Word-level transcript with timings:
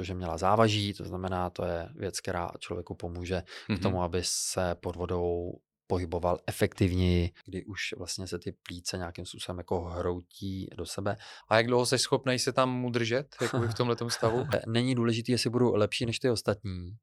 protože 0.00 0.14
měla 0.14 0.38
závaží, 0.38 0.94
to 0.94 1.04
znamená, 1.04 1.50
to 1.50 1.64
je 1.64 1.88
věc, 1.94 2.20
která 2.20 2.50
člověku 2.58 2.94
pomůže 2.94 3.42
mm-hmm. 3.42 3.78
k 3.78 3.82
tomu, 3.82 4.02
aby 4.02 4.20
se 4.24 4.74
pod 4.74 4.96
vodou 4.96 5.52
pohyboval 5.86 6.38
efektivněji, 6.46 7.30
kdy 7.44 7.64
už 7.64 7.80
vlastně 7.98 8.26
se 8.26 8.38
ty 8.38 8.52
plíce 8.68 8.96
nějakým 8.96 9.26
způsobem 9.26 9.58
jako 9.58 9.80
hroutí 9.80 10.68
do 10.76 10.86
sebe. 10.86 11.16
A 11.48 11.56
jak 11.56 11.66
dlouho 11.66 11.86
jsi 11.86 11.98
schopný 11.98 12.38
se 12.38 12.52
tam 12.52 12.84
udržet 12.84 13.26
v 13.40 13.74
tomhle 13.76 13.96
stavu? 14.08 14.46
Není 14.66 14.94
důležité, 14.94 15.32
jestli 15.32 15.50
budu 15.50 15.74
lepší 15.74 16.06
než 16.06 16.18
ty 16.18 16.30
ostatní, 16.30 16.96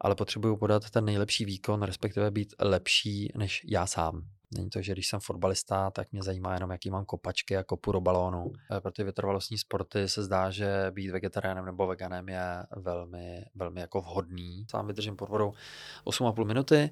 ale 0.00 0.14
potřebuju 0.14 0.56
podat 0.56 0.90
ten 0.90 1.04
nejlepší 1.04 1.44
výkon, 1.44 1.82
respektive 1.82 2.30
být 2.30 2.54
lepší 2.58 3.32
než 3.36 3.62
já 3.68 3.86
sám. 3.86 4.22
Není 4.54 4.70
to, 4.70 4.82
že 4.82 4.92
když 4.92 5.08
jsem 5.08 5.20
fotbalista, 5.20 5.90
tak 5.90 6.12
mě 6.12 6.22
zajímá 6.22 6.54
jenom, 6.54 6.70
jaký 6.70 6.90
mám 6.90 7.04
kopačky 7.04 7.56
a 7.56 7.64
kopu 7.64 7.92
do 7.92 8.00
balónu. 8.00 8.52
Eh, 8.76 8.80
pro 8.80 8.92
ty 8.92 9.04
vytrvalostní 9.04 9.58
sporty 9.58 10.08
se 10.08 10.22
zdá, 10.22 10.50
že 10.50 10.86
být 10.90 11.10
vegetariánem 11.10 11.64
nebo 11.64 11.86
veganem 11.86 12.28
je 12.28 12.66
velmi, 12.76 13.44
velmi 13.54 13.80
jako 13.80 14.00
vhodný. 14.00 14.66
Sám 14.70 14.86
vydržím 14.86 15.16
pod 15.16 15.28
vodou 15.28 15.52
8,5 16.04 16.44
minuty. 16.44 16.90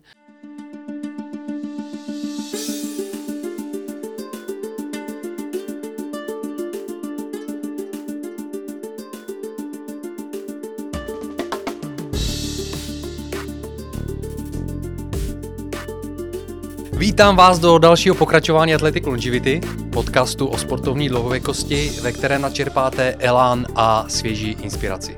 Vítám 17.09 17.37
vás 17.37 17.59
do 17.59 17.79
dalšího 17.79 18.15
pokračování 18.15 18.75
Athletic 18.75 19.07
Longevity, 19.07 19.61
podcastu 19.93 20.47
o 20.47 20.59
sportovní 20.59 21.09
dlouhověkosti, 21.09 21.91
ve 22.03 22.13
kterém 22.13 22.43
načerpáte 22.43 23.17
elán 23.19 23.67
a 23.75 24.05
svěží 24.09 24.57
inspiraci. 24.63 25.17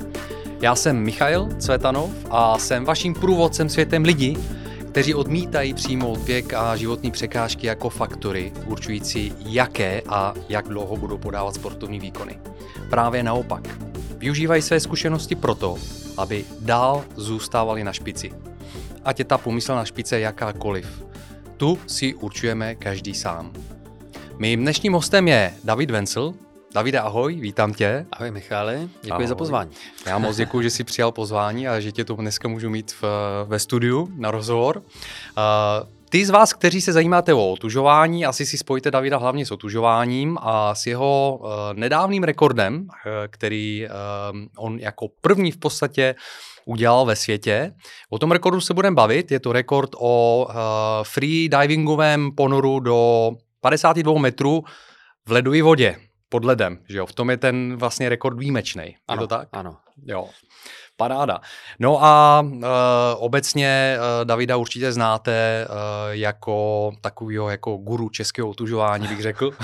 Já 0.60 0.74
jsem 0.74 0.96
Michail 0.96 1.48
Cvetanov 1.58 2.10
a 2.30 2.58
jsem 2.58 2.84
vaším 2.84 3.14
průvodcem 3.14 3.68
světem 3.68 4.04
lidí, 4.04 4.36
kteří 4.90 5.14
odmítají 5.14 5.74
přijmout 5.74 6.18
věk 6.18 6.54
a 6.54 6.76
životní 6.76 7.10
překážky 7.10 7.66
jako 7.66 7.88
faktory 7.88 8.52
určující, 8.66 9.32
jaké 9.38 10.02
a 10.08 10.34
jak 10.48 10.68
dlouho 10.68 10.96
budou 10.96 11.18
podávat 11.18 11.54
sportovní 11.54 12.00
výkony. 12.00 12.38
Právě 12.90 13.22
naopak. 13.22 13.68
Využívají 14.18 14.62
své 14.62 14.80
zkušenosti 14.80 15.34
proto, 15.34 15.76
aby 16.16 16.44
dál 16.60 17.04
zůstávali 17.16 17.84
na 17.84 17.92
špici. 17.92 18.32
Ať 19.04 19.18
je 19.18 19.24
ta 19.24 19.38
pomyslná 19.38 19.84
špice 19.84 20.20
jakákoliv, 20.20 20.86
tu 21.60 21.78
si 21.86 22.14
určujeme 22.14 22.74
každý 22.74 23.14
sám. 23.14 23.52
Mým 24.38 24.60
dnešním 24.60 24.92
hostem 24.92 25.28
je 25.28 25.54
David 25.64 25.90
Vencel. 25.90 26.34
Davide, 26.74 27.00
ahoj, 27.00 27.34
vítám 27.34 27.74
tě. 27.74 28.06
Ahoj 28.12 28.30
Michale, 28.30 28.88
děkuji 29.02 29.12
ahoj. 29.12 29.26
za 29.26 29.34
pozvání. 29.34 29.70
Já 30.06 30.18
moc 30.18 30.36
děkuji, 30.36 30.62
že 30.62 30.70
jsi 30.70 30.84
přijal 30.84 31.12
pozvání 31.12 31.68
a 31.68 31.80
že 31.80 31.92
tě 31.92 32.04
tu 32.04 32.16
dneska 32.16 32.48
můžu 32.48 32.70
mít 32.70 32.92
v, 32.92 33.04
ve 33.44 33.58
studiu 33.58 34.08
na 34.16 34.30
rozhovor. 34.30 34.76
Uh, 34.76 35.88
ty 36.10 36.26
z 36.26 36.30
vás, 36.30 36.52
kteří 36.52 36.80
se 36.80 36.92
zajímáte 36.92 37.34
o 37.34 37.50
otužování, 37.50 38.26
asi 38.26 38.46
si 38.46 38.58
spojíte 38.58 38.90
Davida 38.90 39.18
hlavně 39.18 39.46
s 39.46 39.50
otužováním 39.50 40.38
a 40.40 40.74
s 40.74 40.86
jeho 40.86 41.38
uh, 41.40 41.48
nedávným 41.74 42.22
rekordem, 42.22 42.80
uh, 42.80 42.86
který 43.30 43.86
uh, 43.86 44.38
on 44.56 44.78
jako 44.78 45.08
první 45.20 45.52
v 45.52 45.56
podstatě 45.56 46.14
udělal 46.64 47.06
ve 47.06 47.16
světě. 47.16 47.74
O 48.10 48.18
tom 48.18 48.32
rekordu 48.32 48.60
se 48.60 48.74
budeme 48.74 48.94
bavit. 48.94 49.30
Je 49.30 49.40
to 49.40 49.52
rekord 49.52 49.90
o 49.98 50.46
uh, 50.48 50.54
free 51.02 51.48
divingovém 51.48 52.32
ponoru 52.36 52.80
do 52.80 53.30
52 53.60 54.20
metrů 54.20 54.62
v 55.26 55.32
ledové 55.32 55.62
vodě 55.62 55.96
pod 56.28 56.44
ledem, 56.44 56.78
že 56.88 56.98
jo? 56.98 57.06
V 57.06 57.12
tom 57.12 57.30
je 57.30 57.36
ten 57.36 57.76
vlastně 57.76 58.08
rekord 58.08 58.38
výjimečný. 58.38 58.84
Je 59.12 59.18
to 59.18 59.26
tak? 59.26 59.48
Ano. 59.52 59.76
Jo. 60.06 60.28
Paráda. 61.00 61.40
No 61.78 62.04
a 62.04 62.40
uh, 62.44 62.60
obecně 63.18 63.96
uh, 63.98 64.24
Davida 64.24 64.56
určitě 64.56 64.92
znáte 64.92 65.66
uh, 65.68 65.74
jako 66.10 66.92
takového 67.00 67.50
jako 67.50 67.76
guru 67.76 68.08
českého 68.08 68.48
otužování, 68.48 69.08
bych 69.08 69.20
řekl. 69.22 69.46
uh, 69.46 69.54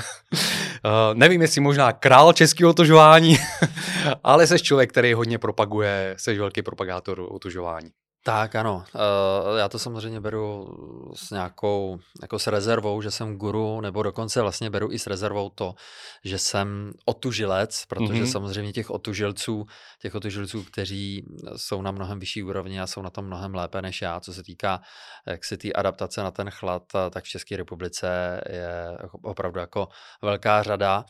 nevím, 1.13 1.41
jestli 1.41 1.61
možná 1.61 1.91
král 1.91 2.33
českého 2.33 2.69
otužování, 2.69 3.37
ale 4.23 4.47
jsi 4.47 4.59
člověk, 4.59 4.89
který 4.89 5.13
hodně 5.13 5.37
propaguje, 5.37 6.15
jsi 6.17 6.37
velký 6.37 6.61
propagátor 6.61 7.27
otužování. 7.29 7.89
Tak 8.27 8.55
ano, 8.55 8.83
uh, 8.95 9.57
já 9.57 9.69
to 9.69 9.79
samozřejmě 9.79 10.19
beru 10.19 10.67
s 11.15 11.31
nějakou, 11.31 11.99
jako 12.21 12.39
s 12.39 12.47
rezervou, 12.47 13.01
že 13.01 13.11
jsem 13.11 13.37
guru, 13.37 13.81
nebo 13.81 14.03
dokonce 14.03 14.41
vlastně 14.41 14.69
beru 14.69 14.91
i 14.91 14.99
s 14.99 15.07
rezervou 15.07 15.49
to, 15.49 15.73
že 16.23 16.37
jsem 16.37 16.91
otužilec, 17.05 17.85
protože 17.85 18.13
mm-hmm. 18.13 18.31
samozřejmě 18.31 18.73
těch 18.73 18.89
otužilců, 18.89 19.65
těch 20.01 20.15
otužilců, 20.15 20.63
kteří 20.63 21.25
jsou 21.55 21.81
na 21.81 21.91
mnohem 21.91 22.19
vyšší 22.19 22.43
úrovni 22.43 22.81
a 22.81 22.87
jsou 22.87 23.01
na 23.01 23.09
tom 23.09 23.25
mnohem 23.25 23.55
lépe 23.55 23.81
než 23.81 24.01
já, 24.01 24.19
co 24.19 24.33
se 24.33 24.43
týká 24.43 24.81
jak 25.27 25.45
se 25.45 25.57
té 25.57 25.71
adaptace 25.71 26.23
na 26.23 26.31
ten 26.31 26.49
chlad, 26.49 26.83
tak 27.11 27.23
v 27.23 27.27
České 27.27 27.57
republice 27.57 28.41
je 28.49 28.97
opravdu 29.23 29.59
jako 29.59 29.87
velká 30.21 30.63
řada. 30.63 31.05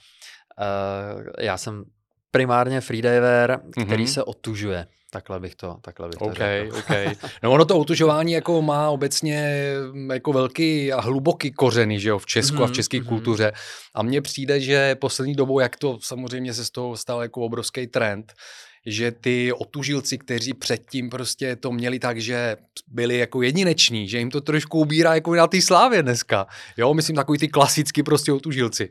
Uh, 0.59 1.23
já 1.39 1.57
jsem 1.57 1.83
primárně 2.31 2.81
freediver, 2.81 3.59
který 3.85 4.03
mm-hmm. 4.03 4.13
se 4.13 4.23
otužuje. 4.23 4.87
Takhle 5.11 5.39
bych 5.39 5.55
to, 5.55 5.77
takhle 5.81 6.07
bych 6.09 6.19
to 6.19 6.25
okay, 6.25 6.63
řekl. 6.63 6.77
Okay. 6.77 7.15
No 7.43 7.51
ono 7.51 7.65
to 7.65 7.79
otužování 7.79 8.31
jako 8.31 8.61
má 8.61 8.89
obecně 8.89 9.53
mm, 9.91 10.11
jako 10.11 10.33
velký 10.33 10.93
a 10.93 11.01
hluboký 11.01 11.51
kořeny, 11.51 11.99
že 11.99 12.09
jo, 12.09 12.19
v 12.19 12.25
Česku 12.25 12.55
mm-hmm, 12.55 12.63
a 12.63 12.65
v 12.65 12.69
mhm, 12.69 12.75
české 12.75 12.97
mm-hmm. 12.97 13.07
kultuře. 13.07 13.51
A 13.95 14.03
mně 14.03 14.21
přijde, 14.21 14.59
že 14.59 14.95
poslední 14.95 15.35
dobou, 15.35 15.59
jak 15.59 15.77
to 15.77 15.99
samozřejmě 16.01 16.53
se 16.53 16.65
z 16.65 16.71
toho 16.71 16.97
stal 16.97 17.21
jako 17.21 17.41
obrovský 17.41 17.87
trend, 17.87 18.33
že 18.85 19.11
ty 19.11 19.53
otužilci, 19.53 20.17
kteří 20.17 20.53
předtím 20.53 21.09
prostě 21.09 21.55
to 21.55 21.71
měli 21.71 21.99
tak, 21.99 22.21
že 22.21 22.57
byli 22.87 23.17
jako 23.17 23.41
jedineční, 23.41 24.09
že 24.09 24.19
jim 24.19 24.31
to 24.31 24.41
trošku 24.41 24.79
ubírá 24.79 25.15
jako 25.15 25.35
na 25.35 25.47
té 25.47 25.61
slávě 25.61 26.03
dneska. 26.03 26.47
Jo, 26.77 26.93
myslím 26.93 27.15
takový 27.15 27.39
ty 27.39 27.47
klasicky 27.47 28.03
prostě 28.03 28.33
otužilci. 28.33 28.89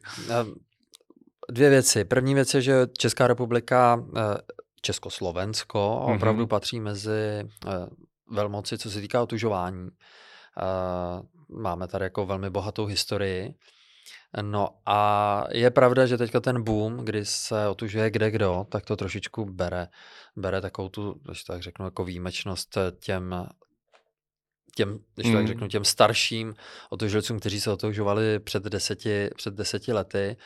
Dvě 1.50 1.70
věci. 1.70 2.04
První 2.04 2.34
věc 2.34 2.54
je, 2.54 2.62
že 2.62 2.86
Česká 2.98 3.26
republika 3.26 4.04
eh, 4.16 4.20
Československo 4.82 5.78
mm-hmm. 5.78 6.16
opravdu 6.16 6.46
patří 6.46 6.80
mezi 6.80 7.42
uh, 7.66 7.72
velmoci, 8.30 8.78
co 8.78 8.90
se 8.90 9.00
týká 9.00 9.22
otužování. 9.22 9.82
Uh, 9.82 11.58
máme 11.60 11.88
tady 11.88 12.04
jako 12.04 12.26
velmi 12.26 12.50
bohatou 12.50 12.86
historii. 12.86 13.54
No 14.42 14.68
a 14.86 15.44
je 15.52 15.70
pravda, 15.70 16.06
že 16.06 16.18
teďka 16.18 16.40
ten 16.40 16.62
boom, 16.62 16.96
kdy 16.96 17.24
se 17.24 17.68
otužuje 17.68 18.10
kde 18.10 18.30
kdo, 18.30 18.66
tak 18.68 18.84
to 18.84 18.96
trošičku 18.96 19.44
bere, 19.44 19.88
bere 20.36 20.60
takovou 20.60 20.88
tu, 20.88 21.20
když 21.24 21.44
tak 21.44 21.62
řeknu, 21.62 21.84
jako 21.84 22.04
výjimečnost 22.04 22.78
těm 23.00 23.46
těm, 24.76 24.98
když 25.14 25.26
mm. 25.26 25.34
tak 25.34 25.46
řeknu, 25.46 25.68
těm 25.68 25.84
starším 25.84 26.54
otužilcům, 26.90 27.40
kteří 27.40 27.60
se 27.60 27.72
otužovali 27.72 28.38
před 28.38 28.62
deseti, 28.62 29.30
před 29.36 29.54
deseti 29.54 29.92
lety. 29.92 30.36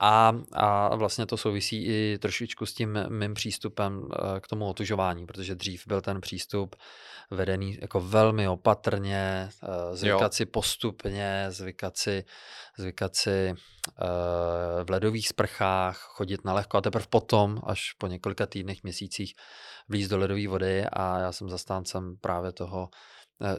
A, 0.00 0.32
a 0.52 0.96
vlastně 0.96 1.26
to 1.26 1.36
souvisí 1.36 1.84
i 1.86 2.18
trošičku 2.18 2.66
s 2.66 2.74
tím 2.74 2.98
mým 3.08 3.34
přístupem 3.34 4.08
eh, 4.12 4.40
k 4.40 4.46
tomu 4.46 4.66
otužování, 4.66 5.26
protože 5.26 5.54
dřív 5.54 5.86
byl 5.86 6.00
ten 6.00 6.20
přístup 6.20 6.76
vedený 7.30 7.78
jako 7.80 8.00
velmi 8.00 8.48
opatrně, 8.48 9.48
eh, 9.62 9.96
zvykat 9.96 10.34
si 10.34 10.46
postupně, 10.46 11.46
zvykat 11.48 11.96
si, 11.96 12.24
zvykat 12.78 13.16
si 13.16 13.54
uh, 13.54 14.06
v 14.84 14.90
ledových 14.90 15.28
sprchách, 15.28 15.96
chodit 15.98 16.44
na 16.44 16.52
lehko 16.52 16.76
a 16.76 16.80
teprve 16.80 17.06
potom, 17.10 17.60
až 17.66 17.92
po 17.98 18.06
několika 18.06 18.46
týdnech, 18.46 18.82
měsících, 18.82 19.34
vlíz 19.88 20.08
do 20.08 20.18
ledové 20.18 20.48
vody 20.48 20.86
a 20.92 21.18
já 21.18 21.32
jsem 21.32 21.48
zastáncem 21.48 22.16
právě 22.20 22.52
toho, 22.52 22.88
Eh, 22.90 23.09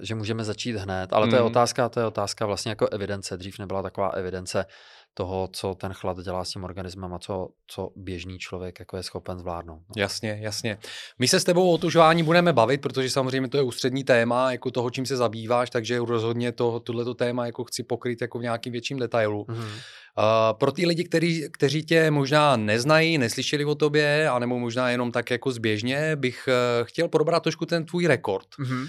že 0.02 0.16
můžeme 0.16 0.44
začít 0.44 0.76
hned, 0.76 1.14
ale 1.14 1.28
to 1.28 1.36
je 1.36 1.42
hmm. 1.42 1.52
otázka, 1.52 1.90
to 1.90 2.00
je 2.00 2.06
otázka 2.06 2.46
vlastně 2.46 2.70
jako 2.70 2.88
evidence. 2.88 3.38
Dřív 3.38 3.60
nebyla 3.60 3.82
taková 3.82 4.10
evidence 4.10 4.66
toho, 5.14 5.50
co 5.54 5.76
ten 5.76 5.94
chlad 5.94 6.18
dělá 6.18 6.46
s 6.46 6.50
tím 6.50 6.64
organismem 6.64 7.14
a 7.14 7.20
co, 7.20 7.50
co 7.68 7.90
běžný 7.96 8.40
člověk 8.40 8.80
jako 8.80 8.98
je 8.98 9.04
schopen 9.04 9.40
zvládnout. 9.40 9.80
No. 9.80 10.02
Jasně, 10.02 10.40
jasně. 10.42 10.78
My 11.20 11.28
se 11.28 11.40
s 11.40 11.44
tebou 11.44 11.70
o 11.70 11.74
otužování 11.74 12.24
budeme 12.24 12.54
bavit, 12.54 12.82
protože 12.82 13.10
samozřejmě 13.10 13.50
to 13.50 13.58
je 13.58 13.64
ústřední 13.64 14.04
téma 14.04 14.52
jako 14.52 14.72
toho, 14.72 14.90
čím 14.90 15.06
se 15.06 15.18
zabýváš, 15.18 15.70
takže 15.70 16.00
rozhodně 16.00 16.52
to, 16.52 16.80
tohleto 16.80 17.14
téma 17.14 17.46
jako 17.46 17.64
chci 17.64 17.84
pokryt 17.84 18.22
jako 18.22 18.40
v 18.40 18.42
nějakým 18.42 18.72
větším 18.72 19.00
detailu. 19.00 19.44
Mm-hmm. 19.44 19.82
Uh, 20.18 20.58
pro 20.58 20.72
ty 20.72 20.86
lidi, 20.86 21.04
který, 21.04 21.52
kteří 21.52 21.86
tě 21.86 22.12
možná 22.12 22.56
neznají, 22.56 23.18
neslyšeli 23.18 23.66
o 23.66 23.76
tobě, 23.76 24.30
anebo 24.30 24.60
možná 24.60 24.90
jenom 24.90 25.12
tak 25.12 25.32
jako 25.32 25.52
zběžně, 25.52 26.16
bych 26.16 26.48
uh, 26.48 26.88
chtěl 26.88 27.08
probrat 27.08 27.44
trošku 27.44 27.66
ten 27.66 27.86
tvůj 27.86 28.08
rekord. 28.08 28.48
Mm-hmm. 28.60 28.82
Uh, 28.82 28.88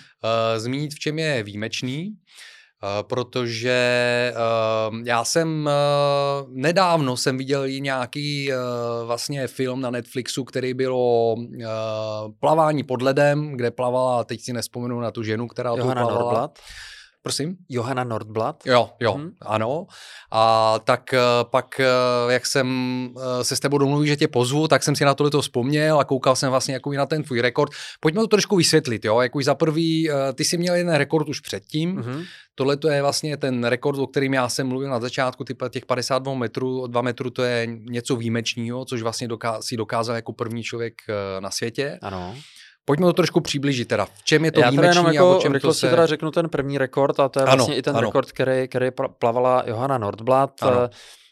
zmínit, 0.57 0.95
v 0.95 0.99
čem 0.99 1.19
je 1.19 1.43
výjimečný. 1.43 2.17
Uh, 2.82 3.08
protože 3.08 4.32
uh, 4.90 4.99
já 5.05 5.25
jsem 5.25 5.67
uh, 5.67 6.49
nedávno 6.49 7.17
jsem 7.17 7.38
viděl 7.38 7.67
i 7.67 7.81
nějaký 7.81 8.52
vlastně 9.05 9.46
film 9.46 9.81
na 9.81 9.90
Netflixu, 9.90 10.44
který 10.44 10.75
bylo 10.75 11.37
plavání 12.40 12.82
pod 12.82 13.02
ledem, 13.02 13.52
kde 13.56 13.70
plavala, 13.70 14.25
teď 14.25 14.40
si 14.40 14.52
nespomenu 14.52 15.00
na 15.00 15.11
tu 15.11 15.23
ženu, 15.23 15.46
která 15.46 15.70
Johana 15.70 16.02
tu 16.02 16.08
plavala. 16.08 16.23
Nordblat. 16.23 16.58
Prosím? 17.23 17.57
Johana 17.69 18.05
Nordblad. 18.05 18.67
Jo, 18.67 18.91
jo, 19.01 19.13
hmm. 19.13 19.31
ano. 19.41 19.87
A 20.33 20.75
tak 20.85 21.15
pak, 21.43 21.81
jak 22.29 22.47
jsem 22.47 23.09
se 23.43 23.57
s 23.57 23.61
tebou 23.61 23.79
domluvil, 23.79 24.07
že 24.07 24.17
tě 24.17 24.29
pozvu, 24.29 24.69
tak 24.69 24.83
jsem 24.83 24.97
si 24.97 25.05
na 25.05 25.15
tohle 25.15 25.31
to 25.31 25.43
vzpomněl 25.43 26.01
a 26.01 26.05
koukal 26.05 26.37
jsem 26.37 26.51
vlastně 26.51 26.75
jako 26.75 26.93
na 26.93 27.07
ten 27.07 27.23
tvůj 27.23 27.41
rekord. 27.41 27.73
Pojďme 28.01 28.21
to 28.21 28.27
trošku 28.27 28.57
vysvětlit, 28.57 29.05
jo. 29.05 29.21
Jako 29.21 29.43
za 29.43 29.55
prvý, 29.55 30.11
ty 30.35 30.45
jsi 30.45 30.59
měl 30.59 30.75
jeden 30.75 30.95
rekord 30.95 31.29
už 31.29 31.41
předtím. 31.41 31.97
Hmm. 31.97 32.23
Tohle 32.55 32.77
to 32.77 32.89
je 32.89 33.03
vlastně 33.03 33.37
ten 33.37 33.65
rekord, 33.65 33.99
o 33.99 34.07
kterým 34.07 34.35
já 34.35 34.49
jsem 34.49 34.67
mluvil 34.67 34.91
na 34.91 35.01
začátku, 35.01 35.45
typ 35.45 35.63
těch 35.71 35.87
52 35.87 36.35
metrů, 36.35 36.87
2 36.87 37.03
metrů 37.03 37.31
to 37.31 37.43
je 37.43 37.67
něco 37.67 38.17
výjimečného, 38.17 38.85
což 38.85 39.03
vlastně 39.03 39.29
doká- 39.29 39.63
si 39.63 39.77
dokázal 39.77 40.17
jako 40.17 40.33
první 40.33 40.63
člověk 40.63 40.95
na 41.41 41.51
světě. 41.51 41.99
Ano. 42.03 42.35
Pojďme 42.84 43.06
to 43.06 43.12
trošku 43.12 43.40
přiblížit 43.40 43.88
teda. 43.88 44.05
V 44.05 44.25
čem 44.25 44.44
je 44.44 44.52
to 44.52 44.61
Já 44.61 44.70
výjimečný 44.70 44.90
jenom 44.90 45.12
jako 45.12 45.32
a 45.32 45.37
o 45.37 45.40
čem 45.40 45.61
to 45.61 45.75
se... 45.75 45.90
teda 45.90 46.06
řeknu 46.06 46.31
ten 46.31 46.49
první 46.49 46.79
rekord 46.79 47.20
a 47.20 47.29
to 47.29 47.40
je 47.40 47.46
ano, 47.46 47.56
vlastně 47.56 47.76
i 47.76 47.82
ten 47.82 47.96
ano. 47.96 48.06
rekord, 48.06 48.32
který, 48.32 48.69
který 48.69 48.90
plavala 49.19 49.62
Johanna 49.67 49.99
Nordblad. 49.99 50.62
Ano. 50.62 50.88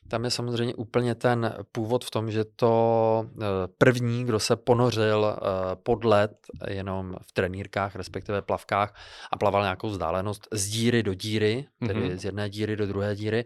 Tam 0.09 0.25
je 0.25 0.31
samozřejmě 0.31 0.75
úplně 0.75 1.15
ten 1.15 1.55
původ 1.73 2.05
v 2.05 2.11
tom, 2.11 2.31
že 2.31 2.45
to 2.57 3.27
eh, 3.37 3.45
první, 3.79 4.25
kdo 4.25 4.41
se 4.41 4.57
ponořil 4.57 5.37
eh, 5.37 5.77
pod 5.83 6.05
led 6.05 6.33
jenom 6.69 7.17
v 7.23 7.33
trenýrkách, 7.33 7.97
respektive 7.97 8.43
plavkách 8.43 8.95
a 9.33 9.37
plaval 9.37 9.63
nějakou 9.63 9.89
vzdálenost 9.89 10.49
z 10.53 10.69
díry 10.69 11.03
do 11.03 11.15
díry, 11.15 11.67
tedy 11.87 12.01
mm-hmm. 12.01 12.17
z 12.17 12.25
jedné 12.25 12.51
díry 12.51 12.77
do 12.77 12.87
druhé 12.87 13.17
díry, 13.17 13.45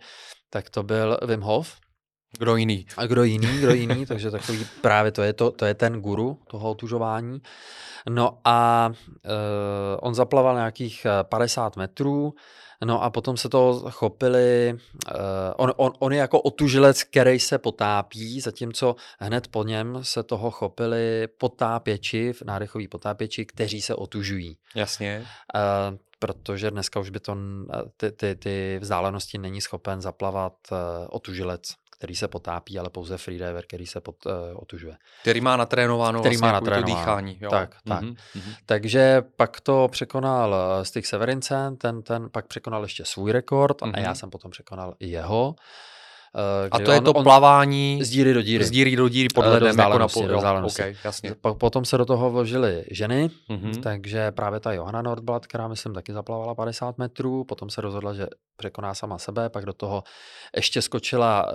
tak 0.50 0.70
to 0.70 0.82
byl 0.82 1.18
Wim 1.26 1.40
Hof. 1.40 1.76
Kdo 2.38 2.56
jiný? 2.56 2.86
A 2.96 3.06
kdo 3.06 3.22
jiný, 3.24 3.58
kdo 3.58 3.74
jiný, 3.74 4.06
takže 4.08 4.30
takový 4.30 4.66
právě 4.80 5.12
to 5.12 5.22
je, 5.22 5.32
to, 5.32 5.50
to 5.50 5.64
je 5.64 5.74
ten 5.74 6.00
guru 6.00 6.38
toho 6.50 6.70
otužování. 6.70 7.42
No 8.08 8.38
a 8.44 8.90
uh, 9.24 9.30
on 10.00 10.14
zaplaval 10.14 10.54
nějakých 10.54 11.06
50 11.22 11.76
metrů, 11.76 12.34
No 12.84 13.02
a 13.02 13.10
potom 13.10 13.36
se 13.36 13.48
to 13.48 13.84
chopili, 13.90 14.74
uh, 14.74 15.18
on, 15.56 15.72
on, 15.76 15.92
on 15.98 16.12
je 16.12 16.18
jako 16.18 16.40
otužilec, 16.40 17.02
který 17.02 17.40
se 17.40 17.58
potápí, 17.58 18.40
zatímco 18.40 18.96
hned 19.20 19.48
po 19.48 19.64
něm 19.64 19.98
se 20.02 20.22
toho 20.22 20.50
chopili 20.50 21.28
potápěči, 21.38 22.32
nádechoví 22.44 22.88
potápěči, 22.88 23.46
kteří 23.46 23.82
se 23.82 23.94
otužují. 23.94 24.56
Jasně. 24.74 25.26
Uh, 25.54 25.98
protože 26.18 26.70
dneska 26.70 27.00
už 27.00 27.10
by 27.10 27.20
to 27.20 27.36
ty, 27.96 28.12
ty, 28.12 28.34
ty 28.36 28.78
vzdálenosti 28.80 29.38
není 29.38 29.60
schopen 29.60 30.00
zaplavat 30.00 30.52
uh, 30.72 30.78
otužilec 31.08 31.62
který 32.04 32.16
se 32.16 32.28
potápí, 32.28 32.78
ale 32.78 32.90
pouze 32.90 33.18
freediver, 33.18 33.64
který 33.66 33.86
se 33.86 34.00
pot, 34.00 34.26
uh, 34.26 34.32
otužuje. 34.54 34.96
Který 35.22 35.40
má 35.40 35.56
natrénováno 35.56 36.20
který 36.20 36.36
vlastně 36.36 36.48
má 36.48 36.54
jako 36.54 36.64
natrénováno. 36.64 37.00
dýchání. 37.00 37.38
Jo. 37.40 37.50
Tak, 37.50 37.76
tak. 37.88 38.02
Mm-hmm. 38.02 38.16
Takže 38.66 39.22
pak 39.36 39.60
to 39.60 39.88
překonal 39.88 40.54
eh, 40.54 40.84
Stig 40.84 41.06
Severinsen, 41.06 41.76
ten, 41.76 42.02
ten 42.02 42.30
pak 42.30 42.46
překonal 42.46 42.82
ještě 42.82 43.04
svůj 43.04 43.32
rekord 43.32 43.82
mm-hmm. 43.82 43.92
a 43.94 44.00
já 44.00 44.08
mhm. 44.08 44.14
jsem 44.14 44.30
potom 44.30 44.50
překonal 44.50 44.94
i 45.00 45.08
jeho. 45.08 45.48
Uh, 45.48 45.54
a 46.70 46.78
to 46.78 46.90
on, 46.90 46.94
je 46.94 47.00
to 47.00 47.12
on, 47.12 47.22
plavání 47.22 47.98
z 48.02 48.10
díry 48.10 48.34
do 48.34 48.42
díry. 48.42 48.64
Z 48.64 48.70
díry 48.70 48.96
do 48.96 49.08
díry 49.08 49.28
pod 49.34 49.44
ledem, 49.44 49.78
jako 49.78 49.98
na 49.98 50.08
pol, 50.08 50.64
okay, 50.64 50.94
jasně. 51.04 51.34
Potom 51.58 51.84
se 51.84 51.98
do 51.98 52.04
toho 52.04 52.30
vložily 52.30 52.84
ženy, 52.90 53.30
mm-hmm. 53.50 53.82
takže 53.82 54.30
právě 54.30 54.60
ta 54.60 54.72
Johanna 54.72 55.02
Nordblad, 55.02 55.46
která 55.46 55.68
myslím 55.68 55.94
taky 55.94 56.12
zaplavala 56.12 56.54
50 56.54 56.98
metrů, 56.98 57.44
potom 57.44 57.70
se 57.70 57.80
rozhodla, 57.80 58.14
že 58.14 58.26
překoná 58.56 58.94
sama 58.94 59.18
sebe, 59.18 59.48
pak 59.48 59.64
do 59.64 59.72
toho 59.72 60.02
ještě 60.56 60.82
skočila 60.82 61.46
uh, 61.46 61.52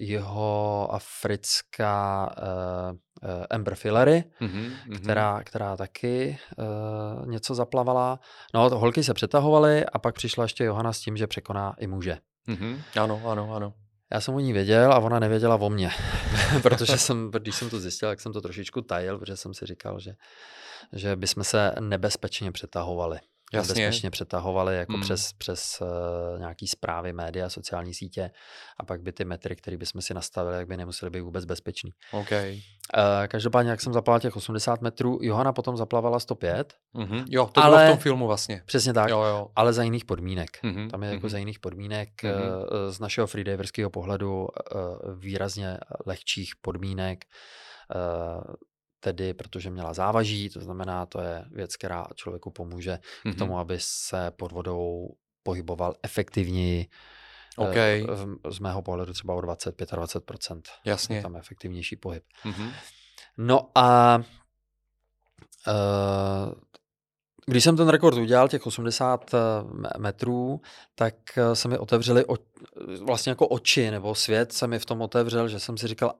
jeho 0.00 0.88
africká 0.90 2.30
uh, 2.38 2.96
uh, 3.30 3.44
Amber 3.50 3.74
Fillery, 3.74 4.24
mm-hmm, 4.40 4.70
která, 4.96 5.40
která 5.44 5.76
taky 5.76 6.38
uh, 7.20 7.26
něco 7.26 7.54
zaplavala. 7.54 8.20
No, 8.54 8.70
holky 8.70 9.04
se 9.04 9.14
přetahovaly 9.14 9.84
a 9.86 9.98
pak 9.98 10.14
přišla 10.14 10.44
ještě 10.44 10.64
Johana 10.64 10.92
s 10.92 11.00
tím, 11.00 11.16
že 11.16 11.26
překoná 11.26 11.74
i 11.78 11.86
muže. 11.86 12.18
Mm-hmm. 12.48 12.78
Ano, 13.00 13.22
ano, 13.24 13.54
ano. 13.54 13.72
Já 14.16 14.20
jsem 14.20 14.34
o 14.34 14.40
ní 14.40 14.52
věděl 14.52 14.92
a 14.92 14.98
ona 14.98 15.18
nevěděla 15.18 15.56
o 15.56 15.70
mně, 15.70 15.90
protože 16.62 16.98
jsem, 16.98 17.30
když 17.30 17.54
jsem 17.54 17.70
to 17.70 17.80
zjistil, 17.80 18.08
tak 18.08 18.20
jsem 18.20 18.32
to 18.32 18.40
trošičku 18.40 18.82
tajil, 18.82 19.18
protože 19.18 19.36
jsem 19.36 19.54
si 19.54 19.66
říkal, 19.66 20.00
že, 20.00 20.14
že 20.92 21.16
bychom 21.16 21.44
se 21.44 21.72
nebezpečně 21.80 22.52
přetahovali. 22.52 23.18
Jasně. 23.52 23.86
bezpečně 23.86 24.10
přetahovali 24.10 24.76
jako 24.76 24.92
hmm. 24.92 25.02
přes, 25.02 25.32
přes 25.32 25.78
uh, 25.80 26.38
nějaký 26.38 26.66
zprávy, 26.66 27.12
média, 27.12 27.50
sociální 27.50 27.94
sítě 27.94 28.30
a 28.80 28.84
pak 28.84 29.02
by 29.02 29.12
ty 29.12 29.24
metry, 29.24 29.56
které 29.56 29.76
bychom 29.76 30.00
si 30.00 30.14
nastavili, 30.14 30.56
jak 30.56 30.68
by 30.68 30.76
nemuseli 30.76 31.10
být 31.10 31.20
vůbec 31.20 31.44
bezpečný. 31.44 31.90
Okay. 32.12 32.52
Uh, 32.52 33.26
každopádně, 33.28 33.70
jak 33.70 33.80
jsem 33.80 33.92
zaplaval 33.92 34.20
těch 34.20 34.36
80 34.36 34.82
metrů, 34.82 35.18
Johana 35.22 35.52
potom 35.52 35.76
zaplavala 35.76 36.20
105. 36.20 36.74
Mm-hmm. 36.94 37.24
Jo, 37.28 37.46
to 37.52 37.64
ale, 37.64 37.76
bylo 37.76 37.88
v 37.88 37.90
tom 37.90 38.02
filmu 38.02 38.26
vlastně. 38.26 38.62
Přesně 38.66 38.92
tak, 38.92 39.10
jo, 39.10 39.22
jo. 39.22 39.48
ale 39.56 39.72
za 39.72 39.82
jiných 39.82 40.04
podmínek. 40.04 40.50
Mm-hmm. 40.64 40.90
Tam 40.90 41.02
je 41.02 41.10
jako 41.10 41.26
mm-hmm. 41.26 41.30
za 41.30 41.38
jiných 41.38 41.58
podmínek 41.58 42.08
mm-hmm. 42.22 42.58
uh, 42.58 42.92
z 42.92 43.00
našeho 43.00 43.26
freediverského 43.26 43.90
pohledu 43.90 44.40
uh, 44.40 44.48
výrazně 45.18 45.78
lehčích 46.06 46.52
podmínek. 46.60 47.24
Uh, 47.94 48.54
tedy 49.06 49.34
protože 49.34 49.70
měla 49.70 49.94
závaží, 49.94 50.48
to 50.50 50.60
znamená, 50.60 51.06
to 51.06 51.20
je 51.20 51.44
věc, 51.50 51.76
která 51.76 52.06
člověku 52.14 52.50
pomůže 52.50 52.98
mm-hmm. 52.98 53.34
k 53.34 53.38
tomu, 53.38 53.58
aby 53.58 53.76
se 53.80 54.30
pod 54.30 54.52
vodou 54.52 55.08
pohyboval 55.42 55.94
efektivněji. 56.02 56.86
Eh, 57.58 57.68
okay. 57.68 58.06
Z 58.50 58.58
mého 58.58 58.82
pohledu 58.82 59.12
třeba 59.12 59.34
o 59.34 59.40
20-25%. 59.40 60.62
Jasně. 60.84 61.16
Je 61.16 61.22
tam 61.22 61.36
efektivnější 61.36 61.96
pohyb. 61.96 62.24
Mm-hmm. 62.44 62.72
No 63.36 63.70
a 63.74 64.18
uh, 65.68 66.52
když 67.46 67.64
jsem 67.64 67.76
ten 67.76 67.88
rekord 67.88 68.16
udělal, 68.16 68.48
těch 68.48 68.66
80 68.66 69.34
eh, 69.34 69.38
metrů, 69.98 70.60
tak 70.94 71.14
se 71.54 71.68
mi 71.68 71.78
otevřely 71.78 72.26
o, 72.26 72.36
vlastně 73.04 73.30
jako 73.30 73.48
oči, 73.48 73.90
nebo 73.90 74.14
svět 74.14 74.52
se 74.52 74.66
mi 74.66 74.78
v 74.78 74.86
tom 74.86 75.00
otevřel, 75.00 75.48
že 75.48 75.60
jsem 75.60 75.76
si 75.76 75.86
říkal, 75.86 76.14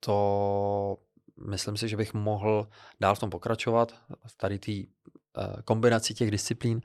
to 0.00 0.96
myslím 1.36 1.76
si, 1.76 1.88
že 1.88 1.96
bych 1.96 2.14
mohl 2.14 2.68
dál 3.00 3.14
v 3.14 3.18
tom 3.18 3.30
pokračovat, 3.30 3.94
v 4.26 4.36
tady 4.36 4.58
té 4.58 4.72
uh, 4.72 5.60
kombinaci 5.64 6.14
těch 6.14 6.30
disciplín. 6.30 6.80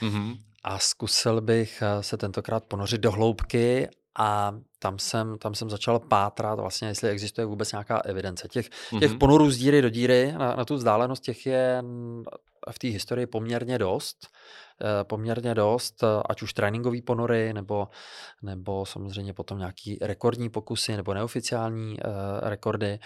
Mm-hmm. 0.00 0.38
A 0.64 0.78
zkusil 0.78 1.40
bych 1.40 1.82
uh, 1.82 2.02
se 2.02 2.16
tentokrát 2.16 2.64
ponořit 2.64 3.00
do 3.00 3.12
hloubky 3.12 3.88
a 4.18 4.54
tam 4.78 4.98
jsem, 4.98 5.38
tam 5.38 5.54
jsem 5.54 5.70
začal 5.70 5.98
pátrat 5.98 6.60
vlastně, 6.60 6.88
jestli 6.88 7.10
existuje 7.10 7.44
vůbec 7.44 7.72
nějaká 7.72 7.98
evidence. 7.98 8.48
Těch, 8.48 8.70
mm-hmm. 8.70 9.00
těch 9.00 9.14
ponorů 9.14 9.50
z 9.50 9.56
díry 9.56 9.82
do 9.82 9.88
díry 9.88 10.32
na, 10.32 10.54
na 10.54 10.64
tu 10.64 10.74
vzdálenost 10.74 11.22
těch 11.22 11.46
je 11.46 11.82
v 12.70 12.78
té 12.78 12.88
historii 12.88 13.26
poměrně 13.26 13.78
dost. 13.78 14.28
Eh, 14.84 15.04
poměrně 15.04 15.54
dost, 15.54 16.04
ať 16.28 16.42
už 16.42 16.52
tréninkové 16.52 17.02
ponory, 17.02 17.52
nebo, 17.52 17.88
nebo 18.42 18.86
samozřejmě 18.86 19.32
potom 19.32 19.58
nějaký 19.58 19.98
rekordní 20.00 20.48
pokusy, 20.48 20.96
nebo 20.96 21.14
neoficiální 21.14 21.90
uh, 21.92 22.12
rekordy. 22.42 22.86
Eh, 22.86 22.98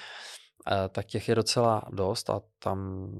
tak 0.88 1.06
těch 1.06 1.28
je 1.28 1.34
docela 1.34 1.82
dost 1.90 2.30
a 2.30 2.40
tam 2.58 3.10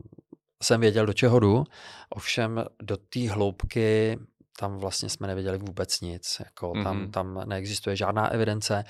jsem 0.62 0.80
věděl, 0.80 1.06
do 1.06 1.12
čeho 1.12 1.40
jdu. 1.40 1.64
Ovšem 2.10 2.64
do 2.82 2.96
té 2.96 3.30
hloubky 3.30 4.18
tam 4.58 4.78
vlastně 4.78 5.08
jsme 5.08 5.26
nevěděli 5.26 5.58
vůbec 5.58 6.00
nic. 6.00 6.36
Jako 6.44 6.72
mm-hmm. 6.72 6.84
tam, 6.84 7.10
tam 7.10 7.48
neexistuje 7.48 7.96
žádná 7.96 8.28
evidence. 8.28 8.84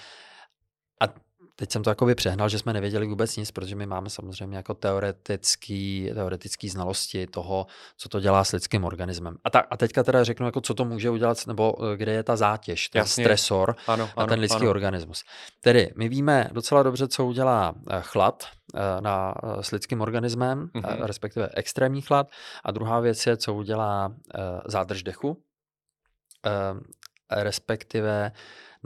Teď 1.58 1.72
jsem 1.72 1.82
to 1.82 1.90
jakoby 1.90 2.14
přehnal, 2.14 2.48
že 2.48 2.58
jsme 2.58 2.72
nevěděli 2.72 3.06
vůbec 3.06 3.36
nic, 3.36 3.50
protože 3.50 3.76
my 3.76 3.86
máme 3.86 4.10
samozřejmě 4.10 4.56
jako 4.56 4.75
teoretický, 4.75 6.10
teoretický 6.14 6.68
znalosti 6.68 7.26
toho, 7.26 7.66
co 7.96 8.08
to 8.08 8.20
dělá 8.20 8.44
s 8.44 8.52
lidským 8.52 8.84
organismem. 8.84 9.36
A, 9.44 9.50
ta, 9.50 9.58
a 9.70 9.76
teďka 9.76 10.02
teda 10.02 10.25
řeknu, 10.25 10.46
jako 10.46 10.60
co 10.60 10.75
to 10.75 10.84
může 10.84 11.10
udělat, 11.10 11.46
nebo 11.46 11.75
eh, 11.92 11.96
kde 11.96 12.12
je 12.12 12.22
ta 12.22 12.36
zátěž, 12.36 12.88
ten 12.88 12.98
Jasně. 12.98 13.25
stresor 13.25 13.76
ano, 13.86 14.10
na 14.16 14.26
ten 14.26 14.40
lidský 14.40 14.60
ano. 14.60 14.70
organismus. 14.70 15.25
Tedy 15.60 15.92
my 15.96 16.08
víme 16.08 16.48
docela 16.52 16.82
dobře, 16.82 17.08
co 17.08 17.26
udělá 17.26 17.75
eh, 17.90 18.00
chlad 18.00 18.44
eh, 18.75 19.00
na, 19.00 19.34
s 19.60 19.70
lidským 19.70 20.00
organismem, 20.00 20.66
mm-hmm. 20.75 21.04
respektive 21.04 21.48
extrémní 21.54 22.02
chlad. 22.02 22.30
A 22.64 22.70
druhá 22.70 23.00
věc 23.00 23.26
je, 23.26 23.36
co 23.36 23.54
udělá 23.54 24.12
zádrž 24.66 25.02
dechu, 25.02 25.42
respektive 27.30 28.32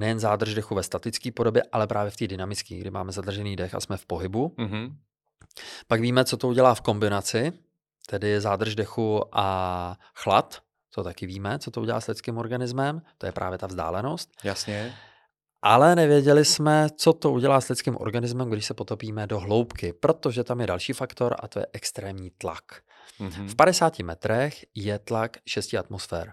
nejen 0.00 0.18
zádrž 0.18 0.54
dechu 0.54 0.74
ve 0.74 0.82
statické 0.82 1.32
podobě, 1.32 1.62
ale 1.72 1.86
právě 1.86 2.10
v 2.10 2.16
té 2.16 2.26
dynamické, 2.26 2.76
kdy 2.76 2.90
máme 2.90 3.12
zadržený 3.12 3.56
dech 3.56 3.74
a 3.74 3.80
jsme 3.80 3.96
v 3.96 4.06
pohybu. 4.06 4.54
Mm-hmm. 4.58 4.94
Pak 5.88 6.00
víme, 6.00 6.24
co 6.24 6.36
to 6.36 6.48
udělá 6.48 6.74
v 6.74 6.80
kombinaci, 6.80 7.52
tedy 8.06 8.40
zádrž 8.40 8.74
dechu 8.74 9.24
a 9.32 9.96
chlad. 10.14 10.62
To 10.94 11.04
taky 11.04 11.26
víme, 11.26 11.58
co 11.58 11.70
to 11.70 11.80
udělá 11.80 12.00
s 12.00 12.06
lidským 12.06 12.38
organismem. 12.38 13.02
To 13.18 13.26
je 13.26 13.32
právě 13.32 13.58
ta 13.58 13.66
vzdálenost. 13.66 14.30
Jasně. 14.44 14.94
Ale 15.62 15.96
nevěděli 15.96 16.44
jsme, 16.44 16.88
co 16.96 17.12
to 17.12 17.32
udělá 17.32 17.60
s 17.60 17.68
lidským 17.68 17.96
organismem, 17.96 18.50
když 18.50 18.66
se 18.66 18.74
potopíme 18.74 19.26
do 19.26 19.40
hloubky, 19.40 19.92
protože 19.92 20.44
tam 20.44 20.60
je 20.60 20.66
další 20.66 20.92
faktor 20.92 21.36
a 21.38 21.48
to 21.48 21.58
je 21.58 21.66
extrémní 21.72 22.30
tlak. 22.38 22.82
Mm-hmm. 23.20 23.46
V 23.48 23.54
50 23.54 23.98
metrech 23.98 24.64
je 24.74 24.98
tlak 24.98 25.36
6 25.46 25.74
atmosfér. 25.74 26.32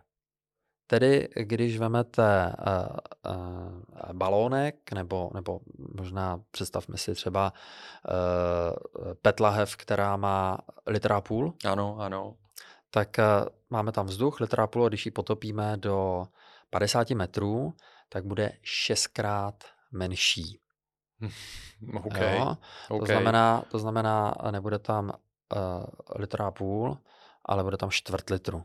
Tedy, 0.88 1.30
když 1.36 1.78
vemete 1.78 2.56
uh, 2.68 3.34
uh, 3.34 4.14
balónek, 4.14 4.92
nebo, 4.92 5.32
nebo 5.34 5.60
možná 5.96 6.42
představme 6.52 6.98
si 6.98 7.16
třeba 7.16 7.54
uh, 7.54 9.14
petlahev, 9.22 9.76
která 9.76 10.18
má 10.18 10.58
litra 10.88 11.18
a 11.18 11.22
půl. 11.22 11.54
Ano, 11.66 11.98
ano. 12.00 12.36
Tak 12.90 13.18
uh, 13.20 13.48
máme 13.70 13.92
tam 13.92 14.06
vzduch, 14.06 14.40
litr 14.40 14.62
a 14.62 14.68
půl, 14.68 14.90
když 14.90 15.06
ji 15.06 15.12
potopíme 15.12 15.78
do 15.78 16.28
50 16.70 17.10
metrů, 17.10 17.74
tak 18.10 18.26
bude 18.26 18.52
šestkrát 18.62 19.64
menší. 19.92 20.60
okay. 22.04 22.38
Jo? 22.38 22.58
Okay. 22.90 23.00
To, 23.00 23.06
znamená, 23.06 23.64
to 23.72 23.80
znamená, 23.80 24.36
nebude 24.52 24.80
tam 24.80 25.06
uh, 25.56 25.84
litr 26.16 26.42
a 26.42 26.52
půl, 26.52 26.98
ale 27.46 27.64
bude 27.64 27.78
tam 27.78 27.92
čtvrt 27.92 28.30
litru. 28.30 28.64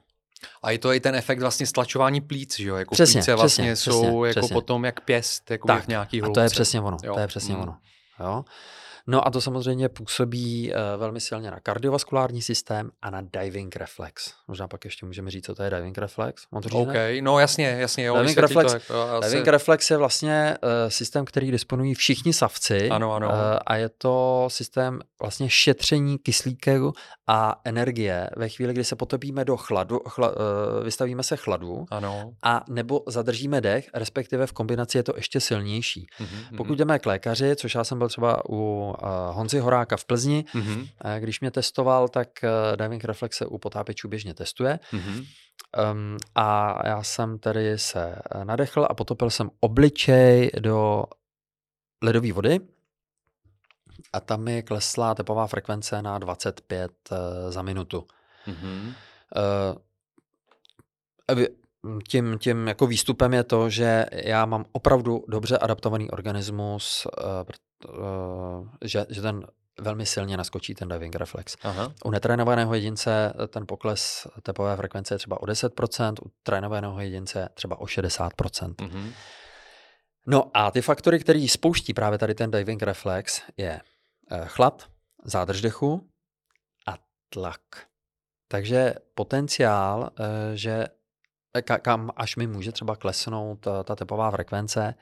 A 0.62 0.70
je 0.70 0.78
to 0.78 0.92
i 0.92 1.00
ten 1.00 1.14
efekt 1.14 1.40
vlastně 1.40 1.66
stlačování 1.66 2.20
plíc, 2.20 2.56
že 2.58 2.68
jo? 2.68 2.76
Jako 2.76 2.94
přesně, 2.94 3.20
plíce 3.20 3.34
vlastně 3.34 3.72
přesně, 3.72 3.92
jsou 3.92 4.00
přesně, 4.00 4.28
jako 4.28 4.40
přesně. 4.40 4.54
potom 4.54 4.84
jak 4.84 5.00
pěst, 5.00 5.50
jako 5.50 5.68
tak, 5.68 5.84
v 5.84 5.88
nějaký 5.88 6.20
hloubce. 6.20 6.40
a 6.40 6.42
to 6.42 6.44
je 6.44 6.50
přesně 6.50 6.80
ono, 6.80 6.96
jo. 7.02 7.14
to 7.14 7.20
je 7.20 7.26
přesně 7.26 7.54
mm. 7.54 7.61
ono. 7.61 7.76
Jo? 8.20 8.44
No 9.06 9.26
a 9.26 9.30
to 9.30 9.40
samozřejmě 9.40 9.88
působí 9.88 10.73
uh, 10.73 11.00
velmi 11.00 11.21
silně 11.21 11.50
na 11.50 11.61
kardiovaskulární 11.61 12.42
systém 12.42 12.90
a 13.02 13.11
na 13.11 13.21
diving 13.21 13.76
reflex. 13.76 14.35
Možná 14.49 14.68
pak 14.68 14.85
ještě 14.85 15.06
můžeme 15.06 15.30
říct, 15.30 15.47
co 15.47 15.54
to 15.54 15.62
je 15.62 15.71
diving 15.71 15.99
reflex. 15.99 16.42
Mám 16.52 16.62
to 16.62 16.68
říct, 16.68 16.78
OK, 16.78 16.92
ne? 16.92 17.23
no 17.23 17.38
jasně, 17.38 17.76
jasně. 17.80 18.04
Jo, 18.04 18.18
diving, 18.18 18.38
reflex, 18.38 18.73
to, 18.73 18.76
jako, 18.76 19.00
asi... 19.11 19.28
diving 19.28 19.49
reflex 19.49 19.90
je 19.90 19.97
vlastně 19.97 20.56
uh, 20.62 20.68
systém, 20.88 21.25
který 21.25 21.50
disponují 21.50 21.94
všichni 21.94 22.32
savci. 22.32 22.88
Ano, 22.90 23.12
ano. 23.14 23.28
Uh, 23.28 23.35
a 23.66 23.76
je 23.76 23.88
to 23.88 24.44
systém 24.49 25.00
vlastně 25.23 25.50
šetření 25.50 26.18
kyslíku 26.18 26.92
a 27.26 27.61
energie 27.64 28.30
ve 28.37 28.49
chvíli, 28.49 28.73
kdy 28.73 28.85
se 28.85 28.97
potopíme 28.97 29.44
do 29.44 29.56
chladu, 29.56 30.00
chla, 30.09 30.28
uh, 30.28 30.37
vystavíme 30.85 31.23
se 31.23 31.37
chladu 31.37 31.87
ano. 31.90 32.32
a 32.42 32.64
nebo 32.68 33.02
zadržíme 33.06 33.61
dech, 33.61 33.90
respektive 33.94 34.47
v 34.47 34.52
kombinaci 34.52 34.99
je 34.99 35.02
to 35.02 35.12
ještě 35.16 35.40
silnější. 35.40 36.06
Mm-hmm. 36.21 36.56
Pokud 36.56 36.78
jdeme 36.78 36.99
k 36.99 37.06
lékaři, 37.06 37.56
což 37.56 37.75
já 37.75 37.85
jsem 37.85 37.99
byl 37.99 38.09
třeba 38.09 38.42
u 38.49 38.91
Honzy 39.30 39.58
Horáka 39.58 39.96
v 39.96 40.04
Plzni. 40.04 40.44
Mm-hmm. 40.54 40.88
Když 41.20 41.40
mě 41.40 41.50
testoval, 41.50 42.08
tak 42.08 42.28
uh, 42.42 42.76
diving 42.76 43.04
reflexe 43.04 43.46
u 43.46 43.58
potápěčů 43.58 44.08
běžně 44.08 44.34
testuje. 44.34 44.78
Mm-hmm. 44.92 45.26
Um, 45.92 46.16
a 46.34 46.78
já 46.88 47.02
jsem 47.02 47.38
tedy 47.38 47.78
se 47.78 48.18
eh, 48.30 48.44
nadechl 48.44 48.87
a 48.90 48.94
potopil 48.94 49.30
jsem 49.30 49.50
obličej 49.61 50.50
do 50.61 51.04
ledové 52.02 52.32
vody 52.32 52.61
a 54.12 54.20
tam 54.20 54.42
mi 54.44 54.62
klesla 54.62 55.14
tepová 55.14 55.46
frekvence 55.46 56.02
na 56.02 56.18
25 56.18 56.92
uh, 57.11 57.18
za 57.50 57.62
minutu. 57.62 58.06
Mm-hmm. 58.46 58.94
Uh, 61.37 61.44
tím, 62.08 62.38
tím 62.38 62.68
jako 62.68 62.87
výstupem 62.87 63.34
je 63.34 63.44
to, 63.44 63.70
že 63.70 64.06
já 64.12 64.46
mám 64.46 64.64
opravdu 64.72 65.25
dobře 65.28 65.58
adaptovaný 65.58 66.11
organismus, 66.11 67.06
uh, 67.84 68.68
že, 68.84 69.06
že 69.08 69.22
ten 69.22 69.46
velmi 69.80 70.06
silně 70.06 70.36
naskočí 70.36 70.74
ten 70.74 70.88
diving 70.88 71.14
reflex. 71.14 71.56
Aha. 71.62 71.92
U 72.04 72.10
netrénovaného 72.10 72.74
jedince 72.74 73.32
ten 73.48 73.66
pokles 73.66 74.26
tepové 74.42 74.76
frekvence 74.76 75.14
je 75.14 75.18
třeba 75.18 75.42
o 75.42 75.46
10%, 75.46 76.14
u 76.26 76.30
trénovaného 76.42 77.00
jedince 77.00 77.48
třeba 77.54 77.80
o 77.80 77.84
60%. 77.84 78.74
Mm-hmm. 78.74 79.12
No 80.26 80.50
a 80.54 80.70
ty 80.70 80.82
faktory, 80.82 81.20
které 81.20 81.46
spouští 81.48 81.94
právě 81.94 82.18
tady 82.18 82.34
ten 82.34 82.50
diving 82.50 82.82
reflex, 82.82 83.42
je 83.56 83.80
eh, 84.30 84.44
chlad, 84.46 84.88
zádrž 85.24 85.60
dechu 85.60 86.08
a 86.86 86.98
tlak. 87.28 87.60
Takže 88.48 88.94
potenciál, 89.14 90.10
eh, 90.18 90.56
že 90.56 90.86
kam 91.82 92.10
až 92.16 92.36
mi 92.36 92.46
může 92.46 92.72
třeba 92.72 92.96
klesnout 92.96 93.60
ta, 93.60 93.82
ta 93.82 93.96
tepová 93.96 94.30
frekvence, 94.30 94.94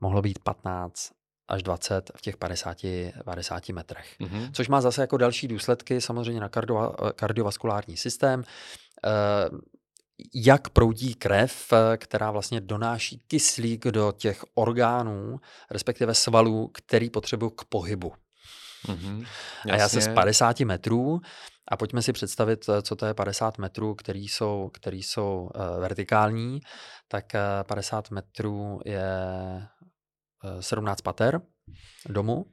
mohlo 0.00 0.22
být 0.22 0.38
15 0.38 1.15
až 1.48 1.62
20 1.62 2.10
v 2.16 2.22
těch 2.22 2.36
50, 2.36 2.78
50 3.24 3.68
metrech. 3.68 4.16
Mm-hmm. 4.20 4.50
Což 4.52 4.68
má 4.68 4.80
zase 4.80 5.00
jako 5.00 5.16
další 5.16 5.48
důsledky 5.48 6.00
samozřejmě 6.00 6.40
na 6.40 6.48
kardio, 6.48 6.94
kardiovaskulární 7.16 7.96
systém. 7.96 8.44
Eh, 9.06 9.10
jak 10.34 10.68
proudí 10.68 11.14
krev, 11.14 11.72
která 11.96 12.30
vlastně 12.30 12.60
donáší 12.60 13.22
kyslík 13.28 13.84
do 13.84 14.12
těch 14.16 14.44
orgánů, 14.54 15.40
respektive 15.70 16.14
svalů, 16.14 16.70
který 16.74 17.10
potřebují 17.10 17.52
k 17.56 17.64
pohybu. 17.64 18.12
Mm-hmm, 18.86 19.26
a 19.72 19.76
já 19.76 19.88
se 19.88 20.00
z 20.00 20.08
50 20.08 20.60
metrů, 20.60 21.20
a 21.68 21.76
pojďme 21.76 22.02
si 22.02 22.12
představit, 22.12 22.66
co 22.82 22.96
to 22.96 23.06
je 23.06 23.14
50 23.14 23.58
metrů, 23.58 23.94
který 23.94 24.28
jsou, 24.28 24.70
který 24.72 25.02
jsou 25.02 25.50
uh, 25.54 25.80
vertikální, 25.80 26.60
tak 27.08 27.24
uh, 27.34 27.40
eh, 27.60 27.64
50 27.64 28.10
metrů 28.10 28.80
je 28.84 29.08
17 30.60 31.00
pater 31.00 31.40
domu. 32.08 32.46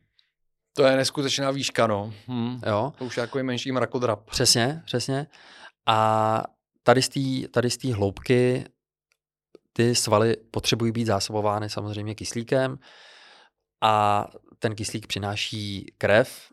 To 0.75 0.83
je 0.83 0.97
neskutečná 0.97 1.51
výška, 1.51 1.87
no. 1.87 2.13
Hm. 2.27 2.59
Jo. 2.65 2.93
To 2.97 3.05
už 3.05 3.17
je 3.17 3.21
jako 3.21 3.43
menší 3.43 3.71
mrakodrap. 3.71 4.29
Přesně, 4.29 4.81
přesně. 4.85 5.27
A 5.85 6.43
tady 6.83 7.01
z 7.01 7.09
té 7.09 7.47
tady 7.47 7.69
z 7.69 7.83
hloubky 7.83 8.65
ty 9.73 9.95
svaly 9.95 10.37
potřebují 10.51 10.91
být 10.91 11.05
zásobovány 11.05 11.69
samozřejmě 11.69 12.15
kyslíkem 12.15 12.79
a 13.81 14.25
ten 14.59 14.75
kyslík 14.75 15.07
přináší 15.07 15.93
krev 15.97 16.52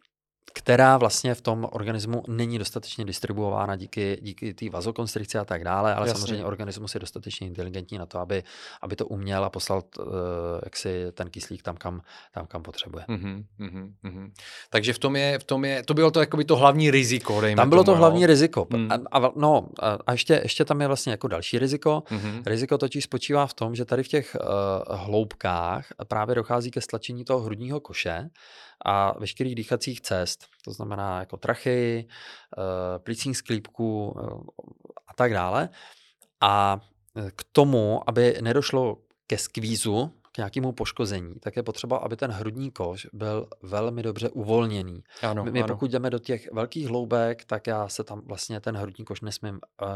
která 0.52 0.98
vlastně 0.98 1.34
v 1.34 1.40
tom 1.40 1.68
organismu 1.72 2.22
není 2.28 2.58
dostatečně 2.58 3.04
distribuována 3.04 3.76
díky, 3.76 4.18
díky 4.22 4.54
té 4.54 4.70
vazokonstrikci 4.70 5.38
a 5.38 5.44
tak 5.44 5.64
dále, 5.64 5.94
ale 5.94 6.08
Jasně. 6.08 6.20
samozřejmě 6.20 6.44
organismus 6.44 6.94
je 6.94 7.00
dostatečně 7.00 7.46
inteligentní 7.46 7.98
na 7.98 8.06
to, 8.06 8.18
aby, 8.18 8.42
aby 8.82 8.96
to 8.96 9.06
uměl 9.06 9.44
a 9.44 9.50
poslal 9.50 9.82
uh, 9.98 10.06
jaksi 10.64 11.06
ten 11.12 11.30
kyslík 11.30 11.62
tam, 11.62 11.76
kam, 11.76 12.02
tam, 12.32 12.46
kam 12.46 12.62
potřebuje. 12.62 13.04
Mm-hmm, 13.08 13.44
mm-hmm. 13.60 14.30
Takže 14.70 14.92
v 14.92 14.98
tom 14.98 15.16
je, 15.16 15.38
v 15.38 15.44
tom 15.44 15.64
je, 15.64 15.82
to 15.82 15.94
bylo 15.94 16.10
to 16.10 16.20
jakoby 16.20 16.44
to 16.44 16.56
hlavní 16.56 16.90
riziko, 16.90 17.42
Tam 17.56 17.68
bylo 17.68 17.84
tomu, 17.84 17.94
to 17.94 17.98
hlavní 17.98 18.20
no? 18.20 18.26
riziko. 18.26 18.66
Mm. 18.70 18.88
A, 18.92 19.18
a, 19.18 19.32
no, 19.36 19.68
a 20.06 20.12
ještě, 20.12 20.40
ještě 20.42 20.64
tam 20.64 20.80
je 20.80 20.86
vlastně 20.86 21.10
jako 21.12 21.28
další 21.28 21.58
riziko. 21.58 22.02
Mm-hmm. 22.06 22.42
Riziko 22.46 22.78
totiž 22.78 23.04
spočívá 23.04 23.46
v 23.46 23.54
tom, 23.54 23.74
že 23.74 23.84
tady 23.84 24.02
v 24.02 24.08
těch 24.08 24.36
uh, 24.40 24.96
hloubkách 24.96 25.86
právě 26.08 26.34
dochází 26.34 26.70
ke 26.70 26.80
stlačení 26.80 27.24
toho 27.24 27.40
hrudního 27.40 27.80
koše, 27.80 28.30
a 28.84 29.18
veškerých 29.18 29.54
dýchacích 29.54 30.00
cest, 30.00 30.46
to 30.64 30.72
znamená 30.72 31.20
jako 31.20 31.36
trachy, 31.36 32.08
eh, 32.08 32.98
plicních 32.98 33.36
sklípků 33.36 34.16
eh, 34.18 34.22
a 35.08 35.14
tak 35.14 35.32
dále. 35.32 35.68
A 36.40 36.80
eh, 37.16 37.30
k 37.30 37.44
tomu, 37.52 38.08
aby 38.08 38.38
nedošlo 38.40 38.96
ke 39.26 39.38
skvízu, 39.38 40.12
k 40.32 40.36
nějakému 40.36 40.72
poškození, 40.72 41.34
tak 41.40 41.56
je 41.56 41.62
potřeba, 41.62 41.96
aby 41.96 42.16
ten 42.16 42.30
hrudní 42.30 42.70
koš 42.70 43.06
byl 43.12 43.48
velmi 43.62 44.02
dobře 44.02 44.28
uvolněný. 44.28 45.02
Ano, 45.22 45.44
My, 45.44 45.62
ano. 45.62 45.74
pokud 45.74 45.90
jdeme 45.90 46.10
do 46.10 46.18
těch 46.18 46.52
velkých 46.52 46.88
hloubek, 46.88 47.44
tak 47.44 47.66
já 47.66 47.88
se 47.88 48.04
tam 48.04 48.20
vlastně 48.24 48.60
ten 48.60 48.76
hrudní 48.76 49.04
koš 49.04 49.20
nesmím 49.20 49.60
uh, 49.82 49.88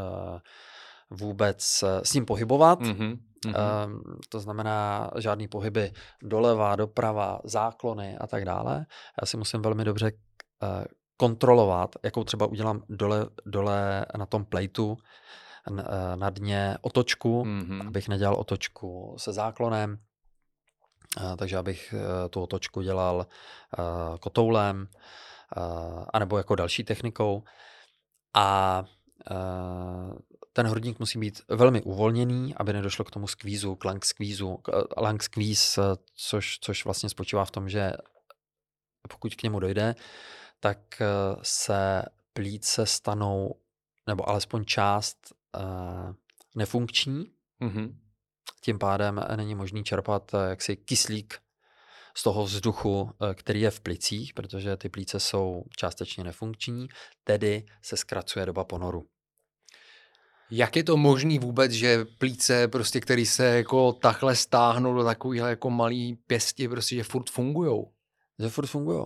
vůbec 1.09 1.83
eh, 1.83 2.01
s 2.03 2.13
ním 2.13 2.25
pohybovat. 2.25 2.81
Mm-hmm. 2.81 3.19
Um, 3.45 4.03
to 4.29 4.39
znamená 4.39 5.11
žádný 5.17 5.47
pohyby 5.47 5.91
doleva, 6.23 6.75
doprava, 6.75 7.39
záklony 7.43 8.17
a 8.17 8.27
tak 8.27 8.45
dále. 8.45 8.85
Já 9.21 9.25
si 9.25 9.37
musím 9.37 9.61
velmi 9.61 9.83
dobře 9.83 10.11
uh, 10.11 10.85
kontrolovat, 11.17 11.95
jakou 12.03 12.23
třeba 12.23 12.45
udělám 12.45 12.83
dole, 12.89 13.27
dole 13.45 14.05
na 14.17 14.25
tom 14.25 14.45
plejtu, 14.45 14.97
eh, 15.79 16.15
na 16.15 16.29
dně 16.29 16.77
otočku, 16.81 17.43
mm-hmm. 17.43 17.87
abych 17.87 18.07
nedělal 18.07 18.35
otočku 18.35 19.15
se 19.17 19.33
záklonem, 19.33 19.97
uh, 21.21 21.35
takže 21.35 21.57
abych 21.57 21.93
tu 22.29 22.41
otočku 22.41 22.81
dělal 22.81 23.25
kotoulem, 24.19 24.87
anebo 26.13 26.37
jako 26.37 26.55
další 26.55 26.83
technikou. 26.83 27.43
A 28.33 28.83
ten 30.55 30.67
hrudník 30.67 30.99
musí 30.99 31.19
být 31.19 31.41
velmi 31.47 31.81
uvolněný, 31.81 32.55
aby 32.55 32.73
nedošlo 32.73 33.05
k 33.05 33.11
tomu 33.11 33.27
skvízu, 33.27 33.75
k 33.75 33.85
lang 33.85 34.05
skvízu, 34.05 34.59
eh, 34.69 35.01
lang 35.01 35.23
skvíz, 35.23 35.77
eh, 35.77 35.81
což, 36.15 36.59
což 36.59 36.85
vlastně 36.85 37.09
spočívá 37.09 37.45
v 37.45 37.51
tom, 37.51 37.69
že 37.69 37.91
pokud 39.09 39.35
k 39.35 39.43
němu 39.43 39.59
dojde, 39.59 39.95
tak 40.59 41.01
eh, 41.01 41.05
se 41.41 42.03
plíce 42.33 42.85
stanou, 42.85 43.55
nebo 44.07 44.29
alespoň 44.29 44.65
část 44.65 45.17
nefunkční. 46.55 47.25
Mm-hmm. 47.61 47.95
Tím 48.61 48.79
pádem 48.79 49.21
není 49.35 49.55
možný 49.55 49.83
čerpat 49.83 50.31
jaksi 50.49 50.75
kyslík 50.75 51.39
z 52.17 52.23
toho 52.23 52.43
vzduchu, 52.43 53.11
který 53.33 53.61
je 53.61 53.71
v 53.71 53.81
plicích, 53.81 54.33
protože 54.33 54.77
ty 54.77 54.89
plíce 54.89 55.19
jsou 55.19 55.63
částečně 55.77 56.23
nefunkční, 56.23 56.87
tedy 57.23 57.65
se 57.81 57.97
zkracuje 57.97 58.45
doba 58.45 58.63
ponoru. 58.63 59.07
Jak 60.51 60.75
je 60.75 60.83
to 60.83 60.97
možný 60.97 61.39
vůbec, 61.39 61.71
že 61.71 62.05
plíce, 62.17 62.67
prostě, 62.67 62.99
který 62.99 63.25
se 63.25 63.45
jako 63.45 63.93
takhle 63.93 64.35
stáhnou 64.35 64.93
do 64.93 65.03
takovýhle 65.03 65.49
jako 65.49 65.69
malý 65.69 66.17
pěsti, 66.27 66.67
prostě, 66.67 66.95
že 66.95 67.03
furt 67.03 67.29
fungujou? 67.29 67.91
Že 68.39 68.49
furt 68.49 68.67
fungují. 68.67 69.05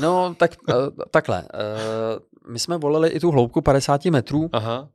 No, 0.00 0.34
tak 0.34 0.56
uh, 0.68 0.74
takhle. 1.10 1.42
Uh, 1.42 2.52
my 2.52 2.58
jsme 2.58 2.78
volili 2.78 3.08
i 3.08 3.20
tu 3.20 3.30
hloubku 3.30 3.60
50 3.60 4.04
metrů. 4.04 4.50
Aha. 4.52 4.88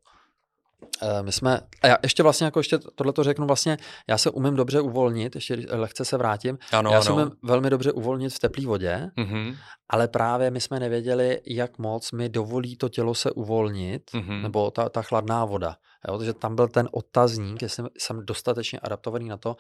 My 1.22 1.32
jsme, 1.32 1.60
a 1.82 1.88
já 1.88 1.98
ještě 2.04 2.24
vlastně 2.24 2.46
jako 2.46 2.60
ještě 2.60 2.78
tohle 2.96 3.14
to 3.14 3.24
řeknu 3.24 3.48
vlastně, 3.48 3.78
já 4.10 4.18
se 4.18 4.30
umím 4.30 4.56
dobře 4.56 4.82
uvolnit, 4.82 5.36
ještě 5.36 5.58
lehce 5.70 6.06
se 6.06 6.18
vrátím, 6.18 6.58
ano, 6.72 6.92
já 6.92 6.98
ano. 6.98 7.04
se 7.04 7.12
umím 7.12 7.32
velmi 7.44 7.70
dobře 7.70 7.92
uvolnit 7.92 8.34
v 8.34 8.40
teplé 8.40 8.66
vodě, 8.66 9.12
mm-hmm. 9.18 9.56
ale 9.90 10.08
právě 10.08 10.52
my 10.52 10.62
jsme 10.62 10.80
nevěděli, 10.80 11.42
jak 11.48 11.78
moc 11.78 12.12
mi 12.12 12.30
dovolí 12.30 12.78
to 12.78 12.90
tělo 12.90 13.16
se 13.16 13.32
uvolnit, 13.32 14.12
mm-hmm. 14.14 14.42
nebo 14.42 14.72
ta, 14.72 14.90
ta 14.90 15.02
chladná 15.02 15.46
voda. 15.46 15.76
Jo, 16.08 16.18
takže 16.18 16.34
tam 16.34 16.56
byl 16.56 16.68
ten 16.68 16.90
otazník, 16.92 17.62
jestli 17.62 17.84
jsem 17.98 18.26
dostatečně 18.26 18.80
adaptovaný 18.80 19.30
na 19.30 19.38
to, 19.38 19.56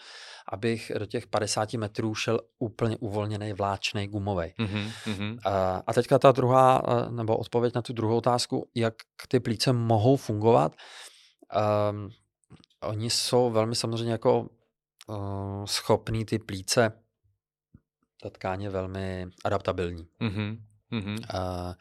abych 0.51 0.91
do 0.99 1.05
těch 1.05 1.27
50 1.27 1.73
metrů 1.73 2.15
šel 2.15 2.39
úplně 2.59 2.97
uvolněný, 2.97 3.53
vláčný, 3.53 4.07
gumový. 4.07 4.53
Mm-hmm. 4.59 5.39
A, 5.45 5.83
a 5.87 5.93
teďka 5.93 6.19
ta 6.19 6.31
druhá, 6.31 6.81
nebo 7.09 7.37
odpověď 7.37 7.75
na 7.75 7.81
tu 7.81 7.93
druhou 7.93 8.17
otázku, 8.17 8.69
jak 8.75 8.93
ty 9.27 9.39
plíce 9.39 9.73
mohou 9.73 10.17
fungovat. 10.17 10.75
Um, 11.91 12.11
oni 12.81 13.09
jsou 13.09 13.51
velmi 13.51 13.75
samozřejmě 13.75 14.11
jako 14.11 14.49
uh, 15.07 15.65
schopní 15.65 16.25
ty 16.25 16.39
plíce, 16.39 16.91
ta 18.21 18.29
tkáně 18.29 18.69
velmi 18.69 19.27
adaptabilní. 19.45 20.07
Mm-hmm. 20.21 20.57
Uh, 20.93 21.73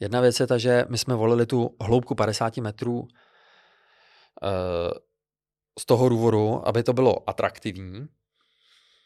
jedna 0.00 0.20
věc 0.20 0.40
je 0.40 0.46
ta, 0.46 0.58
že 0.58 0.84
my 0.88 0.98
jsme 0.98 1.14
volili 1.14 1.46
tu 1.46 1.76
hloubku 1.80 2.14
50 2.14 2.56
metrů 2.56 3.00
uh, 3.00 3.08
z 5.78 5.86
toho 5.86 6.08
důvodu, 6.08 6.68
aby 6.68 6.82
to 6.82 6.92
bylo 6.92 7.30
atraktivní. 7.30 8.08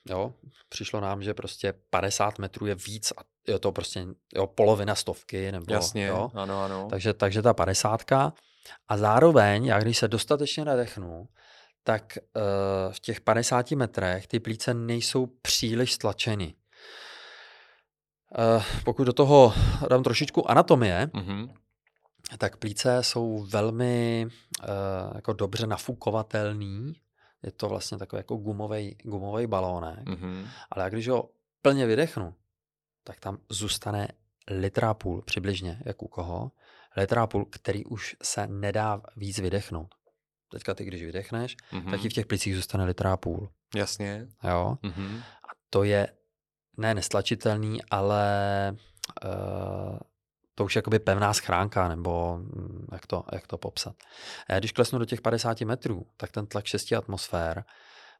Jo, 0.09 0.35
přišlo 0.69 1.01
nám, 1.01 1.23
že 1.23 1.35
prostě 1.35 1.75
50 1.91 2.39
metrů 2.39 2.67
je 2.67 2.75
víc 2.75 3.13
a 3.13 3.21
je 3.49 3.59
to 3.59 3.73
prostě 3.73 4.07
jo, 4.35 4.47
polovina 4.47 4.95
stovky. 4.95 5.53
Nebo, 5.53 5.73
Jasně, 5.73 6.07
jo. 6.07 6.31
ano, 6.35 6.63
ano. 6.63 6.87
Takže, 6.91 7.15
takže 7.15 7.43
ta 7.43 7.55
50 7.55 8.03
a 8.89 8.97
zároveň, 8.97 9.65
já 9.65 9.81
když 9.81 9.99
se 9.99 10.09
dostatečně 10.09 10.65
nadechnu, 10.65 11.29
tak 11.83 12.19
uh, 12.37 12.93
v 12.93 13.01
těch 13.01 13.21
50 13.21 13.71
metrech 13.71 14.27
ty 14.27 14.41
plíce 14.41 14.75
nejsou 14.75 15.27
příliš 15.27 15.93
stlačeny. 15.93 16.55
Uh, 18.39 18.65
pokud 18.85 19.05
do 19.05 19.13
toho 19.13 19.55
dám 19.91 20.03
trošičku 20.03 20.51
anatomie, 20.51 21.07
mm-hmm. 21.07 21.55
tak 22.39 22.57
plíce 22.57 23.03
jsou 23.03 23.47
velmi 23.51 24.27
uh, 24.27 24.67
jako 25.15 25.33
dobře 25.33 25.67
nafukovatelný. 25.67 26.93
Je 27.43 27.53
to 27.53 27.69
vlastně 27.69 27.99
takový 27.99 28.21
jako 28.21 28.37
gumový, 28.37 28.97
gumový 29.03 29.47
balónek. 29.47 30.05
Mm-hmm. 30.05 30.47
Ale 30.71 30.91
když 30.91 31.09
ho 31.09 31.31
plně 31.63 31.87
vydechnu, 31.87 32.35
tak 33.05 33.21
tam 33.21 33.39
zůstane 33.49 34.09
litra 34.51 34.91
a 34.91 34.95
půl 34.95 35.23
přibližně, 35.23 35.83
jak 35.85 36.03
u 36.03 36.09
koho 36.09 36.51
půl, 37.27 37.45
který 37.45 37.85
už 37.85 38.17
se 38.23 38.47
nedá 38.47 39.03
víc 39.17 39.39
vydechnout. 39.39 39.95
Teďka 40.53 40.75
ty, 40.75 40.85
když 40.85 41.03
vydechneš, 41.03 41.57
mm-hmm. 41.73 41.91
tak 41.91 42.01
ti 42.01 42.09
v 42.09 42.13
těch 42.13 42.27
plicích 42.27 42.57
zůstane 42.57 42.85
litra 42.85 43.13
a 43.13 43.17
půl. 43.17 43.51
Jasně. 43.75 44.27
Jo. 44.45 44.77
Mm-hmm. 44.83 45.19
A 45.21 45.53
to 45.71 45.85
je 45.85 46.09
ne 46.77 46.95
nestlačitelný, 46.95 47.81
ale 47.91 48.27
uh, 49.25 49.99
to 50.55 50.65
už 50.65 50.77
je 50.77 50.79
jakoby 50.79 50.99
pevná 50.99 51.33
schránka, 51.35 51.89
nebo 51.89 52.37
hm, 52.37 52.87
jak 52.93 53.07
to, 53.07 53.25
jak 53.33 53.47
to 53.47 53.59
popsat. 53.59 53.97
Když 54.59 54.73
klesnu 54.73 54.99
do 54.99 55.05
těch 55.05 55.21
50 55.21 55.61
metrů, 55.61 56.07
tak 56.17 56.31
ten 56.31 56.47
tlak 56.47 56.67
6 56.67 56.93
atmosfér 56.93 57.65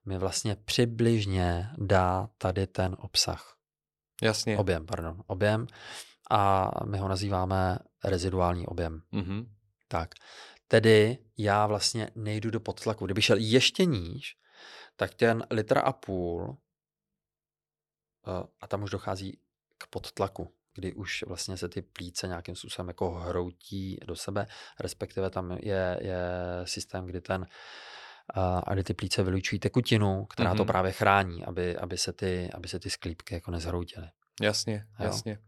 mi 0.07 0.19
vlastně 0.19 0.57
přibližně 0.65 1.71
dá 1.79 2.29
tady 2.39 2.67
ten 2.67 2.97
obsah. 2.99 3.57
Jasně. 4.23 4.59
Objem, 4.59 4.87
pardon. 4.87 5.23
Objem 5.27 5.67
a 6.31 6.71
my 6.85 6.99
ho 6.99 7.09
nazýváme 7.09 7.79
reziduální 8.05 8.67
objem. 8.67 9.03
Mm-hmm. 9.13 9.47
Tak, 9.89 10.15
tedy 10.69 11.19
já 11.39 11.67
vlastně 11.67 12.11
nejdu 12.15 12.51
do 12.51 12.61
podtlaku. 12.61 13.05
Kdyby 13.05 13.23
šel 13.23 13.37
ještě 13.41 13.85
níž, 13.85 14.37
tak 14.97 15.15
ten 15.15 15.47
litr 15.51 15.79
a 15.79 15.93
půl 15.93 16.57
eh, 18.27 18.47
a 18.61 18.67
tam 18.67 18.83
už 18.83 18.91
dochází 18.91 19.39
k 19.79 19.87
podtlaku, 19.87 20.55
kdy 20.75 20.95
už 20.95 21.25
vlastně 21.27 21.57
se 21.57 21.69
ty 21.69 21.83
plíce 21.83 22.29
nějakým 22.29 22.57
způsobem 22.57 22.89
jako 22.89 23.11
hroutí 23.11 23.99
do 24.07 24.17
sebe, 24.17 24.47
respektive 24.81 25.31
tam 25.31 25.51
je, 25.51 25.99
je 26.03 26.21
systém, 26.65 27.07
kdy 27.07 27.21
ten 27.21 27.47
eh, 28.37 28.41
a 28.67 28.75
kdy 28.75 28.85
ty 28.85 28.95
plíce 28.95 29.23
vylučují 29.23 29.59
tekutinu, 29.59 30.27
která 30.27 30.55
mm-hmm. 30.55 30.57
to 30.57 30.65
právě 30.65 30.93
chrání, 30.93 31.45
aby, 31.45 31.77
aby, 31.77 31.99
se 31.99 32.13
ty, 32.13 32.51
aby 32.55 32.69
se 32.69 32.79
ty 32.79 32.91
sklípky 32.91 33.35
jako 33.35 33.51
nezhroutily. 33.51 34.09
Jasně, 34.41 34.87
jasně. 34.99 35.39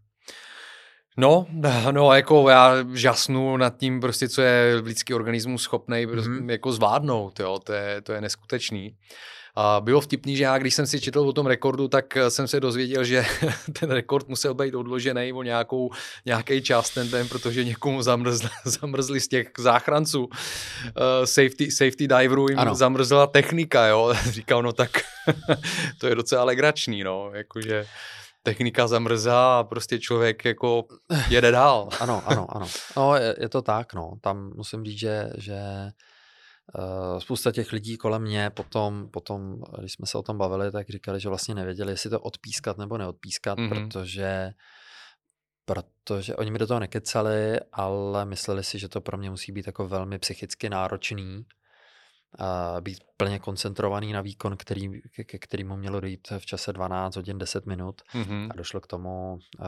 No, 1.16 1.46
no, 1.90 2.12
jako 2.14 2.48
já 2.48 2.74
žasnu 2.94 3.56
nad 3.56 3.76
tím 3.76 4.00
prostě, 4.00 4.28
co 4.28 4.42
je 4.42 4.80
lidský 4.84 5.14
organismus 5.14 5.62
schopný 5.62 6.06
mm-hmm. 6.06 6.50
jako 6.50 6.72
zvládnout, 6.72 7.40
jo, 7.40 7.58
to 7.64 7.72
je, 7.72 8.00
to 8.00 8.12
je 8.12 8.20
neskutečný. 8.20 8.96
A 9.54 9.80
bylo 9.80 10.00
vtipný, 10.00 10.36
že 10.36 10.44
já, 10.44 10.58
když 10.58 10.74
jsem 10.74 10.86
si 10.86 11.00
četl 11.00 11.20
o 11.20 11.32
tom 11.32 11.46
rekordu, 11.46 11.88
tak 11.88 12.18
jsem 12.28 12.48
se 12.48 12.60
dozvěděl, 12.60 13.04
že 13.04 13.24
ten 13.80 13.90
rekord 13.90 14.28
musel 14.28 14.54
být 14.54 14.74
odložený 14.74 15.32
o 15.32 15.42
nějakou, 15.42 15.90
nějaký 16.24 16.62
čas 16.62 16.90
ten 16.90 17.10
den, 17.10 17.28
protože 17.28 17.64
někomu 17.64 18.02
zamrzl, 18.02 18.48
zamrzli 18.64 19.20
z 19.20 19.28
těch 19.28 19.48
záchranců 19.58 20.24
uh, 20.24 20.30
safety, 21.24 21.70
safety 21.70 22.08
diverů 22.08 22.48
jim 22.48 22.58
ano. 22.58 22.74
zamrzla 22.74 23.26
technika, 23.26 23.86
jo. 23.86 24.14
Říkal, 24.30 24.62
no 24.62 24.72
tak 24.72 24.90
to 25.98 26.06
je 26.06 26.14
docela 26.14 26.44
legrační, 26.44 27.04
no, 27.04 27.30
jakože 27.34 27.86
technika 28.42 28.86
zamrzá 28.86 29.58
a 29.58 29.64
prostě 29.64 29.98
člověk 29.98 30.44
jako 30.44 30.84
jede 31.28 31.50
dál. 31.50 31.88
ano, 32.00 32.22
ano, 32.26 32.56
ano. 32.56 32.66
No, 32.96 33.16
je, 33.16 33.36
je 33.40 33.48
to 33.48 33.62
tak, 33.62 33.94
no. 33.94 34.12
Tam 34.20 34.52
musím 34.56 34.84
říct, 34.84 34.98
že, 34.98 35.30
že 35.38 35.60
uh, 36.78 37.18
spousta 37.18 37.52
těch 37.52 37.72
lidí 37.72 37.96
kolem 37.96 38.22
mě 38.22 38.50
potom, 38.50 39.08
potom, 39.10 39.56
když 39.78 39.92
jsme 39.92 40.06
se 40.06 40.18
o 40.18 40.22
tom 40.22 40.38
bavili, 40.38 40.72
tak 40.72 40.90
říkali, 40.90 41.20
že 41.20 41.28
vlastně 41.28 41.54
nevěděli, 41.54 41.92
jestli 41.92 42.10
to 42.10 42.20
odpískat 42.20 42.78
nebo 42.78 42.98
neodpískat, 42.98 43.58
mm-hmm. 43.58 43.68
protože 43.68 44.50
protože 45.64 46.36
oni 46.36 46.50
mi 46.50 46.58
do 46.58 46.66
toho 46.66 46.80
nekecali, 46.80 47.60
ale 47.72 48.24
mysleli 48.24 48.64
si, 48.64 48.78
že 48.78 48.88
to 48.88 49.00
pro 49.00 49.18
mě 49.18 49.30
musí 49.30 49.52
být 49.52 49.66
jako 49.66 49.88
velmi 49.88 50.18
psychicky 50.18 50.70
náročný 50.70 51.46
a 52.38 52.80
být 52.80 52.98
plně 53.16 53.38
koncentrovaný 53.38 54.12
na 54.12 54.20
výkon, 54.20 54.56
který, 54.56 55.00
ke 55.24 55.38
kterému 55.38 55.76
mělo 55.76 56.00
dojít 56.00 56.28
v 56.38 56.46
čase 56.46 56.72
12 56.72 57.16
hodin 57.16 57.38
10 57.38 57.66
minut 57.66 58.02
mm-hmm. 58.14 58.48
a 58.50 58.56
došlo 58.56 58.80
k 58.80 58.86
tomu 58.86 59.32
uh, 59.32 59.66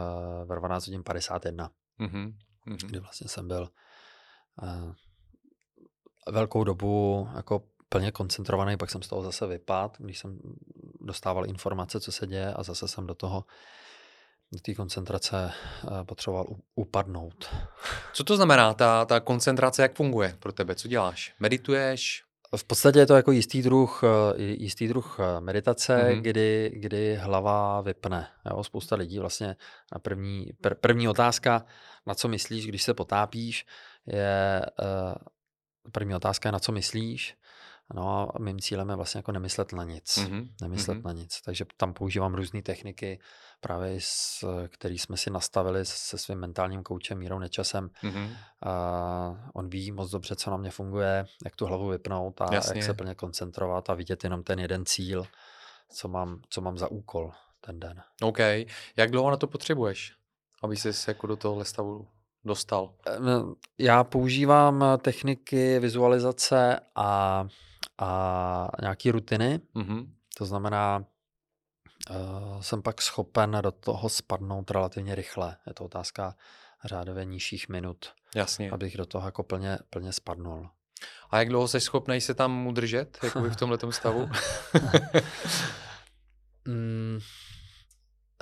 ve 0.48 0.57
12 0.57 0.87
hodin 0.87 1.03
51, 1.03 1.70
mm-hmm. 2.00 2.35
kdy 2.87 2.98
vlastně 2.98 3.29
jsem 3.29 3.48
byl 3.48 3.68
uh, 4.62 4.92
velkou 6.33 6.64
dobu 6.64 7.29
jako 7.37 7.62
plně 7.88 8.12
koncentrovaný, 8.12 8.77
pak 8.77 8.90
jsem 8.90 9.03
z 9.03 9.09
toho 9.09 9.22
zase 9.22 9.46
vypad, 9.46 9.96
když 9.98 10.18
jsem 10.18 10.38
dostával 11.00 11.46
informace, 11.46 12.00
co 12.00 12.12
se 12.12 12.27
děje 12.27 12.55
a 12.55 12.62
zase 12.62 12.88
jsem 12.88 13.07
do 13.07 13.14
toho 13.14 13.44
do 14.53 14.61
té 14.61 14.74
koncentrace 14.74 15.53
uh, 15.85 16.05
potřeboval 16.05 16.46
upadnout. 16.74 17.55
Co 18.12 18.24
to 18.24 18.37
znamená, 18.37 18.74
ta, 18.74 19.05
ta 19.05 19.20
koncentrace, 19.20 19.83
jak 19.83 19.96
funguje 19.96 20.37
pro 20.40 20.53
tebe? 20.53 20.74
Co 20.74 20.88
děláš? 20.88 21.35
Medituješ? 21.40 22.23
V 22.56 22.64
podstatě 22.64 22.98
je 22.98 23.06
to 23.06 23.16
jako 23.16 23.32
jistý 23.32 23.62
druh, 23.62 24.02
eh, 24.04 24.42
jistý 24.42 24.88
druh 24.88 25.18
eh, 25.20 25.40
meditace, 25.40 25.96
mm-hmm. 25.96 26.20
kdy, 26.20 26.72
kdy 26.74 27.14
hlava 27.14 27.80
vypne. 27.80 28.28
Jo? 28.50 28.64
Spousta 28.64 28.96
lidí 28.96 29.18
vlastně 29.18 29.56
na 29.92 29.98
první, 29.98 30.50
pr, 30.60 30.74
první 30.74 31.08
otázka, 31.08 31.64
na 32.06 32.14
co 32.14 32.28
myslíš, 32.28 32.66
když 32.66 32.82
se 32.82 32.94
potápíš, 32.94 33.66
je 34.06 34.62
uh, 34.82 35.14
první 35.92 36.14
otázka 36.14 36.48
je, 36.48 36.52
na 36.52 36.58
co 36.58 36.72
myslíš. 36.72 37.36
No 37.94 38.37
a 38.37 38.38
mým 38.38 38.61
cílem 38.61 38.90
je 38.90 38.97
vlastně 38.97 39.18
jako 39.18 39.33
nemyslet 39.33 39.73
na 39.73 39.85
nic. 39.85 40.05
Mm-hmm. 40.05 40.49
Nemyslet 40.62 40.99
mm-hmm. 40.99 41.05
na 41.05 41.12
nic. 41.12 41.40
Takže 41.44 41.64
tam 41.77 41.94
používám 41.94 42.35
různé 42.35 42.62
techniky, 42.62 43.20
právě 43.61 43.97
s, 43.99 44.44
který 44.68 44.99
jsme 44.99 45.16
si 45.16 45.31
nastavili 45.31 45.85
se 45.85 46.18
svým 46.18 46.38
mentálním 46.38 46.83
koučem 46.83 47.18
Mírou 47.18 47.38
Nečasem. 47.38 47.90
Mm-hmm. 48.03 48.29
A 48.62 49.51
on 49.55 49.68
ví 49.68 49.92
moc 49.92 50.11
dobře, 50.11 50.37
co 50.37 50.51
na 50.51 50.57
mě 50.57 50.70
funguje, 50.70 51.27
jak 51.44 51.57
tu 51.57 51.66
hlavu 51.66 51.88
vypnout 51.88 52.40
a 52.40 52.55
Jasně. 52.55 52.79
jak 52.79 52.85
se 52.85 52.94
plně 52.94 53.14
koncentrovat 53.14 53.90
a 53.90 53.94
vidět 53.94 54.25
jenom 54.25 54.42
ten 54.42 54.59
jeden 54.59 54.87
cíl, 54.87 55.27
co 55.92 56.09
mám, 56.09 56.40
co 56.49 56.61
mám 56.61 56.79
za 56.79 56.90
úkol 56.90 57.33
ten 57.61 57.81
den. 57.81 58.03
OK. 58.23 58.38
Jak 58.97 59.11
dlouho 59.11 59.31
na 59.31 59.37
to 59.37 59.47
potřebuješ, 59.47 60.12
aby 60.62 60.77
se 60.77 61.11
jako 61.11 61.27
do 61.27 61.37
tohohle 61.37 61.64
stavu 61.64 62.09
dostal? 62.44 62.94
Já 63.79 64.05
používám 64.05 64.85
techniky 65.03 65.79
vizualizace 65.79 66.81
a, 66.94 67.47
a 67.98 68.68
nějaké 68.80 69.12
rutiny. 69.12 69.61
Mm-hmm. 69.74 70.09
To 70.38 70.44
znamená, 70.44 71.04
uh, 72.11 72.61
jsem 72.61 72.83
pak 72.83 73.02
schopen 73.02 73.59
do 73.61 73.72
toho 73.72 74.09
spadnout 74.09 74.70
relativně 74.70 75.14
rychle. 75.14 75.57
Je 75.66 75.74
to 75.74 75.85
otázka 75.85 76.37
řádově 76.85 77.24
nižších 77.24 77.68
minut, 77.68 78.12
Jasně. 78.35 78.70
abych 78.70 78.96
do 78.96 79.07
toho 79.07 79.28
jako 79.28 79.42
plně, 79.42 79.78
plně 79.90 80.12
spadnul. 80.12 80.68
A 81.30 81.38
jak 81.38 81.48
dlouho 81.48 81.68
jsi 81.68 81.80
schopný 81.80 82.20
se 82.20 82.35
tam 82.35 82.66
udržet, 82.66 83.18
jakoby 83.22 83.50
v 83.50 83.57
tomhle 83.57 83.78
stavu? 83.90 84.28
mm, 86.64 87.18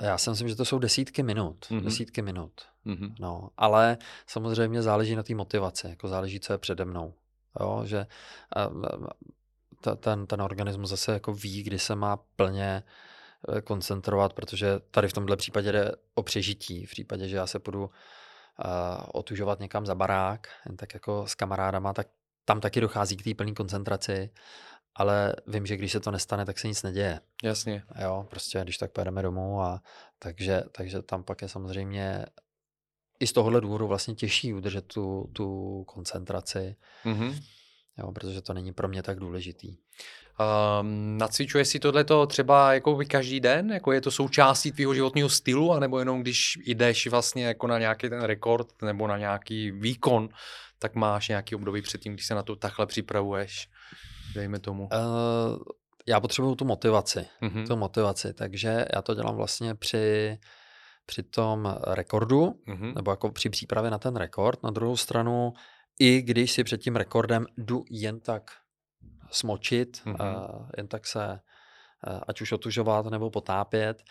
já 0.01 0.17
si 0.17 0.29
myslím, 0.29 0.49
že 0.49 0.55
to 0.55 0.65
jsou 0.65 0.79
desítky 0.79 1.23
minut. 1.23 1.65
Mm-hmm. 1.65 1.83
Desítky 1.83 2.21
minut. 2.21 2.61
Mm-hmm. 2.85 3.15
No, 3.19 3.49
ale 3.57 3.97
samozřejmě 4.27 4.81
záleží 4.81 5.15
na 5.15 5.23
té 5.23 5.35
motivaci, 5.35 5.87
jako 5.87 6.07
záleží, 6.07 6.39
co 6.39 6.53
je 6.53 6.57
přede 6.57 6.85
mnou. 6.85 7.13
Jo, 7.59 7.81
že 7.85 8.05
ten, 9.99 10.27
ten 10.27 10.41
organismus 10.41 10.89
zase 10.89 11.13
jako 11.13 11.33
ví, 11.33 11.63
kdy 11.63 11.79
se 11.79 11.95
má 11.95 12.17
plně 12.17 12.83
eh, 13.57 13.61
koncentrovat, 13.61 14.33
protože 14.33 14.79
tady 14.91 15.07
v 15.07 15.13
tomhle 15.13 15.37
případě 15.37 15.71
jde 15.71 15.91
o 16.15 16.23
přežití. 16.23 16.85
V 16.85 16.89
případě, 16.89 17.27
že 17.27 17.35
já 17.35 17.47
se 17.47 17.59
půjdu 17.59 17.83
uh, 17.83 17.91
otužovat 19.13 19.59
někam 19.59 19.85
za 19.85 19.95
barák, 19.95 20.47
jen 20.65 20.77
tak 20.77 20.93
jako 20.93 21.27
s 21.27 21.35
kamarádama, 21.35 21.93
tak 21.93 22.07
tam 22.45 22.61
taky 22.61 22.81
dochází 22.81 23.17
k 23.17 23.23
té 23.23 23.33
plné 23.33 23.51
koncentraci, 23.51 24.29
ale 24.95 25.35
vím, 25.47 25.65
že 25.65 25.77
když 25.77 25.91
se 25.91 25.99
to 25.99 26.11
nestane, 26.11 26.45
tak 26.45 26.59
se 26.59 26.67
nic 26.67 26.83
neděje. 26.83 27.19
Jasně. 27.43 27.83
Jo, 28.01 28.25
prostě 28.29 28.59
když 28.63 28.77
tak 28.77 28.91
pojedeme 28.91 29.21
domů 29.21 29.61
a 29.61 29.81
takže, 30.19 30.63
takže 30.71 31.01
tam 31.01 31.23
pak 31.23 31.41
je 31.41 31.49
samozřejmě 31.49 32.25
i 33.19 33.27
z 33.27 33.33
tohohle 33.33 33.61
důvodu 33.61 33.87
vlastně 33.87 34.15
těžší 34.15 34.53
udržet 34.53 34.85
tu, 34.87 35.29
tu 35.33 35.83
koncentraci. 35.83 36.75
Mm-hmm 37.05 37.43
jo, 37.97 38.11
protože 38.11 38.41
to 38.41 38.53
není 38.53 38.73
pro 38.73 38.87
mě 38.87 39.03
tak 39.03 39.19
důležitý. 39.19 39.77
Um, 40.79 41.17
nacvičuje 41.17 41.65
si 41.65 41.79
tohleto 41.79 42.25
třeba 42.25 42.73
jako 42.73 42.99
každý 43.07 43.39
den? 43.39 43.71
Jako 43.71 43.91
je 43.91 44.01
to 44.01 44.11
součástí 44.11 44.71
tvého 44.71 44.93
životního 44.93 45.29
stylu, 45.29 45.71
anebo 45.71 45.99
jenom 45.99 46.21
když 46.21 46.57
jdeš 46.65 47.07
vlastně 47.07 47.45
jako 47.45 47.67
na 47.67 47.79
nějaký 47.79 48.09
ten 48.09 48.21
rekord 48.21 48.81
nebo 48.81 49.07
na 49.07 49.17
nějaký 49.17 49.71
výkon, 49.71 50.29
tak 50.79 50.95
máš 50.95 51.27
nějaký 51.27 51.55
období 51.55 51.81
předtím, 51.81 52.13
když 52.13 52.25
se 52.25 52.35
na 52.35 52.43
to 52.43 52.55
takhle 52.55 52.85
připravuješ, 52.85 53.69
dejme 54.35 54.59
tomu? 54.59 54.83
Uh, 54.83 55.59
já 56.07 56.19
potřebuju 56.19 56.55
tu 56.55 56.65
motivaci, 56.65 57.25
mm-hmm. 57.41 57.67
tu 57.67 57.75
motivaci, 57.75 58.33
takže 58.33 58.85
já 58.95 59.01
to 59.01 59.15
dělám 59.15 59.35
vlastně 59.35 59.75
při, 59.75 60.37
při 61.05 61.23
tom 61.23 61.75
rekordu, 61.87 62.45
mm-hmm. 62.67 62.93
nebo 62.95 63.11
jako 63.11 63.31
při 63.31 63.49
přípravě 63.49 63.91
na 63.91 63.99
ten 63.99 64.15
rekord. 64.15 64.63
Na 64.63 64.71
druhou 64.71 64.97
stranu 64.97 65.53
i 65.99 66.21
když 66.21 66.51
si 66.51 66.63
před 66.63 66.77
tím 66.77 66.95
rekordem 66.95 67.45
jdu 67.57 67.83
jen 67.89 68.19
tak 68.19 68.51
smočit, 69.31 70.01
mm-hmm. 70.05 70.67
jen 70.77 70.87
tak 70.87 71.07
se 71.07 71.39
ať 72.27 72.41
už 72.41 72.51
otužovat 72.51 73.05
nebo 73.05 73.29
potápět, 73.29 74.03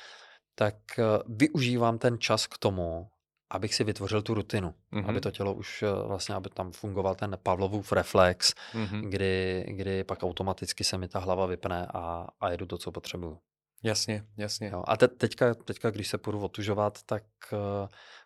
tak 0.55 0.75
uh, 0.99 1.37
využívám 1.37 1.99
ten 1.99 2.19
čas 2.19 2.47
k 2.47 2.59
tomu, 2.59 3.09
abych 3.51 3.75
si 3.75 3.85
vytvořil 3.85 4.23
tu 4.23 4.35
rutinu, 4.35 4.75
mm-hmm. 4.93 5.09
aby 5.09 5.21
to 5.21 5.31
tělo 5.31 5.55
už 5.55 5.85
vlastně, 6.07 6.35
aby 6.35 6.51
tam 6.51 6.73
fungoval 6.73 7.15
ten 7.15 7.39
Pavlovův 7.43 7.93
reflex, 7.93 8.55
mm-hmm. 8.73 9.11
kdy, 9.11 9.65
kdy 9.69 10.05
pak 10.05 10.23
automaticky 10.23 10.85
se 10.85 10.99
mi 10.99 11.09
ta 11.09 11.19
hlava 11.19 11.47
vypne 11.47 11.87
a, 11.95 12.27
a 12.41 12.51
jedu 12.51 12.67
to, 12.67 12.79
co 12.79 12.93
potřebuju. 12.93 13.39
Jasně, 13.83 14.25
jasně. 14.37 14.69
Jo, 14.69 14.85
a 14.87 14.97
te, 14.97 15.09
teďka, 15.09 15.55
teďka, 15.55 15.91
když 15.91 16.09
se 16.09 16.19
půjdu 16.19 16.41
otužovat, 16.41 17.03
tak 17.03 17.25
uh, 17.53 17.59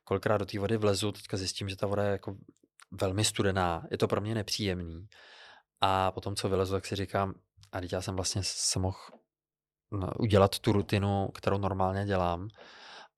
kolikrát 0.04 0.38
do 0.38 0.46
té 0.46 0.58
vody 0.58 0.76
vlezu, 0.76 1.12
teďka 1.12 1.36
zjistím, 1.36 1.68
že 1.68 1.76
ta 1.76 1.86
voda 1.86 2.04
je 2.04 2.10
jako 2.10 2.36
velmi 3.00 3.24
studená, 3.24 3.82
je 3.90 3.98
to 3.98 4.08
pro 4.08 4.20
mě 4.20 4.34
nepříjemný. 4.34 5.06
A 5.80 6.12
potom, 6.12 6.36
co 6.36 6.48
vylezu, 6.48 6.72
tak 6.72 6.86
si 6.86 6.96
říkám, 6.96 7.34
a 7.72 7.80
teď 7.80 7.92
já 7.92 8.02
jsem 8.02 8.16
vlastně 8.16 8.42
se 8.44 8.78
mohl 8.78 8.98
udělat 10.18 10.58
tu 10.58 10.72
rutinu, 10.72 11.28
kterou 11.34 11.58
normálně 11.58 12.06
dělám 12.06 12.48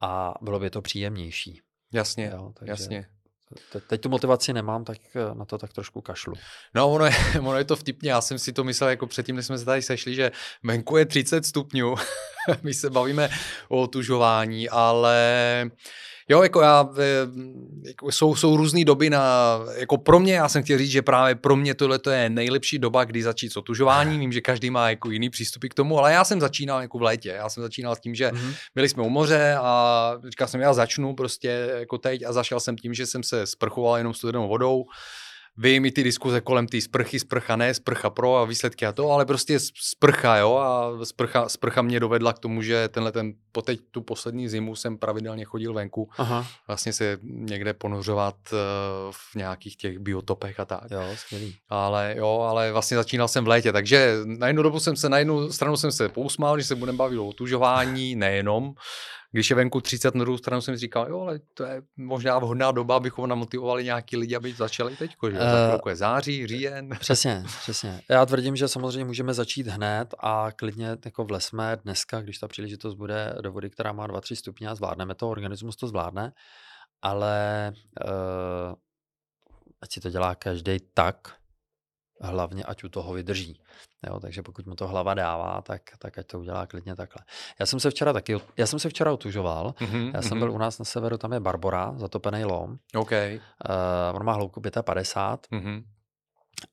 a 0.00 0.34
bylo 0.42 0.60
by 0.60 0.70
to 0.70 0.82
příjemnější. 0.82 1.60
Jasně, 1.92 2.30
jo, 2.34 2.52
takže 2.58 2.70
jasně. 2.70 3.06
Te, 3.72 3.80
teď 3.80 4.00
tu 4.00 4.08
motivaci 4.08 4.52
nemám, 4.52 4.84
tak 4.84 4.98
eh, 5.14 5.34
na 5.34 5.44
to 5.44 5.58
tak 5.58 5.72
trošku 5.72 6.00
kašlu. 6.00 6.34
No, 6.74 6.92
ono 6.92 7.04
je, 7.04 7.12
ono 7.40 7.58
je 7.58 7.64
to 7.64 7.76
vtipně. 7.76 8.10
Já 8.10 8.20
jsem 8.20 8.38
si 8.38 8.52
to 8.52 8.64
myslel 8.64 8.90
jako 8.90 9.06
předtím, 9.06 9.36
než 9.36 9.46
jsme 9.46 9.58
se 9.58 9.64
tady 9.64 9.82
sešli, 9.82 10.14
že 10.14 10.32
venku 10.62 10.96
je 10.96 11.06
30 11.06 11.46
stupňů. 11.46 11.94
My 12.62 12.74
se 12.74 12.90
bavíme 12.90 13.28
o 13.68 13.82
otužování, 13.82 14.68
ale 14.68 15.70
Jo, 16.28 16.42
jako 16.42 16.60
já, 16.60 16.88
jako 17.86 18.12
jsou, 18.12 18.36
jsou 18.36 18.56
různé 18.56 18.84
doby 18.84 19.10
na, 19.10 19.58
jako 19.76 19.98
pro 19.98 20.20
mě, 20.20 20.34
já 20.34 20.48
jsem 20.48 20.62
chtěl 20.62 20.78
říct, 20.78 20.90
že 20.90 21.02
právě 21.02 21.34
pro 21.34 21.56
mě 21.56 21.74
tohle 21.74 21.98
je 22.10 22.30
nejlepší 22.30 22.78
doba, 22.78 23.04
kdy 23.04 23.22
začít 23.22 23.52
s 23.52 23.56
otužováním. 23.56 24.20
Vím, 24.20 24.32
že 24.32 24.40
každý 24.40 24.70
má 24.70 24.90
jako 24.90 25.10
jiný 25.10 25.30
přístupy 25.30 25.68
k 25.68 25.74
tomu, 25.74 25.98
ale 25.98 26.12
já 26.12 26.24
jsem 26.24 26.40
začínal 26.40 26.80
jako 26.80 26.98
v 26.98 27.02
létě. 27.02 27.28
Já 27.28 27.48
jsem 27.48 27.62
začínal 27.62 27.96
s 27.96 28.00
tím, 28.00 28.14
že 28.14 28.28
mm-hmm. 28.28 28.54
byli 28.74 28.88
jsme 28.88 29.02
u 29.02 29.08
moře 29.08 29.56
a 29.60 30.12
říkal 30.28 30.48
jsem, 30.48 30.60
já 30.60 30.72
začnu 30.72 31.14
prostě 31.14 31.70
jako 31.78 31.98
teď 31.98 32.22
a 32.22 32.32
zašel 32.32 32.60
jsem 32.60 32.76
tím, 32.76 32.94
že 32.94 33.06
jsem 33.06 33.22
se 33.22 33.46
sprchoval 33.46 33.98
jenom 33.98 34.14
studenou 34.14 34.48
vodou 34.48 34.84
vím 35.56 35.84
i 35.84 35.90
ty 35.90 36.02
diskuze 36.02 36.40
kolem 36.40 36.66
té 36.66 36.80
sprchy, 36.80 37.20
sprcha 37.20 37.56
ne, 37.56 37.74
sprcha 37.74 38.10
pro 38.10 38.36
a 38.36 38.44
výsledky 38.44 38.86
a 38.86 38.92
to, 38.92 39.10
ale 39.10 39.26
prostě 39.26 39.58
sprcha, 39.80 40.36
jo, 40.36 40.56
a 40.56 41.04
sprcha, 41.04 41.48
sprcha 41.48 41.82
mě 41.82 42.00
dovedla 42.00 42.32
k 42.32 42.38
tomu, 42.38 42.62
že 42.62 42.88
tenhle 42.88 43.12
ten, 43.12 43.32
po 43.52 43.62
teď 43.62 43.80
tu 43.90 44.00
poslední 44.00 44.48
zimu 44.48 44.76
jsem 44.76 44.98
pravidelně 44.98 45.44
chodil 45.44 45.74
venku, 45.74 46.10
Aha. 46.18 46.46
vlastně 46.66 46.92
se 46.92 47.18
někde 47.22 47.74
ponořovat 47.74 48.36
uh, 48.52 48.58
v 49.12 49.34
nějakých 49.34 49.76
těch 49.76 49.98
biotopech 49.98 50.60
a 50.60 50.64
tak. 50.64 50.90
Jo, 50.90 51.02
skvělý. 51.14 51.56
Ale 51.68 52.14
jo, 52.18 52.46
ale 52.50 52.72
vlastně 52.72 52.96
začínal 52.96 53.28
jsem 53.28 53.44
v 53.44 53.48
létě, 53.48 53.72
takže 53.72 54.16
na 54.24 54.46
jednu 54.46 54.62
dobu 54.62 54.80
jsem 54.80 54.96
se, 54.96 55.08
na 55.08 55.18
jednu 55.18 55.52
stranu 55.52 55.76
jsem 55.76 55.92
se 55.92 56.08
pousmál, 56.08 56.58
že 56.58 56.64
se 56.64 56.74
budeme 56.74 56.98
bavit 56.98 57.18
o 57.18 57.32
tužování, 57.32 58.16
nejenom, 58.16 58.74
když 59.30 59.50
je 59.50 59.56
venku 59.56 59.80
30 59.80 60.14
na 60.14 60.24
druhou 60.24 60.38
stranu 60.38 60.62
jsem 60.62 60.74
si 60.74 60.80
říkal, 60.80 61.08
jo, 61.08 61.20
ale 61.20 61.40
to 61.54 61.64
je 61.64 61.82
možná 61.96 62.38
vhodná 62.38 62.72
doba, 62.72 62.96
abychom 62.96 63.28
namotivovali 63.28 63.84
nějaký 63.84 64.16
lidi, 64.16 64.36
aby 64.36 64.52
začali 64.52 64.96
teď, 64.96 65.10
že 65.30 65.38
uh, 65.38 65.38
za 65.38 65.66
chvilku 65.66 65.88
je 65.88 65.96
září, 65.96 66.46
říjen. 66.46 66.88
Přesně, 67.00 67.44
přesně. 67.60 68.00
Já 68.10 68.26
tvrdím, 68.26 68.56
že 68.56 68.68
samozřejmě 68.68 69.04
můžeme 69.04 69.34
začít 69.34 69.66
hned 69.66 70.14
a 70.18 70.52
klidně 70.56 70.96
jako 71.04 71.24
vlesme 71.24 71.78
dneska, 71.84 72.20
když 72.20 72.38
ta 72.38 72.48
příležitost 72.48 72.94
bude 72.94 73.34
do 73.40 73.52
vody, 73.52 73.70
která 73.70 73.92
má 73.92 74.08
2-3 74.08 74.34
stupně 74.34 74.68
a 74.68 74.74
zvládneme 74.74 75.14
to, 75.14 75.28
organismus 75.28 75.76
to 75.76 75.88
zvládne, 75.88 76.32
ale 77.02 77.72
uh, 78.04 78.74
ať 79.80 79.92
si 79.92 80.00
to 80.00 80.10
dělá 80.10 80.34
každý 80.34 80.76
tak, 80.94 81.37
hlavně 82.20 82.64
ať 82.64 82.84
u 82.84 82.88
toho 82.88 83.12
vydrží. 83.12 83.60
Jo, 84.06 84.20
takže 84.20 84.42
pokud 84.42 84.66
mu 84.66 84.74
to 84.74 84.88
hlava 84.88 85.14
dává, 85.14 85.62
tak, 85.62 85.82
tak 85.98 86.18
ať 86.18 86.26
to 86.26 86.40
udělá 86.40 86.66
klidně 86.66 86.96
takhle. 86.96 87.24
Já 87.60 87.66
jsem 87.66 87.80
se 87.80 87.90
včera 87.90 88.12
taky, 88.12 88.36
já 88.56 88.66
jsem 88.66 88.78
se 88.78 88.88
včera 88.88 89.12
otužoval, 89.12 89.74
mm-hmm, 89.78 90.10
já 90.14 90.22
jsem 90.22 90.30
mm-hmm. 90.30 90.38
byl 90.38 90.52
u 90.52 90.58
nás 90.58 90.78
na 90.78 90.84
severu, 90.84 91.18
tam 91.18 91.32
je 91.32 91.40
Barbora, 91.40 91.92
zatopený 91.96 92.44
lom. 92.44 92.78
Okay. 92.94 93.40
Uh, 93.70 94.16
on 94.16 94.24
má 94.24 94.32
hloubku 94.32 94.60
55. 94.60 95.60
Mm-hmm. 95.60 95.84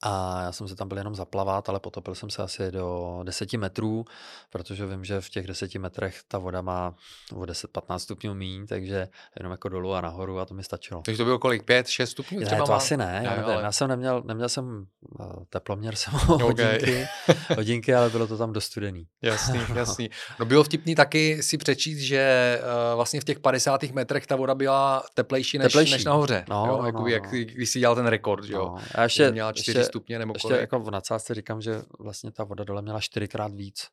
A 0.01 0.41
já 0.41 0.51
jsem 0.51 0.67
se 0.67 0.75
tam 0.75 0.87
byl 0.87 0.97
jenom 0.97 1.15
zaplavat, 1.15 1.69
ale 1.69 1.79
potopil 1.79 2.15
jsem 2.15 2.29
se 2.29 2.43
asi 2.43 2.71
do 2.71 3.19
10 3.23 3.53
metrů, 3.53 4.05
protože 4.49 4.85
vím, 4.85 5.05
že 5.05 5.21
v 5.21 5.29
těch 5.29 5.47
10 5.47 5.75
metrech 5.75 6.19
ta 6.27 6.37
voda 6.37 6.61
má 6.61 6.95
o 7.33 7.41
10-15 7.41 7.97
stupňů 7.97 8.33
míň, 8.33 8.67
takže 8.67 9.07
jenom 9.39 9.51
jako 9.51 9.69
dolů 9.69 9.93
a 9.93 10.01
nahoru 10.01 10.39
a 10.39 10.45
to 10.45 10.53
mi 10.53 10.63
stačilo. 10.63 11.01
Takže 11.01 11.17
to 11.17 11.25
bylo 11.25 11.39
kolik? 11.39 11.63
5-6 11.63 12.05
stupňů? 12.05 12.39
Ne, 12.39 12.45
to 12.45 12.71
má? 12.71 12.75
asi 12.75 12.97
ne, 12.97 13.21
já, 13.23 13.29
nevím, 13.29 13.45
ale... 13.45 13.63
já 13.63 13.71
jsem 13.71 13.87
neměl, 13.87 14.23
neměl 14.25 14.49
jsem 14.49 14.85
uh, 15.19 15.43
teploměr, 15.49 15.95
jsem 16.05 16.13
okay. 16.29 16.45
hodinky, 16.45 17.07
hodinky, 17.55 17.95
ale 17.95 18.09
bylo 18.09 18.27
to 18.27 18.37
tam 18.37 18.53
dost 18.53 18.65
studený. 18.65 19.07
Jasný, 19.21 19.59
jasný. 19.75 20.09
No 20.39 20.45
bylo 20.45 20.63
vtipný 20.63 20.95
taky 20.95 21.43
si 21.43 21.57
přečíst, 21.57 21.99
že 21.99 22.59
uh, 22.61 22.95
vlastně 22.95 23.21
v 23.21 23.23
těch 23.23 23.39
50 23.39 23.83
metrech 23.83 24.27
ta 24.27 24.35
voda 24.35 24.55
byla 24.55 25.03
teplejší 25.13 25.57
než, 25.57 25.65
teplejší. 25.65 25.93
než 25.93 26.05
nahoře. 26.05 26.45
No, 26.49 26.65
jo? 26.67 26.77
No, 26.77 26.85
jako, 26.85 27.01
no, 27.01 27.07
jak, 27.07 27.23
no. 27.23 27.29
když 27.31 27.69
si 27.69 27.79
dělal 27.79 27.95
ten 27.95 28.07
rekord, 28.07 28.43
že 28.43 28.53
jo? 28.53 28.65
No. 28.75 28.81
A 28.95 29.03
ještě, 29.03 29.31
měla 29.31 29.53
4 29.53 29.74
ještě, 29.79 29.89
stupně 29.89 30.19
nebo 30.19 30.33
ještě 30.35 30.47
kolik? 30.47 30.61
jako 30.61 30.79
v 30.79 30.91
nadsázce 30.91 31.33
říkám, 31.33 31.61
že 31.61 31.81
vlastně 31.99 32.31
ta 32.31 32.43
voda 32.43 32.63
dole 32.63 32.81
měla 32.81 32.99
čtyřikrát 32.99 33.53
víc 33.53 33.88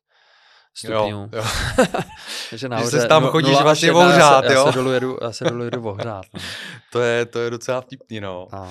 stupňů. 0.77 0.97
Jo, 1.09 1.29
jo. 1.33 1.43
Takže 2.49 2.69
nahoře, 2.69 3.01
že 3.01 3.07
tam 3.07 3.27
chodíš 3.27 3.61
vlastně 3.61 3.91
ohřát, 3.91 4.45
jo? 4.45 4.51
Já 4.51 4.65
se 4.65 4.71
dolů 4.71 4.91
jedu, 4.91 5.17
já 5.21 5.31
se 5.31 5.43
dolů 5.43 5.63
jedu 5.63 5.89
ohřát. 5.89 6.25
No. 6.33 6.39
to, 6.91 7.01
je, 7.01 7.25
to 7.25 7.39
je 7.39 7.49
docela 7.49 7.81
vtipný, 7.81 8.19
no. 8.19 8.47
Uh, 8.53 8.67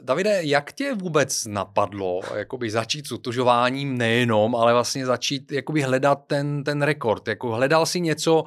Davide, 0.00 0.40
jak 0.42 0.72
tě 0.72 0.94
vůbec 0.94 1.46
napadlo 1.46 2.20
jakoby 2.34 2.70
začít 2.70 3.06
s 3.06 3.12
utužováním 3.12 3.98
nejenom, 3.98 4.56
ale 4.56 4.72
vlastně 4.72 5.06
začít 5.06 5.52
jakoby 5.52 5.82
hledat 5.82 6.18
ten, 6.26 6.64
ten 6.64 6.82
rekord? 6.82 7.28
Jako 7.28 7.54
hledal 7.54 7.86
si 7.86 8.00
něco, 8.00 8.44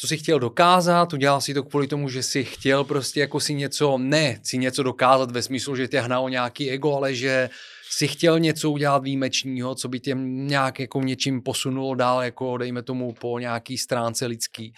co 0.00 0.08
si 0.08 0.16
chtěl 0.16 0.38
dokázat, 0.38 1.12
udělal 1.12 1.40
si 1.40 1.54
to 1.54 1.62
kvůli 1.62 1.86
tomu, 1.86 2.08
že 2.08 2.22
si 2.22 2.44
chtěl 2.44 2.84
prostě 2.84 3.20
jako 3.20 3.40
si 3.40 3.54
něco, 3.54 3.98
ne 3.98 4.40
si 4.42 4.58
něco 4.58 4.82
dokázat 4.82 5.30
ve 5.30 5.42
smyslu, 5.42 5.76
že 5.76 5.88
tě 5.88 6.00
hnalo 6.00 6.28
nějaký 6.28 6.70
ego, 6.70 6.94
ale 6.94 7.14
že 7.14 7.50
si 7.90 8.08
chtěl 8.08 8.38
něco 8.38 8.70
udělat 8.70 9.02
výjimečného, 9.02 9.74
co 9.74 9.88
by 9.88 10.00
tě 10.00 10.14
nějak 10.18 10.80
jako 10.80 11.00
něčím 11.00 11.42
posunulo 11.42 11.94
dál, 11.94 12.22
jako 12.22 12.56
dejme 12.56 12.82
tomu 12.82 13.12
po 13.12 13.38
nějaký 13.38 13.78
stránce 13.78 14.26
lidský. 14.26 14.74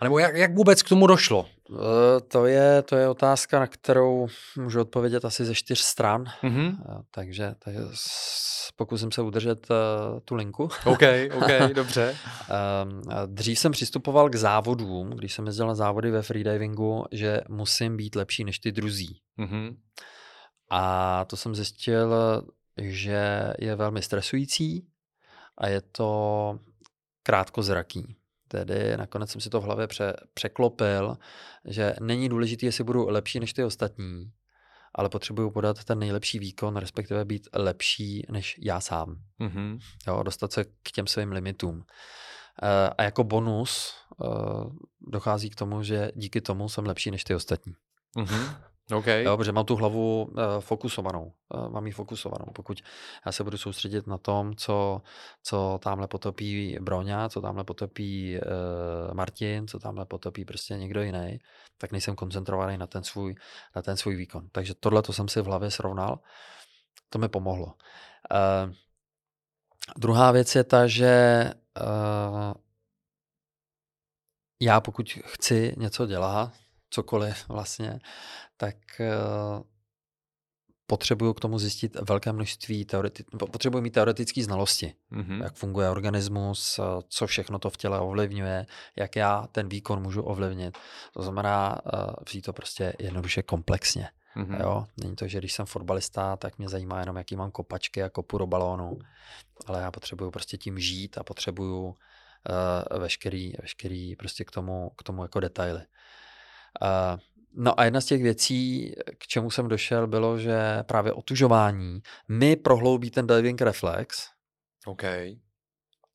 A 0.00 0.04
nebo 0.04 0.18
jak, 0.18 0.34
jak 0.34 0.54
vůbec 0.54 0.82
k 0.82 0.88
tomu 0.88 1.06
došlo? 1.06 1.46
Eh, 1.70 2.20
to 2.20 2.46
je, 2.46 2.82
to 2.82 2.96
je 2.96 3.08
otázka, 3.08 3.60
na 3.60 3.66
kterou 3.66 4.28
můžu 4.56 4.80
odpovědět 4.80 5.24
asi 5.24 5.44
ze 5.44 5.54
čtyř 5.54 5.80
stran. 5.80 6.24
Mm-hmm. 6.42 6.76
Takže, 7.10 7.54
takže 7.58 7.80
pokusím 8.76 9.12
se 9.12 9.22
udržet 9.22 9.66
uh, 9.70 10.20
tu 10.20 10.34
linku. 10.34 10.62
OK, 10.84 11.02
OK, 11.36 11.72
dobře. 11.74 12.16
um, 12.84 13.02
dřív 13.26 13.58
jsem 13.58 13.72
přistupoval 13.72 14.30
k 14.30 14.34
závodům, 14.34 15.10
když 15.10 15.32
jsem 15.32 15.46
jezdil 15.46 15.66
na 15.66 15.74
závody 15.74 16.10
ve 16.10 16.22
freedivingu, 16.22 17.04
že 17.12 17.40
musím 17.48 17.96
být 17.96 18.14
lepší 18.14 18.44
než 18.44 18.58
ty 18.58 18.72
druzí. 18.72 19.20
Mm-hmm. 19.38 19.76
A 20.70 21.24
to 21.24 21.36
jsem 21.36 21.54
zjistil, 21.54 22.14
že 22.82 23.52
je 23.58 23.76
velmi 23.76 24.02
stresující 24.02 24.86
a 25.58 25.68
je 25.68 25.80
to 25.80 26.58
krátkozraký. 27.22 28.17
Tedy 28.48 28.96
nakonec 28.96 29.30
jsem 29.30 29.40
si 29.40 29.50
to 29.50 29.60
v 29.60 29.64
hlavě 29.64 29.86
pře- 29.86 30.16
překlopil, 30.34 31.18
že 31.64 31.94
není 32.00 32.28
důležité, 32.28 32.66
jestli 32.66 32.84
budu 32.84 33.08
lepší 33.08 33.40
než 33.40 33.52
ty 33.52 33.64
ostatní, 33.64 34.32
ale 34.94 35.08
potřebuju 35.08 35.50
podat 35.50 35.84
ten 35.84 35.98
nejlepší 35.98 36.38
výkon, 36.38 36.76
respektive 36.76 37.24
být 37.24 37.48
lepší 37.54 38.26
než 38.30 38.56
já 38.62 38.80
sám. 38.80 39.16
Mm-hmm. 39.40 39.78
Jo, 40.06 40.22
dostat 40.22 40.52
se 40.52 40.64
k 40.64 40.90
těm 40.94 41.06
svým 41.06 41.32
limitům. 41.32 41.84
Eh, 42.62 42.90
a 42.98 43.02
jako 43.02 43.24
bonus 43.24 43.94
eh, 44.24 44.26
dochází 45.00 45.50
k 45.50 45.54
tomu, 45.54 45.82
že 45.82 46.10
díky 46.14 46.40
tomu 46.40 46.68
jsem 46.68 46.86
lepší 46.86 47.10
než 47.10 47.24
ty 47.24 47.34
ostatní. 47.34 47.72
Mm-hmm. 48.16 48.67
Okay. 48.92 49.24
Jo, 49.24 49.36
protože 49.36 49.52
mám 49.52 49.64
tu 49.64 49.76
hlavu 49.76 50.24
uh, 50.24 50.34
fokusovanou. 50.60 51.32
Uh, 51.54 51.68
mám 51.68 51.86
ji 51.86 51.92
fokusovanou. 51.92 52.52
Pokud 52.54 52.82
já 53.26 53.32
se 53.32 53.44
budu 53.44 53.58
soustředit 53.58 54.06
na 54.06 54.18
tom, 54.18 54.56
co, 54.56 55.02
co 55.42 55.78
tamhle 55.82 56.08
potopí 56.08 56.78
Broňa, 56.80 57.28
co 57.28 57.40
tamhle 57.40 57.64
potopí 57.64 58.38
uh, 58.38 59.14
Martin, 59.14 59.68
co 59.68 59.78
tamhle 59.78 60.06
potopí 60.06 60.44
prostě 60.44 60.74
někdo 60.74 61.02
jiný, 61.02 61.38
tak 61.78 61.92
nejsem 61.92 62.16
koncentrovaný 62.16 62.78
na 62.78 62.86
ten 62.86 63.04
svůj, 63.04 63.34
na 63.76 63.82
ten 63.82 63.96
svůj 63.96 64.16
výkon. 64.16 64.48
Takže 64.52 64.74
tohle 64.74 65.02
to 65.02 65.12
jsem 65.12 65.28
si 65.28 65.40
v 65.40 65.46
hlavě 65.46 65.70
srovnal. 65.70 66.20
To 67.10 67.18
mi 67.18 67.28
pomohlo. 67.28 67.66
Uh, 67.66 68.72
druhá 69.96 70.32
věc 70.32 70.54
je 70.54 70.64
ta, 70.64 70.86
že 70.86 71.44
uh, 71.80 72.52
já 74.60 74.80
pokud 74.80 75.18
chci 75.24 75.74
něco 75.78 76.06
dělat, 76.06 76.52
cokoliv 76.90 77.48
vlastně, 77.48 78.00
tak 78.56 78.76
uh, 79.00 79.62
potřebuju 80.86 81.34
k 81.34 81.40
tomu 81.40 81.58
zjistit 81.58 81.96
velké 82.08 82.32
množství 82.32 82.84
teoreti- 82.84 83.46
potřebuji 83.50 83.80
mít 83.80 83.90
teoretické 83.90 84.44
znalosti, 84.44 84.94
mm-hmm. 85.12 85.42
jak 85.42 85.54
funguje 85.54 85.90
organismus, 85.90 86.80
co 87.08 87.26
všechno 87.26 87.58
to 87.58 87.70
v 87.70 87.76
těle 87.76 88.00
ovlivňuje, 88.00 88.66
jak 88.96 89.16
já 89.16 89.46
ten 89.52 89.68
výkon 89.68 90.02
můžu 90.02 90.22
ovlivnit. 90.22 90.78
To 91.12 91.22
znamená 91.22 91.80
uh, 91.84 92.14
vzít 92.28 92.42
to 92.42 92.52
prostě 92.52 92.92
jednoduše 92.98 93.42
komplexně. 93.42 94.08
Mm-hmm. 94.36 94.60
Jo? 94.60 94.86
Není 94.96 95.16
to, 95.16 95.28
že 95.28 95.38
když 95.38 95.52
jsem 95.52 95.66
fotbalista, 95.66 96.36
tak 96.36 96.58
mě 96.58 96.68
zajímá 96.68 97.00
jenom, 97.00 97.16
jaký 97.16 97.36
mám 97.36 97.50
kopačky 97.50 98.02
a 98.02 98.10
kopu 98.10 98.38
do 98.38 98.46
balónu, 98.46 98.98
ale 99.66 99.80
já 99.82 99.90
potřebuju 99.90 100.30
prostě 100.30 100.56
tím 100.56 100.78
žít 100.78 101.18
a 101.18 101.24
potřebuju 101.24 101.84
uh, 101.86 102.98
veškerý, 102.98 103.52
veškerý 103.62 104.16
prostě 104.16 104.44
k 104.44 104.50
tomu, 104.50 104.90
k 104.98 105.02
tomu 105.02 105.22
jako 105.22 105.40
detaily. 105.40 105.82
Uh, 106.82 107.20
no 107.52 107.80
a 107.80 107.84
jedna 107.84 108.00
z 108.00 108.04
těch 108.04 108.22
věcí, 108.22 108.92
k 109.18 109.26
čemu 109.26 109.50
jsem 109.50 109.68
došel, 109.68 110.06
bylo, 110.06 110.38
že 110.38 110.82
právě 110.82 111.12
otužování 111.12 112.02
mi 112.28 112.56
prohloubí 112.56 113.10
ten 113.10 113.26
diving 113.26 113.60
reflex. 113.60 114.30
OK. 114.86 115.02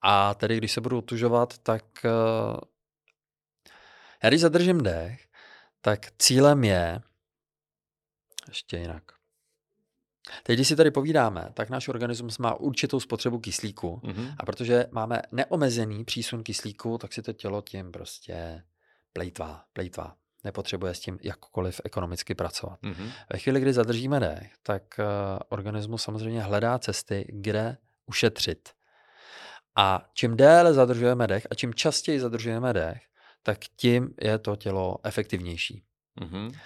A 0.01 0.33
tedy, 0.33 0.57
když 0.57 0.71
se 0.71 0.81
budu 0.81 0.97
otužovat, 0.97 1.57
tak 1.57 1.83
uh, 2.05 2.59
já 4.23 4.29
když 4.29 4.41
zadržím 4.41 4.83
dech, 4.83 5.27
tak 5.81 6.11
cílem 6.19 6.63
je 6.63 7.01
ještě 8.47 8.77
jinak. 8.77 9.03
Teď, 10.43 10.55
když 10.57 10.67
si 10.67 10.75
tady 10.75 10.91
povídáme, 10.91 11.49
tak 11.53 11.69
náš 11.69 11.87
organismus 11.87 12.37
má 12.37 12.55
určitou 12.55 12.99
spotřebu 12.99 13.39
kyslíku 13.39 14.01
mm-hmm. 14.03 14.35
a 14.39 14.45
protože 14.45 14.85
máme 14.91 15.21
neomezený 15.31 16.05
přísun 16.05 16.43
kyslíku, 16.43 16.97
tak 16.97 17.13
si 17.13 17.21
to 17.21 17.33
tělo 17.33 17.61
tím 17.61 17.91
prostě 17.91 18.63
plejtvá, 19.13 19.65
plejtvá 19.73 20.15
nepotřebuje 20.43 20.93
s 20.93 20.99
tím 20.99 21.19
jakkoliv 21.21 21.81
ekonomicky 21.83 22.35
pracovat. 22.35 22.81
Mm-hmm. 22.81 23.11
Ve 23.33 23.39
chvíli, 23.39 23.59
kdy 23.59 23.73
zadržíme 23.73 24.19
dech, 24.19 24.53
tak 24.63 24.83
uh, 24.99 25.05
organismus 25.49 26.03
samozřejmě 26.03 26.41
hledá 26.41 26.79
cesty, 26.79 27.25
kde 27.29 27.77
ušetřit. 28.05 28.69
A 29.75 30.09
čím 30.13 30.37
déle 30.37 30.73
zadržujeme 30.73 31.27
dech 31.27 31.47
a 31.51 31.55
čím 31.55 31.73
častěji 31.73 32.19
zadržujeme 32.19 32.73
dech, 32.73 33.01
tak 33.43 33.59
tím 33.59 34.13
je 34.21 34.37
to 34.39 34.55
tělo 34.55 34.97
efektivnější. 35.03 35.83
Mm-hmm. 36.21 36.59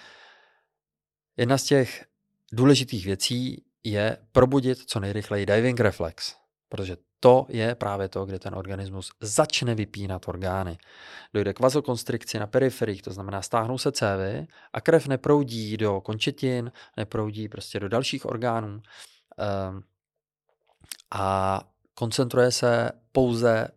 Jedna 1.38 1.58
z 1.58 1.64
těch 1.64 2.06
důležitých 2.52 3.06
věcí 3.06 3.64
je 3.84 4.18
probudit 4.32 4.78
co 4.78 5.00
nejrychleji 5.00 5.46
diving 5.46 5.80
reflex, 5.80 6.36
protože 6.70 6.98
to 7.20 7.46
je 7.50 7.76
právě 7.76 8.10
to, 8.10 8.26
kde 8.26 8.40
ten 8.40 8.56
organismus 8.56 9.12
začne 9.22 9.76
vypínat 9.76 10.28
orgány. 10.28 10.78
Dojde 11.34 11.54
k 11.54 11.60
vazokonstrikci 11.60 12.40
na 12.40 12.48
periferích, 12.48 13.02
to 13.02 13.14
znamená 13.14 13.42
stáhnou 13.42 13.78
se 13.78 13.92
cévy 13.92 14.48
a 14.74 14.82
krev 14.82 15.08
neproudí 15.08 15.78
do 15.78 16.02
končetin, 16.02 16.72
neproudí 16.98 17.50
prostě 17.50 17.80
do 17.80 17.90
dalších 17.90 18.26
orgánů 18.26 18.70
um, 18.70 19.84
a 21.12 21.62
koncentruje 21.94 22.52
se 22.52 22.92
pouze 23.12 23.68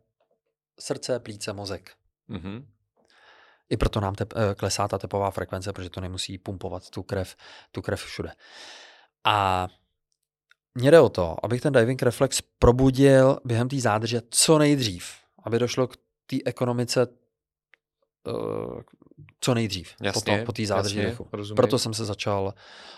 srdce, 0.81 1.21
plíce, 1.21 1.53
mozek. 1.53 1.91
Mm-hmm. 2.31 2.65
I 3.71 3.77
proto 3.77 4.01
nám 4.01 4.15
tep, 4.15 4.33
eh, 4.37 4.55
klesá 4.55 4.89
ta 4.89 4.99
tepová 4.99 5.31
frekvence, 5.31 5.73
protože 5.73 5.91
to 5.91 6.01
nemusí 6.01 6.39
pumpovat 6.39 6.91
tu 6.91 7.03
krev, 7.03 7.37
tu 7.73 7.83
krev 7.83 8.01
všude. 8.01 8.33
A 9.25 9.69
mně 10.75 10.91
jde 10.91 11.01
o 11.01 11.09
to, 11.09 11.37
abych 11.43 11.61
ten 11.61 11.73
diving 11.73 12.03
reflex 12.03 12.43
probudil 12.59 13.39
během 13.45 13.69
té 13.69 13.81
zádrže 13.81 14.21
co 14.31 14.59
nejdřív, 14.59 15.05
aby 15.45 15.59
došlo 15.59 15.87
k 15.87 15.97
té 16.27 16.37
ekonomice 16.45 17.07
uh, 18.27 18.81
co 19.41 19.55
nejdřív 19.55 19.95
jasně, 20.03 20.43
po 20.47 20.53
té 20.53 20.67
zádrži 20.67 21.03
dechu. 21.03 21.29
Proto 21.57 21.79
jsem 21.79 21.95
se 21.95 22.05
začal 22.05 22.55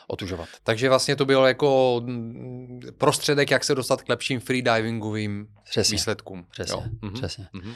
otužovat. 0.07 0.49
Takže 0.63 0.89
vlastně 0.89 1.17
to 1.17 1.25
bylo 1.25 1.47
jako 1.47 2.01
mm, 2.05 2.81
prostředek, 2.99 3.51
jak 3.51 3.65
se 3.65 3.75
dostat 3.75 4.03
k 4.03 4.09
lepším 4.09 4.41
freedivingovým 4.41 5.49
přesně, 5.71 5.95
výsledkům. 5.95 6.47
Přesně, 6.51 6.83
jo? 7.03 7.11
Přesně. 7.15 7.49
Mm-hmm. 7.55 7.75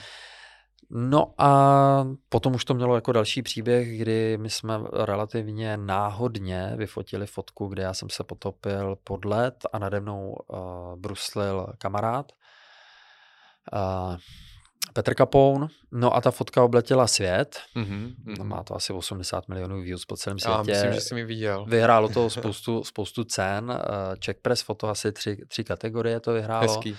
No 0.91 1.35
a 1.39 2.09
potom 2.29 2.55
už 2.55 2.65
to 2.65 2.75
mělo 2.75 2.95
jako 2.95 3.13
další 3.13 3.43
příběh, 3.43 3.99
kdy 3.99 4.39
my 4.39 4.51
jsme 4.51 4.79
relativně 4.93 5.77
náhodně 5.77 6.73
vyfotili 6.77 7.27
fotku, 7.27 7.67
kde 7.67 7.83
já 7.83 7.95
jsem 7.95 8.11
se 8.11 8.25
potopil 8.25 8.97
pod 9.05 9.25
led 9.25 9.55
a 9.73 9.79
nade 9.79 10.01
mnou 10.01 10.31
uh, 10.31 10.59
bruslil 10.97 11.67
kamarád. 11.79 12.33
Uh, 13.73 14.17
Petr 14.93 15.15
Kapoun. 15.15 15.69
No 15.93 16.17
a 16.17 16.21
ta 16.21 16.31
fotka 16.31 16.65
obletěla 16.65 17.07
svět. 17.07 17.61
Mm-hmm, 17.77 18.15
mm-hmm. 18.27 18.45
Má 18.45 18.63
to 18.63 18.75
asi 18.75 18.93
80 18.93 19.49
milionů 19.49 19.81
views 19.83 20.05
po 20.05 20.17
celém 20.17 20.39
světě. 20.39 20.57
Já 20.57 20.63
myslím, 20.63 20.93
že 20.93 21.01
jsem 21.01 21.19
ji 21.19 21.25
viděl. 21.25 21.65
Vyhrálo 21.69 22.09
to 22.09 22.31
spoustu, 22.41 22.85
spoustu 22.85 23.25
cen. 23.25 23.81
Czech 24.19 24.37
Press 24.43 24.63
foto 24.63 24.89
asi 24.89 25.13
tři, 25.13 25.37
tři 25.49 25.65
kategorie 25.65 26.21
to 26.21 26.33
vyhrálo. 26.33 26.73
Hezký. 26.73 26.97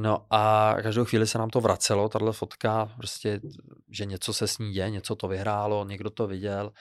No 0.00 0.26
a 0.30 0.74
každou 0.82 1.04
chvíli 1.04 1.26
se 1.26 1.38
nám 1.38 1.50
to 1.50 1.60
vracelo, 1.60 2.08
tahle 2.08 2.32
fotka, 2.32 2.92
prostě, 2.96 3.40
že 3.90 4.04
něco 4.04 4.32
se 4.32 4.46
s 4.46 4.58
ní 4.58 4.72
děje, 4.72 4.90
něco 4.90 5.14
to 5.14 5.28
vyhrálo, 5.28 5.84
někdo 5.84 6.10
to 6.10 6.26
viděl, 6.26 6.72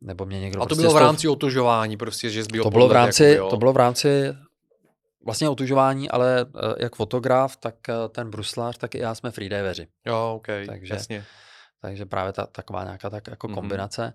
nebo 0.00 0.26
mě 0.26 0.40
někdo... 0.40 0.60
A 0.60 0.64
to 0.64 0.68
prostě 0.68 0.82
bylo 0.82 0.94
v 0.94 0.98
rámci 0.98 1.28
otužování, 1.28 1.96
prostě, 1.96 2.30
že 2.30 2.44
zbyl 2.44 2.62
to 2.62 2.70
bylo 2.70 2.88
v 2.88 2.92
rámci, 2.92 3.24
jako, 3.24 3.50
To 3.50 3.56
bylo 3.56 3.72
v 3.72 3.76
rámci 3.76 4.34
vlastně 5.26 5.48
otužování, 5.48 6.10
ale 6.10 6.44
uh, 6.44 6.50
jak 6.78 6.96
fotograf, 6.96 7.56
tak 7.56 7.74
uh, 7.88 7.94
ten 8.08 8.30
bruslář, 8.30 8.78
tak 8.78 8.94
i 8.94 8.98
já 8.98 9.14
jsme 9.14 9.30
freediveři. 9.30 9.88
Jo, 10.06 10.32
ok, 10.36 10.46
takže, 10.66 10.94
jasně. 10.94 11.24
Takže 11.80 12.06
právě 12.06 12.32
ta, 12.32 12.46
taková 12.46 12.84
nějaká 12.84 13.10
tak 13.10 13.26
jako 13.28 13.48
mm-hmm. 13.48 13.54
kombinace. 13.54 14.12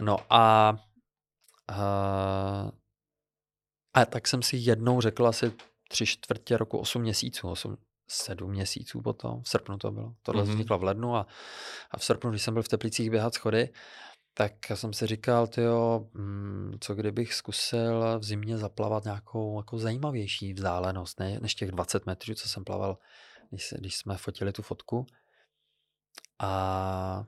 No 0.00 0.16
a 0.30 0.74
uh, 1.70 2.70
a 3.94 4.04
tak 4.04 4.28
jsem 4.28 4.42
si 4.42 4.56
jednou 4.56 5.00
řekl 5.00 5.26
asi 5.26 5.52
tři 5.92 6.06
čtvrtě 6.06 6.56
roku, 6.56 6.78
osm 6.78 7.02
měsíců, 7.02 7.48
osm, 7.48 7.76
sedm 8.08 8.50
měsíců 8.50 9.02
potom, 9.02 9.42
v 9.42 9.48
srpnu 9.48 9.78
to 9.78 9.90
bylo. 9.90 10.14
Tohle 10.22 10.42
mm-hmm. 10.42 10.48
vzniklo 10.48 10.78
v 10.78 10.82
lednu 10.82 11.16
a, 11.16 11.26
a 11.90 11.98
v 11.98 12.04
srpnu, 12.04 12.30
když 12.30 12.42
jsem 12.42 12.54
byl 12.54 12.62
v 12.62 12.68
Teplicích 12.68 13.10
běhat 13.10 13.34
schody, 13.34 13.72
tak 14.34 14.52
jsem 14.74 14.92
si 14.92 15.06
říkal, 15.06 15.46
tyjo, 15.46 16.06
hmm, 16.14 16.72
co 16.80 16.94
kdybych 16.94 17.34
zkusil 17.34 18.18
v 18.18 18.24
zimě 18.24 18.58
zaplavat 18.58 19.04
nějakou 19.04 19.60
jako 19.60 19.78
zajímavější 19.78 20.52
vzdálenost, 20.54 21.20
ne, 21.20 21.38
než 21.40 21.54
těch 21.54 21.70
20 21.70 22.06
metrů, 22.06 22.34
co 22.34 22.48
jsem 22.48 22.64
plaval, 22.64 22.98
když, 23.50 23.74
když 23.78 23.96
jsme 23.96 24.16
fotili 24.16 24.52
tu 24.52 24.62
fotku. 24.62 25.06
A 26.38 27.24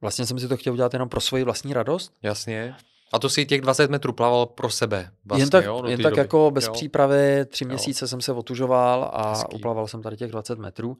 vlastně 0.00 0.26
jsem 0.26 0.38
si 0.38 0.48
to 0.48 0.56
chtěl 0.56 0.72
udělat 0.72 0.92
jenom 0.92 1.08
pro 1.08 1.20
svoji 1.20 1.44
vlastní 1.44 1.74
radost. 1.74 2.12
Jasně. 2.22 2.76
A 3.12 3.18
to 3.18 3.28
si 3.28 3.46
těch 3.46 3.60
20 3.60 3.90
metrů 3.90 4.12
plaval 4.12 4.46
pro 4.46 4.70
sebe. 4.70 5.10
Vlastně, 5.24 5.42
jen 5.42 5.50
tak, 5.50 5.64
jo, 5.64 5.82
jen 5.86 6.02
tak 6.02 6.16
jako 6.16 6.50
bez 6.50 6.66
jo. 6.66 6.72
přípravy, 6.72 7.46
tři 7.46 7.64
měsíce 7.64 8.04
jo. 8.04 8.08
jsem 8.08 8.20
se 8.20 8.32
otužoval 8.32 9.10
a 9.12 9.30
Hezký. 9.30 9.56
uplaval 9.56 9.88
jsem 9.88 10.02
tady 10.02 10.16
těch 10.16 10.30
20 10.30 10.58
metrů. 10.58 10.96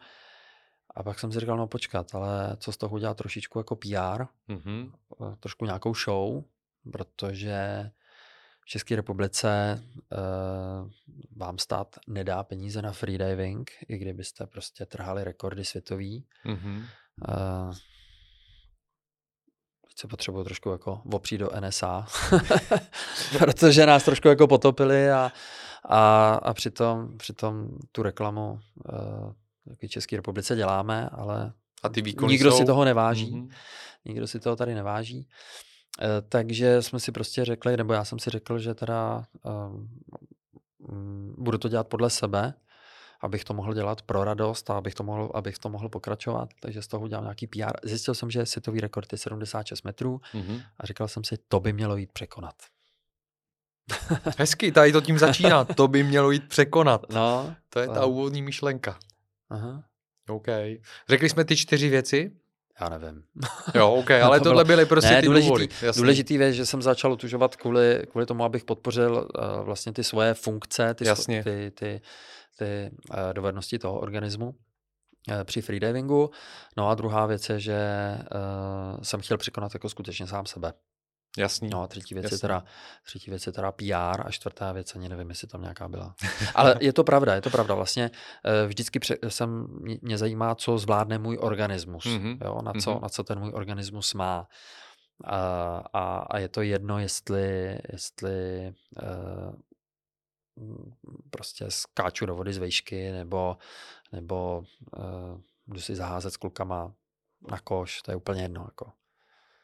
A 0.94 1.02
pak 1.02 1.18
jsem 1.18 1.32
si 1.32 1.40
říkal, 1.40 1.56
no 1.56 1.66
počkat, 1.66 2.14
ale 2.14 2.56
co 2.56 2.72
z 2.72 2.76
toho 2.76 2.94
udělat 2.94 3.16
trošičku 3.16 3.58
jako 3.58 3.76
PR, 3.76 4.24
mm-hmm. 4.48 4.92
trošku 5.40 5.64
nějakou 5.64 5.94
show, 5.94 6.44
protože 6.92 7.90
v 8.60 8.66
České 8.66 8.96
republice 8.96 9.82
uh, 9.82 10.90
vám 11.36 11.58
stát 11.58 11.96
nedá 12.08 12.42
peníze 12.42 12.82
na 12.82 12.92
freediving, 12.92 13.70
i 13.88 13.98
kdybyste 13.98 14.46
prostě 14.46 14.86
trhali 14.86 15.24
rekordy 15.24 15.64
světový. 15.64 16.26
Mm-hmm. 16.46 16.84
Uh, 17.28 17.74
se 19.96 20.08
potřebuju 20.08 20.44
trošku 20.44 20.70
jako 20.70 21.00
opřít 21.12 21.38
do 21.38 21.50
NSA, 21.60 22.06
protože 23.38 23.86
nás 23.86 24.04
trošku 24.04 24.28
jako 24.28 24.46
potopili 24.46 25.10
a, 25.10 25.32
a, 25.84 26.34
a 26.34 26.54
přitom, 26.54 27.18
přitom 27.18 27.68
tu 27.92 28.02
reklamu 28.02 28.52
uh, 28.52 29.32
v 29.82 29.88
České 29.88 30.16
republice 30.16 30.56
děláme, 30.56 31.08
ale 31.12 31.52
a 31.82 31.88
ty 31.88 32.02
nikdo 32.26 32.50
jsou... 32.50 32.58
si 32.58 32.64
toho 32.64 32.84
neváží. 32.84 33.32
Mm-hmm. 33.32 33.48
Nikdo 34.04 34.26
si 34.26 34.40
toho 34.40 34.56
tady 34.56 34.74
neváží. 34.74 35.28
Eh, 36.00 36.22
takže 36.28 36.82
jsme 36.82 37.00
si 37.00 37.12
prostě 37.12 37.44
řekli, 37.44 37.76
nebo 37.76 37.92
já 37.92 38.04
jsem 38.04 38.18
si 38.18 38.30
řekl, 38.30 38.58
že 38.58 38.74
teda 38.74 39.24
um, 39.44 41.34
budu 41.38 41.58
to 41.58 41.68
dělat 41.68 41.88
podle 41.88 42.10
sebe, 42.10 42.54
abych 43.22 43.44
to 43.44 43.54
mohl 43.54 43.74
dělat 43.74 44.02
pro 44.02 44.24
radost 44.24 44.70
a 44.70 44.74
abych 44.74 44.94
to 44.94 45.02
mohl, 45.02 45.30
abych 45.34 45.58
to 45.58 45.68
mohl 45.68 45.88
pokračovat. 45.88 46.48
Takže 46.60 46.82
z 46.82 46.86
toho 46.86 47.02
udělám 47.04 47.24
nějaký 47.24 47.46
PR. 47.46 47.72
Zjistil 47.82 48.14
jsem, 48.14 48.30
že 48.30 48.46
světový 48.46 48.80
rekord 48.80 49.12
je 49.12 49.18
76 49.18 49.82
metrů 49.82 50.20
mm-hmm. 50.34 50.62
a 50.78 50.86
říkal 50.86 51.08
jsem 51.08 51.24
si, 51.24 51.36
to 51.48 51.60
by 51.60 51.72
mělo 51.72 51.96
jít 51.96 52.12
překonat. 52.12 52.54
Hezky, 54.38 54.72
tady 54.72 54.92
to 54.92 55.00
tím 55.00 55.18
začíná. 55.18 55.64
To 55.64 55.88
by 55.88 56.02
mělo 56.02 56.30
jít 56.30 56.48
překonat. 56.48 57.12
No, 57.12 57.54
to 57.68 57.80
je 57.80 57.88
ta 57.88 58.04
úvodní 58.04 58.42
myšlenka. 58.42 58.98
Aha. 59.50 59.82
OK. 60.28 60.46
Řekli 61.08 61.28
jsme 61.28 61.44
ty 61.44 61.56
čtyři 61.56 61.88
věci. 61.88 62.32
Já 62.80 62.88
nevím. 62.88 63.22
Jo, 63.74 63.90
OK, 63.90 64.10
ale 64.10 64.40
to 64.40 64.44
tohle 64.44 64.64
byly 64.64 64.86
prostě 64.86 65.10
ne, 65.10 65.20
ty 65.20 65.26
důležitý, 65.26 65.48
důvody. 65.48 65.68
Jasný. 65.82 66.00
Důležitý 66.00 66.38
věc, 66.38 66.54
že 66.54 66.66
jsem 66.66 66.82
začal 66.82 67.12
otužovat 67.12 67.56
kvůli, 67.56 68.02
kvůli 68.10 68.26
tomu, 68.26 68.44
abych 68.44 68.64
podpořil 68.64 69.28
uh, 69.38 69.64
vlastně 69.64 69.92
ty 69.92 70.04
svoje 70.04 70.34
funkce, 70.34 70.94
ty, 70.94 71.06
Jasně. 71.06 71.44
ty, 71.44 71.72
ty, 71.74 72.00
ty 72.58 72.90
uh, 73.10 73.16
dovednosti 73.32 73.78
toho 73.78 74.00
organismu 74.00 74.46
uh, 74.48 74.54
při 75.44 75.62
freedivingu. 75.62 76.30
No 76.76 76.88
a 76.88 76.94
druhá 76.94 77.26
věc 77.26 77.48
je, 77.48 77.60
že 77.60 77.78
uh, 78.94 79.00
jsem 79.02 79.20
chtěl 79.20 79.38
překonat 79.38 79.74
jako 79.74 79.88
skutečně 79.88 80.26
sám 80.26 80.46
sebe. 80.46 80.72
Jasný. 81.38 81.70
No 81.70 81.82
a 81.82 81.86
třetí 81.86 82.14
věc, 82.14 82.32
je 82.32 82.38
teda, 82.38 82.64
třetí 83.04 83.30
věc 83.30 83.46
je 83.46 83.52
teda 83.52 83.72
PR 83.72 84.20
a 84.26 84.30
čtvrtá 84.30 84.72
věc, 84.72 84.96
ani 84.96 85.08
nevím, 85.08 85.28
jestli 85.28 85.48
tam 85.48 85.60
nějaká 85.62 85.88
byla. 85.88 86.14
Ale 86.54 86.74
je 86.80 86.92
to 86.92 87.04
pravda, 87.04 87.34
je 87.34 87.40
to 87.40 87.50
pravda. 87.50 87.74
Vlastně 87.74 88.10
eh, 88.44 88.66
vždycky 88.66 88.98
pře- 88.98 89.18
jsem, 89.28 89.66
mě 90.02 90.18
zajímá, 90.18 90.54
co 90.54 90.78
zvládne 90.78 91.18
můj 91.18 91.38
organismus, 91.40 92.04
mm-hmm. 92.04 92.38
jo? 92.44 92.58
Na, 92.62 92.72
co, 92.72 92.94
mm-hmm. 92.94 93.02
na 93.02 93.08
co 93.08 93.24
ten 93.24 93.38
můj 93.38 93.52
organismus 93.54 94.14
má. 94.14 94.48
A, 95.24 95.36
a, 95.92 96.26
a 96.30 96.38
je 96.38 96.48
to 96.48 96.62
jedno, 96.62 96.98
jestli, 96.98 97.78
jestli 97.92 98.72
uh, 99.02 99.54
prostě 101.30 101.66
skáču 101.68 102.26
do 102.26 102.34
vody 102.34 102.52
z 102.52 102.58
vejšky, 102.58 103.12
nebo, 103.12 103.56
nebo 104.12 104.64
uh, 104.98 105.40
jdu 105.66 105.80
si 105.80 105.94
zaházet 105.94 106.32
s 106.32 106.36
klukama 106.36 106.92
na 107.50 107.58
koš, 107.58 108.02
to 108.02 108.10
je 108.10 108.16
úplně 108.16 108.42
jedno. 108.42 108.62
Jako. 108.64 108.92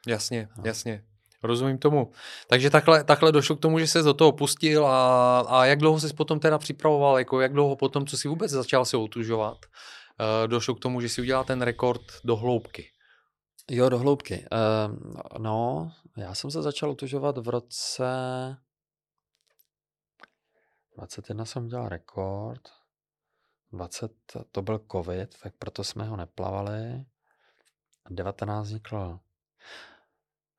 Jasně, 0.07 0.49
no. 0.57 0.63
jasně. 0.67 1.05
Rozumím 1.43 1.79
tomu. 1.79 2.13
Takže 2.47 2.71
takhle, 2.71 3.05
takhle 3.05 3.33
došlo 3.33 3.57
k 3.57 3.61
tomu, 3.61 3.79
že 3.79 3.87
se 3.87 4.03
do 4.03 4.15
toho 4.15 4.33
pustil 4.33 4.87
a, 4.87 5.41
a 5.41 5.65
jak 5.65 5.79
dlouho 5.79 6.01
jsi 6.01 6.15
potom 6.15 6.41
teda 6.41 6.59
připravoval, 6.59 7.19
jako 7.19 7.41
jak 7.41 7.53
dlouho 7.53 7.77
potom, 7.77 8.07
co 8.07 8.19
si 8.19 8.29
vůbec 8.29 8.51
začal 8.51 8.85
se 8.85 8.97
otužovat, 8.97 9.59
uh, 9.67 10.49
došlo 10.49 10.75
k 10.75 10.81
tomu, 10.81 11.01
že 11.01 11.09
si 11.09 11.21
udělal 11.21 11.45
ten 11.45 11.63
rekord 11.63 12.03
do 12.25 12.37
hloubky. 12.37 12.91
Jo, 13.71 13.89
do 13.89 13.99
hloubky. 13.99 14.47
Uh, 14.53 15.39
no, 15.39 15.91
já 16.17 16.35
jsem 16.35 16.51
se 16.51 16.63
začal 16.63 16.91
otužovat 16.91 17.39
v 17.39 17.49
roce 17.49 18.05
21 20.99 21.45
jsem 21.45 21.65
udělal 21.65 21.89
rekord, 21.89 22.69
20 23.73 24.13
to 24.53 24.63
byl 24.63 24.85
covid, 24.93 25.41
tak 25.43 25.55
proto 25.59 25.85
jsme 25.85 26.05
ho 26.05 26.17
neplavali. 26.17 27.05
19 28.11 28.67
vznikl 28.67 29.21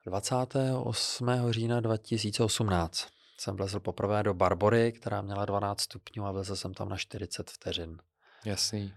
28. 0.06 1.30
října 1.50 1.80
2018 1.80 3.08
jsem 3.38 3.56
vlezl 3.56 3.80
poprvé 3.80 4.24
do 4.24 4.34
Barbory, 4.34 4.92
která 4.92 5.22
měla 5.22 5.46
12 5.46 5.82
stupňů 5.82 6.26
a 6.26 6.32
vlezl 6.32 6.56
jsem 6.56 6.74
tam 6.74 6.90
na 6.90 6.98
40 6.98 7.52
vteřin. 7.52 7.98
Jasný. 8.46 8.94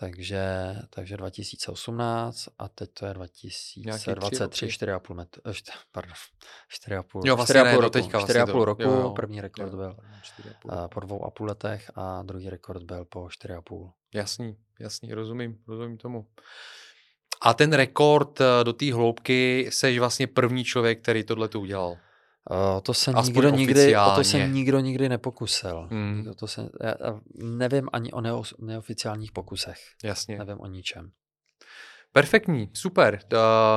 Takže, 0.00 0.76
takže 0.90 1.16
2018 1.16 2.48
a 2.58 2.68
teď 2.68 2.90
to 2.94 3.06
je 3.06 3.14
2023, 3.14 4.66
4,5 4.66 5.14
metru, 5.14 5.42
pardon, 5.92 6.14
4,5 6.88 7.22
jo, 7.24 7.36
vlastně 7.36 7.60
4,5 7.60 7.64
ne, 7.64 7.76
roku, 7.76 7.90
teďka 7.90 8.18
vlastně 8.18 8.42
4,5 8.42 8.64
roku, 8.64 8.82
jo, 8.82 8.90
jo. 8.90 9.10
první 9.10 9.40
rekord 9.40 9.72
jo, 9.72 9.76
byl 9.76 9.96
4,5. 10.66 10.88
po 10.88 11.00
dvou 11.00 11.24
a 11.24 11.30
půl 11.30 11.46
letech 11.46 11.90
a 11.94 12.22
druhý 12.22 12.50
rekord 12.50 12.82
byl 12.82 13.04
po 13.04 13.20
4,5. 13.20 13.90
Jasný, 14.14 14.56
jasný, 14.78 15.14
rozumím, 15.14 15.58
rozumím 15.68 15.98
tomu. 15.98 16.26
A 17.42 17.54
ten 17.54 17.72
rekord 17.72 18.40
eh, 18.40 18.64
do 18.64 18.72
té 18.72 18.94
hloubky, 18.94 19.68
seš 19.72 19.98
vlastně 19.98 20.26
první 20.26 20.64
člověk, 20.64 21.02
který 21.02 21.24
tohle 21.24 21.48
to 21.48 21.60
udělal. 21.60 21.96
Uh, 22.50 22.80
to 22.82 22.94
se 22.94 23.12
nikdo 23.24 23.48
nikdy, 23.48 23.96
o 23.96 24.10
to 24.14 24.24
se 24.24 24.48
nikdo 24.48 24.80
nikdy 24.80 25.08
nepokusil. 25.08 25.88
Hmm. 25.90 26.32
To 26.36 26.46
se, 26.46 26.68
já 26.84 27.20
nevím 27.34 27.88
ani 27.92 28.12
o 28.12 28.20
neo, 28.20 28.42
neoficiálních 28.58 29.32
pokusech. 29.32 29.78
Jasně. 30.04 30.38
Nevím 30.38 30.60
o 30.60 30.66
ničem. 30.66 31.10
Perfektní, 32.12 32.70
super. 32.72 33.20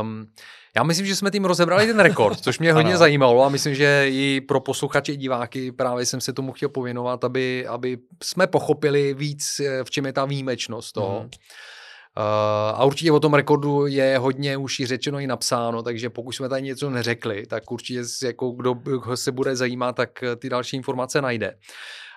Um, 0.01 0.27
já 0.75 0.83
myslím, 0.83 1.05
že 1.05 1.15
jsme 1.15 1.31
tím 1.31 1.45
rozebrali 1.45 1.87
ten 1.87 1.99
rekord, 1.99 2.39
což 2.39 2.59
mě 2.59 2.73
hodně 2.73 2.97
zajímalo 2.97 3.43
a 3.43 3.49
myslím, 3.49 3.75
že 3.75 4.05
i 4.09 4.41
pro 4.41 4.59
posluchače 4.59 5.15
diváky 5.15 5.71
právě 5.71 6.05
jsem 6.05 6.21
se 6.21 6.33
tomu 6.33 6.51
chtěl 6.51 6.69
pověnovat, 6.69 7.23
aby, 7.23 7.67
aby 7.67 7.97
jsme 8.23 8.47
pochopili 8.47 9.13
víc, 9.13 9.59
eh, 9.59 9.83
v 9.83 9.91
čem 9.91 10.05
je 10.05 10.13
ta 10.13 10.25
výjimečnost 10.25 10.93
toho. 10.93 11.19
Hmm. 11.19 11.29
Uh, 12.17 12.79
a 12.79 12.85
určitě 12.85 13.11
o 13.11 13.19
tom 13.19 13.33
rekordu 13.33 13.85
je 13.85 14.17
hodně 14.17 14.57
už 14.57 14.79
i 14.79 14.85
řečeno 14.85 15.19
i 15.19 15.27
napsáno, 15.27 15.83
takže 15.83 16.09
pokud 16.09 16.31
jsme 16.31 16.49
tady 16.49 16.61
něco 16.61 16.89
neřekli, 16.89 17.45
tak 17.45 17.71
určitě 17.71 18.03
jako 18.25 18.51
kdo 18.51 18.75
se 19.15 19.31
bude 19.31 19.55
zajímat, 19.55 19.95
tak 19.95 20.23
ty 20.37 20.49
další 20.49 20.77
informace 20.77 21.21
najde. 21.21 21.55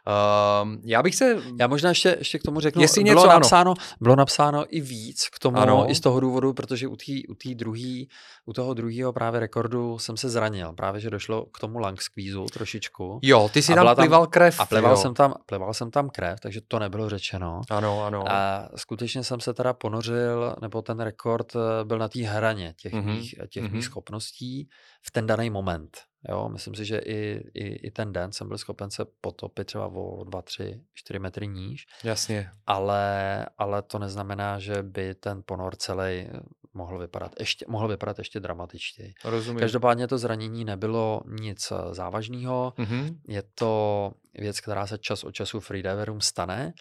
Uh, 0.07 0.77
já 0.85 1.03
bych 1.03 1.15
se... 1.15 1.37
Já 1.61 1.67
možná 1.67 1.89
ještě, 1.89 2.17
ještě 2.19 2.39
k 2.39 2.43
tomu 2.43 2.61
řeknu, 2.61 2.83
Jestli 2.83 3.05
bylo, 3.05 3.23
něco, 3.23 3.33
napsáno, 3.33 3.75
bylo 4.01 4.17
napsáno 4.17 4.65
i 4.69 4.81
víc 4.81 5.29
k 5.29 5.39
tomu, 5.39 5.59
ano. 5.59 5.91
i 5.91 5.95
z 5.95 6.01
toho 6.01 6.21
důvodu, 6.21 6.53
protože 6.53 6.89
u, 6.89 6.97
tý, 6.97 7.27
u, 7.27 7.35
tý 7.35 7.55
druhý, 7.55 8.09
u 8.45 8.53
toho 8.53 8.75
druhého 8.75 9.13
právě 9.13 9.41
rekordu 9.41 9.99
jsem 9.99 10.17
se 10.17 10.29
zranil. 10.29 10.73
Právě, 10.73 11.01
že 11.01 11.11
došlo 11.11 11.47
k 11.47 11.59
tomu 11.59 11.79
lung 11.79 12.03
squeeze 12.03 12.39
trošičku. 12.53 13.19
Jo, 13.23 13.51
ty 13.53 13.63
si 13.63 13.75
tam 13.75 13.95
plival 13.95 14.27
krev. 14.27 14.61
A 14.61 14.67
plival 14.67 14.97
jsem, 14.97 15.15
tam, 15.15 15.35
plival 15.47 15.75
jsem 15.75 15.91
tam 15.91 16.11
krev, 16.11 16.41
takže 16.41 16.61
to 16.69 16.79
nebylo 16.79 17.09
řečeno. 17.09 17.61
Ano, 17.71 18.05
ano. 18.05 18.33
A 18.33 18.69
skutečně 18.77 19.25
jsem 19.25 19.41
se 19.41 19.55
teda 19.55 19.73
ponořil, 19.73 20.57
nebo 20.63 20.83
ten 20.83 21.01
rekord 21.01 21.57
eh, 21.57 21.85
byl 21.85 21.99
na 21.99 22.09
té 22.09 22.23
hraně 22.23 22.75
těch, 22.81 22.93
mm-hmm. 22.93 23.05
mých, 23.05 23.35
těch 23.51 23.65
mm-hmm. 23.65 23.73
mých 23.73 23.85
schopností 23.85 24.69
v 25.03 25.11
ten 25.11 25.27
daný 25.27 25.51
moment. 25.51 25.99
Jo, 26.29 26.49
myslím 26.49 26.75
si, 26.75 26.85
že 26.85 26.99
i, 26.99 27.43
i, 27.55 27.67
i 27.87 27.91
ten 27.91 28.13
den 28.13 28.33
jsem 28.33 28.49
byl 28.49 28.59
schopen 28.59 28.91
se 28.91 29.05
potopit 29.21 29.67
třeba 29.67 29.87
o 29.87 30.25
2, 30.25 30.43
3, 30.43 30.81
4 30.95 31.19
metry 31.19 31.49
níž. 31.49 31.87
Jasně. 32.05 32.51
Ale, 32.67 33.47
ale 33.59 33.83
to 33.83 33.99
neznamená, 33.99 34.59
že 34.59 34.83
by 34.83 35.15
ten 35.15 35.43
ponor 35.47 35.77
celý 35.77 36.29
mohl 36.75 36.99
vypadat 36.99 37.33
ještě, 37.41 37.65
mohl 37.69 37.89
vypadat 37.89 38.19
ještě 38.19 38.41
dramatičtěji. 38.41 39.15
Rozumím. 39.25 39.61
Každopádně 39.61 40.09
to 40.09 40.19
zranění 40.19 40.65
nebylo 40.65 41.21
nic 41.27 41.73
závažného. 41.91 42.73
Mm-hmm. 42.79 43.17
Je 43.29 43.43
to 43.55 44.13
věc, 44.35 44.61
která 44.61 44.87
se 44.87 44.99
čas 44.99 45.25
od 45.25 45.33
času 45.33 45.61
freediverům 45.61 46.21
stane 46.21 46.73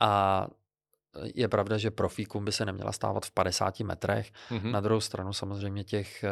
a 0.00 0.46
je 1.34 1.48
pravda, 1.48 1.78
že 1.78 1.90
profíkům 1.90 2.44
by 2.44 2.52
se 2.52 2.64
neměla 2.64 2.92
stávat 2.92 3.26
v 3.26 3.30
50 3.30 3.80
metrech. 3.80 4.30
Mm-hmm. 4.50 4.70
Na 4.70 4.80
druhou 4.80 5.00
stranu 5.00 5.32
samozřejmě 5.32 5.84
těch 5.84 6.24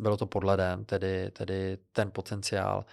bylo 0.00 0.16
to 0.16 0.26
pod 0.26 0.44
ledem, 0.44 0.84
tedy, 0.84 1.30
tedy 1.30 1.78
ten 1.92 2.10
potenciál. 2.10 2.84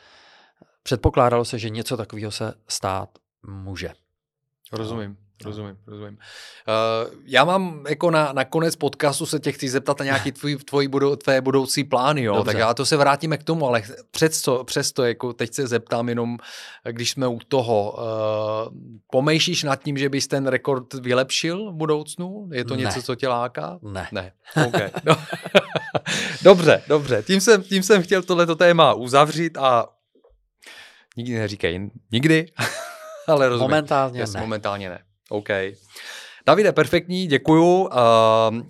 Předpokládalo 0.83 1.45
se, 1.45 1.59
že 1.59 1.69
něco 1.69 1.97
takového 1.97 2.31
se 2.31 2.53
stát 2.67 3.09
může. 3.47 3.89
Rozumím. 4.71 5.26
Rozumím, 5.45 5.77
rozumím. 5.87 6.17
Uh, 6.17 7.13
já 7.25 7.45
mám 7.45 7.83
jako 7.89 8.11
na, 8.11 8.33
na 8.33 8.45
konec 8.45 8.75
podcastu 8.75 9.25
se 9.25 9.39
tě 9.39 9.51
chci 9.51 9.69
zeptat 9.69 9.99
na 9.99 10.05
nějaký 10.05 10.31
tvůj, 10.31 10.55
tvoj 10.57 10.87
budou, 10.87 11.15
tvé 11.15 11.41
budoucí 11.41 11.83
plány, 11.83 12.23
jo? 12.23 12.43
tak 12.43 12.57
já 12.57 12.73
to 12.73 12.85
se 12.85 12.97
vrátíme 12.97 13.37
k 13.37 13.43
tomu, 13.43 13.67
ale 13.67 13.83
přesto, 14.11 14.63
přesto 14.63 15.03
jako 15.03 15.33
teď 15.33 15.53
se 15.53 15.67
zeptám 15.67 16.09
jenom, 16.09 16.37
když 16.91 17.11
jsme 17.11 17.27
u 17.27 17.39
toho, 17.47 17.97
uh, 17.97 18.73
pomýšlíš 19.11 19.63
nad 19.63 19.83
tím, 19.83 19.97
že 19.97 20.09
bys 20.09 20.27
ten 20.27 20.47
rekord 20.47 20.93
vylepšil 20.93 21.71
v 21.71 21.75
budoucnu? 21.75 22.49
Je 22.53 22.65
to 22.65 22.75
ne. 22.75 22.83
něco, 22.83 23.01
co 23.01 23.15
tě 23.15 23.27
láká? 23.27 23.79
Ne. 23.81 24.07
Ne, 24.11 24.31
okay. 24.67 24.89
no. 25.03 25.15
dobře, 26.43 26.83
dobře, 26.87 27.23
tím 27.23 27.41
jsem, 27.41 27.63
tím 27.63 27.83
jsem 27.83 28.03
chtěl 28.03 28.23
tohleto 28.23 28.55
téma 28.55 28.93
uzavřít 28.93 29.57
a 29.57 29.87
nikdy 31.17 31.39
neříkej 31.39 31.89
nikdy, 32.11 32.45
ale 33.27 33.49
rozumím. 33.49 33.69
Momentálně 33.69 34.19
Jasně, 34.19 34.37
ne. 34.37 34.41
Momentálně 34.41 34.89
ne. 34.89 34.99
OK. 35.29 35.49
Davide, 36.47 36.71
perfektní, 36.71 37.27
děkuju. 37.27 37.81
Uh, 37.81 37.89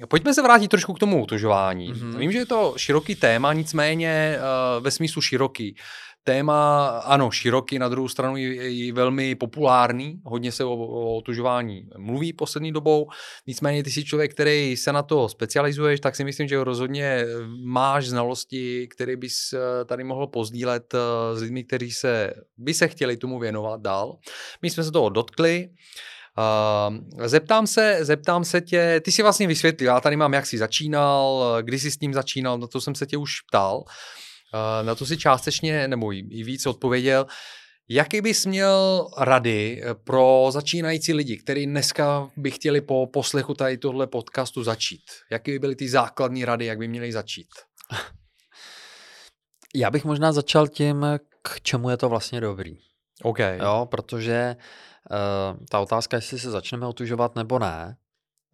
pojďme 0.08 0.34
se 0.34 0.42
vrátit 0.42 0.68
trošku 0.68 0.94
k 0.94 1.00
tomu 1.00 1.24
utužování. 1.24 1.94
Mm-hmm. 1.94 2.18
Vím, 2.18 2.32
že 2.32 2.38
je 2.38 2.46
to 2.46 2.74
široký 2.78 3.16
téma, 3.16 3.54
nicméně 3.54 4.38
uh, 4.38 4.84
ve 4.84 4.92
smyslu 4.92 5.22
široký. 5.22 5.76
Téma, 6.24 6.88
ano, 6.88 7.32
široký, 7.32 7.80
na 7.80 7.90
druhou 7.90 8.08
stranu 8.08 8.38
je, 8.38 8.94
velmi 8.94 9.36
populární, 9.36 10.22
hodně 10.26 10.52
se 10.52 10.64
o, 10.64 10.72
o 10.74 11.18
otužování 11.18 11.90
mluví 11.98 12.34
poslední 12.34 12.72
dobou, 12.72 13.08
nicméně 13.48 13.84
ty 13.84 13.92
jsi 13.92 14.04
člověk, 14.04 14.34
který 14.34 14.78
se 14.78 14.92
na 14.94 15.04
to 15.04 15.30
specializuješ, 15.30 16.00
tak 16.00 16.16
si 16.16 16.24
myslím, 16.24 16.48
že 16.48 16.64
rozhodně 16.64 17.26
máš 17.64 18.08
znalosti, 18.08 18.88
které 18.88 19.16
bys 19.16 19.54
eh, 19.54 19.86
tady 19.86 20.04
mohl 20.04 20.28
pozdílet 20.28 20.96
s 21.34 21.42
lidmi, 21.42 21.64
kteří 21.64 21.92
se, 21.92 22.34
by 22.58 22.74
se 22.74 22.88
chtěli 22.88 23.18
tomu 23.18 23.40
věnovat 23.40 23.82
dál. 23.82 24.18
My 24.62 24.70
jsme 24.70 24.84
se 24.84 24.92
toho 24.92 25.10
dotkli, 25.10 25.70
Uh, 25.70 25.74
zeptám 27.26 27.68
se, 27.68 27.98
zeptám 28.02 28.46
se 28.46 28.62
tě, 28.62 29.02
ty 29.06 29.12
si 29.12 29.24
vlastně 29.24 29.48
vysvětlil, 29.48 29.88
já 29.88 30.02
tady 30.02 30.16
mám, 30.16 30.34
jak 30.34 30.46
jsi 30.46 30.58
začínal, 30.58 31.58
kdy 31.62 31.80
jsi 31.80 31.92
s 31.92 31.98
tím 31.98 32.14
začínal, 32.14 32.58
na 32.58 32.68
to 32.68 32.82
jsem 32.82 32.96
se 32.96 33.06
tě 33.06 33.18
už 33.18 33.32
ptal. 33.42 33.78
Uh, 33.78 34.86
na 34.86 34.96
to 34.96 35.06
si 35.06 35.18
částečně, 35.18 35.88
nebo 35.88 36.14
i 36.14 36.44
víc 36.44 36.66
odpověděl. 36.66 37.26
Jaký 37.90 38.22
bys 38.22 38.46
měl 38.46 39.08
rady 39.18 39.82
eh, 39.84 39.94
pro 39.94 40.48
začínající 40.50 41.14
lidi, 41.14 41.38
kteří 41.38 41.66
dneska 41.66 42.30
by 42.38 42.52
chtěli 42.52 42.82
po 42.82 43.08
poslechu 43.08 43.54
tady 43.54 43.78
tohle 43.78 44.08
podcastu 44.08 44.64
začít? 44.64 45.02
Jaké 45.32 45.52
by 45.52 45.60
byly 45.60 45.76
ty 45.76 45.90
základní 45.90 46.46
rady, 46.46 46.66
jak 46.66 46.78
by 46.78 46.88
měli 46.88 47.12
začít? 47.12 47.48
Já 49.76 49.92
bych 49.92 50.06
možná 50.06 50.32
začal 50.32 50.68
tím, 50.68 51.06
k 51.42 51.62
čemu 51.62 51.90
je 51.90 51.98
to 51.98 52.10
vlastně 52.10 52.42
dobrý. 52.42 52.78
OK. 53.24 53.40
Jo, 53.40 53.88
protože 53.92 54.56
uh, 54.56 54.64
ta 55.70 55.80
otázka, 55.80 56.18
jestli 56.18 56.40
se 56.40 56.52
začneme 56.52 56.88
otužovat 56.88 57.36
nebo 57.36 57.60
ne, 57.60 57.98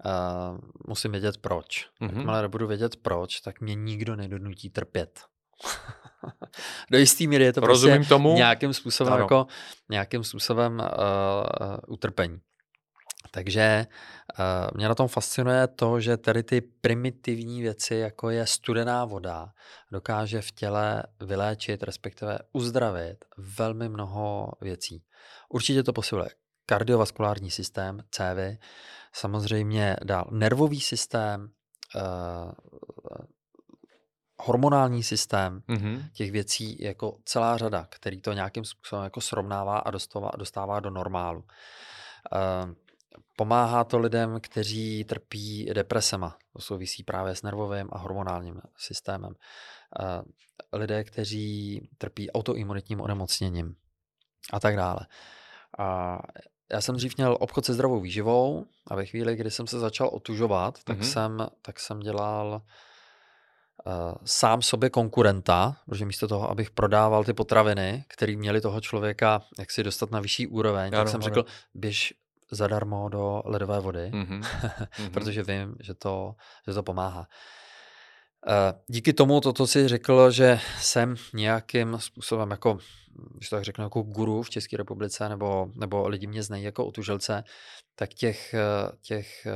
uh, 0.06 0.58
musím 0.88 1.12
vědět 1.12 1.38
proč. 1.38 1.90
Mm-hmm. 2.02 2.18
Jakmile 2.18 2.42
nebudu 2.42 2.68
vědět 2.68 2.96
proč, 2.96 3.42
tak 3.42 3.62
mě 3.62 3.76
nikdo 3.76 4.16
nedonutí 4.16 4.70
trpět. 4.70 5.20
Do 6.92 6.98
jistý 6.98 7.28
míry 7.28 7.44
je 7.44 7.54
to 7.54 7.62
prostě 7.62 7.72
Rozumím 7.72 7.96
prostě 7.98 8.10
tomu. 8.10 8.34
nějakým 8.34 8.74
způsobem, 8.74 9.20
jako, 9.20 9.48
nějakým 9.90 10.24
způsobem 10.24 10.80
uh, 10.80 10.88
uh, 11.68 11.78
utrpení. 11.88 12.40
Takže 13.32 13.88
uh, 14.40 14.78
mě 14.78 14.88
na 14.88 14.96
tom 14.96 15.08
fascinuje 15.08 15.68
to, 15.68 16.00
že 16.00 16.18
tady 16.18 16.44
ty 16.44 16.62
primitivní 16.62 17.62
věci, 17.62 17.96
jako 17.96 18.30
je 18.30 18.48
studená 18.48 19.06
voda, 19.06 19.50
dokáže 19.92 20.42
v 20.42 20.52
těle 20.52 21.04
vyléčit, 21.22 21.84
respektive 21.84 22.40
uzdravit 22.52 23.26
velmi 23.58 23.90
mnoho 23.90 24.52
věcí. 24.62 25.04
Určitě 25.50 25.84
to 25.84 25.94
posiluje 25.94 26.30
kardiovaskulární 26.66 27.52
systém, 27.52 28.04
cévy, 28.12 28.58
samozřejmě 29.14 29.96
dál 30.04 30.28
nervový 30.32 30.82
systém, 30.82 31.50
uh, 31.96 32.52
hormonální 34.38 35.04
systém, 35.04 35.62
mm-hmm. 35.70 36.10
těch 36.14 36.32
věcí 36.32 36.84
jako 36.84 37.18
celá 37.26 37.58
řada, 37.58 37.88
který 37.90 38.22
to 38.22 38.34
nějakým 38.34 38.66
způsobem 38.66 39.04
jako 39.04 39.22
srovnává 39.22 39.78
a 39.78 39.92
dostává, 39.92 40.32
dostává 40.38 40.80
do 40.80 40.90
normálu. 40.90 41.40
Uh, 41.40 42.74
pomáhá 43.36 43.84
to 43.84 44.00
lidem, 44.00 44.40
kteří 44.42 45.04
trpí 45.04 45.66
depresema. 45.74 46.38
To 46.54 46.62
souvisí 46.62 47.04
právě 47.04 47.36
s 47.36 47.42
nervovým 47.42 47.90
a 47.92 47.98
hormonálním 47.98 48.62
systémem. 48.78 49.34
Uh, 50.00 50.22
lidé, 50.80 51.04
kteří 51.04 51.82
trpí 51.98 52.32
autoimunitním 52.32 53.02
onemocněním 53.02 53.76
a 54.54 54.60
tak 54.60 54.76
dále. 54.76 55.00
A 55.80 56.18
já 56.74 56.82
jsem 56.82 56.96
dřív 56.96 57.18
měl 57.18 57.38
obchod 57.40 57.66
se 57.66 57.74
zdravou 57.74 58.00
výživou 58.00 58.66
a 58.88 58.96
ve 58.96 59.06
chvíli, 59.06 59.36
kdy 59.36 59.52
jsem 59.52 59.68
se 59.68 59.80
začal 59.80 60.10
otužovat, 60.14 60.80
tak, 60.84 61.00
mm-hmm. 61.00 61.12
jsem, 61.12 61.48
tak 61.62 61.80
jsem 61.80 62.00
dělal 62.00 62.62
uh, 63.86 63.94
sám 64.26 64.62
sobě 64.62 64.90
konkurenta, 64.90 65.78
protože 65.86 66.06
místo 66.06 66.28
toho, 66.28 66.50
abych 66.50 66.72
prodával 66.72 67.24
ty 67.24 67.34
potraviny, 67.34 68.06
které 68.08 68.36
měly 68.36 68.62
toho 68.62 68.82
člověka 68.82 69.42
jak 69.60 69.72
si 69.72 69.84
dostat 69.84 70.12
na 70.12 70.20
vyšší 70.20 70.48
úroveň, 70.48 70.88
ano, 70.88 70.98
tak 70.98 71.08
jsem 71.08 71.22
ano. 71.22 71.24
řekl, 71.24 71.46
běž 71.74 72.14
zadarmo 72.52 73.10
do 73.10 73.42
ledové 73.46 73.80
vody, 73.80 74.12
mm-hmm. 74.14 74.46
protože 75.14 75.44
vím, 75.44 75.76
že 75.80 75.94
to, 75.94 76.36
že 76.68 76.74
to 76.74 76.84
pomáhá. 76.84 77.28
Uh, 78.48 78.80
díky 78.88 79.14
tomu, 79.14 79.42
to, 79.42 79.54
co 79.54 79.68
jsi 79.68 79.88
řekl, 79.88 80.32
že 80.32 80.60
jsem 80.80 81.16
nějakým 81.34 81.98
způsobem 82.00 82.52
jako, 82.52 82.78
když 83.36 83.50
to 83.50 83.56
tak 83.56 83.64
řeknu, 83.64 83.84
jako 83.84 84.02
guru 84.02 84.44
v 84.44 84.50
České 84.50 84.78
republice, 84.78 85.30
nebo, 85.30 85.68
nebo 85.76 86.08
lidi 86.08 86.28
mě 86.28 86.44
znají 86.44 86.64
jako 86.64 86.86
otužilce, 86.86 87.44
tak 87.96 88.10
těch, 88.14 88.56
těch 89.02 89.48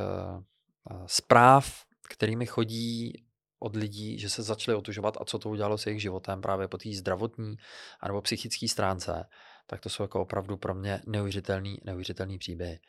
uh, 0.91 1.05
zpráv, 1.05 1.83
kterými 2.09 2.45
chodí 2.45 3.13
od 3.59 3.75
lidí, 3.75 4.19
že 4.19 4.29
se 4.29 4.43
začali 4.43 4.77
otužovat 4.77 5.17
a 5.21 5.25
co 5.25 5.39
to 5.39 5.49
udělalo 5.49 5.77
s 5.77 5.85
jejich 5.85 6.01
životem 6.01 6.41
právě 6.41 6.67
po 6.67 6.77
té 6.77 6.89
zdravotní 6.93 7.55
anebo 7.99 8.21
psychické 8.21 8.67
stránce, 8.67 9.25
tak 9.67 9.81
to 9.81 9.89
jsou 9.89 10.03
jako 10.03 10.21
opravdu 10.21 10.57
pro 10.57 10.73
mě 10.73 11.01
neuvěřitelný, 11.07 11.77
neuvěřitelný 11.83 12.37
příběhy. 12.37 12.79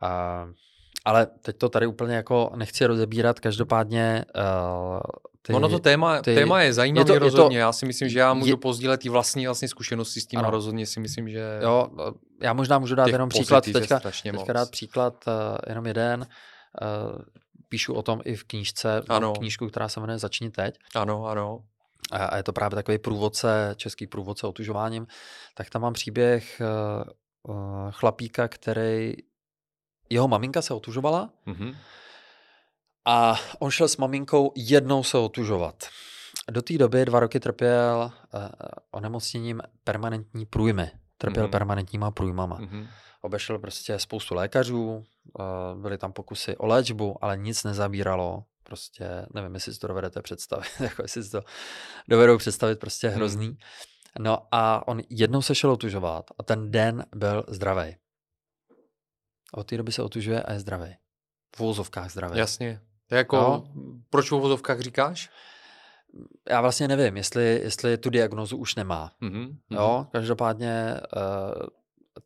A, 0.00 0.46
ale 1.04 1.26
teď 1.26 1.56
to 1.56 1.68
tady 1.68 1.86
úplně 1.86 2.14
jako 2.14 2.50
nechci 2.56 2.86
rozebírat, 2.86 3.40
každopádně 3.40 4.24
uh, 4.36 5.00
ty, 5.42 5.52
ono 5.52 5.68
to 5.68 5.78
téma, 5.78 6.22
ty, 6.22 6.34
téma 6.34 6.62
je 6.62 6.72
zajímavé 6.72 7.14
je 7.14 7.18
to, 7.18 7.24
rozhodně. 7.24 7.56
Je 7.56 7.60
to, 7.60 7.66
já 7.66 7.72
si 7.72 7.86
myslím, 7.86 8.08
že 8.08 8.18
já 8.18 8.34
můžu 8.34 8.50
je, 8.50 8.56
pozdílet 8.56 9.04
i 9.04 9.08
vlastní 9.08 9.46
vlastní 9.46 9.68
zkušenosti 9.68 10.20
s 10.20 10.26
tím 10.26 10.38
ano. 10.38 10.48
a 10.48 10.50
rozhodně 10.50 10.86
si 10.86 11.00
myslím, 11.00 11.28
že... 11.28 11.58
Jo, 11.62 11.88
já 12.40 12.52
možná 12.52 12.78
můžu 12.78 12.94
dát 12.94 13.08
jenom 13.08 13.28
příklad, 13.28 13.64
teďka, 13.64 14.00
teďka 14.00 14.52
dát 14.52 14.70
příklad 14.70 15.24
uh, 15.26 15.32
jenom 15.68 15.86
jeden. 15.86 16.26
Uh, 16.82 17.22
píšu 17.68 17.94
o 17.94 18.02
tom 18.02 18.20
i 18.24 18.36
v 18.36 18.44
knížce, 18.44 19.02
ano. 19.08 19.32
knížku, 19.32 19.68
která 19.68 19.88
se 19.88 20.00
jmenuje 20.00 20.18
Začni 20.18 20.50
teď. 20.50 20.74
Ano, 20.94 21.26
ano. 21.26 21.58
A 22.10 22.36
je 22.36 22.42
to 22.42 22.52
právě 22.52 22.74
takový 22.74 22.98
průvodce, 22.98 23.74
český 23.76 24.06
průvodce 24.06 24.46
otužováním. 24.46 25.06
Tak 25.54 25.70
tam 25.70 25.82
mám 25.82 25.92
příběh 25.92 26.62
uh, 27.48 27.90
chlapíka, 27.90 28.48
který, 28.48 29.14
jeho 30.12 30.28
maminka 30.28 30.62
se 30.62 30.74
otužovala 30.74 31.30
mm-hmm. 31.46 31.76
a 33.06 33.34
on 33.58 33.70
šel 33.70 33.88
s 33.88 33.96
maminkou 33.96 34.52
jednou 34.56 35.02
se 35.02 35.18
otužovat. 35.18 35.84
Do 36.50 36.62
té 36.62 36.78
doby 36.78 37.04
dva 37.04 37.20
roky 37.20 37.40
trpěl 37.40 38.12
uh, 38.34 38.40
onemocněním 38.90 39.62
permanentní 39.84 40.46
průjmy. 40.46 40.90
Trpěl 41.18 41.46
mm-hmm. 41.46 41.50
permanentníma 41.50 42.10
průjmama. 42.10 42.60
Mm-hmm 42.60 42.86
obešel 43.22 43.58
prostě 43.58 43.98
spoustu 43.98 44.34
lékařů, 44.34 45.04
eh, 45.40 45.42
byly 45.80 45.98
tam 45.98 46.12
pokusy 46.12 46.56
o 46.56 46.66
léčbu, 46.66 47.24
ale 47.24 47.36
nic 47.36 47.64
nezabíralo. 47.64 48.44
Prostě 48.62 49.26
nevím, 49.34 49.54
jestli 49.54 49.74
si 49.74 49.80
to 49.80 49.86
dovedete 49.86 50.22
představit, 50.22 50.70
jako 50.80 51.02
jestli 51.02 51.24
si 51.24 51.30
to 51.30 51.42
dovedou 52.08 52.38
představit, 52.38 52.78
prostě 52.80 53.08
hmm. 53.08 53.16
hrozný. 53.16 53.46
Hmm. 53.46 53.56
No 54.18 54.38
a 54.50 54.88
on 54.88 55.00
jednou 55.10 55.42
se 55.42 55.54
šel 55.54 55.70
otužovat 55.70 56.24
a 56.38 56.42
ten 56.42 56.70
den 56.70 57.04
byl 57.14 57.44
zdravý. 57.48 57.96
Od 59.52 59.66
té 59.66 59.76
doby 59.76 59.92
se 59.92 60.02
otužuje 60.02 60.42
a 60.42 60.52
je 60.52 60.60
zdravý. 60.60 60.96
V 61.56 61.60
vozovkách 61.60 62.10
zdravý. 62.10 62.38
Jasně. 62.38 62.80
Jako, 63.10 63.36
no. 63.36 63.64
proč 64.10 64.30
v 64.30 64.34
vozovkách 64.34 64.80
říkáš? 64.80 65.30
Já 66.48 66.60
vlastně 66.60 66.88
nevím, 66.88 67.16
jestli, 67.16 67.60
jestli 67.62 67.98
tu 67.98 68.10
diagnozu 68.10 68.56
už 68.56 68.74
nemá. 68.74 69.12
Mm-hmm. 69.22 69.56
Jo, 69.70 70.06
každopádně 70.12 71.00
uh, 71.16 71.62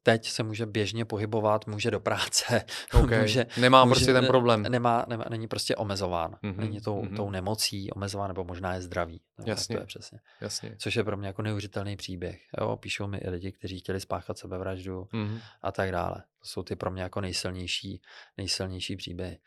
teď 0.03 0.29
se 0.29 0.43
může 0.43 0.67
běžně 0.67 1.05
pohybovat, 1.05 1.67
může 1.67 1.91
do 1.91 2.01
práce. 2.01 2.65
Okay. 2.95 3.21
může, 3.21 3.47
nemá 3.61 3.85
může, 3.85 3.95
prostě 3.95 4.13
ten 4.13 4.27
problém. 4.27 4.63
Nemá, 4.63 5.05
nemá, 5.09 5.25
není 5.31 5.49
prostě 5.49 5.77
omezován. 5.77 6.31
Mm-hmm. 6.31 6.57
Není 6.57 6.81
tou, 6.81 7.03
mm-hmm. 7.03 7.17
tou 7.17 7.31
nemocí 7.31 7.91
omezován, 7.91 8.29
nebo 8.29 8.45
možná 8.45 8.75
je 8.75 8.83
zdravý. 8.83 9.21
Jasně. 9.45 9.77
To 9.77 9.83
je 9.83 9.87
přesně. 9.87 10.21
Jasně. 10.41 10.77
Což 10.79 10.97
je 10.97 11.05
pro 11.05 11.17
mě 11.17 11.27
jako 11.27 11.43
neuvěřitelný 11.43 11.97
příběh. 11.97 12.41
Jo, 12.61 12.77
píšou 12.77 13.07
mi 13.07 13.19
i 13.19 13.31
lidi, 13.31 13.53
kteří 13.53 13.79
chtěli 13.79 14.01
spáchat 14.01 14.39
sebevraždu 14.39 15.03
mm-hmm. 15.03 15.41
a 15.63 15.73
tak 15.73 15.93
dále. 15.93 16.15
To 16.39 16.49
jsou 16.49 16.63
ty 16.63 16.77
pro 16.77 16.91
mě 16.91 17.03
jako 17.03 17.21
nejsilnější, 17.21 18.03
nejsilnější 18.37 18.97
příběhy. 18.97 19.39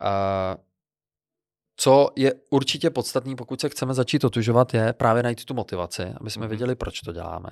Uh, 0.00 0.62
co 1.76 2.10
je 2.16 2.32
určitě 2.50 2.90
podstatný, 2.90 3.36
pokud 3.36 3.60
se 3.60 3.68
chceme 3.68 3.94
začít 3.94 4.24
otužovat, 4.24 4.74
je 4.74 4.92
právě 4.92 5.22
najít 5.22 5.44
tu 5.44 5.54
motivaci, 5.54 6.04
aby 6.20 6.30
jsme 6.30 6.46
mm-hmm. 6.46 6.48
věděli, 6.48 6.74
proč 6.74 7.00
to 7.00 7.12
děláme. 7.12 7.50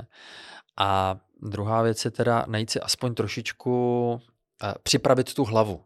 A 0.76 1.20
druhá 1.42 1.82
věc 1.82 2.04
je 2.04 2.10
teda 2.10 2.44
najít 2.48 2.70
si 2.70 2.80
aspoň 2.80 3.14
trošičku, 3.14 4.10
uh, 4.12 4.72
připravit 4.82 5.34
tu 5.34 5.44
hlavu. 5.44 5.84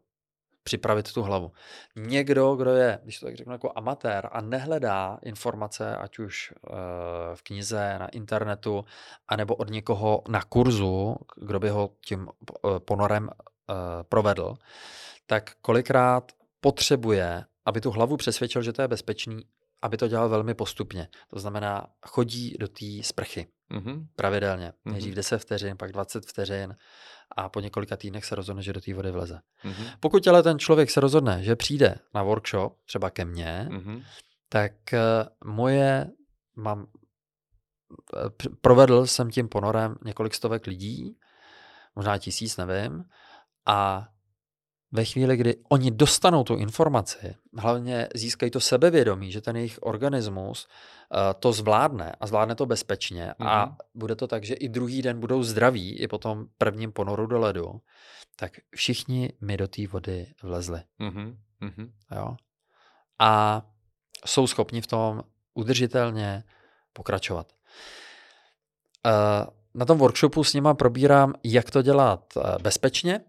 Připravit 0.62 1.12
tu 1.12 1.22
hlavu. 1.22 1.52
Někdo, 1.96 2.54
kdo 2.54 2.70
je, 2.70 2.98
když 3.02 3.18
to 3.18 3.26
tak 3.26 3.36
řeknu, 3.36 3.52
jako 3.52 3.72
amatér 3.74 4.28
a 4.32 4.40
nehledá 4.40 5.18
informace, 5.22 5.96
ať 5.96 6.18
už 6.18 6.52
uh, 6.52 6.76
v 7.34 7.42
knize, 7.42 7.96
na 7.98 8.08
internetu, 8.08 8.84
anebo 9.28 9.54
od 9.54 9.70
někoho 9.70 10.22
na 10.28 10.42
kurzu, 10.42 11.16
kdo 11.36 11.60
by 11.60 11.68
ho 11.68 11.90
tím 12.04 12.28
uh, 12.28 12.78
ponorem 12.78 13.24
uh, 13.24 13.74
provedl, 14.08 14.54
tak 15.26 15.52
kolikrát 15.60 16.32
potřebuje, 16.60 17.44
aby 17.64 17.80
tu 17.80 17.90
hlavu 17.90 18.16
přesvědčil, 18.16 18.62
že 18.62 18.72
to 18.72 18.82
je 18.82 18.88
bezpečný, 18.88 19.44
aby 19.82 19.96
to 19.96 20.08
dělal 20.08 20.28
velmi 20.28 20.54
postupně. 20.54 21.08
To 21.30 21.38
znamená, 21.38 21.86
chodí 22.06 22.56
do 22.60 22.68
té 22.68 22.86
sprchy 23.02 23.46
mm-hmm. 23.70 24.06
pravidelně. 24.16 24.68
Mm-hmm. 24.68 24.92
Nejdřív 24.92 25.14
10 25.14 25.38
vteřin, 25.38 25.76
pak 25.76 25.92
20 25.92 26.26
vteřin 26.26 26.76
a 27.36 27.48
po 27.48 27.60
několika 27.60 27.96
týdnech 27.96 28.24
se 28.24 28.34
rozhodne, 28.34 28.62
že 28.62 28.72
do 28.72 28.80
té 28.80 28.94
vody 28.94 29.10
vleze. 29.10 29.40
Mm-hmm. 29.64 29.96
Pokud 30.00 30.28
ale 30.28 30.42
ten 30.42 30.58
člověk 30.58 30.90
se 30.90 31.00
rozhodne, 31.00 31.42
že 31.42 31.56
přijde 31.56 31.94
na 32.14 32.22
workshop, 32.22 32.76
třeba 32.84 33.10
ke 33.10 33.24
mně, 33.24 33.68
mm-hmm. 33.70 34.04
tak 34.48 34.72
uh, 34.92 35.50
moje, 35.52 36.10
mám, 36.56 36.78
uh, 36.78 36.86
provedl 38.60 39.06
jsem 39.06 39.30
tím 39.30 39.48
ponorem 39.48 39.96
několik 40.04 40.34
stovek 40.34 40.66
lidí, 40.66 41.18
možná 41.96 42.18
tisíc, 42.18 42.56
nevím, 42.56 43.04
a 43.66 44.08
ve 44.92 45.04
chvíli, 45.04 45.36
kdy 45.36 45.56
oni 45.68 45.90
dostanou 45.90 46.44
tu 46.44 46.56
informaci, 46.56 47.34
hlavně 47.58 48.08
získají 48.14 48.50
to 48.50 48.60
sebevědomí, 48.60 49.32
že 49.32 49.40
ten 49.40 49.56
jejich 49.56 49.78
organismus 49.82 50.66
uh, 50.66 51.18
to 51.40 51.52
zvládne 51.52 52.12
a 52.20 52.26
zvládne 52.26 52.54
to 52.54 52.66
bezpečně 52.66 53.26
mm-hmm. 53.26 53.48
a 53.48 53.66
mhm. 53.66 53.76
bude 53.94 54.16
to 54.16 54.26
tak, 54.26 54.44
že 54.44 54.54
i 54.54 54.68
druhý 54.68 55.02
den 55.02 55.20
budou 55.20 55.42
zdraví 55.42 55.98
i 55.98 56.08
po 56.08 56.18
tom 56.18 56.46
prvním 56.58 56.92
ponoru 56.92 57.26
do 57.26 57.38
ledu, 57.38 57.80
tak 58.36 58.52
všichni 58.74 59.32
mi 59.40 59.56
do 59.56 59.68
té 59.68 59.86
vody 59.86 60.26
vlezli. 60.42 60.80
Mm-hmm. 61.00 61.36
Jo? 62.16 62.36
A 63.18 63.62
jsou 64.26 64.46
schopni 64.46 64.80
v 64.80 64.86
tom 64.86 65.22
udržitelně 65.54 66.44
pokračovat. 66.92 67.52
Uh, 69.06 69.46
na 69.74 69.84
tom 69.84 69.98
workshopu 69.98 70.44
s 70.44 70.54
nima 70.54 70.74
probírám, 70.74 71.34
jak 71.44 71.70
to 71.70 71.82
dělat 71.82 72.24
uh, 72.36 72.42
bezpečně, 72.62 73.20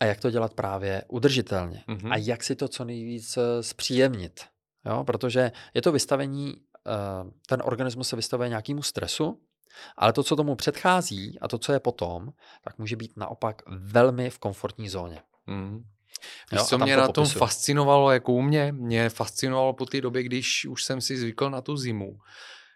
a 0.00 0.04
jak 0.04 0.20
to 0.20 0.30
dělat 0.30 0.54
právě 0.54 1.02
udržitelně 1.08 1.84
mm-hmm. 1.88 2.12
a 2.12 2.16
jak 2.16 2.44
si 2.44 2.56
to 2.56 2.68
co 2.68 2.84
nejvíc 2.84 3.36
eh, 3.36 3.62
zpříjemnit. 3.62 4.40
Jo? 4.86 5.04
Protože 5.04 5.52
je 5.74 5.82
to 5.82 5.92
vystavení, 5.92 6.54
eh, 6.86 7.30
ten 7.46 7.62
organismus 7.64 8.08
se 8.08 8.16
vystavuje 8.16 8.48
nějakému 8.48 8.82
stresu, 8.82 9.40
ale 9.96 10.12
to, 10.12 10.22
co 10.22 10.36
tomu 10.36 10.56
předchází 10.56 11.38
a 11.40 11.48
to, 11.48 11.58
co 11.58 11.72
je 11.72 11.80
potom, 11.80 12.32
tak 12.64 12.78
může 12.78 12.96
být 12.96 13.12
naopak 13.16 13.62
velmi 13.66 14.30
v 14.30 14.38
komfortní 14.38 14.88
zóně. 14.88 15.22
Mm. 15.46 15.84
Víš, 16.52 16.62
co 16.62 16.78
mě 16.78 16.94
to 16.94 17.00
na 17.00 17.06
tom 17.06 17.14
popisuju. 17.14 17.38
fascinovalo, 17.38 18.10
jako 18.10 18.32
u 18.32 18.42
mě, 18.42 18.72
mě 18.72 19.08
fascinovalo 19.08 19.72
po 19.72 19.86
té 19.86 20.00
době, 20.00 20.22
když 20.22 20.66
už 20.66 20.84
jsem 20.84 21.00
si 21.00 21.16
zvykl 21.16 21.50
na 21.50 21.60
tu 21.60 21.76
zimu, 21.76 22.18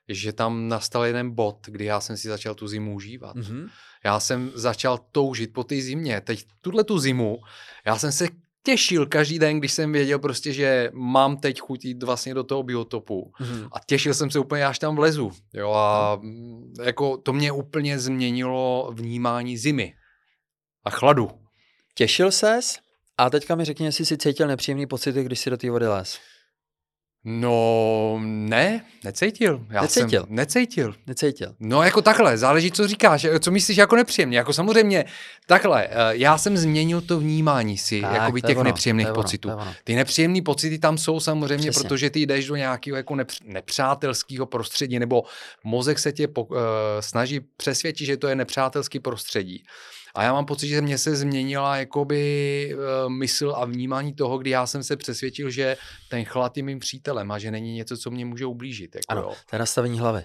že 0.08 0.32
tam 0.32 0.68
nastal 0.68 1.04
jeden 1.04 1.30
bod, 1.30 1.58
kdy 1.66 1.84
já 1.84 2.00
jsem 2.00 2.16
si 2.16 2.28
začal 2.28 2.54
tu 2.54 2.68
zimu 2.68 2.94
užívat. 2.94 3.36
Mm-hmm. 3.36 3.68
Já 4.04 4.20
jsem 4.20 4.52
začal 4.54 4.98
toužit 5.12 5.52
po 5.52 5.64
té 5.64 5.80
zimě. 5.80 6.20
Teď 6.20 6.46
tuhle 6.60 6.84
tu 6.84 6.98
zimu, 6.98 7.38
já 7.86 7.98
jsem 7.98 8.12
se 8.12 8.28
těšil 8.62 9.06
každý 9.06 9.38
den, 9.38 9.58
když 9.58 9.72
jsem 9.72 9.92
věděl 9.92 10.18
prostě, 10.18 10.52
že 10.52 10.90
mám 10.92 11.36
teď 11.36 11.60
chuť 11.60 11.84
jít 11.84 12.02
vlastně 12.02 12.34
do 12.34 12.44
toho 12.44 12.62
biotopu. 12.62 13.32
Mm-hmm. 13.40 13.68
A 13.72 13.80
těšil 13.86 14.14
jsem 14.14 14.30
se 14.30 14.38
úplně, 14.38 14.66
až 14.66 14.78
tam 14.78 14.96
vlezu. 14.96 15.32
Jo, 15.54 15.72
a 15.72 16.18
mm. 16.22 16.74
jako 16.82 17.16
to 17.16 17.32
mě 17.32 17.52
úplně 17.52 17.98
změnilo 17.98 18.90
vnímání 18.94 19.58
zimy 19.58 19.94
a 20.84 20.90
chladu. 20.90 21.30
Těšil 21.94 22.32
ses? 22.32 22.78
A 23.18 23.30
teďka 23.30 23.54
mi 23.54 23.64
řekni, 23.64 23.86
jestli 23.86 24.06
jsi 24.06 24.18
cítil 24.18 24.48
nepříjemný 24.48 24.86
pocity, 24.86 25.24
když 25.24 25.40
jsi 25.40 25.50
do 25.50 25.56
té 25.56 25.70
vody 25.70 25.86
les. 25.86 26.18
No, 27.24 28.18
ne, 28.22 28.84
necítil. 29.04 29.66
Já 29.70 29.82
necítil. 29.82 30.26
Jsem 30.26 30.36
necítil. 30.36 30.94
Necítil. 31.06 31.54
No, 31.60 31.82
jako 31.82 32.02
takhle, 32.02 32.38
záleží, 32.38 32.70
co 32.70 32.88
říkáš, 32.88 33.26
co 33.40 33.50
myslíš 33.50 33.76
jako 33.76 33.96
nepříjemně. 33.96 34.38
Jako 34.38 34.52
samozřejmě, 34.52 35.04
takhle, 35.46 35.86
eh, 35.86 35.90
já 36.10 36.38
jsem 36.38 36.56
změnil 36.56 37.00
to 37.00 37.20
vnímání 37.20 37.78
si, 37.78 38.00
tak, 38.00 38.14
jakoby 38.14 38.42
těch 38.42 38.56
ono, 38.56 38.64
nepříjemných 38.64 39.06
ono, 39.06 39.14
pocitů. 39.14 39.50
Ty 39.84 39.94
nepříjemné 39.94 40.42
pocity 40.42 40.78
tam 40.78 40.98
jsou 40.98 41.20
samozřejmě, 41.20 41.70
Přesně. 41.70 41.88
protože 41.88 42.10
ty 42.10 42.20
jdeš 42.20 42.46
do 42.46 42.56
nějakého 42.56 42.96
jako 42.96 43.16
nepřátelského 43.44 44.46
prostředí, 44.46 44.98
nebo 44.98 45.22
mozek 45.64 45.98
se 45.98 46.12
tě 46.12 46.28
po, 46.28 46.44
uh, 46.44 46.58
snaží 47.00 47.40
přesvědčit, 47.56 48.06
že 48.06 48.16
to 48.16 48.28
je 48.28 48.34
nepřátelský 48.34 49.00
prostředí. 49.00 49.64
A 50.14 50.22
já 50.22 50.32
mám 50.32 50.46
pocit, 50.46 50.68
že 50.68 50.80
mě 50.80 50.98
se 50.98 51.16
změnila 51.16 51.76
jakoby 51.76 52.74
uh, 52.74 53.10
mysl 53.10 53.54
a 53.56 53.64
vnímání 53.64 54.14
toho, 54.14 54.38
kdy 54.38 54.50
já 54.50 54.66
jsem 54.66 54.82
se 54.82 54.96
přesvědčil, 54.96 55.50
že 55.50 55.76
ten 56.10 56.24
chlad 56.24 56.56
je 56.56 56.62
mým 56.62 56.78
přítelem 56.78 57.30
a 57.30 57.38
že 57.38 57.50
není 57.50 57.74
něco, 57.74 57.96
co 57.96 58.10
mě 58.10 58.24
může 58.24 58.46
ublížit. 58.46 58.94
Jako, 58.94 59.04
ano, 59.08 59.22
jo. 59.22 59.32
to 59.50 59.56
je 59.56 59.58
nastavení 59.58 59.98
hlavy. 59.98 60.24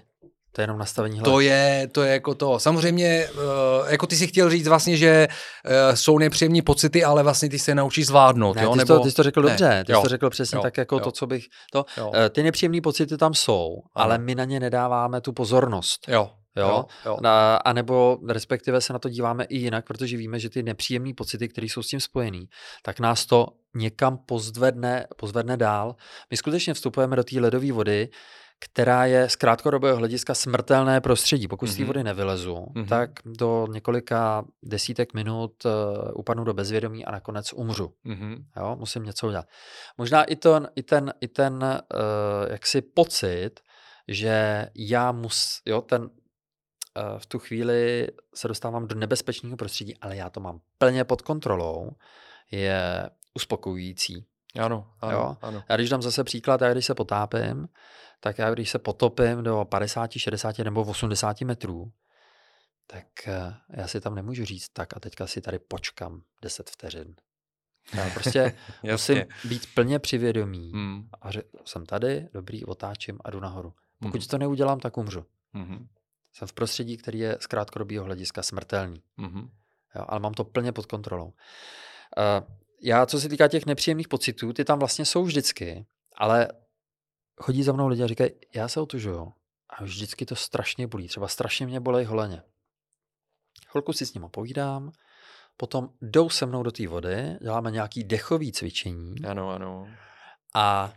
To 0.52 0.62
je 0.62 0.64
jenom 0.64 0.78
nastavení 0.78 1.20
hlavy. 1.20 1.32
To 1.32 1.40
je, 1.40 1.90
to 1.92 2.04
je 2.04 2.14
jako 2.14 2.36
to. 2.36 2.60
Samozřejmě, 2.60 3.28
uh, 3.34 3.90
jako 3.90 4.08
ty 4.08 4.16
si 4.16 4.28
chtěl 4.28 4.50
říct 4.50 4.68
vlastně, 4.68 4.98
že 4.98 5.28
uh, 5.66 5.96
jsou 5.96 6.18
nepříjemní 6.18 6.62
pocity, 6.62 7.04
ale 7.04 7.24
vlastně 7.24 7.50
ty 7.50 7.60
se 7.60 7.76
naučíš 7.76 8.08
zvládnout. 8.08 8.56
Ne, 8.56 8.64
jo? 8.64 8.72
Ty, 8.72 8.78
Nebo... 8.78 8.94
to, 8.94 9.04
ty 9.04 9.10
jsi 9.10 9.16
to 9.16 9.24
řekl 9.24 9.42
ne. 9.42 9.50
dobře, 9.50 9.84
ty 9.86 9.92
jo. 9.92 10.00
jsi 10.00 10.04
to 10.04 10.10
řekl 10.10 10.30
přesně 10.30 10.56
jo. 10.56 10.62
tak, 10.62 10.78
jako 10.78 10.96
jo. 10.96 11.00
to, 11.00 11.12
co 11.12 11.28
bych... 11.28 11.46
To, 11.72 11.86
uh, 12.02 12.14
ty 12.30 12.44
nepříjemné 12.44 12.82
pocity 12.82 13.18
tam 13.18 13.34
jsou, 13.34 13.70
ano. 13.96 14.06
ale 14.06 14.18
my 14.18 14.36
na 14.36 14.46
ně 14.46 14.60
nedáváme 14.60 15.22
tu 15.22 15.34
pozornost. 15.34 16.06
Jo. 16.08 16.30
Jo? 16.58 16.68
Jo, 16.68 16.86
jo. 17.06 17.18
A 17.66 17.74
nebo 17.74 18.20
respektive 18.28 18.82
se 18.82 18.94
na 18.94 19.00
to 19.00 19.10
díváme 19.10 19.44
i 19.44 19.58
jinak, 19.58 19.86
protože 19.86 20.18
víme, 20.18 20.40
že 20.40 20.50
ty 20.50 20.64
nepříjemné 20.64 21.14
pocity, 21.14 21.48
které 21.48 21.68
jsou 21.68 21.84
s 21.84 21.88
tím 21.88 22.00
spojený, 22.00 22.50
tak 22.84 23.00
nás 23.00 23.26
to 23.26 23.48
někam 23.76 24.18
pozvedne, 24.18 25.08
pozvedne 25.18 25.58
dál. 25.58 25.96
My 26.32 26.38
skutečně 26.38 26.74
vstupujeme 26.74 27.16
do 27.16 27.24
té 27.24 27.40
ledové 27.40 27.72
vody, 27.72 28.10
která 28.60 29.06
je 29.06 29.30
z 29.30 29.36
krátkodobého 29.36 29.98
hlediska 29.98 30.34
smrtelné 30.34 31.02
prostředí. 31.02 31.48
Pokud 31.48 31.70
mm-hmm. 31.70 31.74
z 31.74 31.76
té 31.76 31.82
mhm. 31.82 31.88
vody 31.88 32.04
nevylezu, 32.04 32.56
mm-hmm. 32.56 32.88
tak 32.88 33.10
do 33.26 33.68
několika 33.72 34.46
desítek 34.64 35.14
minut 35.14 35.66
uh, 35.66 35.72
upadnu 36.16 36.44
do 36.44 36.54
bezvědomí 36.54 37.06
a 37.06 37.12
nakonec 37.12 37.54
umřu. 37.54 37.94
Mm-hmm. 38.06 38.44
Jo, 38.58 38.76
musím 38.80 39.04
něco 39.04 39.28
udělat. 39.28 39.46
Možná 39.98 40.24
i 40.24 40.36
ten, 40.36 40.70
i 40.76 40.84
ten, 40.84 41.14
i 41.22 41.28
ten 41.28 41.54
uh, 41.64 42.52
jaksi 42.52 42.82
pocit, 42.82 43.52
že 44.08 44.66
já 44.76 45.12
mus, 45.12 45.62
jo, 45.66 45.82
ten, 45.82 46.10
v 47.18 47.26
tu 47.26 47.40
chvíli 47.40 48.08
se 48.36 48.48
dostávám 48.48 48.88
do 48.88 48.96
nebezpečného 48.96 49.58
prostředí, 49.58 49.98
ale 49.98 50.16
já 50.16 50.30
to 50.30 50.40
mám 50.40 50.62
plně 50.78 51.04
pod 51.04 51.22
kontrolou, 51.22 51.92
je 52.52 53.10
uspokojující. 53.34 54.26
Ano, 54.60 54.94
ano, 55.02 55.12
jo? 55.12 55.38
ano. 55.42 55.64
Já 55.70 55.76
když 55.76 55.90
dám 55.90 56.02
zase 56.02 56.24
příklad, 56.24 56.62
já 56.62 56.72
když 56.72 56.86
se 56.86 56.96
potápím, 56.96 57.68
tak 58.20 58.38
já 58.38 58.52
když 58.52 58.70
se 58.70 58.80
potopím 58.80 59.44
do 59.44 59.66
50, 59.70 60.12
60 60.12 60.60
nebo 60.60 60.82
80 60.82 61.42
metrů, 61.42 61.92
tak 62.88 63.06
eh, 63.28 63.54
já 63.70 63.88
si 63.88 64.02
tam 64.02 64.16
nemůžu 64.16 64.46
říct, 64.46 64.70
tak 64.70 64.98
a 64.98 65.00
teďka 65.00 65.28
si 65.28 65.42
tady 65.42 65.60
počkám 65.60 66.22
10 66.42 66.70
vteřin. 66.70 67.16
Já 67.94 68.10
prostě 68.10 68.58
musím 68.92 69.24
být 69.46 69.74
plně 69.74 70.00
přivědomý 70.00 70.72
hmm. 70.72 71.10
a 71.22 71.32
že 71.32 71.44
jsem 71.66 71.86
tady, 71.86 72.28
dobrý, 72.34 72.66
otáčím 72.66 73.20
a 73.24 73.32
jdu 73.32 73.40
nahoru. 73.40 73.74
Pokud 74.00 74.22
hmm. 74.22 74.28
to 74.28 74.38
neudělám, 74.38 74.80
tak 74.80 74.98
umřu. 74.98 75.26
Hmm. 75.54 75.88
Jsem 76.38 76.48
v 76.48 76.54
prostředí, 76.54 76.98
který 76.98 77.20
je 77.20 77.38
z 77.42 77.48
krátkodobého 77.48 78.06
hlediska 78.06 78.44
smrtelný. 78.44 79.04
Mm-hmm. 79.20 79.50
Jo, 79.96 80.06
ale 80.08 80.20
mám 80.20 80.34
to 80.34 80.44
plně 80.44 80.72
pod 80.72 80.86
kontrolou. 80.86 81.26
Uh, 81.26 81.34
já, 82.82 83.06
co 83.06 83.20
se 83.20 83.30
týká 83.30 83.48
těch 83.48 83.66
nepříjemných 83.66 84.08
pocitů, 84.08 84.54
ty 84.54 84.66
tam 84.66 84.80
vlastně 84.80 85.06
jsou 85.06 85.24
vždycky, 85.24 85.86
ale 86.16 86.48
chodí 87.42 87.64
za 87.64 87.74
mnou 87.74 87.88
lidi 87.88 88.04
a 88.04 88.08
říkají, 88.08 88.32
já 88.56 88.68
se 88.68 88.82
otužuju 88.82 89.34
a 89.70 89.84
vždycky 89.84 90.26
to 90.26 90.36
strašně 90.36 90.88
bolí. 90.88 91.08
Třeba 91.08 91.28
strašně 91.28 91.68
mě 91.68 91.80
bolej 91.80 92.06
holeně. 92.06 92.42
Chvilku 93.68 93.94
si 93.94 94.06
s 94.06 94.14
ním 94.14 94.30
povídám, 94.32 94.92
potom 95.58 95.90
jdou 96.02 96.30
se 96.30 96.46
mnou 96.46 96.64
do 96.64 96.72
té 96.72 96.88
vody, 96.88 97.38
děláme 97.42 97.72
nějaký 97.72 98.04
dechový 98.04 98.52
cvičení. 98.52 99.16
Ano, 99.28 99.50
ano. 99.50 99.88
A 100.54 100.94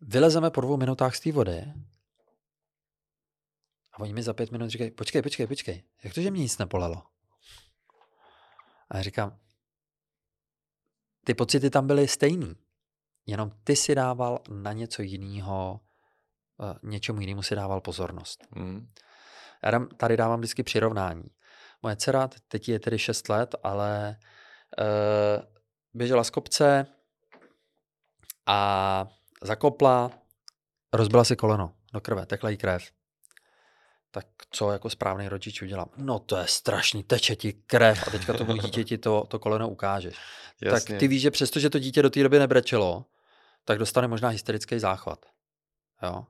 vylezeme 0.00 0.50
po 0.50 0.60
dvou 0.60 0.76
minutách 0.76 1.16
z 1.16 1.20
té 1.20 1.32
vody 1.32 1.72
a 3.98 4.00
oni 4.00 4.12
mi 4.12 4.22
za 4.22 4.34
pět 4.34 4.52
minut 4.52 4.68
říkají, 4.68 4.90
počkej, 4.90 5.22
počkej, 5.22 5.46
počkej, 5.46 5.82
jak 6.02 6.14
to, 6.14 6.20
že 6.20 6.30
mě 6.30 6.40
nic 6.40 6.58
nepolelo? 6.58 7.02
A 8.90 8.96
já 8.96 9.02
říkám, 9.02 9.38
ty 11.24 11.34
pocity 11.34 11.70
tam 11.70 11.86
byly 11.86 12.08
stejný, 12.08 12.56
jenom 13.26 13.50
ty 13.64 13.76
si 13.76 13.94
dával 13.94 14.38
na 14.50 14.72
něco 14.72 15.02
jiného, 15.02 15.80
eh, 16.62 16.78
něčemu 16.82 17.20
jinému 17.20 17.42
si 17.42 17.54
dával 17.54 17.80
pozornost. 17.80 18.46
Mm. 18.50 18.92
Já 19.62 19.70
dám, 19.70 19.88
tady 19.88 20.16
dávám 20.16 20.38
vždycky 20.38 20.62
přirovnání. 20.62 21.24
Moje 21.82 21.96
dcera, 21.96 22.28
teď 22.48 22.68
je 22.68 22.80
tedy 22.80 22.98
6 22.98 23.28
let, 23.28 23.54
ale 23.62 24.16
uh, 24.78 25.44
běžela 25.94 26.24
z 26.24 26.30
kopce 26.30 26.86
a 28.46 29.06
zakopla, 29.42 30.10
rozbila 30.92 31.24
si 31.24 31.36
koleno 31.36 31.74
do 31.92 32.00
krve, 32.00 32.26
tekla 32.26 32.50
jí 32.50 32.56
krev 32.56 32.92
tak 34.10 34.26
co 34.50 34.70
jako 34.72 34.90
správný 34.90 35.28
rodič 35.28 35.62
udělám? 35.62 35.88
No 35.96 36.18
to 36.18 36.36
je 36.36 36.46
strašný, 36.46 37.02
teče 37.02 37.36
ti 37.36 37.52
krev 37.52 38.08
a 38.08 38.10
teďka 38.10 38.32
tomu 38.32 38.56
dítěti 38.56 38.98
to, 38.98 39.24
to 39.28 39.38
koleno 39.38 39.68
ukážeš. 39.68 40.16
Jasně. 40.62 40.94
Tak 40.94 41.00
ty 41.00 41.08
víš, 41.08 41.22
že 41.22 41.30
přesto, 41.30 41.60
že 41.60 41.70
to 41.70 41.78
dítě 41.78 42.02
do 42.02 42.10
té 42.10 42.22
doby 42.22 42.38
nebrečelo, 42.38 43.04
tak 43.64 43.78
dostane 43.78 44.08
možná 44.08 44.28
hysterický 44.28 44.78
záchvat. 44.78 45.26
Jo? 46.02 46.26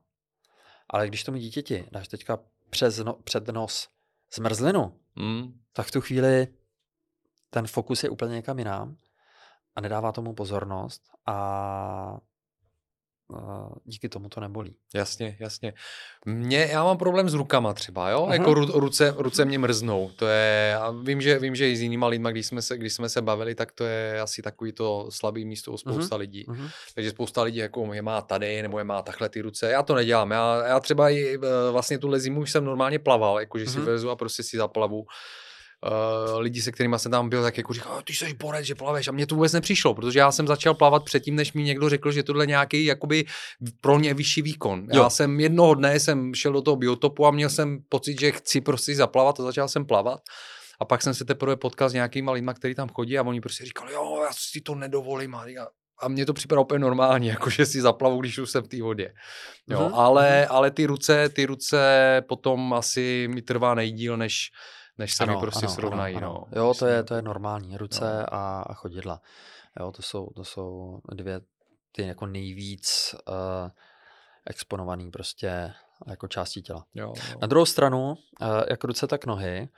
Ale 0.91 1.09
když 1.09 1.25
tomu 1.25 1.39
dítěti 1.39 1.89
dáš 1.93 2.09
teďka 2.09 2.39
přes 2.71 2.99
no, 2.99 3.13
před 3.15 3.49
nos 3.49 3.89
zmrzlinu, 4.35 5.01
mm. 5.17 5.61
tak 5.73 5.87
v 5.87 5.91
tu 5.91 6.01
chvíli 6.01 6.49
ten 7.51 7.67
fokus 7.67 8.05
je 8.05 8.11
úplně 8.11 8.35
někam 8.35 8.59
jinam 8.59 8.97
a 9.77 9.81
nedává 9.81 10.13
tomu 10.13 10.35
pozornost 10.35 11.03
a 11.27 12.19
díky 13.85 14.09
tomu 14.09 14.29
to 14.29 14.41
nebolí. 14.41 14.75
Jasně, 14.95 15.37
jasně. 15.41 15.75
Mě, 16.27 16.69
já 16.71 16.85
mám 16.85 16.99
problém 16.99 17.29
s 17.29 17.35
rukama 17.35 17.75
třeba, 17.75 18.11
jo? 18.11 18.27
Uh-huh. 18.27 18.33
Jako 18.33 18.55
ru, 18.55 18.65
ruce, 18.67 19.15
ruce 19.19 19.45
mě 19.45 19.59
mrznou. 19.59 20.11
To 20.17 20.27
je, 20.27 20.77
a 20.81 20.91
vím, 20.91 21.21
že, 21.21 21.39
vím, 21.39 21.55
že 21.55 21.71
i 21.71 21.77
s 21.77 21.81
jinýma 21.81 22.07
lidma, 22.07 22.31
když 22.31 22.47
jsme, 22.47 22.63
se, 22.63 22.79
když 22.79 22.93
jsme 22.93 23.09
se 23.09 23.23
bavili, 23.23 23.55
tak 23.55 23.73
to 23.73 23.85
je 23.85 24.21
asi 24.21 24.43
takový 24.43 24.73
to 24.73 25.07
slabý 25.11 25.45
místo 25.45 25.73
u 25.73 25.77
spousta 25.77 26.17
uh-huh. 26.17 26.19
lidí. 26.19 26.47
Uh-huh. 26.47 26.71
Takže 26.95 27.11
spousta 27.11 27.43
lidí 27.43 27.59
jako 27.59 27.95
je 27.95 28.03
má 28.03 28.23
tady, 28.23 28.63
nebo 28.63 28.79
je 28.79 28.85
má 28.85 29.03
takhle 29.03 29.29
ty 29.29 29.41
ruce. 29.41 29.71
Já 29.71 29.83
to 29.83 29.95
nedělám. 29.95 30.31
Já, 30.31 30.67
já 30.67 30.81
třeba 30.81 31.11
i 31.11 31.35
e, 31.35 31.39
vlastně 31.73 31.99
tuhle 31.99 32.21
zimu 32.21 32.41
už 32.41 32.51
jsem 32.51 32.65
normálně 32.65 32.99
plaval, 32.99 33.41
jakože 33.41 33.65
uh-huh. 33.65 33.73
si 33.73 33.81
vezu 33.81 34.11
a 34.11 34.17
prostě 34.17 34.43
si 34.43 34.57
zaplavu 34.57 35.07
uh, 35.87 36.39
lidi, 36.41 36.63
se 36.63 36.73
kterými 36.73 36.99
jsem 36.99 37.13
tam 37.13 37.29
byl, 37.29 37.43
tak 37.43 37.59
jako 37.59 37.73
říkal, 37.73 38.03
ty 38.03 38.13
jsi 38.13 38.35
borec, 38.35 38.67
že 38.67 38.75
plaveš 38.75 39.09
a 39.09 39.13
mně 39.13 39.27
to 39.27 39.35
vůbec 39.35 39.53
nepřišlo, 39.53 39.95
protože 39.95 40.19
já 40.19 40.33
jsem 40.33 40.47
začal 40.47 40.75
plavat 40.75 41.05
předtím, 41.05 41.37
než 41.37 41.53
mi 41.53 41.63
někdo 41.63 41.89
řekl, 41.89 42.13
že 42.13 42.23
tohle 42.23 42.43
je 42.43 42.47
nějaký 42.47 42.85
jakoby 42.85 43.25
pro 43.81 43.99
mě 43.99 44.15
vyšší 44.15 44.43
výkon. 44.43 44.87
Jo. 44.93 45.03
Já 45.03 45.11
jsem 45.11 45.41
jednoho 45.41 45.75
dne 45.75 46.01
jsem 46.01 46.35
šel 46.35 46.53
do 46.53 46.63
toho 46.63 46.77
biotopu 46.77 47.27
a 47.27 47.31
měl 47.31 47.51
jsem 47.51 47.79
pocit, 47.89 48.21
že 48.21 48.33
chci 48.33 48.61
prostě 48.61 48.95
zaplavat 48.95 49.41
a 49.41 49.43
začal 49.43 49.69
jsem 49.69 49.87
plavat. 49.87 50.21
A 50.81 50.85
pak 50.85 51.03
jsem 51.03 51.15
se 51.15 51.25
teprve 51.25 51.57
potkal 51.57 51.91
s 51.91 51.93
nějakýma 51.93 52.33
lidma, 52.33 52.55
kteří 52.55 52.75
tam 52.75 52.89
chodí 52.89 53.19
a 53.19 53.23
oni 53.23 53.41
prostě 53.41 53.65
říkali, 53.65 53.93
jo, 53.93 54.23
já 54.23 54.31
si 54.33 54.61
to 54.61 54.75
nedovolím. 54.75 55.35
A, 55.35 55.45
a 56.01 56.09
mně 56.09 56.27
to 56.27 56.35
připadá 56.35 56.61
úplně 56.61 56.79
normální, 56.79 57.27
jako 57.35 57.51
že 57.51 57.67
si 57.67 57.81
zaplavu, 57.81 58.21
když 58.21 58.39
už 58.39 58.51
jsem 58.51 58.65
v 58.65 58.69
té 58.69 58.83
vodě. 58.83 59.15
Jo, 59.69 59.81
mm-hmm. 59.81 59.95
ale, 59.95 60.41
mhm. 60.41 60.47
ale 60.51 60.71
ty 60.71 60.87
ruce, 60.87 61.29
ty 61.29 61.47
ruce 61.47 62.23
potom 62.29 62.75
asi 62.75 63.29
mi 63.31 63.43
trvá 63.43 63.75
nejdíl, 63.75 64.17
než, 64.17 64.51
než 64.99 65.15
se 65.15 65.23
ano, 65.23 65.35
mi 65.35 65.41
prostě 65.41 65.67
ano, 65.67 65.75
srovnají. 65.75 66.17
Ano, 66.17 66.27
ano. 66.27 66.45
No. 66.53 66.63
Jo, 66.63 66.75
to 66.79 66.87
je, 66.87 67.03
to 67.03 67.15
je 67.15 67.23
normální. 67.23 67.77
Ruce 67.77 68.19
no. 68.19 68.35
a, 68.35 68.63
a 68.63 68.75
chodidla. 68.75 69.21
Jo, 69.81 69.93
to 69.93 70.03
jsou, 70.03 70.29
to 70.37 70.45
jsou 70.45 70.99
dvě 71.15 71.41
ty 71.93 72.07
jako 72.07 72.27
nejvíc 72.27 73.15
uh, 73.29 73.71
exponovaný 74.47 75.11
prostě 75.11 75.73
jako 76.07 76.29
části 76.29 76.63
těla. 76.63 76.85
Jo, 76.95 77.13
jo. 77.31 77.39
Na 77.41 77.47
druhou 77.47 77.67
stranu, 77.67 78.11
uh, 78.11 78.17
jak 78.71 78.85
ruce, 78.85 79.07
tak 79.07 79.27
nohy, 79.27 79.69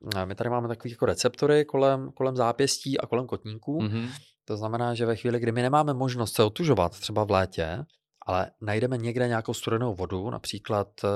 uh, 0.00 0.24
my 0.24 0.34
tady 0.34 0.50
máme 0.50 0.68
takové 0.68 0.90
jako 0.90 1.06
receptory 1.06 1.64
kolem, 1.64 2.12
kolem 2.12 2.36
zápěstí 2.36 3.00
a 3.00 3.06
kolem 3.06 3.26
kotníků. 3.26 3.80
Mm-hmm. 3.80 4.10
To 4.44 4.56
znamená, 4.56 4.94
že 4.94 5.06
ve 5.06 5.16
chvíli, 5.16 5.40
kdy 5.40 5.52
my 5.52 5.62
nemáme 5.62 5.94
možnost 5.94 6.34
se 6.34 6.42
otužovat, 6.42 7.00
třeba 7.00 7.24
v 7.24 7.30
létě, 7.30 7.84
ale 8.26 8.50
najdeme 8.60 8.98
někde 8.98 9.28
nějakou 9.28 9.54
studenou 9.54 9.94
vodu, 9.94 10.30
například 10.30 10.88
eh, 11.04 11.08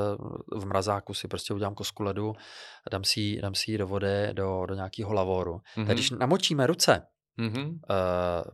v 0.58 0.66
mrazáku 0.66 1.14
si 1.14 1.28
prostě 1.28 1.54
udělám 1.54 1.74
kosku 1.74 2.02
ledu, 2.02 2.32
dám 2.90 3.04
si, 3.04 3.38
dám 3.42 3.54
si 3.54 3.70
ji 3.70 3.78
do 3.78 3.86
vody, 3.86 4.28
do, 4.32 4.66
do 4.66 4.74
nějakého 4.74 5.12
lavoru. 5.12 5.60
Mm-hmm. 5.76 5.86
Tak 5.86 5.96
když 5.96 6.10
namočíme 6.10 6.66
ruce 6.66 7.06
mm-hmm. 7.38 7.68
uh, 7.68 7.78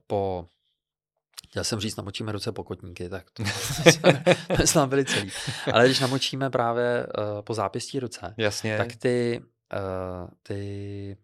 po 0.06 0.46
Chtěl 1.48 1.64
jsem 1.64 1.80
říct, 1.80 1.96
namočíme 1.96 2.32
ruce 2.32 2.52
po 2.52 2.64
kotníky, 2.64 3.08
tak 3.08 3.30
to, 3.30 3.42
to 4.56 4.66
jsme 4.66 4.86
byli 4.86 5.04
celý. 5.04 5.30
Ale 5.72 5.86
když 5.86 6.00
namočíme 6.00 6.50
právě 6.50 7.06
uh, 7.06 7.42
po 7.42 7.54
zápěstí 7.54 8.00
ruce, 8.00 8.34
Jasně. 8.38 8.76
tak 8.76 8.96
ty, 8.96 9.42
uh, 9.74 10.28
ty 10.42 11.16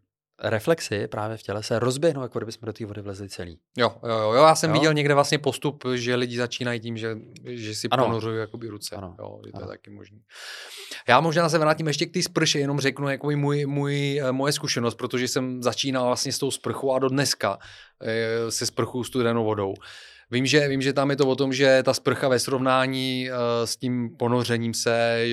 reflexy 0.43 1.09
právě 1.09 1.37
v 1.37 1.43
těle 1.43 1.63
se 1.63 1.79
rozběhnou, 1.79 2.23
jako 2.23 2.39
kdyby 2.39 2.53
jsme 2.53 2.67
do 2.67 2.73
té 2.73 2.87
vody 2.87 3.01
vlezli 3.01 3.29
celý. 3.29 3.59
Jo, 3.77 3.97
jo, 4.09 4.19
jo, 4.19 4.33
já 4.33 4.55
jsem 4.55 4.71
jo? 4.71 4.75
viděl 4.75 4.95
někde 4.95 5.15
vlastně 5.15 5.39
postup, 5.39 5.85
že 5.95 6.15
lidi 6.15 6.37
začínají 6.37 6.81
tím, 6.81 6.97
že, 6.97 7.17
že 7.45 7.75
si 7.75 7.89
ano. 7.89 8.05
ponořují 8.05 8.39
jakoby 8.39 8.69
ruce. 8.69 8.97
Ano. 8.97 9.17
Jo, 9.19 9.41
je 9.47 9.53
to 9.53 9.59
ano. 9.59 9.67
je 9.67 9.69
taky 9.69 9.91
možný. 9.91 10.21
Já 11.09 11.21
možná 11.21 11.49
se 11.49 11.59
vrátím 11.59 11.87
ještě 11.87 12.07
k 12.07 12.13
té 12.13 12.23
sprše, 12.23 12.59
jenom 12.59 12.81
řeknu 12.81 13.09
jako 13.09 13.31
můj, 13.31 13.67
můj, 13.67 14.21
eh, 14.25 14.33
moje 14.33 14.53
zkušenost, 14.53 14.95
protože 14.95 15.29
jsem 15.29 15.63
začínal 15.63 16.07
vlastně 16.07 16.33
s 16.33 16.39
tou 16.39 16.51
sprchou 16.51 16.93
a 16.93 16.99
do 16.99 17.09
dneska 17.09 17.59
e, 18.03 18.51
se 18.51 18.67
sprchou 18.67 19.05
studenou 19.05 19.45
vodou. 19.45 19.75
Vím 20.31 20.47
že, 20.47 20.69
vím, 20.69 20.83
že 20.83 20.93
tam 20.93 21.11
je 21.11 21.17
to 21.17 21.29
o 21.29 21.37
tom, 21.37 21.53
že 21.53 21.83
ta 21.83 21.95
sprcha 21.95 22.29
ve 22.29 22.39
srovnání 22.39 23.29
uh, 23.31 23.37
s 23.65 23.77
tím 23.77 24.17
ponořením 24.17 24.75
se, 24.75 25.25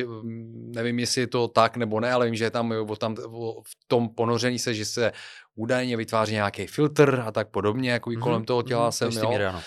nevím, 0.76 1.00
jestli 1.00 1.22
je 1.22 1.28
to 1.28 1.48
tak 1.48 1.78
nebo 1.78 2.00
ne, 2.00 2.12
ale 2.12 2.26
vím, 2.26 2.36
že 2.36 2.44
je 2.44 2.50
tam, 2.50 2.74
o 2.88 2.96
tam 2.96 3.16
o, 3.32 3.62
v 3.62 3.76
tom 3.88 4.10
ponoření 4.10 4.60
se, 4.60 4.74
že 4.74 4.86
se 4.86 5.12
údajně 5.56 5.98
vytváří 5.98 6.34
nějaký 6.34 6.68
filtr 6.68 7.24
a 7.26 7.32
tak 7.32 7.48
podobně, 7.50 7.92
jako 7.92 8.10
mm-hmm. 8.10 8.20
kolem 8.20 8.46
toho 8.46 8.64
těla 8.64 8.90
mm-hmm. 8.90 9.10
jsem, 9.10 9.42
jo. 9.42 9.60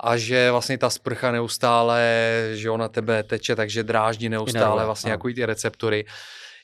A 0.00 0.16
že 0.16 0.50
vlastně 0.50 0.78
ta 0.78 0.90
sprcha 0.90 1.32
neustále, 1.32 2.30
že 2.54 2.70
ona 2.70 2.88
tebe 2.88 3.22
teče, 3.22 3.56
takže 3.56 3.82
dráždí 3.82 4.28
neustále 4.28 4.84
vlastně 4.84 5.10
jako 5.10 5.28
ty 5.34 5.46
receptory. 5.46 6.04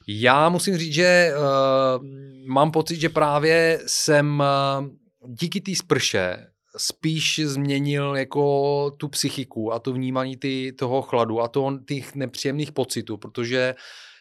Já 0.08 0.48
musím 0.48 0.78
říct, 0.78 0.94
že 0.94 1.32
uh, 1.36 2.06
mám 2.46 2.70
pocit, 2.70 3.00
že 3.00 3.08
právě 3.08 3.80
jsem 3.86 4.42
uh, 4.80 4.86
díky 5.26 5.60
té 5.60 5.76
sprše 5.76 6.49
spíš 6.76 7.40
změnil 7.44 8.16
jako 8.16 8.90
tu 8.96 9.08
psychiku 9.08 9.72
a 9.72 9.78
to 9.78 9.92
vnímání 9.92 10.36
ty, 10.36 10.72
toho 10.72 11.02
chladu 11.02 11.40
a 11.40 11.48
to, 11.48 11.78
těch 11.86 12.14
nepříjemných 12.14 12.72
pocitů, 12.72 13.16
protože 13.16 13.74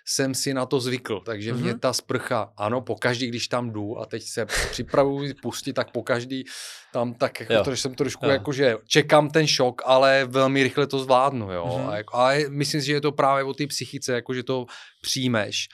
jsem 0.06 0.36
si 0.36 0.54
na 0.54 0.66
to 0.66 0.80
zvykl, 0.80 1.22
takže 1.26 1.54
mm-hmm. 1.54 1.62
mě 1.62 1.72
mhm. 1.72 1.80
ta 1.80 1.93
sprcha, 1.93 2.54
ano, 2.58 2.82
pokaždý, 2.82 3.28
když 3.28 3.47
tam 3.47 3.72
jdu 3.72 4.00
a 4.00 4.06
teď 4.06 4.24
se 4.24 4.45
připravuji 4.45 5.34
pustit, 5.41 5.74
tak 5.74 5.91
pokaždý 5.91 6.43
tam 6.93 7.14
tak, 7.14 7.39
jako 7.39 7.64
to, 7.64 7.72
že 7.72 7.82
jsem 7.82 7.95
trošku 7.95 8.26
jo. 8.26 8.32
jako, 8.32 8.52
že 8.52 8.78
čekám 8.88 9.30
ten 9.30 9.47
šok, 9.47 9.82
ale 9.86 10.26
velmi 10.26 10.64
rychle 10.64 10.88
to 10.88 11.00
zvládnu, 11.00 11.52
jo. 11.52 11.66
Mm-hmm. 11.66 11.89
A, 11.89 11.97
jako, 11.97 12.18
a 12.18 12.32
myslím 12.50 12.82
si, 12.82 12.88
že 12.88 12.93
je 12.93 13.02
to 13.02 13.12
právě 13.12 13.43
o 13.43 13.54
té 13.54 13.68
psychice, 13.68 14.14
jako, 14.14 14.34
že 14.34 14.43
to 14.43 14.66
přijmeš. 15.02 15.68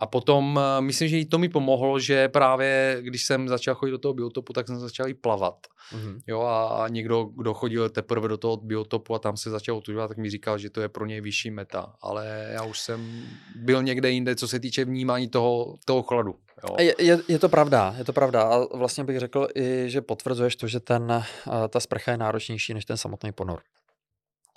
A 0.00 0.06
potom 0.06 0.56
uh, 0.56 0.62
myslím, 0.80 1.08
že 1.08 1.18
i 1.18 1.24
to 1.24 1.38
mi 1.38 1.48
pomohlo, 1.48 1.98
že 1.98 2.28
právě 2.28 2.98
když 3.00 3.24
jsem 3.24 3.48
začal 3.48 3.74
chodit 3.74 3.90
do 3.90 3.98
toho 3.98 4.14
biotopu, 4.14 4.52
tak 4.52 4.66
jsem 4.66 4.78
začal 4.78 5.08
i 5.08 5.14
plavat. 5.14 5.66
Mm-hmm. 5.92 6.20
Jo, 6.26 6.40
a, 6.42 6.88
někdo, 6.88 7.24
kdo 7.24 7.54
chodil 7.54 7.88
teprve 7.88 8.28
do 8.28 8.36
toho 8.36 8.56
biotopu 8.56 9.14
a 9.14 9.18
tam 9.18 9.36
se 9.36 9.50
začal 9.50 9.76
otužovat, 9.76 10.08
tak 10.08 10.16
mi 10.16 10.30
říkal, 10.30 10.58
že 10.58 10.70
to 10.70 10.80
je 10.80 10.88
pro 10.88 11.06
něj 11.06 11.20
vyšší 11.20 11.50
meta. 11.50 11.92
Ale 12.02 12.50
já 12.52 12.64
už 12.64 12.80
jsem 12.80 13.22
byl 13.56 13.82
někde 13.82 14.10
jinde, 14.10 14.36
co 14.36 14.48
se 14.48 14.60
týče 14.60 14.84
vnímání 14.84 15.28
toho, 15.28 15.76
toho 15.84 16.02
chladu. 16.02 16.34
Jo. 16.68 16.76
Je, 16.78 16.94
je, 16.98 17.18
je 17.28 17.38
to 17.38 17.48
pravda, 17.48 17.94
je 17.98 18.04
to 18.04 18.12
pravda. 18.12 18.42
A 18.42 18.76
vlastně 18.76 19.04
bych 19.04 19.18
řekl 19.18 19.48
i, 19.54 19.84
že 19.86 20.00
potvrzuješ 20.00 20.56
to, 20.56 20.66
že 20.66 20.80
ten, 20.80 21.24
uh, 21.46 21.54
ta 21.68 21.80
sprcha 21.80 22.10
je 22.10 22.18
náročnější 22.18 22.74
než 22.74 22.84
ten 22.84 22.96
samotný 22.96 23.32
ponor. 23.32 23.60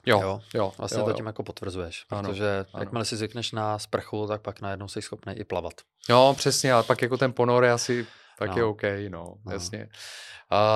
Jo, 0.06 0.22
jo, 0.22 0.41
jo 0.54 0.74
vlastně 0.78 0.99
jo, 0.99 1.06
to 1.06 1.14
tím 1.14 1.26
jo. 1.26 1.30
jako 1.30 1.43
potvrzuješ, 1.43 2.06
ano, 2.10 2.30
protože 2.30 2.66
ano. 2.74 2.84
jakmile 2.84 3.06
si 3.06 3.18
zvykneš 3.18 3.51
na 3.51 3.80
sprchu, 3.80 4.28
tak 4.28 4.41
pak 4.41 4.62
najednou 4.62 4.88
jsi 4.88 5.01
schopný 5.01 5.34
i 5.34 5.43
plavat. 5.43 5.74
Jo, 6.10 6.34
přesně, 6.38 6.74
ale 6.74 6.84
pak 6.84 7.01
jako 7.01 7.18
ten 7.18 7.34
ponor 7.34 7.64
je 7.64 7.72
asi 7.72 8.08
tak 8.39 8.49
no. 8.49 8.58
je 8.58 8.64
OK, 8.64 8.82
no, 9.10 9.36
no. 9.45 9.51
jasně. 9.51 9.89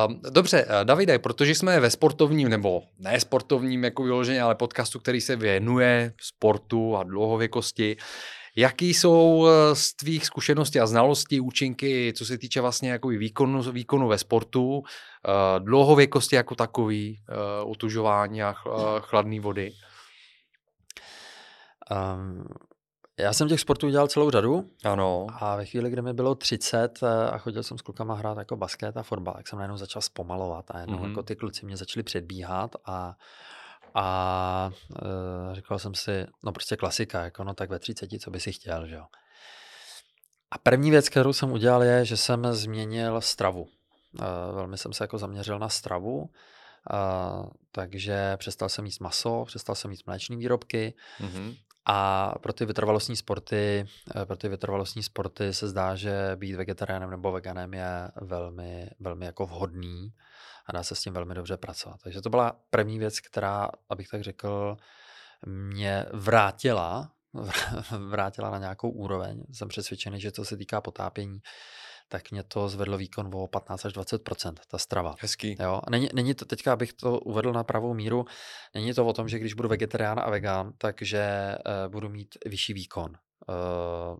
Uh, 0.07 0.31
dobře, 0.31 0.65
Davide, 0.83 1.19
protože 1.19 1.55
jsme 1.55 1.79
ve 1.79 1.89
sportovním, 1.89 2.49
nebo 2.49 2.83
ne 2.99 3.19
sportovním 3.19 3.83
jako 3.83 4.03
vyloženě, 4.03 4.41
ale 4.41 4.55
podcastu, 4.55 4.99
který 4.99 5.21
se 5.21 5.35
věnuje 5.35 6.13
sportu 6.21 6.97
a 6.97 7.03
dlouhověkosti, 7.03 7.97
Jaký 8.57 8.93
jsou 8.93 9.47
eh, 9.47 9.75
z 9.75 9.93
tvých 9.93 10.25
zkušeností 10.25 10.79
a 10.79 10.87
znalostí, 10.87 11.39
účinky, 11.39 12.13
co 12.17 12.25
se 12.25 12.37
týče 12.37 12.61
vlastně 12.61 12.91
jako 12.91 13.07
výkonu, 13.07 13.71
výkonu 13.71 14.07
ve 14.07 14.17
sportu, 14.17 14.77
uh, 14.77 14.83
dlouhověkosti 15.59 16.35
jako 16.35 16.55
takový, 16.55 17.23
uh, 17.63 17.71
utužování 17.71 18.43
a 18.43 18.53
ch, 18.53 18.63
chladné 18.99 19.39
vody? 19.39 19.71
Um, 21.91 22.45
já 23.19 23.33
jsem 23.33 23.47
těch 23.47 23.59
sportů 23.59 23.89
dělal 23.89 24.07
celou 24.07 24.29
řadu. 24.29 24.69
Ano. 24.83 25.27
A 25.39 25.55
ve 25.55 25.65
chvíli, 25.65 25.89
kdy 25.89 26.01
mi 26.01 26.13
bylo 26.13 26.35
30 26.35 27.03
a 27.31 27.37
chodil 27.37 27.63
jsem 27.63 27.77
s 27.77 27.81
klukama 27.81 28.15
hrát 28.15 28.37
jako 28.37 28.55
basket 28.55 28.97
a 28.97 29.03
fotbal, 29.03 29.33
tak 29.33 29.47
jsem 29.47 29.59
najednou 29.59 29.77
začal 29.77 30.01
zpomalovat 30.01 30.65
a 30.71 30.79
jenom 30.79 30.99
mm-hmm. 30.99 31.09
jako 31.09 31.23
ty 31.23 31.35
kluci 31.35 31.65
mě 31.65 31.77
začali 31.77 32.03
předbíhat 32.03 32.75
a 32.85 33.15
a 33.97 34.71
e, 35.51 35.55
říkal 35.55 35.79
jsem 35.79 35.95
si, 35.95 36.27
no 36.43 36.51
prostě 36.51 36.75
klasika, 36.75 37.23
jako 37.23 37.43
no 37.43 37.53
tak 37.53 37.69
ve 37.69 37.79
30, 37.79 38.09
co 38.21 38.31
by 38.31 38.39
si 38.39 38.51
chtěl, 38.51 38.87
že 38.87 38.95
jo. 38.95 39.05
A 40.51 40.57
první 40.57 40.91
věc, 40.91 41.09
kterou 41.09 41.33
jsem 41.33 41.51
udělal, 41.51 41.83
je, 41.83 42.05
že 42.05 42.17
jsem 42.17 42.53
změnil 42.53 43.21
stravu. 43.21 43.67
E, 44.21 44.53
velmi 44.53 44.77
jsem 44.77 44.93
se 44.93 45.03
jako 45.03 45.17
zaměřil 45.17 45.59
na 45.59 45.69
stravu, 45.69 46.29
e, 46.29 46.95
takže 47.71 48.37
přestal 48.37 48.69
jsem 48.69 48.85
jíst 48.85 48.99
maso, 48.99 49.45
přestal 49.45 49.75
jsem 49.75 49.91
jíst 49.91 50.07
mléčné 50.07 50.35
výrobky 50.35 50.93
mm-hmm. 51.19 51.57
a 51.85 52.33
pro 52.41 52.53
ty 52.53 52.65
vytrvalostní 52.65 53.15
sporty, 53.15 53.87
e, 54.21 54.25
pro 54.25 54.37
ty 54.37 54.49
vytrvalostní 54.49 55.03
sporty 55.03 55.53
se 55.53 55.67
zdá, 55.67 55.95
že 55.95 56.31
být 56.35 56.55
vegetariánem 56.55 57.09
nebo 57.09 57.31
veganem 57.31 57.73
je 57.73 58.11
velmi, 58.21 58.89
velmi 58.99 59.25
jako 59.25 59.45
vhodný 59.45 60.13
a 60.69 60.71
dá 60.71 60.83
se 60.83 60.95
s 60.95 61.01
tím 61.01 61.13
velmi 61.13 61.33
dobře 61.33 61.57
pracovat. 61.57 61.99
Takže 62.03 62.21
to 62.21 62.29
byla 62.29 62.59
první 62.69 62.99
věc, 62.99 63.19
která, 63.19 63.69
abych 63.89 64.09
tak 64.09 64.21
řekl, 64.21 64.77
mě 65.45 66.05
vrátila, 66.13 67.11
vrátila 68.09 68.49
na 68.49 68.57
nějakou 68.57 68.89
úroveň. 68.89 69.43
Jsem 69.51 69.67
přesvědčený, 69.67 70.21
že 70.21 70.31
co 70.31 70.45
se 70.45 70.57
týká 70.57 70.81
potápění, 70.81 71.39
tak 72.09 72.31
mě 72.31 72.43
to 72.43 72.69
zvedlo 72.69 72.97
výkon 72.97 73.29
o 73.33 73.47
15 73.47 73.85
až 73.85 73.93
20 73.93 74.21
ta 74.67 74.77
strava. 74.77 75.15
Hezký. 75.19 75.57
Jo? 75.59 75.81
Není, 75.89 76.09
není 76.13 76.33
to, 76.33 76.45
teďka 76.45 76.73
abych 76.73 76.93
to 76.93 77.19
uvedl 77.19 77.53
na 77.53 77.63
pravou 77.63 77.93
míru, 77.93 78.25
není 78.75 78.93
to 78.93 79.05
o 79.05 79.13
tom, 79.13 79.29
že 79.29 79.39
když 79.39 79.53
budu 79.53 79.69
vegetarián 79.69 80.19
a 80.19 80.29
vegan, 80.29 80.73
takže 80.77 81.55
uh, 81.57 81.91
budu 81.91 82.09
mít 82.09 82.37
vyšší 82.45 82.73
výkon. 82.73 83.13
Uh, 83.49 84.17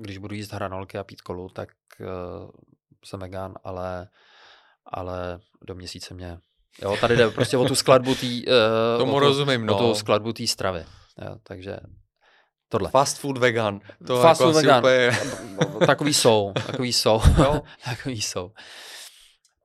když 0.00 0.18
budu 0.18 0.34
jíst 0.34 0.52
hranolky 0.52 0.98
a 0.98 1.04
pít 1.04 1.20
kolu, 1.20 1.48
tak 1.48 1.68
uh, 2.00 2.50
jsem 3.04 3.20
vegan, 3.20 3.54
ale 3.64 4.08
ale 4.92 5.38
do 5.66 5.74
měsíce 5.74 6.14
mě... 6.14 6.38
Jo, 6.82 6.96
tady 7.00 7.16
jde 7.16 7.30
prostě 7.30 7.56
o 7.56 7.64
tu 7.64 7.74
skladbu 7.74 8.14
té... 8.14 8.26
Uh, 8.26 8.98
Tomu 8.98 9.12
o 9.12 9.14
tu, 9.14 9.20
rozumím, 9.20 9.66
no. 9.66 9.76
O 9.76 9.78
tu 9.78 9.94
skladbu 9.94 10.32
té 10.32 10.46
stravy. 10.46 10.84
Jo, 11.24 11.36
takže 11.42 11.76
tohle. 12.68 12.90
Fast 12.90 13.18
food 13.18 13.38
vegan. 13.38 13.80
To 14.06 14.22
Fast 14.22 14.40
jako 14.40 14.52
food 14.52 14.62
vegan. 14.62 14.78
Úplně... 14.78 15.10
takový 15.86 16.14
jsou, 16.14 16.52
takový 16.66 16.92
jsou. 16.92 17.20
takový 17.84 18.22
jsou. 18.22 18.50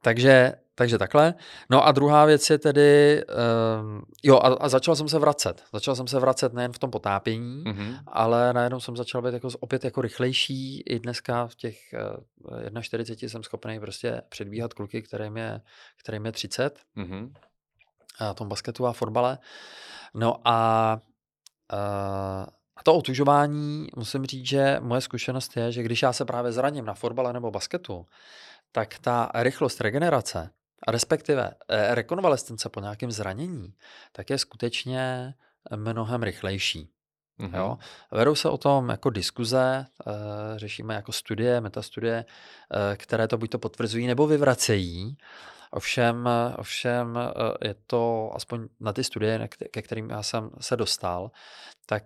Takže 0.01 0.53
takže 0.75 0.97
takhle. 0.97 1.33
No 1.69 1.87
a 1.87 1.91
druhá 1.91 2.25
věc 2.25 2.49
je 2.49 2.57
tedy, 2.57 3.23
um, 3.81 4.01
jo 4.23 4.37
a, 4.37 4.47
a 4.47 4.69
začal 4.69 4.95
jsem 4.95 5.09
se 5.09 5.19
vracet. 5.19 5.63
Začal 5.73 5.95
jsem 5.95 6.07
se 6.07 6.19
vracet 6.19 6.53
nejen 6.53 6.73
v 6.73 6.79
tom 6.79 6.91
potápění, 6.91 7.63
mm-hmm. 7.63 7.99
ale 8.07 8.53
najednou 8.53 8.79
jsem 8.79 8.97
začal 8.97 9.21
být 9.21 9.33
jako, 9.33 9.49
opět 9.59 9.83
jako 9.85 10.01
rychlejší. 10.01 10.81
I 10.81 10.99
dneska 10.99 11.47
v 11.47 11.55
těch 11.55 11.77
uh, 12.73 12.81
41 12.81 13.29
jsem 13.29 13.43
schopný 13.43 13.79
prostě 13.79 14.21
předbíhat 14.29 14.73
kluky, 14.73 15.01
kterým 15.01 15.37
je, 15.37 15.61
kterým 16.03 16.25
je 16.25 16.31
30. 16.31 16.79
Mm-hmm. 16.97 17.31
A 18.19 18.33
tom 18.33 18.49
basketu 18.49 18.87
a 18.87 18.93
fotbale. 18.93 19.37
No 20.13 20.47
a 20.47 20.99
uh, 21.73 22.45
a 22.81 22.83
to 22.83 22.95
otužování, 22.95 23.87
musím 23.95 24.25
říct, 24.25 24.47
že 24.47 24.77
moje 24.79 25.01
zkušenost 25.01 25.57
je, 25.57 25.71
že 25.71 25.83
když 25.83 26.01
já 26.01 26.13
se 26.13 26.25
právě 26.25 26.51
zraním 26.51 26.85
na 26.85 26.93
fotbale 26.93 27.33
nebo 27.33 27.51
basketu, 27.51 28.05
tak 28.71 28.99
ta 28.99 29.31
rychlost 29.35 29.81
regenerace, 29.81 30.49
a 30.87 30.91
respektive 30.91 31.51
eh, 31.69 31.95
rekonvalescence 31.95 32.69
po 32.69 32.79
nějakém 32.79 33.11
zranění, 33.11 33.73
tak 34.11 34.29
je 34.29 34.37
skutečně 34.37 35.33
mnohem 35.75 36.23
rychlejší. 36.23 36.89
Mm-hmm. 37.41 37.57
Jo? 37.57 37.77
Vedou 38.11 38.35
se 38.35 38.49
o 38.49 38.57
tom 38.57 38.89
jako 38.89 39.09
diskuze, 39.09 39.85
e, 40.07 40.13
řešíme 40.59 40.93
jako 40.93 41.11
studie, 41.11 41.61
metastudie, 41.61 42.25
e, 42.93 42.97
které 42.97 43.27
to 43.27 43.37
buď 43.37 43.49
to 43.49 43.59
potvrzují 43.59 44.07
nebo 44.07 44.27
vyvracejí. 44.27 45.17
Ovšem, 45.71 46.29
ovšem 46.57 47.19
je 47.63 47.75
to, 47.87 48.31
aspoň 48.35 48.67
na 48.79 48.93
ty 48.93 49.03
studie, 49.03 49.47
ke 49.47 49.81
kterým 49.81 50.09
já 50.09 50.23
jsem 50.23 50.49
se 50.59 50.75
dostal, 50.77 51.31
tak 51.85 52.03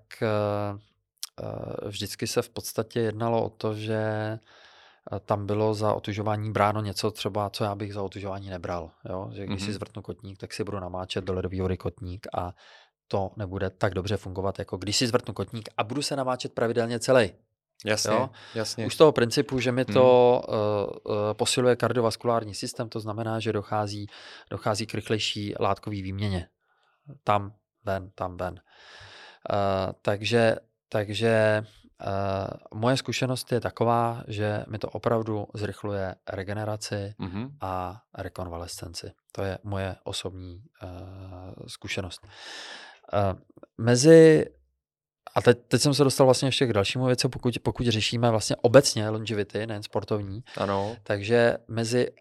vždycky 1.86 2.28
se 2.28 2.42
v 2.42 2.50
podstatě 2.50 3.00
jednalo 3.00 3.46
o 3.46 3.50
to, 3.50 3.74
že 3.74 4.04
tam 5.26 5.46
bylo 5.46 5.74
za 5.74 5.94
otužování 5.94 6.52
bráno 6.52 6.82
něco 6.82 7.12
třeba, 7.12 7.50
co 7.50 7.64
já 7.64 7.76
bych 7.76 7.94
za 7.94 8.04
otužování 8.04 8.50
nebral. 8.50 8.92
Jo? 9.10 9.30
Že 9.34 9.46
když 9.46 9.62
mm-hmm. 9.62 9.66
si 9.66 9.72
mhm. 9.72 9.74
zvrtnu 9.74 10.02
kotník, 10.02 10.38
tak 10.38 10.54
si 10.54 10.64
budu 10.64 10.80
namáčet 10.80 11.24
do 11.24 11.34
ledový 11.34 11.78
kotník 11.78 12.28
a 12.34 12.54
to 13.08 13.32
nebude 13.38 13.70
tak 13.70 13.94
dobře 13.94 14.18
fungovat, 14.18 14.60
jako 14.60 14.78
když 14.78 14.98
si 14.98 15.08
zvrtnu 15.08 15.34
kotník 15.34 15.70
a 15.78 15.84
budu 15.84 16.02
se 16.02 16.16
namáčet 16.16 16.54
pravidelně 16.54 17.00
celý. 17.00 17.32
Jasně, 17.86 18.14
jo? 18.14 18.30
jasně. 18.56 18.86
Už 18.86 18.94
z 18.94 18.98
toho 18.98 19.12
principu, 19.12 19.60
že 19.60 19.72
mi 19.72 19.86
to 19.86 20.42
hmm. 20.48 20.60
uh, 20.60 21.16
uh, 21.16 21.34
posiluje 21.34 21.76
kardiovaskulární 21.76 22.54
systém, 22.54 22.90
to 22.90 23.00
znamená, 23.00 23.40
že 23.40 23.54
dochází, 23.54 24.08
dochází 24.50 24.86
k 24.86 24.94
rychlejší 24.94 25.54
látkové 25.60 25.96
výměně. 25.96 26.48
Tam 27.24 27.54
ven, 27.84 28.12
tam 28.16 28.38
ven. 28.38 28.54
Uh, 28.54 29.94
takže 30.02 30.56
takže 30.90 31.62
uh, 31.62 31.85
moje 32.74 32.98
zkušenost 32.98 33.52
je 33.52 33.62
taková, 33.62 34.24
že 34.28 34.66
mi 34.68 34.78
to 34.78 34.90
opravdu 34.90 35.48
zrychluje 35.54 36.16
regeneraci 36.30 37.16
mm-hmm. 37.20 37.52
a 37.62 38.02
rekonvalescenci. 38.18 39.12
To 39.32 39.44
je 39.44 39.58
moje 39.64 39.96
osobní 40.04 40.64
uh, 40.84 40.90
zkušenost. 41.68 42.28
Uh, 43.14 43.40
mezi 43.78 44.46
a 45.36 45.42
teď, 45.42 45.58
teď 45.68 45.82
jsem 45.82 45.94
se 45.94 46.04
dostal 46.04 46.28
vlastně 46.28 46.48
ještě 46.48 46.68
k 46.68 46.74
dalšímu 46.74 47.06
věci, 47.06 47.30
pokud, 47.30 47.60
pokud 47.64 47.88
řešíme 47.88 48.30
vlastně 48.32 48.56
obecně 48.56 49.10
longevity, 49.10 49.68
nejen 49.68 49.84
sportovní. 49.84 50.44
Ano. 50.58 50.96
Takže 51.04 51.58
mezi 51.68 52.12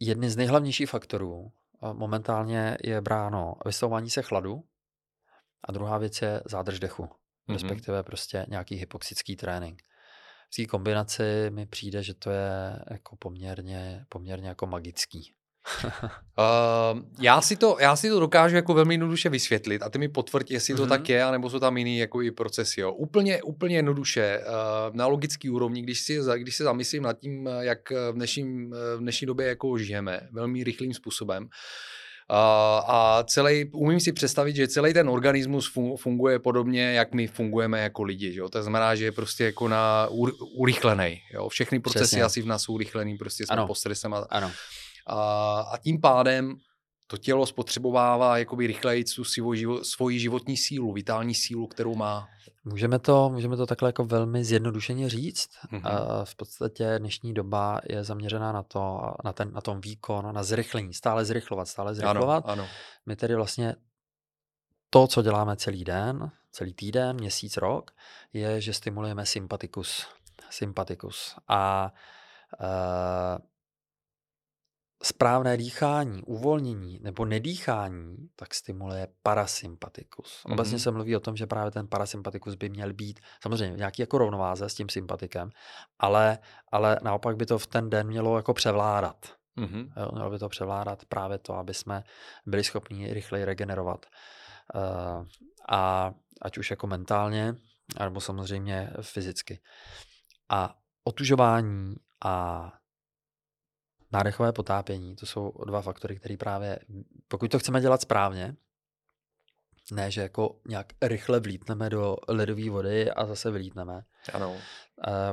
jedny 0.00 0.30
z 0.30 0.36
nejhlavnějších 0.36 0.90
faktorů 0.90 1.52
momentálně 1.92 2.76
je 2.84 3.00
bráno 3.00 3.54
vystavování 3.66 4.10
se 4.10 4.22
chladu 4.22 4.64
a 5.64 5.72
druhá 5.72 5.98
věc 5.98 6.22
je 6.22 6.42
zádrž 6.46 6.80
dechu, 6.80 7.08
mm-hmm. 7.48 7.52
respektive 7.52 8.02
prostě 8.02 8.46
nějaký 8.48 8.76
hypoxický 8.76 9.36
trénink. 9.36 9.82
V 10.52 10.56
té 10.56 10.66
kombinaci 10.66 11.22
mi 11.50 11.66
přijde, 11.66 12.02
že 12.02 12.14
to 12.14 12.30
je 12.30 12.78
jako 12.90 13.16
poměrně, 13.16 14.04
poměrně 14.08 14.48
jako 14.48 14.66
magický 14.66 15.34
uh, 15.84 17.02
já, 17.20 17.40
si 17.40 17.56
to, 17.56 17.76
já 17.80 17.96
si 17.96 18.08
to 18.08 18.20
dokážu 18.20 18.56
jako 18.56 18.74
velmi 18.74 18.94
jednoduše 18.94 19.28
vysvětlit 19.28 19.82
a 19.82 19.88
ty 19.88 19.98
mi 19.98 20.08
potvrď, 20.08 20.50
jestli 20.50 20.74
to 20.74 20.84
mm-hmm. 20.84 20.88
tak 20.88 21.08
je, 21.08 21.22
anebo 21.22 21.50
jsou 21.50 21.58
tam 21.58 21.76
jiný 21.76 21.98
jako 21.98 22.22
i 22.22 22.30
procesy. 22.30 22.80
Jo. 22.80 22.92
Úplně, 22.92 23.42
úplně 23.42 23.76
jednoduše, 23.76 24.40
uh, 24.40 24.96
na 24.96 25.06
logický 25.06 25.50
úrovni, 25.50 25.82
když 25.82 26.00
si, 26.00 26.18
když 26.36 26.56
se 26.56 26.64
zamyslím 26.64 27.02
nad 27.02 27.18
tím, 27.18 27.48
jak 27.60 27.90
v, 27.90 28.12
dnešním, 28.12 28.70
v 28.70 28.98
dnešní 28.98 29.26
době 29.26 29.46
jako 29.46 29.78
žijeme, 29.78 30.20
velmi 30.32 30.64
rychlým 30.64 30.94
způsobem, 30.94 31.42
Uh, 31.42 31.48
a 32.30 33.24
celý, 33.26 33.64
umím 33.72 34.00
si 34.00 34.12
představit, 34.12 34.56
že 34.56 34.68
celý 34.68 34.94
ten 34.94 35.08
organismus 35.08 35.72
funguje 35.96 36.38
podobně, 36.38 36.82
jak 36.82 37.14
my 37.14 37.26
fungujeme 37.26 37.80
jako 37.80 38.02
lidi. 38.02 38.32
Že 38.32 38.40
jo? 38.40 38.48
To 38.48 38.62
znamená, 38.62 38.94
že 38.94 39.04
je 39.04 39.12
prostě 39.12 39.44
jako 39.44 39.68
na 39.68 40.08
urychlený. 40.56 41.20
Všechny 41.48 41.80
procesy 41.80 42.04
Přesně. 42.04 42.22
asi 42.22 42.42
v 42.42 42.46
nás 42.46 42.62
jsou 42.62 42.72
urychlený, 42.72 43.18
prostě 43.18 43.46
jsme 43.46 43.56
ano. 43.56 43.66
pod 43.66 43.74
stresem. 43.74 44.14
A, 44.14 44.26
ano. 44.30 44.50
A, 45.06 45.60
a 45.72 45.78
tím 45.78 46.00
pádem 46.00 46.54
to 47.06 47.16
tělo 47.16 47.46
spotřebovává 47.46 48.38
jakoby 48.38 48.66
rychleji 48.66 49.04
tu 49.04 49.24
svoji 49.82 50.18
životní 50.18 50.56
sílu, 50.56 50.92
vitální 50.92 51.34
sílu, 51.34 51.66
kterou 51.66 51.94
má. 51.94 52.28
Můžeme 52.68 52.98
to, 52.98 53.30
můžeme 53.30 53.56
to 53.56 53.66
takhle 53.66 53.88
jako 53.88 54.04
velmi 54.04 54.44
zjednodušeně 54.44 55.08
říct. 55.08 55.48
Mm-hmm. 55.72 56.24
V 56.24 56.36
podstatě 56.36 56.98
dnešní 56.98 57.34
doba 57.34 57.80
je 57.84 58.04
zaměřená 58.04 58.52
na 58.52 58.62
to, 58.62 59.14
na, 59.24 59.32
ten, 59.32 59.52
na 59.52 59.60
tom 59.60 59.80
výkon, 59.80 60.34
na 60.34 60.42
zrychlení, 60.42 60.94
stále 60.94 61.24
zrychlovat, 61.24 61.68
stále 61.68 61.94
zrychlovat. 61.94 62.44
Ano, 62.44 62.52
ano. 62.52 62.68
My 63.06 63.16
tedy 63.16 63.34
vlastně 63.34 63.74
to, 64.90 65.06
co 65.06 65.22
děláme 65.22 65.56
celý 65.56 65.84
den, 65.84 66.30
celý 66.52 66.74
týden, 66.74 67.16
měsíc, 67.16 67.56
rok, 67.56 67.90
je, 68.32 68.60
že 68.60 68.72
stimulujeme 68.72 69.26
sympatikus. 69.26 70.06
Sympatikus. 70.50 71.34
A 71.48 71.92
uh, 72.60 73.38
správné 75.02 75.56
dýchání, 75.56 76.22
uvolnění 76.22 76.98
nebo 77.02 77.24
nedýchání, 77.24 78.16
tak 78.36 78.54
stimuluje 78.54 79.08
parasympatikus. 79.22 80.26
Mm-hmm. 80.26 80.52
Obecně 80.52 80.78
se 80.78 80.90
mluví 80.90 81.16
o 81.16 81.20
tom, 81.20 81.36
že 81.36 81.46
právě 81.46 81.70
ten 81.70 81.88
parasympatikus 81.88 82.54
by 82.54 82.68
měl 82.68 82.92
být 82.92 83.20
samozřejmě 83.42 83.76
nějaký 83.76 84.02
jako 84.02 84.18
rovnováze 84.18 84.68
s 84.68 84.74
tím 84.74 84.88
sympatikem, 84.88 85.50
ale, 85.98 86.38
ale 86.72 86.98
naopak 87.02 87.36
by 87.36 87.46
to 87.46 87.58
v 87.58 87.66
ten 87.66 87.90
den 87.90 88.06
mělo 88.06 88.36
jako 88.36 88.54
převládat. 88.54 89.26
Mm-hmm. 89.58 89.92
Jo, 89.96 90.08
mělo 90.12 90.30
by 90.30 90.38
to 90.38 90.48
převládat 90.48 91.04
právě 91.04 91.38
to, 91.38 91.54
aby 91.54 91.74
jsme 91.74 92.04
byli 92.46 92.64
schopni 92.64 93.14
rychleji 93.14 93.44
regenerovat. 93.44 94.06
Uh, 94.74 95.26
a 95.68 96.12
ať 96.42 96.58
už 96.58 96.70
jako 96.70 96.86
mentálně, 96.86 97.54
nebo 98.00 98.20
samozřejmě 98.20 98.90
fyzicky. 99.00 99.60
A 100.48 100.74
otužování 101.04 101.94
a 102.24 102.72
nádechové 104.12 104.52
potápění, 104.52 105.16
to 105.16 105.26
jsou 105.26 105.52
dva 105.66 105.82
faktory, 105.82 106.16
které 106.16 106.36
právě, 106.36 106.78
pokud 107.28 107.50
to 107.50 107.58
chceme 107.58 107.80
dělat 107.80 108.00
správně, 108.00 108.56
ne, 109.92 110.10
že 110.10 110.20
jako 110.20 110.60
nějak 110.68 110.86
rychle 111.02 111.40
vlítneme 111.40 111.90
do 111.90 112.16
ledové 112.28 112.70
vody 112.70 113.10
a 113.10 113.26
zase 113.26 113.50
vylítneme. 113.50 114.02
Ano. 114.32 114.56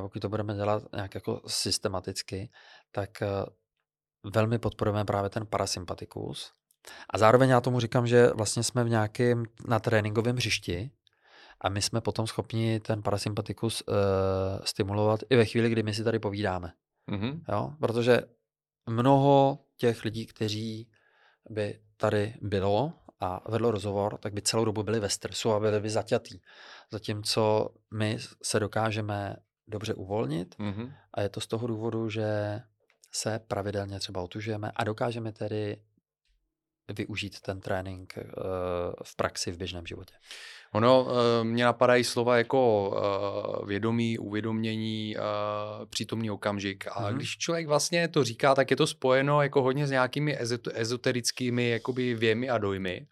Pokud 0.00 0.20
to 0.20 0.28
budeme 0.28 0.54
dělat 0.54 0.82
nějak 0.94 1.14
jako 1.14 1.40
systematicky, 1.46 2.50
tak 2.90 3.22
eh, 3.22 3.28
velmi 4.34 4.58
podporujeme 4.58 5.04
právě 5.04 5.30
ten 5.30 5.46
parasympatikus. 5.46 6.52
A 7.10 7.18
zároveň 7.18 7.50
já 7.50 7.60
tomu 7.60 7.80
říkám, 7.80 8.06
že 8.06 8.30
vlastně 8.34 8.62
jsme 8.62 8.84
v 8.84 8.88
nějakém 8.88 9.44
na 9.68 9.78
tréninkovém 9.78 10.36
hřišti 10.36 10.90
a 11.60 11.68
my 11.68 11.82
jsme 11.82 12.00
potom 12.00 12.26
schopni 12.26 12.80
ten 12.80 13.02
parasympatikus 13.02 13.82
uh, 13.82 13.94
stimulovat 14.64 15.20
i 15.30 15.36
ve 15.36 15.44
chvíli, 15.44 15.70
kdy 15.70 15.82
my 15.82 15.94
si 15.94 16.04
tady 16.04 16.18
povídáme. 16.18 16.72
Mm-hmm. 17.10 17.40
Jo? 17.48 17.72
Protože 17.80 18.20
mnoho 18.86 19.58
těch 19.76 20.04
lidí, 20.04 20.26
kteří 20.26 20.90
by 21.50 21.80
tady 21.96 22.34
bylo 22.42 22.92
a 23.20 23.50
vedlo 23.50 23.70
rozhovor, 23.70 24.18
tak 24.18 24.32
by 24.32 24.42
celou 24.42 24.64
dobu 24.64 24.82
byli 24.82 25.00
ve 25.00 25.08
stresu 25.08 25.52
a 25.52 25.60
byli 25.60 25.80
by 25.80 25.90
zaťatý. 25.90 26.40
Zatímco 26.90 27.68
my 27.94 28.18
se 28.42 28.60
dokážeme 28.60 29.36
dobře 29.68 29.94
uvolnit 29.94 30.56
mm-hmm. 30.58 30.92
a 31.14 31.20
je 31.20 31.28
to 31.28 31.40
z 31.40 31.46
toho 31.46 31.66
důvodu, 31.66 32.10
že 32.10 32.60
se 33.12 33.38
pravidelně 33.38 33.98
třeba 34.00 34.22
otužujeme 34.22 34.72
a 34.76 34.84
dokážeme 34.84 35.32
tedy 35.32 35.82
využít 36.88 37.40
ten 37.40 37.60
trénink 37.60 38.14
uh, 38.16 38.22
v 39.04 39.16
praxi, 39.16 39.52
v 39.52 39.56
běžném 39.56 39.86
životě. 39.86 40.14
Ono, 40.72 41.04
uh, 41.04 41.10
mě 41.42 41.64
napadají 41.64 42.04
slova 42.04 42.38
jako 42.38 42.88
uh, 42.88 43.68
vědomí, 43.68 44.18
uvědomění, 44.18 45.16
přítomný 45.90 46.30
okamžik. 46.30 46.84
A 46.86 46.90
mm-hmm. 46.90 47.16
když 47.16 47.38
člověk 47.38 47.66
vlastně 47.66 48.08
to 48.08 48.24
říká, 48.24 48.54
tak 48.54 48.70
je 48.70 48.76
to 48.76 48.86
spojeno 48.86 49.42
jako 49.42 49.62
hodně 49.62 49.86
s 49.86 49.90
nějakými 49.90 50.36
ezoterickými 50.74 51.68
jakoby 51.68 52.14
věmi 52.14 52.48
a 52.48 52.58
dojmy. 52.58 53.06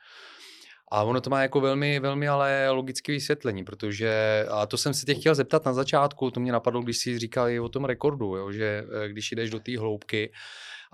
A 0.88 1.02
ono 1.02 1.20
to 1.20 1.30
má 1.30 1.42
jako 1.42 1.60
velmi, 1.60 2.00
velmi 2.00 2.28
ale 2.28 2.70
logické 2.70 3.12
vysvětlení, 3.12 3.64
protože, 3.64 4.44
a 4.50 4.66
to 4.66 4.76
jsem 4.76 4.94
se 4.94 5.06
tě 5.06 5.14
chtěl 5.14 5.34
zeptat 5.34 5.64
na 5.64 5.72
začátku, 5.72 6.30
to 6.30 6.40
mě 6.40 6.52
napadlo, 6.52 6.82
když 6.82 6.98
jsi 6.98 7.18
říkal 7.18 7.48
i 7.48 7.60
o 7.60 7.68
tom 7.68 7.84
rekordu, 7.84 8.36
jo, 8.36 8.52
že 8.52 8.84
když 9.08 9.32
jdeš 9.32 9.50
do 9.50 9.60
té 9.60 9.78
hloubky, 9.78 10.32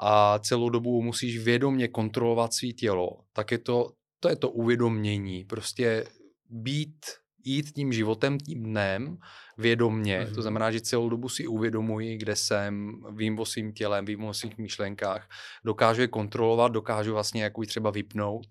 a 0.02 0.38
celou 0.38 0.68
dobu 0.68 1.02
musíš 1.02 1.38
vědomě 1.38 1.88
kontrolovat 1.88 2.54
svý 2.54 2.74
tělo, 2.74 3.10
tak 3.32 3.50
je 3.50 3.58
to, 3.58 3.92
to 4.20 4.28
je 4.28 4.36
to 4.36 4.50
uvědomění. 4.50 5.44
Prostě 5.44 6.04
být 6.50 7.06
jít 7.44 7.72
tím 7.72 7.92
životem, 7.92 8.38
tím 8.38 8.62
dnem 8.62 9.18
vědomně. 9.58 10.20
Mm-hmm. 10.20 10.24
To 10.28 10.32
mhm. 10.32 10.42
znamená, 10.42 10.70
že 10.70 10.80
celou 10.80 11.08
dobu 11.08 11.28
si 11.28 11.46
uvědomuji, 11.46 12.16
kde 12.16 12.36
jsem, 12.36 12.92
vím 13.16 13.38
o 13.38 13.44
svým 13.44 13.72
tělem, 13.72 14.04
vím 14.04 14.24
o 14.24 14.34
svých 14.34 14.58
myšlenkách, 14.58 15.28
dokážu 15.64 16.00
je 16.00 16.08
kontrolovat, 16.08 16.72
dokážu 16.72 17.12
vlastně 17.12 17.42
jako 17.42 17.62
třeba 17.62 17.90
vypnout. 17.90 18.46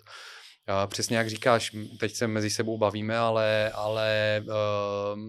Uh, 0.70 0.90
přesně 0.90 1.18
jak 1.18 1.30
říkáš, 1.30 1.76
teď 2.00 2.16
se 2.16 2.28
mezi 2.28 2.50
sebou 2.50 2.78
bavíme, 2.78 3.18
ale, 3.18 3.72
ale 3.72 4.42
uh, 4.46 5.20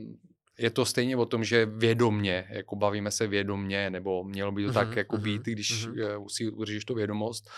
je 0.61 0.71
to 0.71 0.85
stejně 0.85 1.17
o 1.17 1.27
tom, 1.27 1.45
že 1.45 1.67
vědomně, 1.67 2.47
jako 2.51 2.77
bavíme 2.77 3.11
se 3.11 3.27
vědomně, 3.27 3.91
nebo 3.91 4.25
mělo 4.25 4.53
by 4.53 4.63
to 4.63 4.71
mm-hmm, 4.71 4.75
tak 4.75 4.97
jako 4.97 5.17
mm-hmm, 5.17 5.23
být, 5.23 5.43
když 5.43 5.89
mm-hmm. 5.89 6.29
si 6.29 6.51
udržíš 6.51 6.85
tu 6.85 6.95
vědomost 6.95 7.51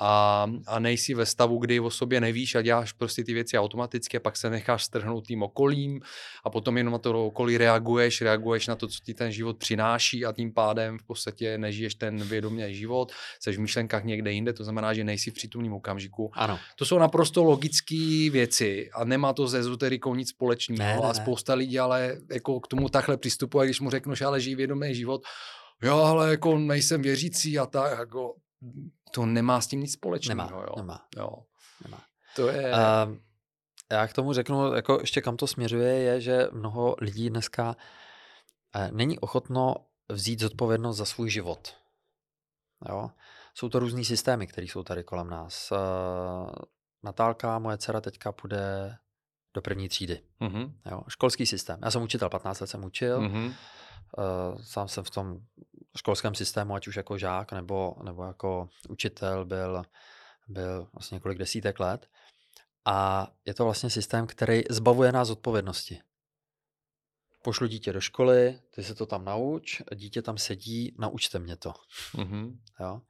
a, 0.00 0.46
a 0.66 0.78
nejsi 0.78 1.14
ve 1.14 1.26
stavu, 1.26 1.58
kdy 1.58 1.80
o 1.80 1.90
sobě 1.90 2.20
nevíš 2.20 2.54
a 2.54 2.62
děláš 2.62 2.92
prostě 2.92 3.24
ty 3.24 3.34
věci 3.34 3.58
automaticky 3.58 4.16
a 4.16 4.20
pak 4.20 4.36
se 4.36 4.50
necháš 4.50 4.84
strhnout 4.84 5.26
tím 5.26 5.42
okolím 5.42 6.00
a 6.44 6.50
potom 6.50 6.76
jenom 6.76 6.92
na 6.92 6.98
to 6.98 7.26
okolí 7.26 7.58
reaguješ, 7.58 8.22
reaguješ 8.22 8.66
na 8.66 8.76
to, 8.76 8.88
co 8.88 8.98
ti 9.04 9.14
ten 9.14 9.32
život 9.32 9.58
přináší 9.58 10.24
a 10.26 10.32
tím 10.32 10.52
pádem 10.52 10.98
v 10.98 11.02
podstatě 11.02 11.58
nežiješ 11.58 11.94
ten 11.94 12.22
vědomě 12.22 12.74
život, 12.74 13.12
jsi 13.40 13.52
v 13.52 13.60
myšlenkách 13.60 14.04
někde 14.04 14.32
jinde, 14.32 14.52
to 14.52 14.64
znamená, 14.64 14.94
že 14.94 15.04
nejsi 15.04 15.30
v 15.30 15.34
přítomném 15.34 15.72
okamžiku. 15.72 16.30
Ano. 16.34 16.58
To 16.76 16.84
jsou 16.84 16.98
naprosto 16.98 17.44
logické 17.44 18.28
věci 18.32 18.90
a 18.94 19.04
nemá 19.04 19.32
to 19.32 19.48
s 19.48 19.54
ezoterikou 19.54 20.14
nic 20.14 20.28
společného 20.28 20.78
ne, 20.78 20.94
ne, 20.94 21.02
ne. 21.02 21.08
a 21.08 21.14
spousta 21.14 21.54
lidí 21.54 21.78
ale 21.78 22.16
jako 22.32 22.60
k 22.60 22.68
tomu 22.68 22.88
takhle 22.88 23.16
přistupuje, 23.16 23.66
když 23.66 23.80
mu 23.80 23.90
řeknu, 23.90 24.14
že 24.14 24.24
ale 24.24 24.40
žijí 24.40 24.54
vědomý 24.54 24.94
život, 24.94 25.22
jo, 25.82 25.96
ale 25.96 26.30
jako 26.30 26.58
nejsem 26.58 27.02
věřící 27.02 27.58
a 27.58 27.66
tak, 27.66 27.98
jako 27.98 28.34
to 29.10 29.26
nemá 29.26 29.60
s 29.60 29.66
tím 29.66 29.80
nic 29.80 29.92
společného. 29.92 30.50
Nemá, 30.50 30.62
jo. 30.62 30.72
nemá. 30.76 31.06
Jo. 31.16 31.30
nemá. 31.84 32.00
To 32.36 32.48
je... 32.48 32.72
Uh, 32.72 33.16
já 33.92 34.06
k 34.06 34.12
tomu 34.12 34.32
řeknu, 34.32 34.74
jako 34.74 34.98
ještě 35.00 35.20
kam 35.20 35.36
to 35.36 35.46
směřuje, 35.46 35.94
je, 35.94 36.20
že 36.20 36.48
mnoho 36.52 36.96
lidí 37.00 37.30
dneska 37.30 37.76
uh, 38.76 38.90
není 38.90 39.18
ochotno 39.18 39.74
vzít 40.08 40.40
zodpovědnost 40.40 40.96
za 40.96 41.04
svůj 41.04 41.30
život. 41.30 41.74
Jo? 42.88 43.10
Jsou 43.54 43.68
to 43.68 43.78
různý 43.78 44.04
systémy, 44.04 44.46
které 44.46 44.66
jsou 44.66 44.82
tady 44.82 45.04
kolem 45.04 45.30
nás. 45.30 45.72
Uh, 45.72 46.50
Natálka, 47.02 47.58
moje 47.58 47.78
dcera, 47.78 48.00
teďka 48.00 48.32
půjde 48.32 48.96
do 49.54 49.62
první 49.62 49.88
třídy. 49.88 50.20
Mm-hmm. 50.40 50.72
Jo? 50.90 51.02
Školský 51.08 51.46
systém. 51.46 51.78
Já 51.84 51.90
jsem 51.90 52.02
učitel, 52.02 52.30
15 52.30 52.60
let 52.60 52.66
jsem 52.66 52.84
učil. 52.84 53.20
Mm-hmm. 53.20 53.54
Uh, 54.18 54.62
sám 54.62 54.88
jsem 54.88 55.04
v 55.04 55.10
tom 55.10 55.40
školském 55.96 56.34
systému, 56.34 56.74
ať 56.74 56.88
už 56.88 56.96
jako 56.96 57.18
žák 57.18 57.52
nebo, 57.52 57.96
nebo 58.02 58.24
jako 58.24 58.68
učitel, 58.88 59.44
byl, 59.44 59.82
byl 60.48 60.88
vlastně 60.92 61.16
několik 61.16 61.38
desítek 61.38 61.80
let. 61.80 62.06
A 62.84 63.28
je 63.44 63.54
to 63.54 63.64
vlastně 63.64 63.90
systém, 63.90 64.26
který 64.26 64.62
zbavuje 64.70 65.12
nás 65.12 65.30
odpovědnosti. 65.30 66.00
Pošlu 67.42 67.66
dítě 67.66 67.92
do 67.92 68.00
školy, 68.00 68.60
ty 68.74 68.84
se 68.84 68.94
to 68.94 69.06
tam 69.06 69.24
nauč, 69.24 69.82
dítě 69.94 70.22
tam 70.22 70.38
sedí, 70.38 70.94
naučte 70.98 71.38
mě 71.38 71.56
to. 71.56 71.72
Mm-hmm. 72.14 72.58
Jo? 72.80 73.02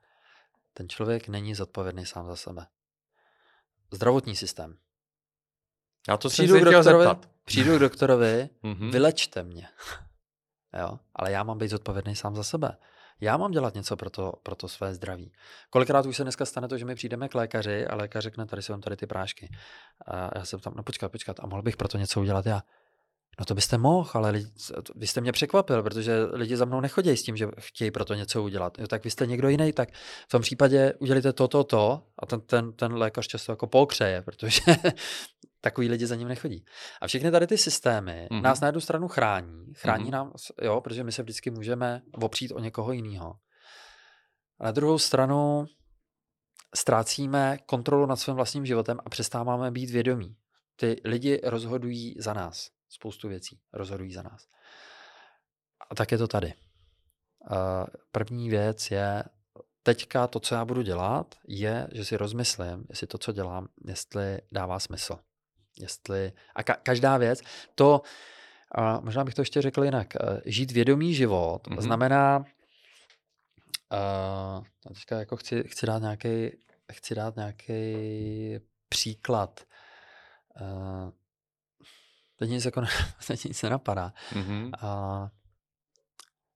Ten 0.74 0.88
člověk 0.88 1.28
není 1.28 1.54
zodpovědný 1.54 2.06
sám 2.06 2.26
za 2.26 2.36
sebe. 2.36 2.66
Zdravotní 3.92 4.36
systém. 4.36 4.78
Já 6.08 6.16
to 6.16 6.28
přijdu 6.28 6.54
jsem 6.54 6.62
se 6.62 6.68
chtěl 6.68 6.82
zeptat. 6.82 7.30
Přijdu 7.44 7.76
k 7.76 7.80
doktorovi, 7.80 8.48
mm-hmm. 8.62 8.90
vylečte 8.92 9.42
mě. 9.42 9.68
Jo? 10.78 10.98
Ale 11.14 11.32
já 11.32 11.42
mám 11.42 11.58
být 11.58 11.68
zodpovědný 11.68 12.16
sám 12.16 12.36
za 12.36 12.42
sebe. 12.42 12.76
Já 13.20 13.36
mám 13.36 13.50
dělat 13.50 13.74
něco 13.74 13.96
pro 13.96 14.10
to, 14.10 14.32
pro 14.42 14.54
to 14.54 14.68
své 14.68 14.94
zdraví. 14.94 15.32
Kolikrát 15.70 16.06
už 16.06 16.16
se 16.16 16.22
dneska 16.22 16.46
stane 16.46 16.68
to, 16.68 16.78
že 16.78 16.84
my 16.84 16.94
přijdeme 16.94 17.28
k 17.28 17.34
lékaři 17.34 17.86
a 17.86 17.96
lékař 17.96 18.22
řekne, 18.22 18.46
tady 18.46 18.62
jsou 18.62 18.78
tady 18.78 18.96
ty 18.96 19.06
prášky. 19.06 19.50
A 20.06 20.38
já 20.38 20.44
jsem 20.44 20.60
tam, 20.60 20.72
no 20.76 20.82
počkat, 20.82 21.12
počkat, 21.12 21.40
a 21.40 21.46
mohl 21.46 21.62
bych 21.62 21.76
pro 21.76 21.88
to 21.88 21.98
něco 21.98 22.20
udělat 22.20 22.46
já. 22.46 22.62
No 23.40 23.46
to 23.46 23.54
byste 23.54 23.78
mohl, 23.78 24.10
ale 24.14 24.30
lidi, 24.30 24.50
vy 24.94 25.06
jste 25.06 25.20
mě 25.20 25.32
překvapil, 25.32 25.82
protože 25.82 26.24
lidi 26.32 26.56
za 26.56 26.64
mnou 26.64 26.80
nechodí 26.80 27.16
s 27.16 27.22
tím, 27.22 27.36
že 27.36 27.48
chtějí 27.60 27.90
pro 27.90 28.04
to 28.04 28.14
něco 28.14 28.42
udělat. 28.42 28.78
Jo, 28.78 28.86
tak 28.86 29.04
vy 29.04 29.10
jste 29.10 29.26
někdo 29.26 29.48
jiný, 29.48 29.72
tak 29.72 29.92
v 30.28 30.28
tom 30.28 30.42
případě 30.42 30.94
udělíte 30.98 31.32
to, 31.32 31.48
to, 31.48 31.64
to 31.64 32.02
a 32.18 32.26
ten, 32.26 32.40
ten, 32.40 32.72
ten 32.72 32.92
lékař 32.92 33.26
často 33.26 33.52
jako 33.52 33.66
pokřeje, 33.66 34.22
protože 34.24 34.60
takový 35.60 35.88
lidi 35.88 36.06
za 36.06 36.14
ním 36.14 36.28
nechodí. 36.28 36.64
A 37.00 37.06
všechny 37.06 37.30
tady 37.30 37.46
ty 37.46 37.58
systémy 37.58 38.28
mm-hmm. 38.30 38.42
nás 38.42 38.60
na 38.60 38.68
jednu 38.68 38.80
stranu 38.80 39.08
chrání, 39.08 39.64
chrání 39.74 40.04
mm-hmm. 40.04 40.10
nám, 40.10 40.32
jo, 40.62 40.80
protože 40.80 41.04
my 41.04 41.12
se 41.12 41.22
vždycky 41.22 41.50
můžeme 41.50 42.02
opřít 42.12 42.52
o 42.52 42.58
někoho 42.58 42.92
jiného. 42.92 43.34
A 44.60 44.64
na 44.64 44.70
druhou 44.70 44.98
stranu 44.98 45.66
ztrácíme 46.74 47.58
kontrolu 47.66 48.06
nad 48.06 48.16
svým 48.16 48.36
vlastním 48.36 48.66
životem 48.66 48.98
a 49.06 49.10
přestáváme 49.10 49.70
být 49.70 49.90
vědomí. 49.90 50.36
Ty 50.76 50.96
lidi 51.04 51.40
rozhodují 51.44 52.14
za 52.18 52.34
nás. 52.34 52.79
Spoustu 52.90 53.28
věcí 53.28 53.60
rozhodují 53.72 54.12
za 54.12 54.22
nás. 54.22 54.48
A 55.90 55.94
tak 55.94 56.12
je 56.12 56.18
to 56.18 56.28
tady. 56.28 56.54
První 58.12 58.50
věc 58.50 58.90
je, 58.90 59.24
teďka 59.82 60.26
to, 60.26 60.40
co 60.40 60.54
já 60.54 60.64
budu 60.64 60.82
dělat, 60.82 61.34
je, 61.48 61.88
že 61.92 62.04
si 62.04 62.16
rozmyslím, 62.16 62.86
jestli 62.88 63.06
to, 63.06 63.18
co 63.18 63.32
dělám, 63.32 63.68
jestli 63.84 64.40
dává 64.52 64.78
smysl. 64.78 65.18
Jestli, 65.78 66.32
a 66.54 66.62
ka- 66.62 66.78
každá 66.82 67.16
věc, 67.16 67.40
to, 67.74 68.02
a 68.74 69.00
možná 69.00 69.24
bych 69.24 69.34
to 69.34 69.42
ještě 69.42 69.62
řekl 69.62 69.84
jinak, 69.84 70.16
eh, 70.16 70.40
žít 70.44 70.70
vědomý 70.70 71.14
život 71.14 71.68
mm-hmm. 71.68 71.80
znamená, 71.80 72.44
uh, 73.92 74.64
teďka 74.94 75.18
jako 75.18 75.36
chci, 75.36 75.62
chci 75.66 75.86
dát 75.86 75.98
nějaký, 75.98 76.50
chci 76.92 77.14
dát 77.14 77.36
nějaký 77.36 77.94
příklad. 78.88 79.60
Uh, 80.60 81.10
teď 82.40 82.50
nic, 82.50 82.64
jako, 82.64 82.82
teď 83.26 83.44
nic 83.44 83.62
nenapadá. 83.62 84.12
Mm-hmm. 84.32 84.70
A 84.80 85.30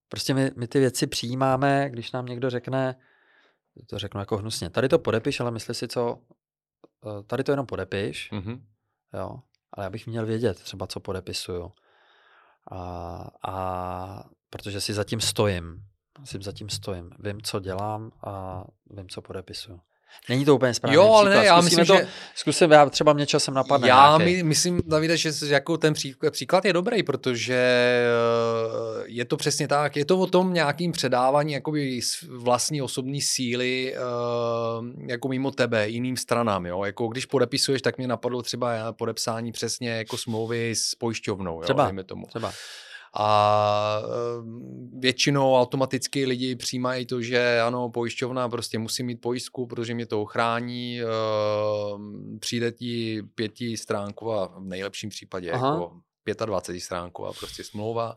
prostě 0.09 0.35
my, 0.35 0.51
my 0.57 0.69
ty 0.69 0.79
věci 0.79 1.07
přijímáme, 1.07 1.91
když 1.91 2.13
nám 2.13 2.27
někdo 2.27 2.51
řekne, 2.51 2.97
to 3.87 3.99
řeknu 3.99 4.21
jako 4.21 4.37
hnusně, 4.37 4.71
tady 4.71 4.89
to 4.89 4.99
podepiš, 4.99 5.41
ale 5.41 5.51
mysli 5.51 5.75
si, 5.75 5.89
co, 5.89 6.19
tady 7.27 7.45
to 7.45 7.53
jenom 7.53 7.67
podepiš, 7.67 8.33
mm-hmm 8.33 8.61
jo. 9.15 9.39
Ale 9.73 9.85
já 9.85 9.91
bych 9.91 10.07
měl 10.07 10.27
vědět 10.27 10.61
třeba, 10.63 10.87
co 10.87 11.01
podepisuju. 11.01 11.73
A, 12.71 13.25
a 13.47 14.25
protože 14.51 14.81
si 14.81 14.95
zatím 14.95 15.21
stojím. 15.21 15.85
Si 16.25 16.39
zatím 16.41 16.69
stojím. 16.69 17.11
Vím, 17.19 17.43
co 17.43 17.61
dělám 17.61 18.13
a 18.27 18.65
vím, 18.91 19.09
co 19.09 19.23
podepisuju. 19.23 19.81
Není 20.29 20.45
to 20.45 20.55
úplně 20.55 20.75
správný 20.75 20.95
Jo, 20.95 21.13
ale 21.13 21.31
příklad. 21.31 21.41
ne, 21.43 21.47
já 21.47 21.61
myslím, 21.61 21.87
to, 21.87 21.97
že... 21.97 22.09
Zkusím, 22.35 22.71
já 22.71 22.91
třeba 22.91 23.13
mě 23.13 23.27
časem 23.27 23.55
napadne. 23.55 23.89
Já 23.89 24.19
my, 24.19 24.43
myslím, 24.43 24.81
Davide, 24.87 25.17
že 25.17 25.31
jako 25.47 25.77
ten 25.77 25.95
příklad 26.31 26.65
je 26.65 26.73
dobrý, 26.73 27.03
protože 27.03 27.55
eh, 27.55 29.05
je 29.07 29.25
to 29.25 29.37
přesně 29.37 29.69
tak, 29.69 29.97
je 29.97 30.05
to 30.05 30.19
o 30.19 30.27
tom 30.27 30.53
nějakým 30.53 30.93
předávání 30.93 31.53
jakoby 31.53 32.01
vlastní 32.29 32.83
osobní 32.83 33.21
síly 33.21 33.95
eh, 33.95 34.01
jako 35.07 35.29
mimo 35.29 35.51
tebe, 35.51 35.89
jiným 35.89 36.17
stranám, 36.17 36.67
jo. 36.67 36.85
Jako 36.85 37.09
když 37.09 37.27
podepisuješ, 37.27 37.83
tak 37.83 37.99
mě 37.99 38.09
napadlo 38.09 38.43
třeba 38.43 38.93
podepsání 38.93 39.53
přesně 39.53 39.91
jako 39.91 40.19
smlouvy 40.19 40.71
s 40.77 40.95
pojišťovnou, 40.95 41.55
jo, 41.55 41.63
třeba, 41.63 41.93
tomu. 42.07 42.27
třeba 42.27 42.53
a 43.17 44.03
ehm, 44.05 44.91
většinou 44.99 45.55
automaticky 45.55 46.27
lidi 46.27 46.57
přijímají 46.57 47.07
to, 47.07 47.23
že 47.23 47.61
ano, 47.61 47.91
pojišťovna 47.91 48.49
prostě 48.49 48.79
musí 48.79 49.03
mít 49.03 49.21
pojistku, 49.21 49.67
protože 49.67 49.95
mě 49.95 50.07
to 50.07 50.23
ochrání, 50.23 51.01
ehm, 51.01 52.39
přijde 52.41 52.73
ti 52.73 53.23
pěti 53.35 53.77
stránková, 53.77 54.47
v 54.47 54.65
nejlepším 54.65 55.11
případě 55.11 55.51
Aha. 55.51 55.69
jako 55.69 56.47
25 56.47 56.81
stránková 56.81 57.33
prostě 57.33 57.65
smlouva, 57.65 58.17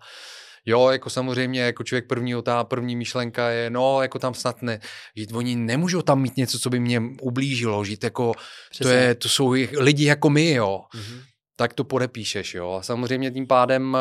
Jo, 0.69 0.89
jako 0.89 1.09
samozřejmě, 1.09 1.61
jako 1.61 1.83
člověk 1.83 2.07
prvního, 2.07 2.41
ta 2.41 2.63
první 2.63 2.95
myšlenka 2.95 3.49
je, 3.49 3.69
no, 3.69 4.01
jako 4.01 4.19
tam 4.19 4.33
snad 4.33 4.61
ne, 4.61 4.79
že 5.15 5.25
oni 5.33 5.55
nemůžou 5.55 6.01
tam 6.01 6.21
mít 6.21 6.37
něco, 6.37 6.59
co 6.59 6.69
by 6.69 6.79
mě 6.79 7.01
ublížilo, 7.21 7.85
žít 7.85 8.03
jako, 8.03 8.33
to, 8.81 8.87
je, 8.87 9.15
to 9.15 9.29
jsou 9.29 9.49
lidi 9.77 10.05
jako 10.05 10.29
my, 10.29 10.51
jo. 10.51 10.81
Mm-hmm 10.95 11.21
tak 11.60 11.74
to 11.74 11.84
podepíšeš, 11.84 12.53
jo. 12.53 12.72
A 12.72 12.82
samozřejmě 12.82 13.32
tím 13.32 13.47
pádem, 13.47 13.97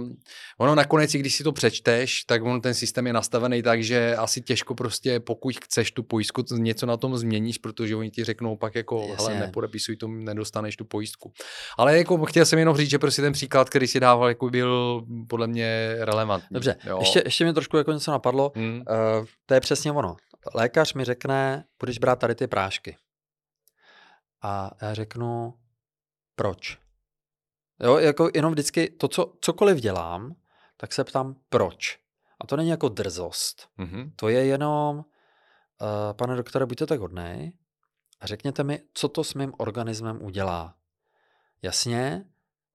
uh, 0.00 0.08
ono 0.58 0.74
nakonec, 0.74 1.12
když 1.12 1.34
si 1.34 1.44
to 1.44 1.52
přečteš, 1.52 2.24
tak 2.24 2.42
on 2.42 2.60
ten 2.60 2.74
systém 2.74 3.06
je 3.06 3.12
nastavený 3.12 3.62
tak, 3.62 3.82
že 3.82 4.16
asi 4.16 4.40
těžko 4.40 4.74
prostě, 4.74 5.20
pokud 5.20 5.56
chceš 5.64 5.92
tu 5.92 6.02
pojistku, 6.02 6.44
něco 6.56 6.86
na 6.86 6.96
tom 6.96 7.16
změníš, 7.16 7.58
protože 7.58 7.96
oni 7.96 8.10
ti 8.10 8.24
řeknou 8.24 8.56
pak 8.56 8.74
jako, 8.74 9.06
Jasně. 9.08 9.34
hele, 9.34 9.46
nepodepisuj 9.46 9.96
to, 9.96 10.08
nedostaneš 10.08 10.76
tu 10.76 10.84
pojistku. 10.84 11.32
Ale 11.78 11.98
jako 11.98 12.24
chtěl 12.24 12.46
jsem 12.46 12.58
jenom 12.58 12.76
říct, 12.76 12.90
že 12.90 12.98
prostě 12.98 13.22
ten 13.22 13.32
příklad, 13.32 13.70
který 13.70 13.86
si 13.86 14.00
dával, 14.00 14.28
jako 14.28 14.50
byl 14.50 15.02
podle 15.28 15.46
mě 15.46 15.96
relevantní. 15.98 16.48
Dobře, 16.50 16.76
jo. 16.86 16.98
Ještě, 17.00 17.22
ještě 17.24 17.44
mi 17.44 17.52
trošku 17.52 17.76
jako 17.76 17.92
něco 17.92 18.10
napadlo. 18.10 18.52
Hmm. 18.54 18.76
Uh, 18.76 19.26
to 19.46 19.54
je 19.54 19.60
přesně 19.60 19.92
ono. 19.92 20.16
Lékař 20.54 20.94
mi 20.94 21.04
řekne, 21.04 21.64
budeš 21.80 21.98
brát 21.98 22.18
tady 22.18 22.34
ty 22.34 22.46
prášky. 22.46 22.96
A 24.42 24.70
já 24.82 24.94
řeknu, 24.94 25.54
proč. 26.34 26.78
Jo, 27.80 27.98
jako 27.98 28.30
jenom 28.34 28.52
vždycky 28.52 28.90
to, 28.90 29.08
co, 29.08 29.32
cokoliv 29.40 29.80
dělám, 29.80 30.34
tak 30.76 30.92
se 30.92 31.04
ptám 31.04 31.36
proč. 31.48 31.98
A 32.40 32.46
to 32.46 32.56
není 32.56 32.68
jako 32.68 32.88
drzost. 32.88 33.68
Mm-hmm. 33.78 34.12
To 34.16 34.28
je 34.28 34.46
jenom, 34.46 34.96
uh, 34.96 35.04
pane 36.12 36.36
doktore, 36.36 36.66
buďte 36.66 36.86
tak 36.86 37.00
hodnej 37.00 37.52
a 38.20 38.26
řekněte 38.26 38.64
mi, 38.64 38.80
co 38.94 39.08
to 39.08 39.24
s 39.24 39.34
mým 39.34 39.52
organismem 39.58 40.22
udělá. 40.22 40.74
Jasně, 41.62 42.24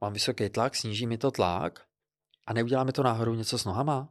mám 0.02 0.14
vysoký 0.14 0.50
tlak, 0.50 0.76
sníží 0.76 1.08
mi 1.08 1.18
to 1.18 1.32
tlak 1.32 1.86
a 2.48 2.54
neudělá 2.54 2.84
mi 2.84 2.92
to 2.92 3.04
náhodou 3.04 3.34
něco 3.34 3.58
s 3.58 3.66
nohama, 3.66 4.10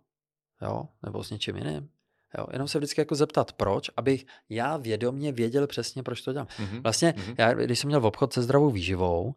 jo, 0.62 0.88
nebo 1.02 1.24
s 1.24 1.30
něčím 1.30 1.56
jiným. 1.56 1.90
Jo, 2.38 2.46
jenom 2.52 2.68
se 2.68 2.78
vždycky 2.78 3.00
jako 3.00 3.14
zeptat, 3.14 3.52
proč, 3.52 3.90
abych 3.96 4.26
já 4.48 4.76
vědomě 4.76 5.32
věděl 5.32 5.66
přesně, 5.66 6.02
proč 6.02 6.22
to 6.22 6.32
dělám. 6.32 6.46
Mm-hmm. 6.46 6.82
Vlastně, 6.82 7.12
mm-hmm. 7.12 7.34
já, 7.38 7.54
když 7.54 7.78
jsem 7.78 7.88
měl 7.88 8.00
v 8.00 8.06
obchod 8.06 8.32
se 8.32 8.42
zdravou 8.42 8.70
výživou, 8.70 9.34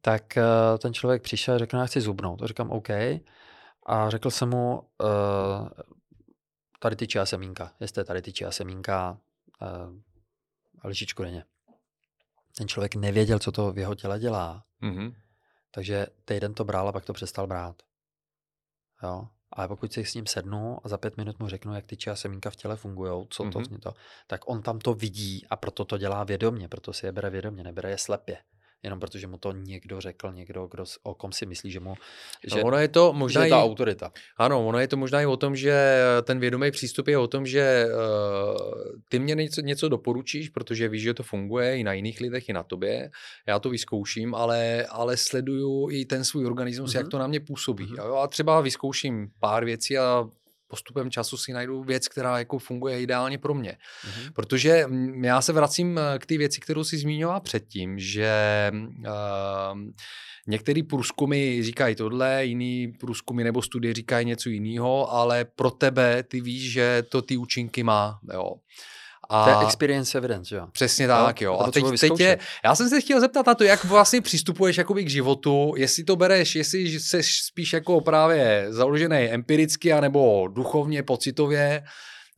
tak 0.00 0.22
uh, 0.36 0.78
ten 0.78 0.94
člověk 0.94 1.22
přišel 1.22 1.54
a 1.54 1.58
řekl, 1.58 1.76
no, 1.76 1.82
já 1.82 1.86
chci 1.86 2.00
zubnout. 2.00 2.38
To 2.38 2.46
říkám, 2.46 2.70
OK. 2.70 2.88
A 3.86 4.10
řekl 4.10 4.30
jsem 4.30 4.48
mu, 4.48 4.82
uh, 5.02 5.68
tady 6.78 6.96
ty 6.96 7.06
čia 7.06 7.26
semínka, 7.26 7.72
jestli 7.80 8.04
tady 8.04 8.22
ty 8.22 8.32
čia 8.32 8.50
semínka 8.50 9.18
uh, 9.62 9.68
a 10.82 10.88
lžičku 10.88 11.22
denně. 11.22 11.44
Ten 12.56 12.68
člověk 12.68 12.94
nevěděl, 12.94 13.38
co 13.38 13.52
to 13.52 13.72
v 13.72 13.78
jeho 13.78 13.94
těle 13.94 14.18
dělá. 14.18 14.64
Mm-hmm. 14.82 15.14
Takže 15.70 16.06
týden 16.24 16.54
to 16.54 16.64
bral 16.64 16.88
a 16.88 16.92
pak 16.92 17.04
to 17.04 17.12
přestal 17.12 17.46
brát. 17.46 17.82
Jo? 19.02 19.28
Ale 19.52 19.68
pokud 19.68 19.92
si 19.92 20.04
s 20.04 20.14
ním 20.14 20.26
sednu 20.26 20.78
a 20.84 20.88
za 20.88 20.98
pět 20.98 21.16
minut 21.16 21.38
mu 21.38 21.48
řeknu, 21.48 21.74
jak 21.74 21.86
ty 21.86 21.96
čia 21.96 22.16
semínka 22.16 22.50
v 22.50 22.56
těle 22.56 22.76
fungují, 22.76 23.26
co 23.30 23.44
mm-hmm. 23.44 23.52
to, 23.52 23.58
mhm. 23.58 23.80
to, 23.80 23.94
tak 24.26 24.40
on 24.48 24.62
tam 24.62 24.78
to 24.78 24.94
vidí 24.94 25.46
a 25.50 25.56
proto 25.56 25.84
to 25.84 25.98
dělá 25.98 26.24
vědomě, 26.24 26.68
proto 26.68 26.92
si 26.92 27.06
je 27.06 27.12
bere 27.12 27.30
vědomě, 27.30 27.62
nebere 27.62 27.90
je 27.90 27.98
slepě 27.98 28.38
jenom 28.82 29.00
protože 29.00 29.26
mu 29.26 29.38
to 29.38 29.52
někdo 29.52 30.00
řekl, 30.00 30.32
někdo, 30.32 30.66
kdo, 30.66 30.84
o 31.02 31.14
kom 31.14 31.32
si 31.32 31.46
myslí, 31.46 31.70
že 31.70 31.80
mu 31.80 31.88
no, 31.88 31.94
že, 32.54 32.56
no 32.56 32.62
ono 32.62 32.78
je 32.78 32.88
to 32.88 33.12
možná 33.12 33.40
že 33.40 33.46
je 33.46 33.50
ta 33.50 33.58
i, 33.58 33.62
autorita. 33.62 34.12
Ano, 34.36 34.66
ono 34.66 34.78
je 34.78 34.88
to 34.88 34.96
možná 34.96 35.20
i 35.20 35.26
o 35.26 35.36
tom, 35.36 35.56
že 35.56 35.98
ten 36.22 36.40
vědomý 36.40 36.70
přístup 36.70 37.08
je 37.08 37.18
o 37.18 37.26
tom, 37.26 37.46
že 37.46 37.86
uh, 37.86 38.56
ty 39.08 39.18
mě 39.18 39.34
něco, 39.34 39.60
něco 39.60 39.88
doporučíš, 39.88 40.48
protože 40.48 40.88
víš, 40.88 41.02
že 41.02 41.14
to 41.14 41.22
funguje 41.22 41.78
i 41.78 41.84
na 41.84 41.92
jiných 41.92 42.20
lidech, 42.20 42.48
i 42.48 42.52
na 42.52 42.62
tobě. 42.62 43.10
Já 43.46 43.58
to 43.58 43.70
vyzkouším, 43.70 44.34
ale, 44.34 44.86
ale 44.90 45.16
sleduju 45.16 45.90
i 45.90 46.04
ten 46.04 46.24
svůj 46.24 46.46
organismus, 46.46 46.90
mm-hmm. 46.90 46.96
jak 46.96 47.04
mhm. 47.04 47.10
to 47.10 47.18
na 47.18 47.26
mě 47.26 47.40
působí. 47.40 47.86
Mm-hmm. 47.86 48.22
A 48.22 48.26
třeba 48.26 48.60
vyzkouším 48.60 49.30
pár 49.40 49.64
věcí 49.64 49.98
a 49.98 50.28
postupem 50.68 51.10
času 51.10 51.36
si 51.36 51.52
najdu 51.52 51.82
věc, 51.82 52.08
která 52.08 52.38
jako 52.38 52.58
funguje 52.58 53.02
ideálně 53.02 53.38
pro 53.38 53.54
mě. 53.54 53.72
Mm-hmm. 53.72 54.32
Protože 54.32 54.86
já 55.22 55.40
se 55.40 55.52
vracím 55.52 55.98
eh, 55.98 56.18
k 56.18 56.26
té 56.26 56.38
věci, 56.38 56.60
kterou 56.60 56.84
si 56.84 56.98
zmínila 56.98 57.40
předtím, 57.40 57.98
že 57.98 58.32
uh, 58.98 59.80
některé 60.46 60.82
průzkumy 60.82 61.62
říkají 61.62 61.94
tohle, 61.94 62.44
jiný 62.44 62.92
průzkumy 63.00 63.44
nebo 63.44 63.62
studie 63.62 63.94
říkají 63.94 64.26
něco 64.26 64.48
jiného, 64.48 65.12
ale 65.12 65.44
pro 65.44 65.70
tebe 65.70 66.22
ty 66.22 66.40
víš, 66.40 66.72
že 66.72 67.02
to 67.08 67.22
ty 67.22 67.36
účinky 67.36 67.82
má. 67.82 68.18
Jo. 68.32 68.54
A 69.30 69.44
to 69.44 69.50
je 69.50 69.66
experience 69.66 70.18
evidence, 70.18 70.56
jo? 70.56 70.66
Přesně 70.72 71.08
tak, 71.08 71.40
jo. 71.40 71.58
A 71.58 71.70
teď, 71.70 71.84
teď 72.00 72.20
je, 72.20 72.38
já 72.64 72.74
jsem 72.74 72.88
se 72.88 73.00
chtěl 73.00 73.20
zeptat 73.20 73.46
na 73.46 73.54
to, 73.54 73.64
jak 73.64 73.84
vlastně 73.84 74.20
přistupuješ 74.20 74.76
jakoby 74.76 75.04
k 75.04 75.10
životu, 75.10 75.74
jestli 75.76 76.04
to 76.04 76.16
bereš, 76.16 76.56
jestli 76.56 77.00
jsi 77.00 77.22
spíš 77.22 77.72
jako 77.72 78.00
právě 78.00 78.66
založený 78.68 79.16
empiricky, 79.16 79.92
anebo 79.92 80.48
duchovně, 80.48 81.02
pocitově, 81.02 81.82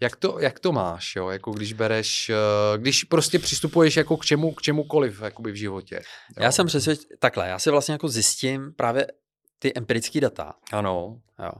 jak 0.00 0.16
to, 0.16 0.38
jak 0.40 0.60
to 0.60 0.72
máš, 0.72 1.16
jo? 1.16 1.28
Jako 1.28 1.50
když 1.50 1.72
bereš, 1.72 2.30
eh, 2.30 2.78
když 2.78 3.04
prostě 3.04 3.38
přistupuješ 3.38 3.96
jako 3.96 4.16
k, 4.16 4.24
čemu, 4.24 4.52
k 4.52 4.62
čemukoliv 4.62 5.22
jakoby 5.22 5.52
v 5.52 5.56
životě. 5.56 5.94
Jo? 5.94 6.44
Já 6.44 6.52
jsem 6.52 6.66
přesvědčen, 6.66 7.16
takhle, 7.18 7.48
já 7.48 7.58
si 7.58 7.70
vlastně 7.70 7.92
jako 7.92 8.08
zjistím 8.08 8.72
právě 8.76 9.06
ty 9.58 9.72
empirické 9.76 10.20
data. 10.20 10.54
Ano. 10.72 11.20
Jo. 11.44 11.52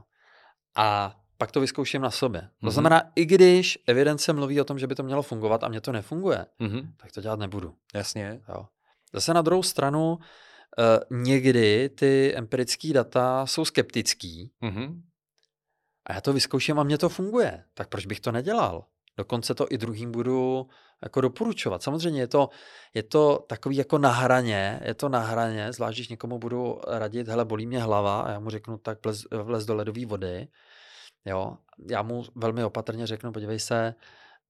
A 0.76 1.16
pak 1.40 1.52
to 1.52 1.60
vyzkouším 1.60 2.02
na 2.02 2.10
sobě. 2.10 2.40
Mm-hmm. 2.40 2.60
To 2.60 2.66
mhm. 2.66 2.72
znamená, 2.72 3.02
i 3.16 3.24
když 3.24 3.78
evidence 3.86 4.32
mluví 4.32 4.60
o 4.60 4.64
tom, 4.64 4.78
že 4.78 4.86
by 4.86 4.94
to 4.94 5.02
mělo 5.02 5.22
fungovat 5.22 5.64
a 5.64 5.68
mě 5.68 5.80
to 5.80 5.92
nefunguje, 5.92 6.46
mm-hmm. 6.60 6.92
tak 6.96 7.12
to 7.12 7.20
dělat 7.20 7.38
nebudu. 7.38 7.74
Jasně. 7.94 8.40
Jo. 8.48 8.66
Zase 9.12 9.34
na 9.34 9.42
druhou 9.42 9.62
stranu, 9.62 10.12
uh, 10.12 11.18
někdy 11.18 11.88
ty 11.88 12.34
empirické 12.36 12.92
data 12.92 13.46
jsou 13.46 13.64
skeptický 13.64 14.52
mm-hmm. 14.62 15.00
a 16.06 16.12
já 16.12 16.20
to 16.20 16.32
vyzkouším 16.32 16.78
a 16.78 16.82
mě 16.82 16.98
to 16.98 17.08
funguje. 17.08 17.64
Tak 17.74 17.88
proč 17.88 18.06
bych 18.06 18.20
to 18.20 18.32
nedělal? 18.32 18.84
Dokonce 19.16 19.54
to 19.54 19.66
i 19.70 19.78
druhým 19.78 20.12
budu 20.12 20.66
jako 21.02 21.20
doporučovat. 21.20 21.82
Samozřejmě 21.82 22.20
je 22.20 22.26
to, 22.26 22.48
je 22.94 23.02
to 23.02 23.44
takový 23.48 23.76
jako 23.76 23.98
na 23.98 24.10
hraně, 24.10 24.80
je 24.84 24.94
to 24.94 25.08
na 25.08 25.18
hraně, 25.18 25.72
zvlášť 25.72 25.98
když 25.98 26.08
někomu 26.08 26.38
budu 26.38 26.80
radit, 26.86 27.28
hele, 27.28 27.44
bolí 27.44 27.66
mě 27.66 27.82
hlava 27.82 28.20
a 28.20 28.30
já 28.30 28.40
mu 28.40 28.50
řeknu, 28.50 28.78
tak 28.78 29.04
vlez, 29.04 29.24
vlez 29.42 29.66
do 29.66 29.74
ledové 29.74 30.06
vody, 30.06 30.48
Jo, 31.24 31.58
já 31.90 32.02
mu 32.02 32.24
velmi 32.34 32.64
opatrně 32.64 33.06
řeknu, 33.06 33.32
podívej 33.32 33.58
se, 33.58 33.94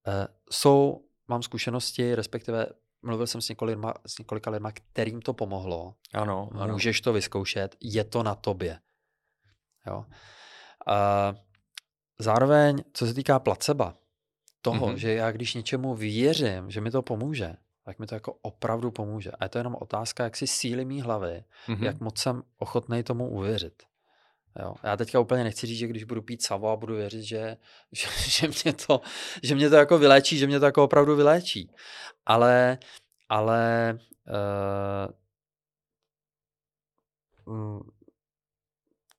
uh, 0.07 0.15
jsou, 0.51 1.05
mám 1.29 1.43
zkušenosti, 1.43 2.15
respektive 2.15 2.67
mluvil 3.03 3.27
jsem 3.27 3.41
s 3.41 3.49
několika, 3.49 3.95
s 4.07 4.19
několika 4.19 4.51
lidma, 4.51 4.73
kterým 4.73 5.23
to 5.23 5.33
pomohlo. 5.33 5.95
Ano, 6.15 6.51
ano. 6.53 6.73
Můžeš 6.73 7.01
to 7.01 7.13
vyzkoušet, 7.13 7.77
je 7.81 8.05
to 8.05 8.23
na 8.23 8.35
tobě. 8.35 8.79
Jo. 9.87 9.99
Uh, 9.99 11.39
zároveň, 12.19 12.85
co 12.93 13.07
se 13.07 13.15
týká 13.15 13.39
placeba, 13.39 13.95
toho, 14.63 14.87
mm-hmm. 14.87 14.95
že 14.95 15.13
já 15.13 15.33
když 15.33 15.55
něčemu 15.55 15.95
věřím, 15.95 16.71
že 16.71 16.81
mi 16.81 16.91
to 16.91 17.03
pomůže, 17.03 17.55
tak 17.85 17.99
mi 17.99 18.07
to 18.07 18.15
jako 18.15 18.33
opravdu 18.43 18.91
pomůže. 18.91 19.31
A 19.31 19.45
je 19.45 19.49
to 19.49 19.59
jenom 19.59 19.77
otázka, 19.81 20.25
jak 20.25 20.37
si 20.37 20.47
síly 20.47 20.85
mý 20.85 21.01
hlavy, 21.01 21.45
mm-hmm. 21.69 21.85
jak 21.85 22.01
moc 22.01 22.19
jsem 22.19 22.43
ochotný 22.59 23.03
tomu 23.03 23.31
uvěřit. 23.31 23.83
Jo. 24.59 24.75
Já 24.83 24.97
teďka 24.97 25.21
úplně 25.21 25.45
nechci 25.45 25.67
říct, 25.67 25.79
že 25.79 25.87
když 25.87 26.05
budu 26.05 26.23
pít 26.23 26.43
savo 26.43 26.69
a 26.69 26.77
budu 26.77 26.95
věřit, 26.95 27.23
že, 27.23 27.57
že, 27.93 28.07
že, 28.23 28.49
mě 28.49 28.73
to, 28.73 29.01
že 29.43 29.55
mě 29.55 29.71
to 29.71 29.77
jako 29.77 29.99
vyléčí, 29.99 30.39
že 30.39 30.47
mě 30.47 30.61
to 30.61 30.65
jako 30.65 30.85
opravdu 30.85 31.17
vyléčí. 31.17 31.71
Ale, 32.27 32.79
ale 33.29 33.99
uh, 37.47 37.81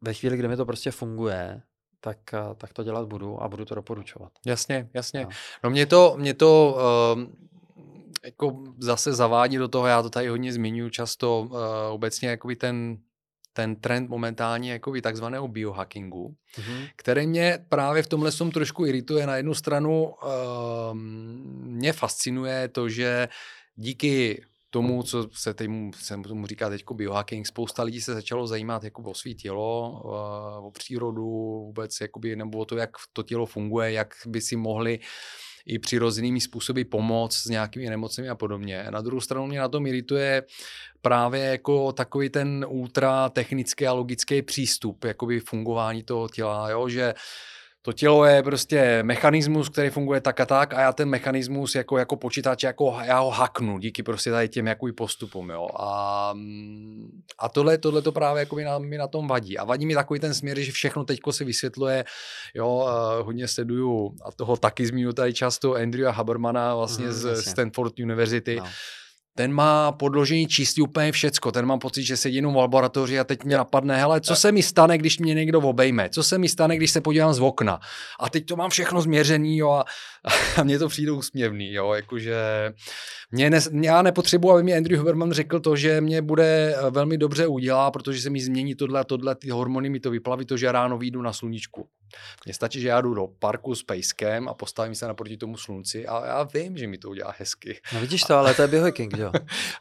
ve 0.01 0.13
chvíli, 0.13 0.38
kdy 0.38 0.47
mi 0.47 0.57
to 0.57 0.65
prostě 0.65 0.91
funguje, 0.91 1.61
tak, 1.99 2.17
tak 2.57 2.73
to 2.73 2.84
dělat 2.84 3.07
budu 3.07 3.43
a 3.43 3.47
budu 3.47 3.65
to 3.65 3.75
doporučovat. 3.75 4.32
Jasně, 4.45 4.89
jasně. 4.93 5.23
No, 5.23 5.29
no 5.63 5.69
mě 5.69 5.86
to, 5.86 6.15
mě 6.17 6.34
to 6.34 6.77
uh, 7.15 7.23
jako 8.25 8.63
zase 8.77 9.13
zavádí 9.13 9.57
do 9.57 9.67
toho, 9.67 9.88
já 9.88 10.01
to 10.01 10.09
tady 10.09 10.27
hodně 10.27 10.53
zmiňuji 10.53 10.89
často, 10.89 11.41
uh, 11.41 11.57
obecně 11.89 12.29
jakoby 12.29 12.55
ten 12.55 12.97
ten 13.53 13.75
trend 13.75 14.09
momentálně 14.09 14.71
jako 14.71 14.93
takzvaného 15.01 15.47
biohackingu, 15.47 16.35
mm-hmm. 16.55 16.89
který 16.95 17.27
mě 17.27 17.65
právě 17.69 18.03
v 18.03 18.07
tomhle 18.07 18.31
som 18.31 18.51
trošku 18.51 18.85
irituje. 18.85 19.27
Na 19.27 19.35
jednu 19.35 19.53
stranu 19.53 20.03
uh, 20.03 20.93
mě 21.63 21.93
fascinuje 21.93 22.67
to, 22.67 22.89
že 22.89 23.27
díky 23.75 24.43
tomu, 24.69 25.03
co 25.03 25.27
se 25.33 25.53
tomu, 25.53 25.91
se 25.93 26.17
tomu 26.17 26.47
říká 26.47 26.69
teď 26.69 26.83
biohacking, 26.93 27.47
spousta 27.47 27.83
lidí 27.83 28.01
se 28.01 28.13
začalo 28.13 28.47
zajímat 28.47 28.83
jako 28.83 29.01
o 29.01 29.13
svý 29.13 29.35
tělo, 29.35 30.01
uh, 30.05 30.65
o 30.65 30.71
přírodu 30.71 31.25
vůbec, 31.65 32.01
jakoby, 32.01 32.35
nebo 32.35 32.57
o 32.57 32.65
to, 32.65 32.77
jak 32.77 32.89
to 33.13 33.23
tělo 33.23 33.45
funguje, 33.45 33.91
jak 33.91 34.13
by 34.27 34.41
si 34.41 34.55
mohli 34.55 34.99
i 35.66 35.80
přirozenými 35.80 36.41
způsoby 36.41 36.82
pomoct 36.84 37.38
s 37.38 37.45
nějakými 37.45 37.89
nemocemi 37.89 38.30
a 38.30 38.36
podobně. 38.36 38.88
Na 38.89 39.01
druhou 39.01 39.22
stranu 39.22 39.47
mě 39.47 39.59
na 39.59 39.68
tom 39.68 39.88
irituje 39.88 40.43
právě 41.01 41.41
jako 41.41 41.91
takový 41.91 42.30
ten 42.30 42.66
ultra 42.70 43.30
technický 43.30 43.88
a 43.88 43.93
logický 43.93 44.41
přístup 44.41 45.03
jakoby 45.03 45.39
fungování 45.39 46.03
toho 46.03 46.30
těla, 46.30 46.70
jo? 46.70 46.89
že 46.89 47.14
to 47.82 47.93
tělo 47.93 48.25
je 48.25 48.43
prostě 48.43 49.03
mechanismus, 49.03 49.69
který 49.69 49.89
funguje 49.89 50.21
tak 50.21 50.39
a 50.39 50.45
tak 50.45 50.73
a 50.73 50.82
já 50.82 50.93
ten 50.93 51.09
mechanismus 51.09 51.75
jako, 51.75 51.97
jako 51.97 52.15
počítač, 52.15 52.63
jako 52.63 52.97
já 53.03 53.19
ho 53.19 53.29
haknu 53.29 53.79
díky 53.79 54.03
prostě 54.03 54.32
tady 54.32 54.49
těm 54.49 54.67
jaký 54.67 54.91
postupům, 54.91 55.49
jo. 55.49 55.67
A, 55.79 56.34
a 57.39 57.49
tohle, 57.49 57.77
tohle 57.77 58.01
to 58.01 58.11
právě 58.11 58.39
jako 58.39 58.55
mi 58.55 58.63
na, 58.63 58.79
mi 58.79 58.97
na 58.97 59.07
tom 59.07 59.27
vadí. 59.27 59.57
A 59.57 59.63
vadí 59.63 59.86
mi 59.86 59.93
takový 59.93 60.19
ten 60.19 60.34
směr, 60.34 60.59
že 60.59 60.71
všechno 60.71 61.03
teďko 61.03 61.34
se 61.34 61.43
vysvětluje, 61.43 62.05
jo, 62.53 62.88
hodně 63.21 63.47
sleduju 63.47 64.15
a 64.25 64.32
toho 64.32 64.57
taky 64.57 64.86
zmínu 64.86 65.13
tady 65.13 65.34
často 65.34 65.75
Andrewa 65.75 66.11
Habermana 66.11 66.75
vlastně 66.75 67.05
mm, 67.05 67.13
z 67.13 67.45
Stanford 67.45 67.99
University, 67.99 68.55
no 68.55 68.65
ten 69.36 69.53
má 69.53 69.91
podložení 69.91 70.47
čistý 70.47 70.82
úplně 70.82 71.11
všecko. 71.11 71.51
Ten 71.51 71.65
mám 71.65 71.79
pocit, 71.79 72.03
že 72.03 72.17
sedí 72.17 72.36
jenom 72.36 72.53
v 72.53 72.57
laboratoři 72.57 73.19
a 73.19 73.23
teď 73.23 73.43
mě 73.43 73.57
napadne, 73.57 73.97
hele, 73.97 74.21
co 74.21 74.36
se 74.36 74.51
mi 74.51 74.63
stane, 74.63 74.97
když 74.97 75.19
mě 75.19 75.34
někdo 75.34 75.59
obejme? 75.59 76.09
Co 76.09 76.23
se 76.23 76.38
mi 76.38 76.49
stane, 76.49 76.77
když 76.77 76.91
se 76.91 77.01
podívám 77.01 77.34
z 77.34 77.39
okna? 77.39 77.79
A 78.19 78.29
teď 78.29 78.45
to 78.45 78.55
mám 78.55 78.69
všechno 78.69 79.01
změřený, 79.01 79.57
jo, 79.57 79.69
a, 79.69 79.86
a 80.57 80.63
mně 80.63 80.79
to 80.79 80.88
přijde 80.88 81.11
úsměvný, 81.11 81.73
jo, 81.73 81.93
jakože 81.93 82.36
mě 83.32 83.49
ne, 83.49 83.59
já 83.82 84.01
nepotřebuji, 84.01 84.51
aby 84.51 84.63
mi 84.63 84.77
Andrew 84.77 84.99
Huberman 84.99 85.32
řekl 85.32 85.59
to, 85.59 85.75
že 85.75 86.01
mě 86.01 86.21
bude 86.21 86.75
eh, 86.75 86.89
velmi 86.89 87.17
dobře 87.17 87.47
udělá, 87.47 87.91
protože 87.91 88.21
se 88.21 88.29
mi 88.29 88.41
změní 88.41 88.75
tohle 88.75 88.99
a 88.99 89.03
tohle, 89.03 89.36
ty 89.36 89.49
hormony 89.49 89.89
mi 89.89 89.99
to 89.99 90.11
vyplaví, 90.11 90.45
to, 90.45 90.57
že 90.57 90.71
ráno 90.71 90.97
vyjdu 90.97 91.21
na 91.21 91.34
sluníčku. 91.34 91.88
Mně 92.45 92.53
stačí, 92.53 92.82
že 92.82 92.88
já 92.88 93.01
jdu 93.01 93.13
do 93.13 93.27
parku 93.39 93.75
s 93.75 93.84
pejskem 93.84 94.49
a 94.49 94.53
postavím 94.53 94.95
se 94.95 95.07
naproti 95.07 95.38
tomu 95.38 95.57
slunci 95.57 96.07
a 96.07 96.25
já 96.25 96.43
vím, 96.43 96.77
že 96.77 96.88
mi 96.88 96.97
to 96.97 97.09
udělá 97.09 97.36
hezky. 97.38 97.79
No 97.93 97.99
vidíš 97.99 98.23
to, 98.23 98.36
ale 98.36 98.53
to 98.53 98.61
je 98.61 98.67
biohacking, 98.67 99.17
jo? 99.22 99.32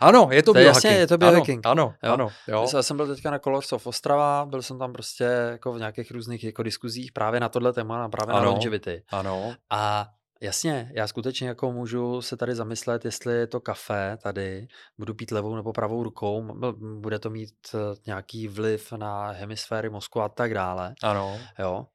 ano, 0.01 0.29
je 0.31 0.43
to, 0.43 0.53
to 0.53 0.59
biohacking. 0.59 0.85
Jasně, 0.85 1.01
je 1.01 1.07
to 1.07 1.19
biohacking. 1.19 1.67
Ano, 1.67 1.95
ano, 2.03 2.13
ano 2.13 2.29
jo. 2.49 2.67
Já 2.75 2.83
jsem 2.83 2.97
byl 2.97 3.07
teďka 3.07 3.31
na 3.31 3.39
Colors 3.39 3.73
of 3.73 3.87
Ostrava, 3.87 4.47
byl 4.47 4.63
jsem 4.63 4.79
tam 4.79 4.93
prostě 4.93 5.25
jako 5.25 5.73
v 5.73 5.79
nějakých 5.79 6.11
různých 6.11 6.45
jako 6.45 6.63
diskuzích 6.63 7.13
právě 7.13 7.41
na 7.41 7.49
tohle 7.49 7.73
téma, 7.73 8.09
právě 8.09 8.35
ano, 8.35 8.45
na 8.45 8.51
longevity. 8.51 9.03
Ano. 9.11 9.55
A 9.71 10.07
Jasně, 10.43 10.91
já 10.95 11.07
skutečně 11.07 11.49
jako 11.49 11.73
můžu 11.73 12.23
se 12.23 12.37
tady 12.37 12.55
zamyslet, 12.55 13.05
jestli 13.05 13.35
je 13.35 13.47
to 13.47 13.61
kafe 13.61 14.19
tady, 14.23 14.69
budu 14.99 15.15
pít 15.15 15.31
levou 15.31 15.57
nebo 15.57 15.73
pravou 15.73 16.03
rukou, 16.03 16.55
bude 17.01 17.19
to 17.19 17.31
mít 17.31 17.55
eh, 17.75 17.79
nějaký 18.07 18.49
vliv 18.49 18.93
na 18.93 19.31
hemisféry 19.31 19.91
mozku 19.91 20.21
a 20.21 20.29
tak 20.29 20.55
dále. 20.55 20.95
Ano. 21.03 21.39
Jo. 21.59 21.87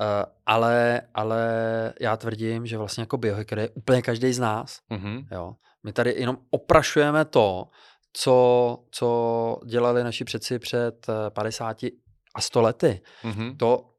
Uh, 0.00 0.06
ale, 0.46 1.00
ale 1.14 1.42
já 2.00 2.16
tvrdím, 2.16 2.66
že 2.66 2.78
vlastně 2.78 3.02
jako 3.02 3.16
biohacker 3.16 3.58
je 3.58 3.68
úplně 3.68 4.02
každý 4.02 4.32
z 4.32 4.38
nás. 4.38 4.78
Mm-hmm. 4.90 5.26
Jo. 5.30 5.54
My 5.82 5.92
tady 5.92 6.14
jenom 6.16 6.38
oprašujeme 6.50 7.24
to, 7.24 7.68
co, 8.12 8.78
co 8.90 9.58
dělali 9.66 10.04
naši 10.04 10.24
předci 10.24 10.58
před 10.58 11.06
50 11.28 11.82
eh, 11.82 11.88
a 12.34 12.40
100 12.40 12.62
lety. 12.62 13.00
Mm-hmm. 13.24 13.56
To 13.56 13.92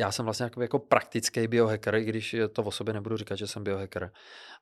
já 0.00 0.12
jsem 0.12 0.24
vlastně 0.24 0.44
jako, 0.44 0.62
jako 0.62 0.78
praktický 0.78 1.46
biohacker, 1.46 1.94
i 1.94 2.04
když 2.04 2.36
to 2.52 2.62
o 2.62 2.70
sobě 2.70 2.94
nebudu 2.94 3.16
říkat, 3.16 3.36
že 3.36 3.46
jsem 3.46 3.64
biohacker, 3.64 4.12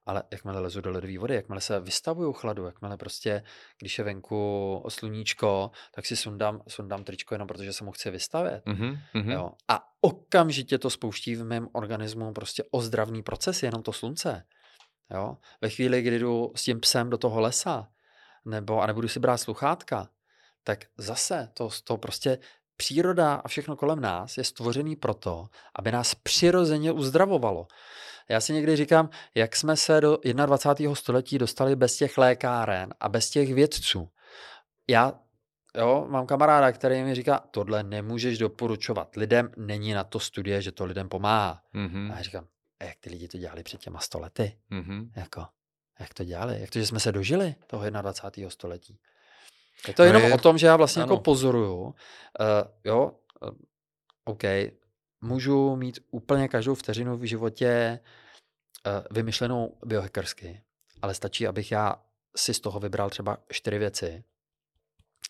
ale 0.07 0.23
jakmile 0.31 0.61
lezu 0.61 0.81
do 0.81 0.91
ledové 0.91 1.19
vody, 1.19 1.35
jakmile 1.35 1.61
se 1.61 1.81
vystavuju 1.81 2.33
chladu, 2.33 2.65
jakmile 2.65 2.97
prostě, 2.97 3.43
když 3.79 3.99
je 3.99 4.05
venku 4.05 4.85
sluníčko, 4.89 5.71
tak 5.95 6.07
si 6.07 6.17
sundám, 6.17 6.63
sundám 6.69 7.05
tričko 7.05 7.35
jenom 7.35 7.49
protože 7.49 7.73
se 7.73 7.85
mu 7.85 7.93
chci 7.93 8.11
vystavět. 8.11 8.67
Mm-hmm. 8.67 9.31
Jo. 9.33 9.53
A 9.69 9.85
okamžitě 10.01 10.79
to 10.79 10.91
spouští 10.91 11.37
v 11.37 11.45
mém 11.45 11.69
organismu 11.73 12.33
prostě 12.33 12.65
ozdravný 12.71 13.23
proces, 13.23 13.63
jenom 13.63 13.83
to 13.83 13.93
slunce. 13.93 14.45
Jo. 15.11 15.37
Ve 15.61 15.69
chvíli, 15.69 16.03
kdy 16.03 16.19
jdu 16.19 16.53
s 16.55 16.63
tím 16.63 16.81
psem 16.81 17.11
do 17.11 17.19
toho 17.19 17.41
lesa, 17.41 17.89
nebo 18.45 18.81
a 18.81 18.87
nebudu 18.87 19.09
si 19.09 19.21
brát 19.21 19.37
sluchátka, 19.37 20.09
tak 20.65 20.85
zase 20.99 21.49
to, 21.55 21.69
to 21.85 21.97
prostě 21.97 22.39
příroda 22.77 23.35
a 23.35 23.49
všechno 23.49 23.77
kolem 23.77 24.01
nás 24.01 24.39
je 24.39 24.45
stvořený 24.45 24.97
proto, 24.97 25.47
aby 25.75 25.93
nás 25.93 26.15
přirozeně 26.15 26.93
uzdravovalo. 26.93 27.67
Já 28.29 28.41
si 28.41 28.53
někdy 28.53 28.77
říkám, 28.77 29.11
jak 29.35 29.57
jsme 29.57 29.77
se 29.77 30.01
do 30.01 30.19
21. 30.47 30.95
století 30.95 31.39
dostali 31.39 31.77
bez 31.77 31.97
těch 31.97 32.19
lékáren 32.19 32.95
a 33.01 33.09
bez 33.09 33.31
těch 33.31 33.55
vědců. 33.55 34.09
Já 34.89 35.13
jo, 35.77 36.07
mám 36.09 36.27
kamaráda, 36.27 36.73
který 36.73 37.03
mi 37.03 37.15
říká, 37.15 37.45
tohle 37.51 37.83
nemůžeš 37.83 38.39
doporučovat 38.39 39.17
lidem, 39.17 39.51
není 39.57 39.93
na 39.93 40.05
to 40.05 40.21
studie, 40.21 40.63
že 40.63 40.73
to 40.73 40.85
lidem 40.85 41.09
pomáhá. 41.09 41.63
Mm-hmm. 41.75 42.13
A 42.13 42.17
já 42.17 42.23
říkám, 42.23 42.47
a 42.81 42.85
jak 42.85 42.99
ty 43.01 43.11
lidi 43.11 43.29
to 43.29 43.39
dělali 43.39 43.63
před 43.63 43.81
těma 43.81 44.01
stolety? 44.01 44.59
Mm-hmm. 44.71 45.11
Jako, 45.17 45.47
jak 46.01 46.15
to 46.15 46.25
dělali? 46.25 46.61
Jak 46.61 46.71
to, 46.71 46.79
že 46.79 46.87
jsme 46.87 47.01
se 47.01 47.13
dožili 47.13 47.55
toho 47.67 47.91
21. 47.91 48.51
století? 48.51 48.99
Je 49.89 49.95
to 49.95 50.03
no 50.03 50.07
jenom 50.07 50.23
je... 50.23 50.35
o 50.35 50.39
tom, 50.39 50.59
že 50.59 50.67
já 50.67 50.77
vlastně 50.77 51.01
jako 51.01 51.11
ano. 51.11 51.15
jako 51.15 51.23
pozoruju, 51.23 51.85
uh, 51.85 51.95
jo, 52.85 53.13
uh, 53.43 53.51
OK, 54.25 54.43
můžu 55.21 55.77
mít 55.77 55.99
úplně 56.11 56.49
každou 56.49 56.75
vteřinu 56.75 57.17
v 57.17 57.23
životě 57.23 58.01
uh, 58.87 58.93
vymyšlenou 59.11 59.79
biohackersky, 59.85 60.63
ale 61.03 61.15
stačí, 61.15 61.47
abych 61.47 61.73
já 61.73 62.03
si 62.37 62.55
z 62.55 62.61
toho 62.61 62.81
vybral 62.81 63.11
třeba 63.11 63.39
čtyři 63.53 63.79
věci, 63.79 64.25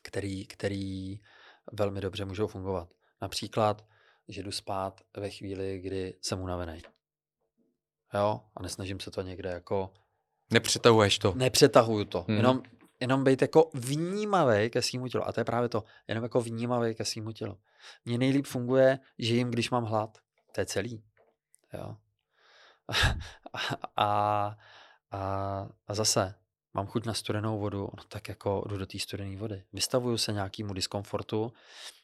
který, 0.03 0.46
který 0.46 1.20
velmi 1.72 2.01
dobře 2.01 2.24
můžou 2.24 2.46
fungovat. 2.46 2.88
Například, 3.22 3.86
že 4.28 4.42
jdu 4.42 4.53
spát 4.53 5.01
ve 5.16 5.30
chvíli, 5.30 5.78
kdy 5.78 6.14
jsem 6.22 6.40
unavený. 6.40 6.82
Jo, 8.14 8.40
a 8.56 8.62
nesnažím 8.62 9.00
se 9.00 9.11
to 9.11 9.22
někde 9.22 9.50
jako... 9.50 9.90
Nepřetahuješ 10.50 11.18
to. 11.18 11.32
Nepřetahuju 11.36 12.04
to. 12.04 12.24
Hmm. 12.28 12.36
Jenom 12.36 12.62
jenom 13.00 13.24
být 13.24 13.42
jako 13.42 13.70
vnímavý 13.74 14.70
ke 14.70 14.82
svýmu 14.82 15.09
tělu. 15.09 15.28
A 15.28 15.32
to 15.32 15.40
je 15.40 15.44
právě 15.44 15.68
to. 15.68 15.84
Jenom 16.09 16.24
jako 16.24 16.40
vnímavý 16.40 16.94
ke 16.94 17.04
svýmu 17.04 17.32
tělu. 17.32 17.59
Mně 18.04 18.18
nejlíp 18.18 18.46
funguje, 18.46 18.98
že 19.18 19.34
jim, 19.34 19.50
když 19.50 19.70
mám 19.70 19.84
hlad. 19.84 20.18
To 20.52 20.61
je 20.61 20.66
celý. 20.66 21.02
Jo. 21.74 21.96
a, 23.96 24.56
a, 25.11 25.68
a 25.86 25.94
zase 25.94 26.34
mám 26.74 26.86
chuť 26.86 27.06
na 27.06 27.14
studenou 27.14 27.59
vodu, 27.59 27.88
no 27.96 28.04
tak 28.09 28.28
jako 28.28 28.64
jdu 28.68 28.76
do 28.76 28.86
té 28.86 28.98
studené 28.98 29.36
vody. 29.36 29.62
Vystavuju 29.72 30.18
se 30.18 30.32
nějakému 30.32 30.74
diskomfortu. 30.74 31.52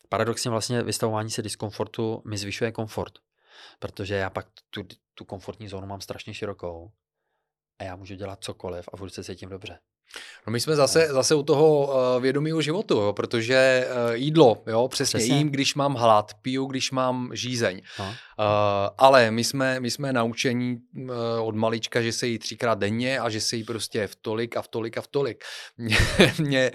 Paradoxně 0.08 0.50
vlastně 0.50 0.82
vystavování 0.82 1.30
se 1.30 1.42
diskomfortu 1.42 2.22
mi 2.24 2.38
zvyšuje 2.38 2.72
komfort, 2.72 3.18
protože 3.78 4.14
já 4.14 4.30
pak 4.30 4.46
tu, 4.70 4.82
tu 5.14 5.24
komfortní 5.24 5.68
zónu 5.68 5.86
mám 5.86 6.00
strašně 6.00 6.34
širokou 6.34 6.92
a 7.78 7.84
já 7.84 7.96
můžu 7.96 8.14
dělat 8.14 8.44
cokoliv 8.44 8.88
a 8.92 8.96
budu 8.96 9.10
se 9.10 9.24
cítím 9.24 9.48
dobře. 9.48 9.78
No 10.46 10.50
my 10.50 10.60
jsme 10.60 10.76
zase, 10.76 11.08
zase 11.10 11.34
u 11.34 11.42
toho 11.42 11.86
uh, 11.86 12.22
vědomího 12.22 12.62
životu, 12.62 12.94
jo, 12.94 13.12
protože 13.12 13.88
uh, 13.88 14.14
jídlo, 14.14 14.62
jo, 14.66 14.88
přesně, 14.88 15.18
přesně 15.18 15.36
jím, 15.36 15.50
když 15.50 15.74
mám 15.74 15.94
hlad, 15.94 16.34
piju, 16.42 16.66
když 16.66 16.90
mám 16.90 17.30
žízeň. 17.32 17.80
Uh, 17.98 18.06
ale 18.98 19.30
my 19.30 19.44
jsme, 19.44 19.80
my 19.80 19.90
jsme 19.90 20.12
naučení 20.12 20.76
uh, 20.76 21.10
od 21.40 21.54
malička, 21.54 22.02
že 22.02 22.12
se 22.12 22.26
jí 22.26 22.38
třikrát 22.38 22.78
denně 22.78 23.18
a 23.18 23.30
že 23.30 23.40
se 23.40 23.56
jí 23.56 23.64
prostě 23.64 24.06
v 24.06 24.16
tolik 24.16 24.56
a 24.56 24.62
v 24.62 24.68
tolik 24.68 24.98
a 24.98 25.00
v 25.00 25.06
tolik. 25.06 25.44
Mě, 25.78 25.96
mě 26.38 26.70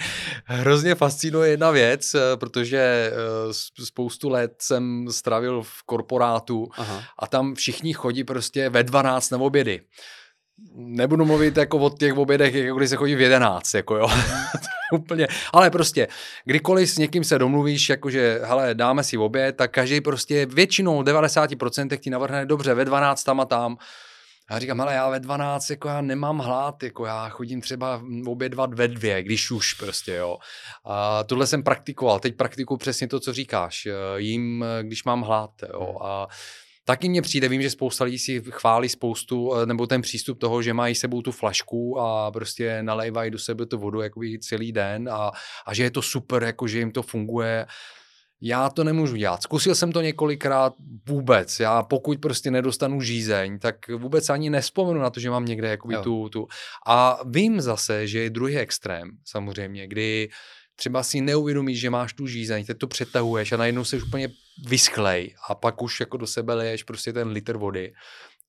hrozně 0.45 0.95
fascinuje 0.95 1.49
jedna 1.49 1.71
věc, 1.71 2.13
uh, 2.13 2.21
protože 2.35 3.11
uh, 3.45 3.51
spoustu 3.85 4.29
let 4.29 4.51
jsem 4.61 5.07
stravil 5.11 5.63
v 5.63 5.83
korporátu 5.85 6.69
Aha. 6.77 7.03
a 7.19 7.27
tam 7.27 7.55
všichni 7.55 7.93
chodí 7.93 8.23
prostě 8.23 8.69
ve 8.69 8.83
12 8.83 9.29
na 9.29 9.37
obědy 9.37 9.81
nebudu 10.75 11.25
mluvit 11.25 11.57
jako 11.57 11.77
o 11.77 11.89
těch 11.89 12.17
obědech, 12.17 12.53
jako 12.53 12.77
když 12.77 12.89
se 12.89 12.95
chodí 12.95 13.15
v 13.15 13.21
11, 13.21 13.73
jako 13.73 13.95
jo. 13.95 14.07
úplně, 14.91 15.27
ale 15.53 15.69
prostě, 15.69 16.07
kdykoliv 16.45 16.89
s 16.89 16.97
někým 16.97 17.23
se 17.23 17.39
domluvíš, 17.39 17.89
jakože, 17.89 18.39
hele, 18.43 18.75
dáme 18.75 19.03
si 19.03 19.17
oběd, 19.17 19.55
tak 19.55 19.71
každý 19.71 20.01
prostě 20.01 20.45
většinou 20.45 21.01
90% 21.01 21.97
ti 21.97 22.09
navrhne 22.09 22.45
dobře, 22.45 22.73
ve 22.73 22.85
12 22.85 23.23
tam 23.23 23.39
a 23.39 23.45
tam. 23.45 23.77
Já 24.51 24.59
říkám, 24.59 24.81
ale 24.81 24.93
já 24.93 25.09
ve 25.09 25.19
12, 25.19 25.69
jako 25.69 25.87
já 25.87 26.01
nemám 26.01 26.39
hlad, 26.39 26.83
jako 26.83 27.05
já 27.05 27.29
chodím 27.29 27.61
třeba 27.61 28.01
obědvat 28.25 28.73
ve 28.73 28.87
dvě, 28.87 29.23
když 29.23 29.51
už 29.51 29.73
prostě, 29.73 30.13
jo. 30.13 30.37
A 30.85 31.23
tohle 31.23 31.47
jsem 31.47 31.63
praktikoval, 31.63 32.19
teď 32.19 32.35
praktikuju 32.35 32.77
přesně 32.77 33.07
to, 33.07 33.19
co 33.19 33.33
říkáš, 33.33 33.87
jím, 34.15 34.65
když 34.81 35.03
mám 35.03 35.21
hlad, 35.21 35.51
jo. 35.73 35.97
A 36.01 36.27
Taky 36.89 37.09
mně 37.09 37.21
přijde, 37.21 37.49
vím, 37.49 37.61
že 37.61 37.69
spousta 37.69 38.03
lidí 38.03 38.19
si 38.19 38.43
chválí 38.49 38.89
spoustu, 38.89 39.55
eh, 39.55 39.65
nebo 39.65 39.87
ten 39.87 40.01
přístup 40.01 40.39
toho, 40.39 40.61
že 40.61 40.73
mají 40.73 40.95
sebou 40.95 41.21
tu 41.21 41.31
flašku 41.31 41.99
a 41.99 42.31
prostě 42.31 42.83
nalévají 42.83 43.31
do 43.31 43.39
sebe 43.39 43.65
tu 43.65 43.77
vodu 43.77 44.01
jakoby 44.01 44.39
celý 44.39 44.71
den 44.71 45.09
a, 45.09 45.31
a 45.65 45.73
že 45.73 45.83
je 45.83 45.91
to 45.91 46.01
super, 46.01 46.43
jako 46.43 46.67
že 46.67 46.79
jim 46.79 46.91
to 46.91 47.01
funguje. 47.01 47.65
Já 48.41 48.69
to 48.69 48.83
nemůžu 48.83 49.15
dělat. 49.15 49.43
Zkusil 49.43 49.75
jsem 49.75 49.91
to 49.91 50.01
několikrát 50.01 50.73
vůbec. 51.07 51.59
Já 51.59 51.83
pokud 51.83 52.19
prostě 52.19 52.51
nedostanu 52.51 53.01
žízeň, 53.01 53.59
tak 53.59 53.75
vůbec 53.89 54.29
ani 54.29 54.49
nespomenu 54.49 54.99
na 54.99 55.09
to, 55.09 55.19
že 55.19 55.29
mám 55.29 55.45
někde 55.45 55.69
jakoby 55.69 55.97
tu, 56.03 56.29
tu. 56.29 56.47
A 56.87 57.19
vím 57.25 57.61
zase, 57.61 58.07
že 58.07 58.19
je 58.19 58.29
druhý 58.29 58.57
extrém 58.57 59.11
samozřejmě, 59.25 59.87
kdy 59.87 60.29
třeba 60.79 61.03
si 61.03 61.21
neuvědomíš, 61.21 61.79
že 61.79 61.89
máš 61.89 62.13
tu 62.13 62.27
žízeň, 62.27 62.65
teď 62.65 62.77
to 62.77 62.87
přetahuješ 62.87 63.51
a 63.51 63.57
najednou 63.57 63.83
jsi 63.83 64.01
úplně 64.01 64.29
vyschlej 64.67 65.35
a 65.49 65.55
pak 65.55 65.81
už 65.81 65.99
jako 65.99 66.17
do 66.17 66.27
sebe 66.27 66.53
leješ 66.53 66.83
prostě 66.83 67.13
ten 67.13 67.27
litr 67.27 67.57
vody. 67.57 67.93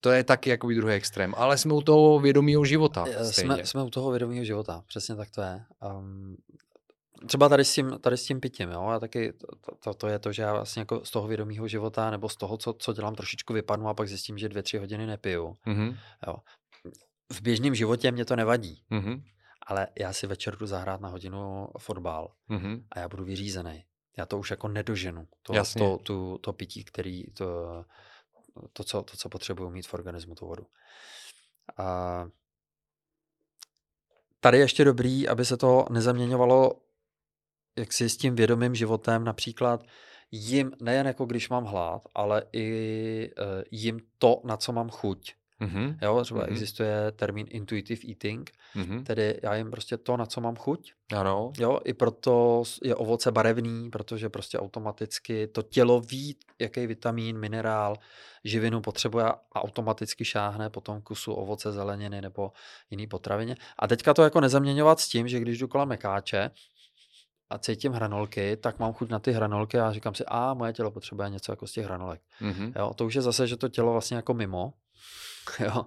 To 0.01 0.11
je 0.11 0.25
taky 0.25 0.51
jako 0.51 0.69
druhý 0.69 0.95
extrém, 0.95 1.35
ale 1.37 1.59
jsme 1.59 1.75
u 1.75 1.83
toho 1.83 2.21
vědomího 2.21 2.65
života. 2.65 3.05
Jsme, 3.31 3.67
jsme 3.67 3.83
u 3.83 3.91
toho 3.91 4.11
vědomího 4.11 4.45
života, 4.45 4.83
přesně 4.87 5.15
tak 5.15 5.31
to 5.31 5.43
je. 5.43 5.65
Um, 5.99 6.37
třeba 7.27 7.49
tady 7.49 7.65
s 7.65 7.75
tím, 7.75 7.99
tady 8.01 8.17
s 8.17 8.25
tím 8.25 8.41
pitím, 8.41 8.71
jo, 8.71 8.83
a 8.83 9.01
taky 9.01 9.33
to, 9.33 9.47
to, 9.85 9.95
to, 9.95 10.09
je 10.09 10.19
to, 10.19 10.33
že 10.33 10.43
já 10.43 10.53
vlastně 10.53 10.81
jako 10.81 11.05
z 11.05 11.11
toho 11.11 11.29
vědomího 11.29 11.69
života 11.69 12.11
nebo 12.11 12.29
z 12.29 12.37
toho, 12.37 12.57
co, 12.57 12.73
co 12.73 12.93
dělám, 12.93 13.15
trošičku 13.15 13.53
vypadnu 13.53 13.89
a 13.89 13.95
pak 13.95 14.09
zjistím, 14.09 14.39
že 14.39 14.49
dvě, 14.49 14.63
tři 14.63 14.79
hodiny 14.79 15.07
nepiju. 15.07 15.57
Mm-hmm. 15.67 15.97
Jo. 16.27 16.37
V 17.33 17.43
běžném 17.43 17.75
životě 17.75 18.13
mě 18.13 18.25
to 18.25 18.37
nevadí. 18.37 18.83
Mm-hmm 18.91 19.23
ale 19.67 19.89
já 19.99 20.13
si 20.13 20.27
večer 20.27 20.57
jdu 20.57 20.67
zahrát 20.67 21.01
na 21.01 21.09
hodinu 21.09 21.69
fotbal 21.79 22.33
mm-hmm. 22.51 22.85
a 22.91 22.99
já 22.99 23.09
budu 23.09 23.25
vyřízený. 23.25 23.85
Já 24.19 24.27
to 24.27 24.39
už 24.39 24.51
jako 24.51 24.69
nedoženu. 24.69 25.29
To, 25.43 25.55
Jasně. 25.55 25.79
to, 25.79 25.99
to, 25.99 26.39
to 26.39 26.53
pití, 26.53 26.85
který, 26.85 27.25
to, 27.25 27.85
to, 28.73 28.85
co, 28.85 29.03
to, 29.03 29.17
co 29.17 29.29
potřebuju 29.29 29.71
mít 29.71 29.87
v 29.87 29.95
organismu, 29.95 30.35
tu 30.35 30.47
vodu. 30.47 30.67
A 31.77 32.27
tady 34.41 34.59
ještě 34.59 34.85
dobrý, 34.85 35.29
aby 35.29 35.45
se 35.45 35.57
to 35.57 35.87
nezaměňovalo 35.91 36.73
jak 37.77 37.93
si 37.93 38.09
s 38.09 38.17
tím 38.17 38.37
vědomým 38.37 38.75
životem, 38.75 39.25
například 39.25 39.85
jim 40.31 40.73
nejen 40.83 41.07
jako 41.07 41.27
když 41.27 41.49
mám 41.49 41.65
hlad, 41.65 42.03
ale 42.15 42.43
i 42.53 43.31
uh, 43.39 43.45
jim 43.71 44.01
to, 44.19 44.41
na 44.45 44.57
co 44.57 44.73
mám 44.73 44.89
chuť. 44.89 45.35
Mm-hmm. 45.61 45.99
Jo, 46.03 46.25
třeba 46.25 46.41
mm-hmm. 46.41 46.51
existuje 46.51 47.13
termín 47.13 47.47
intuitive 47.51 48.01
eating, 48.09 48.51
mm-hmm. 48.77 49.03
tedy 49.03 49.41
já 49.43 49.55
jim 49.55 49.71
prostě 49.71 49.97
to, 49.97 50.17
na 50.17 50.27
co 50.27 50.41
mám 50.41 50.57
chuť. 50.57 50.93
Ano. 51.17 51.53
Jo, 51.59 51.81
i 51.85 51.95
proto 51.95 52.63
je 52.83 52.95
ovoce 52.95 53.33
barevný, 53.33 53.91
protože 53.91 54.29
prostě 54.29 54.59
automaticky 54.59 55.47
to 55.47 55.63
tělo 55.63 56.01
ví, 56.01 56.37
jaký 56.59 56.87
vitamin, 56.87 57.39
minerál, 57.39 57.97
živinu 58.45 58.81
potřebuje 58.81 59.25
a 59.25 59.41
automaticky 59.55 60.25
šáhne 60.25 60.71
po 60.71 60.81
tom 60.81 61.03
kusu 61.03 61.33
ovoce, 61.33 61.73
zeleniny 61.73 62.21
nebo 62.21 62.53
jiný 62.91 63.07
potravině. 63.07 63.57
A 63.79 63.89
teďka 63.89 64.15
to 64.15 64.23
jako 64.23 64.41
nezaměňovat 64.41 65.01
s 65.01 65.09
tím, 65.09 65.29
že 65.29 65.41
když 65.41 65.59
jdu 65.59 65.69
kolem 65.69 65.89
mekáče, 65.89 66.51
a 67.51 67.59
cítím 67.59 67.93
hranolky, 67.93 68.57
tak 68.57 68.79
mám 68.79 68.93
chuť 68.93 69.11
na 69.11 69.19
ty 69.19 69.33
hranolky 69.33 69.79
a 69.79 69.93
říkám 69.93 70.15
si, 70.15 70.25
a 70.27 70.55
moje 70.55 70.73
tělo 70.73 70.91
potřebuje 70.91 71.31
něco 71.31 71.53
jako 71.53 71.67
z 71.67 71.73
těch 71.73 71.85
hranolek. 71.85 72.21
Mm-hmm. 72.41 72.73
Jo, 72.77 72.95
to 72.95 73.07
už 73.07 73.15
je 73.15 73.23
zase, 73.23 73.47
že 73.47 73.57
to 73.57 73.69
tělo 73.69 73.93
vlastně 73.93 74.17
jako 74.17 74.35
mimo 74.35 74.73
Jo. 75.61 75.87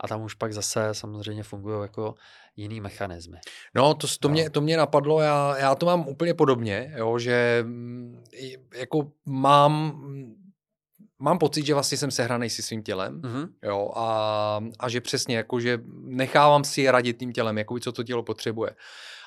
A 0.00 0.08
tam 0.08 0.22
už 0.22 0.34
pak 0.34 0.52
zase 0.52 0.88
samozřejmě 0.92 1.42
fungují 1.42 1.82
jako 1.82 2.14
jiný 2.56 2.80
mechanismy. 2.80 3.38
No, 3.74 3.94
to, 3.94 4.06
to, 4.20 4.28
mě, 4.28 4.50
to 4.50 4.60
mě 4.60 4.76
napadlo, 4.76 5.20
já, 5.20 5.56
já 5.58 5.74
to 5.74 5.86
mám 5.86 6.08
úplně 6.08 6.34
podobně, 6.34 6.92
jo, 6.96 7.18
že 7.18 7.64
mm, 7.66 8.24
jako 8.74 9.12
mám 9.26 10.02
mám 11.18 11.38
pocit, 11.38 11.66
že 11.66 11.74
vlastně 11.74 11.98
jsem 11.98 12.10
sehraný 12.10 12.50
si 12.50 12.62
svým 12.62 12.82
tělem, 12.82 13.20
mm-hmm. 13.20 13.48
jo, 13.62 13.90
a, 13.96 14.60
a 14.78 14.88
že 14.88 15.00
přesně, 15.00 15.36
jako, 15.36 15.60
že 15.60 15.78
nechávám 16.02 16.64
si 16.64 16.90
radit 16.90 17.18
tím 17.18 17.32
tělem, 17.32 17.58
jako 17.58 17.78
co 17.78 17.92
to 17.92 18.04
tělo 18.04 18.22
potřebuje. 18.22 18.70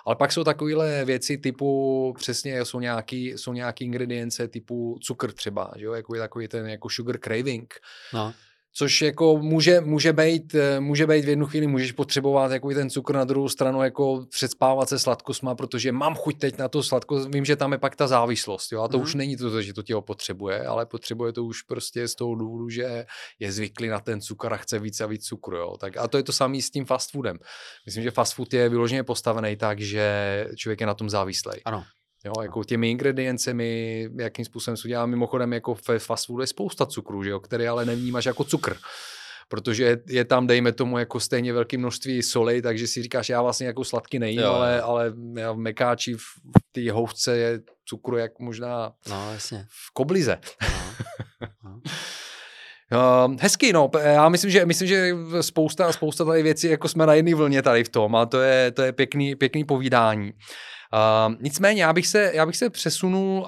Ale 0.06 0.16
pak 0.16 0.32
jsou 0.32 0.44
takovéhle 0.44 1.06
věci 1.06 1.38
typu, 1.38 2.14
přesně 2.18 2.66
jsou 2.66 2.80
nějaký, 2.80 3.28
jsou 3.28 3.54
nějaký 3.54 3.86
ingredience 3.86 4.48
typu 4.48 4.98
cukr 5.02 5.32
třeba, 5.32 5.72
že 5.76 5.86
jo, 5.86 5.94
jako 5.94 6.16
je 6.16 6.22
takový 6.22 6.48
ten 6.48 6.68
jako 6.68 6.90
sugar 6.90 7.18
craving. 7.18 7.74
No 8.14 8.34
Což 8.74 9.02
jako 9.02 9.38
může, 9.38 9.82
může, 9.82 10.14
být, 10.14 10.56
eh, 10.56 10.80
může 10.80 11.08
být 11.08 11.26
v 11.26 11.30
jednu 11.30 11.46
chvíli, 11.46 11.68
můžeš 11.68 11.92
potřebovat 11.92 12.52
jako 12.52 12.70
ten 12.70 12.90
cukr 12.90 13.14
na 13.14 13.24
druhou 13.24 13.50
stranu, 13.50 13.84
jako 13.84 14.26
předspávat 14.30 14.90
se 14.90 15.00
sladkosma, 15.00 15.56
protože 15.56 15.92
mám 15.92 16.16
chuť 16.16 16.40
teď 16.40 16.58
na 16.58 16.68
to 16.68 16.84
sladko, 16.84 17.20
vím, 17.26 17.46
že 17.46 17.56
tam 17.56 17.72
je 17.72 17.78
pak 17.78 17.96
ta 17.96 18.08
závislost, 18.08 18.72
jo, 18.72 18.82
a 18.82 18.88
to 18.88 18.98
mm-hmm. 18.98 19.04
už 19.04 19.16
není 19.16 19.38
to, 19.38 19.62
že 19.62 19.74
to 19.74 19.84
tělo 19.84 20.02
potřebuje, 20.02 20.66
ale 20.66 20.86
potřebuje 20.86 21.34
to 21.34 21.44
už 21.44 21.62
prostě 21.62 22.08
z 22.08 22.16
toho 22.16 22.36
důvodu, 22.36 22.70
že 22.70 23.06
je 23.40 23.52
zvyklý 23.52 23.88
na 23.88 24.00
ten 24.00 24.22
cukr 24.22 24.54
a 24.54 24.58
chce 24.58 24.80
víc 24.80 25.02
a 25.02 25.06
víc 25.06 25.26
cukru, 25.26 25.58
jo. 25.58 25.78
Tak, 25.80 25.98
a 25.98 26.08
to 26.08 26.18
je 26.18 26.24
to 26.24 26.34
samé 26.34 26.62
s 26.62 26.70
tím 26.70 26.86
fast 26.86 27.12
foodem. 27.12 27.38
Myslím, 27.86 28.04
že 28.04 28.12
fast 28.12 28.34
food 28.34 28.54
je 28.54 28.70
vyloženě 28.70 29.04
postavený 29.04 29.58
tak, 29.58 29.80
že 29.80 30.48
člověk 30.56 30.82
je 30.82 30.88
na 30.88 30.94
tom 30.94 31.10
závislý. 31.10 31.64
Ano. 31.66 31.84
Jo, 32.26 32.34
jako 32.42 32.64
těmi 32.64 32.92
ingrediencemi, 32.92 34.10
jakým 34.20 34.46
způsobem 34.46 34.78
se 34.78 34.88
udělá. 34.88 35.06
Mimochodem, 35.06 35.54
jako 35.54 35.76
v 35.76 35.82
fast 35.98 36.26
foodu 36.26 36.42
je 36.42 36.48
spousta 36.48 36.86
cukru, 36.86 37.24
že 37.24 37.30
jo, 37.30 37.40
který 37.40 37.68
ale 37.68 37.86
nevnímáš 37.86 38.26
jako 38.26 38.44
cukr. 38.44 38.78
Protože 39.50 39.98
je 40.08 40.26
tam, 40.26 40.48
dejme 40.48 40.72
tomu, 40.72 40.98
jako 40.98 41.20
stejně 41.20 41.54
velké 41.54 41.78
množství 41.78 42.24
soli, 42.24 42.62
takže 42.62 42.88
si 42.88 43.04
říkáš, 43.04 43.30
já 43.30 43.42
vlastně 43.42 43.68
jako 43.68 43.84
sladký 43.84 44.20
nejím, 44.20 44.40
jo. 44.40 44.52
ale, 44.52 44.82
ale 44.82 45.14
já 45.36 45.52
v 45.52 45.58
mekáči 45.58 46.14
v 46.14 46.24
té 46.72 46.92
houvce 46.92 47.38
je 47.38 47.60
cukru 47.86 48.18
jak 48.18 48.40
možná 48.40 48.94
no, 49.10 49.34
jasně. 49.34 49.66
v 49.70 49.94
koblize. 49.94 50.38
No. 51.64 51.82
Uh, 53.28 53.36
hezky, 53.40 53.74
no. 53.74 53.92
Já 54.04 54.30
myslím, 54.30 54.52
že, 54.52 54.66
myslím, 54.66 54.88
že 54.88 55.14
spousta, 55.42 55.92
spousta 55.92 56.26
tady 56.26 56.44
věcí, 56.44 56.68
jako 56.68 56.88
jsme 56.88 57.06
na 57.06 57.14
jedné 57.14 57.36
vlně 57.36 57.62
tady 57.62 57.84
v 57.84 57.90
tom 57.90 58.16
a 58.16 58.26
to 58.26 58.42
je, 58.42 58.72
to 58.72 58.82
je 58.82 58.92
pěkný, 58.92 59.36
pěkný 59.36 59.64
povídání. 59.64 60.34
Uh, 60.94 61.36
nicméně, 61.42 61.84
já 61.84 61.94
bych 61.94 62.08
se, 62.08 62.32
já 62.34 62.46
bych 62.46 62.58
se 62.58 62.70
přesunul 62.70 63.40
uh, 63.42 63.48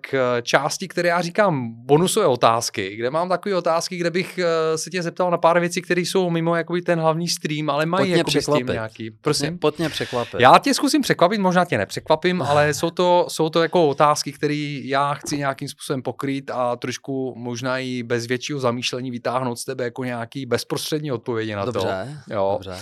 k 0.00 0.40
části, 0.42 0.88
které 0.88 1.08
já 1.08 1.20
říkám 1.22 1.72
bonusové 1.86 2.26
otázky, 2.26 2.96
kde 2.96 3.10
mám 3.10 3.28
takové 3.28 3.54
otázky, 3.54 3.96
kde 3.96 4.10
bych 4.10 4.38
uh, 4.38 4.76
se 4.76 4.90
tě 4.90 5.02
zeptal 5.02 5.30
na 5.30 5.38
pár 5.38 5.60
věcí, 5.60 5.82
které 5.82 6.00
jsou 6.00 6.30
mimo 6.30 6.56
jakoby 6.56 6.82
ten 6.82 7.00
hlavní 7.00 7.28
stream, 7.28 7.70
ale 7.70 7.86
mají 7.86 8.10
jako 8.10 8.30
s 8.30 8.52
tím 8.56 8.66
nějaký. 8.66 9.10
Prosím? 9.10 9.58
Pojď 9.58 9.74
překvapit. 9.88 10.40
Já 10.40 10.58
tě 10.58 10.74
zkusím 10.74 11.02
překvapit, 11.02 11.40
možná 11.40 11.64
tě 11.64 11.78
nepřekvapím, 11.78 12.42
ale 12.42 12.74
jsou 12.74 12.90
to, 12.90 13.26
jsou 13.28 13.48
to 13.48 13.62
jako 13.62 13.88
otázky, 13.88 14.32
které 14.32 14.80
já 14.84 15.14
chci 15.14 15.38
nějakým 15.38 15.68
způsobem 15.68 16.02
pokrýt 16.02 16.50
a 16.50 16.76
trošku 16.76 17.34
možná 17.36 17.78
i 17.78 18.02
bez 18.02 18.26
většího 18.26 18.60
zamýšlení 18.60 19.10
vytáhnout 19.10 19.58
z 19.58 19.64
tebe 19.64 19.84
jako 19.84 20.04
nějaký 20.04 20.46
bezprostřední 20.46 21.12
odpovědi 21.12 21.54
na 21.54 21.64
dobře, 21.64 21.80
to. 22.28 22.34
Jo. 22.34 22.50
Dobře. 22.52 22.78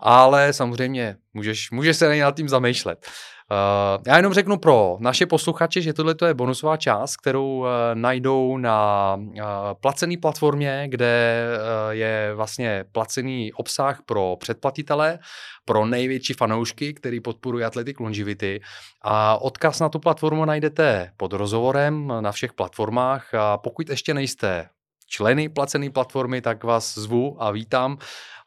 Ale 0.00 0.52
samozřejmě 0.52 1.16
můžeš, 1.34 1.70
můžeš 1.70 1.96
se 1.96 2.20
nad 2.20 2.36
tím 2.36 2.48
zamýšlet. 2.48 3.06
Uh, 3.52 4.02
já 4.06 4.16
jenom 4.16 4.32
řeknu 4.32 4.58
pro 4.58 4.96
naše 5.00 5.26
posluchače, 5.26 5.80
že 5.80 5.92
tohle 5.92 6.14
je 6.26 6.34
bonusová 6.34 6.76
část, 6.76 7.16
kterou 7.16 7.58
uh, 7.58 7.66
najdou 7.94 8.56
na 8.56 9.14
uh, 9.16 9.34
placené 9.80 10.16
platformě, 10.22 10.84
kde 10.88 11.44
uh, 11.56 11.90
je 11.90 12.32
vlastně 12.34 12.84
placený 12.92 13.52
obsah 13.52 14.02
pro 14.06 14.36
předplatitele, 14.40 15.18
pro 15.64 15.86
největší 15.86 16.32
fanoušky, 16.32 16.94
který 16.94 17.20
podporují 17.20 17.64
Athletic 17.64 17.98
Longevity. 17.98 18.60
A 19.02 19.36
odkaz 19.36 19.80
na 19.80 19.88
tu 19.88 19.98
platformu 19.98 20.44
najdete 20.44 21.12
pod 21.16 21.32
rozhovorem 21.32 22.12
na 22.20 22.32
všech 22.32 22.52
platformách. 22.52 23.34
A 23.34 23.58
pokud 23.58 23.88
ještě 23.88 24.14
nejste 24.14 24.68
členy 25.06 25.48
placené 25.48 25.90
platformy, 25.90 26.40
tak 26.40 26.64
vás 26.64 26.98
zvu 26.98 27.42
a 27.42 27.50
vítám, 27.50 27.98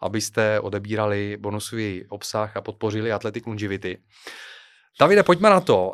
abyste 0.02 0.60
odebírali 0.60 1.38
bonusový 1.40 2.06
obsah 2.10 2.58
a 2.58 2.62
podpořili 2.62 3.12
Athletic 3.12 3.46
Longevity. 3.46 3.98
Davide, 5.00 5.24
pojďme 5.24 5.50
na 5.50 5.62
to. 5.62 5.94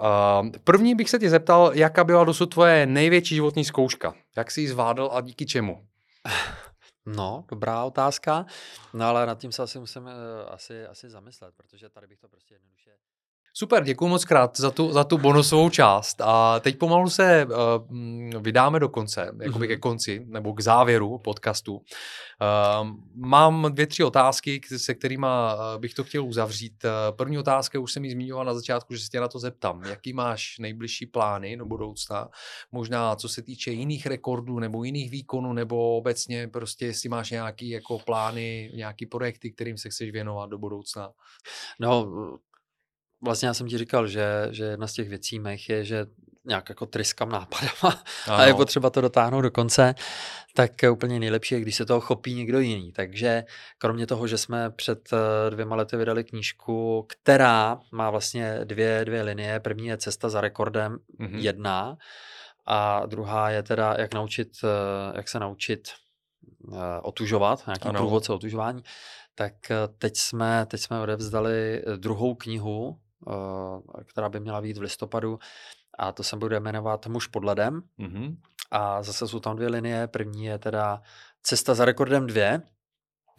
První 0.63 0.95
bych 0.95 1.09
se 1.09 1.19
tě 1.19 1.29
zeptal, 1.29 1.71
jaká 1.73 2.03
byla 2.03 2.23
dosud 2.23 2.45
tvoje 2.45 2.85
největší 2.85 3.35
životní 3.35 3.65
zkouška? 3.65 4.13
Jak 4.37 4.51
jsi 4.51 4.61
ji 4.61 4.67
zvládl 4.67 5.09
a 5.13 5.21
díky 5.21 5.45
čemu? 5.45 5.87
No, 7.05 7.45
dobrá 7.49 7.83
otázka. 7.83 8.45
No 8.93 9.05
ale 9.05 9.25
nad 9.25 9.39
tím 9.39 9.51
se 9.51 9.63
asi 9.63 9.79
musíme 9.79 10.11
eh, 10.11 10.45
asi, 10.49 10.85
asi 10.85 11.09
zamyslet, 11.09 11.53
protože 11.57 11.89
tady 11.89 12.07
bych 12.07 12.19
to 12.19 12.27
prostě 12.27 12.55
jednoduše 12.55 12.91
Super, 13.53 13.83
děkuji 13.83 14.07
moc 14.07 14.25
krát 14.25 14.57
za 14.57 14.71
tu, 14.71 14.91
za 14.91 15.03
tu 15.03 15.17
bonusovou 15.17 15.69
část. 15.69 16.21
A 16.21 16.59
teď 16.59 16.77
pomalu 16.77 17.09
se 17.09 17.45
uh, 17.45 18.41
vydáme 18.41 18.79
do 18.79 18.89
konce, 18.89 19.31
jakoby 19.41 19.67
ke 19.67 19.73
mhm. 19.73 19.81
konci, 19.81 20.25
nebo 20.25 20.53
k 20.53 20.59
závěru 20.59 21.17
podcastu. 21.17 21.75
Uh, 21.75 21.81
mám 23.15 23.67
dvě, 23.73 23.87
tři 23.87 24.03
otázky, 24.03 24.61
se 24.77 24.93
kterými 24.93 25.27
eh, 25.27 25.79
bych 25.79 25.93
to 25.93 26.03
chtěl 26.03 26.25
uzavřít. 26.25 26.85
První 27.11 27.37
otázka, 27.37 27.79
už 27.79 27.93
jsem 27.93 28.05
ji 28.05 28.11
zmiňoval 28.11 28.45
na 28.45 28.53
začátku, 28.53 28.93
že 28.93 28.99
se 28.99 29.09
tě 29.09 29.19
na 29.19 29.27
to 29.27 29.39
zeptám. 29.39 29.83
Jaký 29.83 30.13
máš 30.13 30.57
nejbližší 30.59 31.05
plány 31.05 31.57
do 31.57 31.65
budoucna? 31.65 32.29
Možná 32.71 33.15
co 33.15 33.29
se 33.29 33.41
týče 33.41 33.71
jiných 33.71 34.05
rekordů 34.05 34.59
nebo 34.59 34.83
jiných 34.83 35.11
výkonů, 35.11 35.53
nebo 35.53 35.97
obecně 35.97 36.47
prostě 36.47 36.85
jestli 36.85 37.09
máš 37.09 37.31
nějaký 37.31 37.69
jako 37.69 37.99
plány, 37.99 38.71
nějaký 38.75 39.05
projekty, 39.05 39.51
kterým 39.51 39.77
se 39.77 39.89
chceš 39.89 40.11
věnovat 40.11 40.49
do 40.49 40.57
budoucna? 40.57 41.11
No, 41.79 42.11
vlastně 43.21 43.47
já 43.47 43.53
jsem 43.53 43.67
ti 43.67 43.77
říkal, 43.77 44.07
že, 44.07 44.47
že 44.51 44.63
jedna 44.63 44.87
z 44.87 44.93
těch 44.93 45.09
věcí 45.09 45.39
mých 45.39 45.69
je, 45.69 45.85
že 45.85 46.05
nějak 46.45 46.69
jako 46.69 46.85
tryskám 46.85 47.29
nápadama 47.29 47.71
ano. 47.83 48.01
a 48.37 48.43
je 48.43 48.53
potřeba 48.53 48.89
to 48.89 49.01
dotáhnout 49.01 49.41
do 49.41 49.51
konce, 49.51 49.95
tak 50.55 50.71
úplně 50.91 51.19
nejlepší 51.19 51.55
je, 51.55 51.61
když 51.61 51.75
se 51.75 51.85
toho 51.85 52.01
chopí 52.01 52.33
někdo 52.33 52.59
jiný. 52.59 52.91
Takže 52.91 53.43
kromě 53.77 54.07
toho, 54.07 54.27
že 54.27 54.37
jsme 54.37 54.69
před 54.69 55.09
eh, 55.13 55.49
dvěma 55.49 55.75
lety 55.75 55.97
vydali 55.97 56.23
knížku, 56.23 57.05
která 57.09 57.79
má 57.91 58.09
vlastně 58.09 58.59
dvě, 58.63 59.05
dvě 59.05 59.21
linie. 59.21 59.59
První 59.59 59.87
je 59.87 59.97
Cesta 59.97 60.29
za 60.29 60.41
rekordem 60.41 60.97
mm-hmm. 61.19 61.37
jedna 61.37 61.97
a 62.65 63.05
druhá 63.05 63.49
je 63.49 63.63
teda, 63.63 63.95
jak 63.99 64.13
naučit, 64.13 64.49
eh, 64.63 65.17
jak 65.17 65.29
se 65.29 65.39
naučit 65.39 65.89
eh, 66.73 66.77
otužovat, 67.01 67.67
nějaký 67.67 67.89
ano. 67.89 67.99
průvodce 67.99 68.33
otužování, 68.33 68.83
tak 69.35 69.53
teď 69.97 70.17
jsme, 70.17 70.65
teď 70.65 70.81
jsme 70.81 71.01
odevzdali 71.01 71.83
druhou 71.97 72.35
knihu, 72.35 72.99
která 74.05 74.29
by 74.29 74.39
měla 74.39 74.61
být 74.61 74.77
v 74.77 74.81
listopadu 74.81 75.39
a 75.97 76.11
to 76.11 76.23
se 76.23 76.37
bude 76.37 76.59
jmenovat 76.59 77.07
Muž 77.07 77.27
pod 77.27 77.43
ledem. 77.43 77.81
Mm-hmm. 77.99 78.37
A 78.71 79.03
zase 79.03 79.27
jsou 79.27 79.39
tam 79.39 79.55
dvě 79.55 79.69
linie. 79.69 80.07
První 80.07 80.45
je 80.45 80.59
teda 80.59 81.01
Cesta 81.43 81.73
za 81.73 81.85
rekordem 81.85 82.27
dvě, 82.27 82.61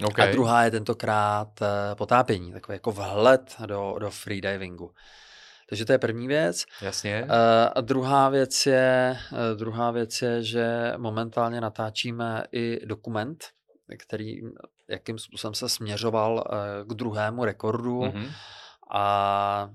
okay. 0.04 0.28
a 0.28 0.32
druhá 0.32 0.64
je 0.64 0.70
tentokrát 0.70 1.62
eh, 1.62 1.94
potápění, 1.94 2.52
takový 2.52 2.76
jako 2.76 2.92
vhled 2.92 3.56
do, 3.66 3.96
do 3.98 4.10
freedivingu. 4.10 4.90
Takže 5.68 5.84
to 5.84 5.92
je 5.92 5.98
první 5.98 6.28
věc. 6.28 6.64
Jasně. 6.82 7.26
Eh, 7.28 7.68
a 7.74 7.80
druhá 7.80 8.28
věc 8.28 8.66
je, 8.66 9.18
druhá 9.56 9.90
věc 9.90 10.22
je, 10.22 10.42
že 10.42 10.92
momentálně 10.96 11.60
natáčíme 11.60 12.44
i 12.52 12.86
dokument, 12.86 13.44
který 13.98 14.40
jakým 14.88 15.18
způsobem 15.18 15.54
se 15.54 15.68
směřoval 15.68 16.44
k 16.86 16.94
druhému 16.94 17.44
rekordu. 17.44 18.00
Mm-hmm 18.00 18.30
a, 18.92 19.00
a 19.00 19.70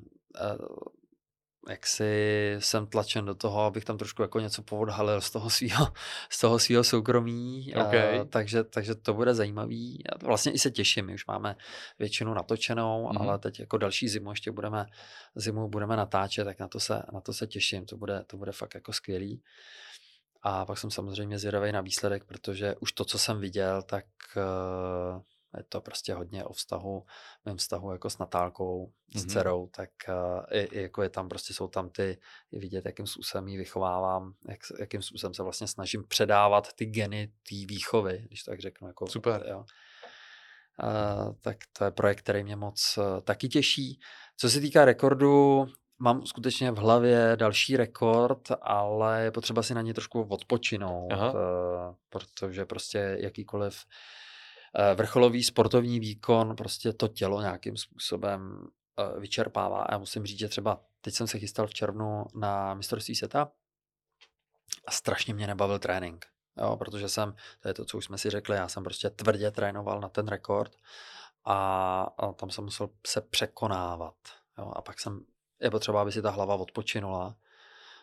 jak 1.69 1.87
si 1.87 2.55
jsem 2.59 2.87
tlačen 2.87 3.25
do 3.25 3.35
toho, 3.35 3.61
abych 3.61 3.85
tam 3.85 3.97
trošku 3.97 4.21
jako 4.21 4.39
něco 4.39 4.61
povodhalil 4.61 5.21
z 5.21 5.31
toho 5.31 5.49
svého 5.49 5.87
z 6.29 6.39
toho 6.39 6.59
svýho 6.59 6.83
soukromí, 6.83 7.73
okay. 7.75 8.19
a, 8.19 8.25
takže, 8.25 8.63
takže 8.63 8.95
to 8.95 9.13
bude 9.13 9.35
zajímavý. 9.35 10.03
A 10.09 10.25
vlastně 10.25 10.51
i 10.51 10.59
se 10.59 10.71
těším, 10.71 11.05
my 11.05 11.13
už 11.13 11.25
máme 11.25 11.55
většinu 11.99 12.33
natočenou, 12.33 13.07
mm-hmm. 13.07 13.21
ale 13.21 13.39
teď 13.39 13.59
jako 13.59 13.77
další 13.77 14.07
zimu 14.07 14.29
ještě 14.29 14.51
budeme, 14.51 14.85
zimu 15.35 15.67
budeme 15.67 15.95
natáčet, 15.97 16.45
tak 16.45 16.59
na 16.59 16.67
to 16.67 16.79
se, 16.79 17.03
na 17.13 17.21
to 17.21 17.33
se 17.33 17.47
těším, 17.47 17.85
to 17.85 17.97
bude, 17.97 18.23
to 18.27 18.37
bude 18.37 18.51
fakt 18.51 18.75
jako 18.75 18.93
skvělý. 18.93 19.43
A 20.41 20.65
pak 20.65 20.77
jsem 20.77 20.91
samozřejmě 20.91 21.39
zvědavý 21.39 21.71
na 21.71 21.81
výsledek, 21.81 22.23
protože 22.23 22.75
už 22.79 22.91
to, 22.91 23.05
co 23.05 23.19
jsem 23.19 23.39
viděl, 23.39 23.81
tak 23.81 24.05
uh, 24.35 25.21
je 25.57 25.63
to 25.63 25.81
prostě 25.81 26.13
hodně 26.13 26.43
o 26.43 26.53
vztahu, 26.53 27.05
mém 27.45 27.57
vztahu 27.57 27.91
jako 27.91 28.09
s 28.09 28.17
Natálkou, 28.17 28.91
s 29.15 29.15
mm-hmm. 29.15 29.29
dcerou, 29.29 29.67
tak 29.67 29.89
uh, 30.09 30.43
i, 30.51 30.59
i, 30.59 30.81
jako 30.81 31.03
je 31.03 31.09
tam, 31.09 31.29
prostě 31.29 31.53
jsou 31.53 31.67
tam 31.67 31.89
ty, 31.89 32.19
i 32.51 32.59
vidět, 32.59 32.85
jakým 32.85 33.07
způsobem 33.07 33.47
ji 33.47 33.57
vychovávám, 33.57 34.33
jak, 34.49 34.59
jakým 34.79 35.01
způsobem 35.01 35.33
se 35.33 35.43
vlastně 35.43 35.67
snažím 35.67 36.03
předávat 36.07 36.73
ty 36.73 36.85
geny 36.85 37.27
té 37.27 37.55
výchovy, 37.67 38.23
když 38.27 38.43
tak 38.43 38.59
řeknu. 38.59 38.87
Jako, 38.87 39.07
Super. 39.07 39.45
Jo. 39.49 39.65
Uh, 40.83 41.35
tak 41.41 41.57
to 41.77 41.83
je 41.85 41.91
projekt, 41.91 42.19
který 42.19 42.43
mě 42.43 42.55
moc 42.55 42.97
uh, 42.97 43.21
taky 43.21 43.49
těší. 43.49 43.99
Co 44.37 44.49
se 44.49 44.61
týká 44.61 44.85
rekordu, 44.85 45.65
mám 45.99 46.25
skutečně 46.25 46.71
v 46.71 46.77
hlavě 46.77 47.31
další 47.35 47.77
rekord, 47.77 48.51
ale 48.61 49.23
je 49.23 49.31
potřeba 49.31 49.63
si 49.63 49.73
na 49.73 49.81
ně 49.81 49.93
trošku 49.93 50.21
odpočinout, 50.23 51.13
uh, 51.13 51.35
protože 52.09 52.65
prostě 52.65 53.17
jakýkoliv 53.19 53.85
vrcholový 54.95 55.43
sportovní 55.43 55.99
výkon 55.99 56.55
prostě 56.55 56.93
to 56.93 57.07
tělo 57.07 57.41
nějakým 57.41 57.77
způsobem 57.77 58.67
eh, 58.99 59.19
vyčerpává. 59.19 59.83
A 59.83 59.93
já 59.93 59.97
musím 59.97 60.25
říct, 60.25 60.39
že 60.39 60.47
třeba 60.47 60.81
teď 61.01 61.13
jsem 61.13 61.27
se 61.27 61.39
chystal 61.39 61.67
v 61.67 61.73
červnu 61.73 62.25
na 62.35 62.73
mistrovství 62.73 63.15
světa 63.15 63.51
a 64.87 64.91
strašně 64.91 65.33
mě 65.33 65.47
nebavil 65.47 65.79
trénink. 65.79 66.25
Jo, 66.57 66.77
protože 66.77 67.09
jsem, 67.09 67.35
to 67.59 67.67
je 67.67 67.73
to, 67.73 67.85
co 67.85 67.97
už 67.97 68.05
jsme 68.05 68.17
si 68.17 68.29
řekli, 68.29 68.55
já 68.55 68.67
jsem 68.67 68.83
prostě 68.83 69.09
tvrdě 69.09 69.51
trénoval 69.51 69.99
na 69.99 70.09
ten 70.09 70.27
rekord 70.27 70.75
a, 71.45 72.01
a 72.17 72.33
tam 72.33 72.49
jsem 72.49 72.63
musel 72.63 72.89
se 73.07 73.21
překonávat. 73.21 74.15
Jo, 74.57 74.71
a 74.75 74.81
pak 74.81 74.99
jsem, 74.99 75.25
je 75.61 75.71
potřeba, 75.71 76.01
aby 76.01 76.11
si 76.11 76.21
ta 76.21 76.29
hlava 76.29 76.55
odpočinula 76.55 77.35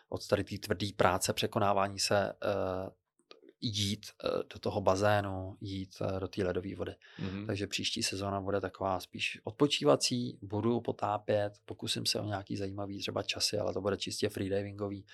od 0.09 0.27
tady 0.27 0.43
té 0.43 0.57
tvrdé 0.57 0.87
práce, 0.97 1.33
překonávání 1.33 1.99
se, 1.99 2.33
uh, 2.33 2.89
jít 3.61 4.05
uh, 4.23 4.41
do 4.53 4.59
toho 4.59 4.81
bazénu, 4.81 5.57
jít 5.61 5.95
uh, 6.01 6.19
do 6.19 6.27
té 6.27 6.43
ledové 6.43 6.75
vody. 6.75 6.95
Mm-hmm. 7.19 7.45
Takže 7.45 7.67
příští 7.67 8.03
sezóna 8.03 8.41
bude 8.41 8.61
taková 8.61 8.99
spíš 8.99 9.39
odpočívací, 9.43 10.39
budu 10.41 10.81
potápět, 10.81 11.53
pokusím 11.65 12.05
se 12.05 12.19
o 12.19 12.25
nějaký 12.25 12.57
zajímavý 12.57 12.99
třeba 12.99 13.23
časy, 13.23 13.57
ale 13.57 13.73
to 13.73 13.81
bude 13.81 13.97
čistě 13.97 14.29
freedivingový. 14.29 15.05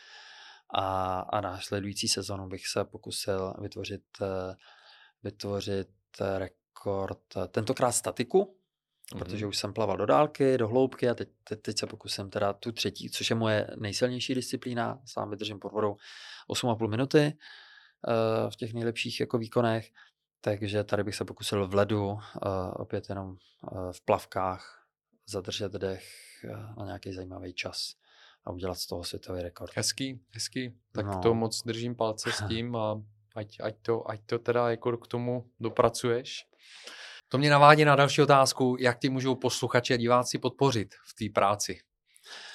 A, 0.73 1.19
a 1.19 1.41
následující 1.41 2.07
sezónu 2.07 2.47
bych 2.47 2.68
se 2.68 2.84
pokusil 2.84 3.53
vytvořit, 3.61 4.03
vytvořit 5.23 5.89
rekord, 6.38 7.19
tentokrát 7.51 7.91
statiku, 7.91 8.43
mm-hmm. 8.43 9.19
protože 9.19 9.47
už 9.47 9.57
jsem 9.57 9.73
plaval 9.73 9.97
do 9.97 10.05
dálky, 10.05 10.57
do 10.57 10.68
hloubky 10.68 11.09
a 11.09 11.13
teď, 11.13 11.30
teď, 11.43 11.61
teď 11.61 11.80
se 11.80 11.88
pokusím 11.88 12.30
teda 12.30 12.53
tu 12.53 12.72
třetí, 12.72 13.09
což 13.09 13.30
je 13.30 13.35
moje 13.35 13.68
nejsilnější 13.80 14.35
disciplína, 14.35 14.99
sám 15.05 15.30
vydržím 15.30 15.59
pod 15.59 15.72
vodou 15.72 15.97
8,5 16.49 16.88
minuty 16.88 17.38
v 18.49 18.56
těch 18.56 18.73
nejlepších 18.73 19.19
jako 19.19 19.38
výkonech, 19.38 19.91
takže 20.41 20.84
tady 20.84 21.03
bych 21.03 21.15
se 21.15 21.26
pokusil 21.26 21.68
v 21.68 21.73
ledu, 21.73 22.06
uh, 22.11 22.19
opět 22.73 23.10
jenom 23.10 23.30
uh, 23.30 23.91
v 23.91 24.02
plavkách, 24.06 24.88
zadržet 25.28 25.72
dech 25.72 26.06
na 26.78 26.86
nějaký 26.86 27.14
zajímavý 27.14 27.53
čas 27.53 27.94
a 28.45 28.52
udělat 28.52 28.76
z 28.76 28.88
toho 28.88 29.03
světový 29.03 29.41
rekord. 29.41 29.72
Hezký, 29.76 30.19
hezký. 30.32 30.73
Tak 30.91 31.06
no. 31.06 31.19
to 31.22 31.34
moc 31.34 31.64
držím 31.64 31.95
palce 31.95 32.32
s 32.32 32.44
tím 32.48 32.76
a 32.76 33.02
ať, 33.36 33.57
ať, 33.64 33.76
to, 33.82 34.10
ať 34.10 34.22
to 34.26 34.40
teda 34.40 34.69
jako 34.69 34.98
k 34.98 35.07
tomu 35.07 35.49
dopracuješ. 35.60 36.48
To 37.28 37.38
mě 37.38 37.49
navádí 37.49 37.86
na 37.86 37.95
další 37.95 38.22
otázku, 38.22 38.78
jak 38.80 38.99
ti 38.99 39.10
můžou 39.10 39.36
posluchači 39.36 39.94
a 39.94 39.98
diváci 39.98 40.40
podpořit 40.40 40.94
v 40.94 41.14
té 41.14 41.34
práci, 41.34 41.80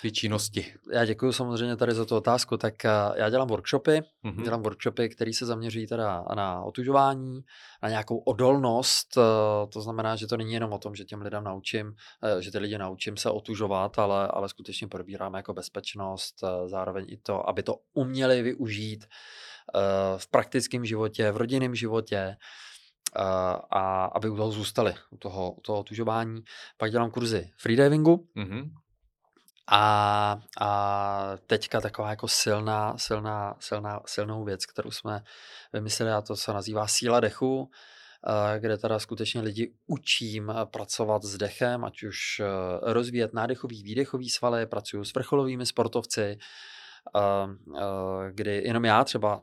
té 0.03 0.11
činnosti. 0.11 0.75
Já 0.93 1.05
děkuji 1.05 1.33
samozřejmě 1.33 1.77
tady 1.77 1.95
za 1.95 2.05
tu 2.05 2.17
otázku. 2.17 2.57
Tak 2.57 2.85
eh, 2.85 2.91
já 3.15 3.31
dělám 3.31 3.49
workshopy, 3.49 4.03
mm-hmm. 4.25 4.43
dělám 4.43 4.63
workshopy, 4.63 5.09
které 5.09 5.33
se 5.33 5.47
zaměřují 5.47 5.87
teda 5.87 6.25
na 6.35 6.63
otužování, 6.63 7.41
na 7.83 7.89
nějakou 7.89 8.19
odolnost. 8.19 9.17
Eh, 9.17 9.67
to 9.67 9.81
znamená, 9.81 10.17
že 10.17 10.27
to 10.27 10.37
není 10.37 10.53
jenom 10.53 10.73
o 10.73 10.79
tom, 10.79 10.95
že 10.95 11.05
těm 11.05 11.23
lidem 11.23 11.45
naučím, 11.45 11.93
eh, 12.23 12.43
že 12.43 12.51
ty 12.53 12.59
lidi 12.59 12.79
naučím 12.79 13.17
se 13.17 13.31
otužovat, 13.31 13.99
ale, 13.99 14.29
ale 14.29 14.49
skutečně 14.49 14.89
probíráme 14.89 15.39
jako 15.39 15.53
bezpečnost, 15.55 16.35
zároveň 16.67 17.07
i 17.09 17.17
to, 17.17 17.49
aby 17.49 17.63
to 17.63 17.77
uměli 17.95 18.43
využít 18.43 19.05
v 20.17 20.31
praktickém 20.31 20.85
životě, 20.85 21.31
v 21.31 21.37
rodinném 21.37 21.75
životě 21.75 22.37
a 23.71 24.05
aby 24.05 24.29
u 24.29 24.37
toho 24.37 24.51
zůstali, 24.51 24.95
u 25.11 25.17
toho, 25.17 25.53
u 25.53 25.61
toho 25.61 25.83
tužování. 25.83 26.43
Pak 26.77 26.91
dělám 26.91 27.11
kurzy 27.11 27.51
freedivingu 27.59 28.29
mm-hmm. 28.37 28.71
A, 29.69 30.41
a 30.61 31.37
teďka 31.47 31.81
taková 31.81 32.11
jako 32.11 32.29
silná, 32.29 32.99
silná, 32.99 33.57
silná, 33.61 34.01
silnou 34.07 34.45
věc, 34.45 34.67
kterou 34.67 34.91
jsme 34.91 35.23
vymysleli 35.73 36.13
a 36.13 36.21
to 36.21 36.37
se 36.37 36.53
nazývá 36.53 36.87
síla 36.87 37.21
dechu, 37.21 37.71
kde 38.59 38.79
teda 38.79 38.99
skutečně 38.99 39.41
lidi 39.41 39.73
učím 39.87 40.55
pracovat 40.65 41.23
s 41.23 41.37
dechem, 41.37 41.85
ať 41.85 42.03
už 42.03 42.41
e, 42.41 42.45
rozvíjet 42.93 43.35
nádechový, 43.35 43.83
výdechový 43.83 44.31
svaly, 44.31 44.67
pracuju 44.67 45.05
s 45.05 45.15
vrcholovými 45.15 45.67
sportovci, 45.67 46.39
kdy 48.31 48.63
jenom 48.65 48.85
já 48.85 49.05
třeba 49.05 49.43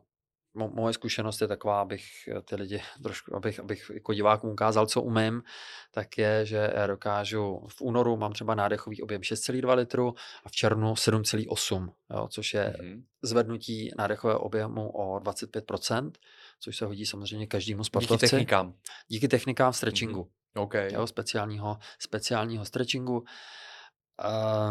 moje 0.53 0.93
zkušenost 0.93 1.41
je 1.41 1.47
taková, 1.47 1.81
abych 1.81 2.05
eh, 2.27 2.41
ty 2.41 2.55
lidi 2.55 2.81
trošku, 3.03 3.35
abych, 3.35 3.59
abych 3.59 3.91
jako 3.93 4.13
divákům 4.13 4.49
ukázal, 4.49 4.87
co 4.87 5.01
umím, 5.01 5.43
tak 5.91 6.17
je, 6.17 6.45
že 6.45 6.71
já 6.75 6.87
dokážu, 6.87 7.67
v 7.67 7.81
únoru 7.81 8.17
mám 8.17 8.33
třeba 8.33 8.55
nádechový 8.55 9.01
objem 9.01 9.21
6,2 9.21 9.75
litru 9.75 10.13
a 10.43 10.49
v 10.49 10.51
červnu 10.51 10.93
7,8, 10.93 11.93
jo, 12.13 12.27
což 12.27 12.53
je 12.53 12.75
mm-hmm. 12.79 13.03
zvednutí 13.21 13.89
nádechového 13.97 14.39
objemu 14.39 14.89
o 14.89 15.19
25%, 15.19 16.11
což 16.59 16.77
se 16.77 16.85
hodí 16.85 17.05
samozřejmě 17.05 17.47
každému 17.47 17.83
sportovci. 17.83 18.25
Díky 18.25 18.29
technikám. 18.29 18.73
Díky 19.07 19.27
technikám 19.27 19.73
stretchingu. 19.73 20.21
Mm-hmm. 20.21 20.61
Okay. 20.61 20.93
Jo, 20.93 21.07
speciálního, 21.07 21.77
speciálního 21.99 22.65
stretchingu. 22.65 23.23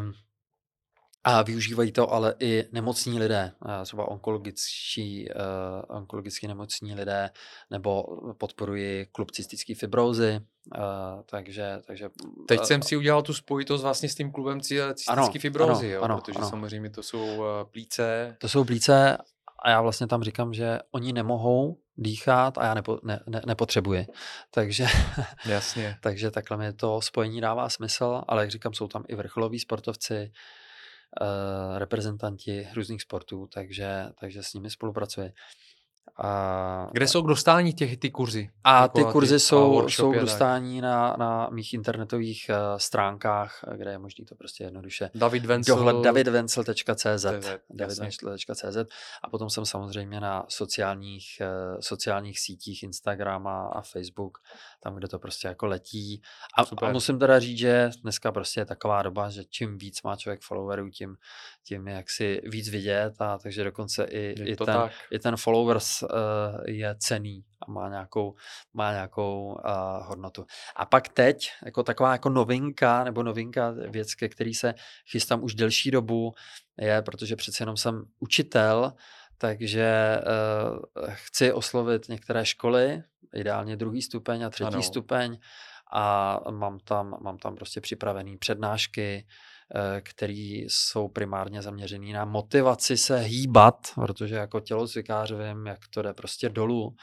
Um, 0.02 0.12
a 1.24 1.42
využívají 1.42 1.92
to 1.92 2.12
ale 2.12 2.34
i 2.40 2.64
nemocní 2.72 3.18
lidé, 3.18 3.52
třeba 3.84 4.08
onkologičtí, 4.08 5.28
uh, 5.28 5.96
onkologicky 5.96 6.48
nemocní 6.48 6.94
lidé, 6.94 7.30
nebo 7.70 8.04
podporují 8.38 9.06
klub 9.12 9.30
cystické 9.30 9.74
fibrózy, 9.74 10.40
uh, 10.76 10.82
takže, 11.26 11.78
takže... 11.86 12.08
Teď 12.48 12.60
uh, 12.60 12.64
jsem 12.64 12.82
si 12.82 12.96
udělal 12.96 13.22
tu 13.22 13.34
spojitost 13.34 13.82
vlastně 13.82 14.08
s 14.08 14.14
tím 14.14 14.32
klubem 14.32 14.60
cystické 14.60 15.38
fibrózy, 15.38 15.86
ano, 15.86 15.94
jo, 15.94 16.02
ano, 16.02 16.20
protože 16.20 16.38
ano. 16.38 16.50
samozřejmě 16.50 16.90
to 16.90 17.02
jsou 17.02 17.44
plíce. 17.70 18.36
To 18.38 18.48
jsou 18.48 18.64
plíce 18.64 19.18
a 19.64 19.70
já 19.70 19.80
vlastně 19.80 20.06
tam 20.06 20.22
říkám, 20.22 20.54
že 20.54 20.78
oni 20.90 21.12
nemohou 21.12 21.78
dýchat 21.96 22.58
a 22.58 22.64
já 22.64 22.74
nepo, 22.74 22.98
ne, 23.02 23.20
ne, 23.26 23.42
nepotřebuji. 23.46 24.06
Takže, 24.50 24.86
Jasně. 25.46 25.98
takže 26.02 26.30
takhle 26.30 26.56
mi 26.56 26.72
to 26.72 27.00
spojení 27.00 27.40
dává 27.40 27.68
smysl, 27.68 28.22
ale 28.28 28.42
jak 28.42 28.50
říkám, 28.50 28.74
jsou 28.74 28.88
tam 28.88 29.04
i 29.08 29.14
vrcholoví 29.14 29.58
sportovci, 29.58 30.32
reprezentanti 31.78 32.68
různých 32.74 33.02
sportů, 33.02 33.48
takže, 33.54 34.06
takže 34.20 34.42
s 34.42 34.54
nimi 34.54 34.70
spolupracuji. 34.70 35.32
A, 36.16 36.88
Kde 36.92 37.08
jsou 37.08 37.22
k 37.22 37.26
dostání 37.26 37.72
těch, 37.72 37.96
ty 37.96 38.10
kurzy? 38.10 38.50
A 38.64 38.82
jako 38.82 38.98
ty 38.98 39.04
kurzy 39.12 39.34
ty, 39.34 39.40
jsou, 39.40 39.88
jsou 39.88 40.12
k 40.12 40.16
dostání 40.16 40.80
na, 40.80 41.16
na 41.18 41.48
mých 41.52 41.74
internetových 41.74 42.50
uh, 42.50 42.78
stránkách, 42.78 43.64
kde 43.76 43.90
je 43.90 43.98
možný 43.98 44.24
to 44.24 44.34
prostě 44.34 44.64
jednoduše 44.64 45.10
David 45.14 45.44
Vencel. 45.44 45.76
dohled 45.76 46.04
davidvencel.cz 46.04 47.26
davidvencel.cz 47.70 48.76
a 49.22 49.30
potom 49.30 49.50
jsem 49.50 49.66
samozřejmě 49.66 50.20
na 50.20 50.44
sociálních, 50.48 51.26
uh, 51.40 51.80
sociálních 51.80 52.40
sítích 52.40 52.82
Instagram 52.82 53.46
a, 53.46 53.66
a 53.66 53.82
Facebook, 53.82 54.38
tam, 54.80 54.94
kde 54.94 55.08
to 55.08 55.18
prostě 55.18 55.48
jako 55.48 55.66
letí. 55.66 56.22
A, 56.58 56.86
a 56.86 56.92
musím 56.92 57.18
teda 57.18 57.40
říct, 57.40 57.58
že 57.58 57.90
dneska 58.02 58.32
prostě 58.32 58.60
je 58.60 58.64
taková 58.64 59.02
doba, 59.02 59.30
že 59.30 59.44
čím 59.44 59.78
víc 59.78 60.02
má 60.02 60.16
člověk 60.16 60.42
followerů, 60.42 60.90
tím, 60.90 61.16
tím 61.64 61.88
jak 61.88 62.10
si 62.10 62.40
víc 62.44 62.68
vidět 62.68 63.14
a 63.18 63.38
takže 63.38 63.64
dokonce 63.64 64.04
i, 64.04 64.34
i, 64.50 64.56
ten, 64.56 64.90
i 65.10 65.18
ten 65.18 65.36
followers 65.36 66.02
uh, 66.02 66.08
je 66.66 66.94
cený 66.98 67.44
a 67.66 67.70
má 67.70 67.88
nějakou, 67.88 68.34
má 68.74 68.92
nějakou 68.92 69.60
uh, 69.64 70.06
hodnotu. 70.06 70.46
A 70.76 70.86
pak 70.86 71.08
teď, 71.08 71.50
jako 71.64 71.82
taková 71.82 72.12
jako 72.12 72.28
novinka, 72.28 73.04
nebo 73.04 73.22
novinka, 73.22 73.70
věc, 73.70 74.14
ke 74.14 74.28
který 74.28 74.54
se 74.54 74.74
chystám 75.10 75.42
už 75.42 75.54
delší 75.54 75.90
dobu, 75.90 76.34
je, 76.78 77.02
protože 77.02 77.36
přece 77.36 77.62
jenom 77.62 77.76
jsem 77.76 78.04
učitel, 78.20 78.92
takže 79.38 80.18
uh, 80.98 81.08
chci 81.10 81.52
oslovit 81.52 82.08
některé 82.08 82.44
školy, 82.44 83.02
ideálně 83.34 83.76
druhý 83.76 84.02
stupeň 84.02 84.44
a 84.44 84.50
třetí 84.50 84.74
ano. 84.74 84.82
stupeň 84.82 85.38
a 85.92 86.38
mám 86.50 86.78
tam, 86.78 87.16
mám 87.22 87.38
tam 87.38 87.54
prostě 87.54 87.80
připravené 87.80 88.38
přednášky, 88.38 89.26
který 90.00 90.60
jsou 90.60 91.08
primárně 91.08 91.62
zaměřený 91.62 92.12
na 92.12 92.24
motivaci 92.24 92.96
se 92.96 93.18
hýbat, 93.18 93.92
protože 93.94 94.34
jako 94.34 94.60
tělocvikář 94.60 95.32
vím, 95.32 95.66
jak 95.66 95.78
to 95.90 96.02
jde 96.02 96.14
prostě 96.14 96.48
dolů, 96.48 96.96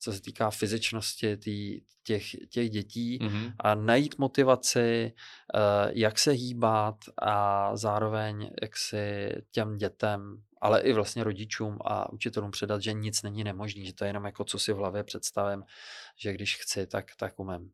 co 0.00 0.12
se 0.12 0.22
týká 0.22 0.50
fyzičnosti 0.50 1.36
tý, 1.36 1.80
těch, 2.02 2.24
těch 2.48 2.70
dětí 2.70 3.18
mm-hmm. 3.18 3.52
a 3.58 3.74
najít 3.74 4.18
motivaci, 4.18 5.12
eh, 5.54 5.90
jak 5.94 6.18
se 6.18 6.30
hýbat 6.30 6.96
a 7.22 7.70
zároveň 7.76 8.50
jak 8.62 8.76
si 8.76 9.28
těm 9.50 9.76
dětem, 9.76 10.42
ale 10.60 10.80
i 10.80 10.92
vlastně 10.92 11.24
rodičům 11.24 11.78
a 11.84 12.12
učitelům 12.12 12.50
předat, 12.50 12.82
že 12.82 12.92
nic 12.92 13.22
není 13.22 13.44
nemožný, 13.44 13.86
že 13.86 13.94
to 13.94 14.04
je 14.04 14.08
jenom 14.08 14.24
jako 14.24 14.44
co 14.44 14.58
si 14.58 14.72
v 14.72 14.76
hlavě 14.76 15.04
představím, 15.04 15.62
že 16.16 16.32
když 16.32 16.56
chci, 16.56 16.86
tak, 16.86 17.06
tak 17.18 17.40
umím. 17.40 17.70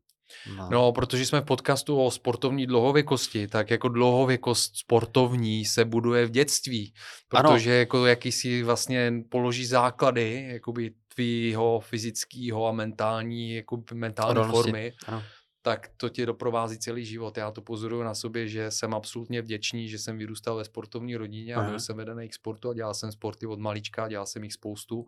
No. 0.55 0.67
no, 0.71 0.91
protože 0.91 1.25
jsme 1.25 1.41
v 1.41 1.45
podcastu 1.45 2.03
o 2.03 2.11
sportovní 2.11 2.67
dlouhověkosti, 2.67 3.47
tak 3.47 3.69
jako 3.69 3.89
dlouhověkost 3.89 4.77
sportovní 4.77 5.65
se 5.65 5.85
buduje 5.85 6.25
v 6.25 6.31
dětství, 6.31 6.93
protože 7.27 7.71
ano. 7.71 7.79
jako 7.79 8.05
jakýsi 8.05 8.63
vlastně 8.63 9.13
položí 9.29 9.65
základy 9.65 10.47
jakoby 10.51 10.91
tvýho 11.15 11.79
fyzického 11.79 12.67
a 12.67 12.71
mentální, 12.71 13.55
jako 13.55 13.83
mentální 13.93 14.31
Odolnosti. 14.31 14.71
formy. 14.71 14.93
Ano 15.07 15.23
tak 15.61 15.89
to 15.97 16.09
tě 16.09 16.25
doprovází 16.25 16.77
celý 16.77 17.05
život. 17.05 17.37
Já 17.37 17.51
to 17.51 17.61
pozoruju 17.61 18.03
na 18.03 18.15
sobě, 18.15 18.47
že 18.47 18.71
jsem 18.71 18.93
absolutně 18.93 19.41
vděčný, 19.41 19.89
že 19.89 19.99
jsem 19.99 20.17
vyrůstal 20.17 20.55
ve 20.55 20.65
sportovní 20.65 21.15
rodině 21.15 21.55
a 21.55 21.63
byl 21.63 21.79
jsem 21.79 21.97
vedený 21.97 22.29
k 22.29 22.33
sportu 22.33 22.69
a 22.69 22.73
dělal 22.73 22.93
jsem 22.93 23.11
sporty 23.11 23.45
od 23.45 23.59
malička, 23.59 24.07
dělal 24.07 24.25
jsem 24.25 24.43
jich 24.43 24.53
spoustu 24.53 25.05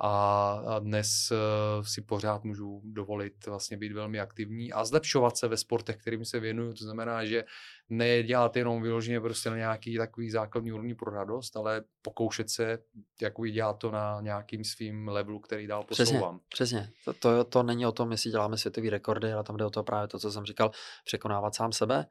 a 0.00 0.78
dnes 0.78 1.32
uh, 1.32 1.84
si 1.84 2.02
pořád 2.02 2.44
můžu 2.44 2.80
dovolit 2.84 3.46
vlastně 3.46 3.76
být 3.76 3.92
velmi 3.92 4.20
aktivní 4.20 4.72
a 4.72 4.84
zlepšovat 4.84 5.36
se 5.36 5.48
ve 5.48 5.56
sportech, 5.56 5.96
kterým 5.96 6.24
se 6.24 6.40
věnuju. 6.40 6.72
To 6.72 6.84
znamená, 6.84 7.24
že 7.24 7.44
nedělat 7.88 8.56
jenom 8.56 8.82
vyloženě 8.82 9.20
prostě 9.20 9.50
na 9.50 9.56
nějaký 9.56 9.96
takový 9.96 10.30
základní 10.30 10.72
úrovni 10.72 10.94
pro 10.94 11.10
radost, 11.10 11.56
ale 11.56 11.82
pokoušet 12.02 12.50
se 12.50 12.78
jako 13.22 13.46
dělat 13.46 13.78
to 13.78 13.90
na 13.90 14.20
nějakým 14.20 14.64
svým 14.64 15.08
levelu, 15.08 15.40
který 15.40 15.66
dál 15.66 15.84
posouvám. 15.84 16.40
Přesně, 16.48 16.80
přesně. 16.80 16.92
To, 17.04 17.12
to, 17.12 17.44
to 17.44 17.62
není 17.62 17.86
o 17.86 17.92
tom, 17.92 18.12
jestli 18.12 18.30
děláme 18.30 18.56
světové 18.56 18.90
rekordy, 18.90 19.32
ale 19.32 19.44
tam 19.44 19.56
jde 19.56 19.64
o 19.64 19.70
to 19.70 19.82
právě 19.82 20.08
to, 20.08 20.18
co 20.18 20.32
jsem 20.32 20.44
říkal, 20.44 20.70
překonávat 21.04 21.54
sám 21.54 21.72
sebe. 21.72 22.06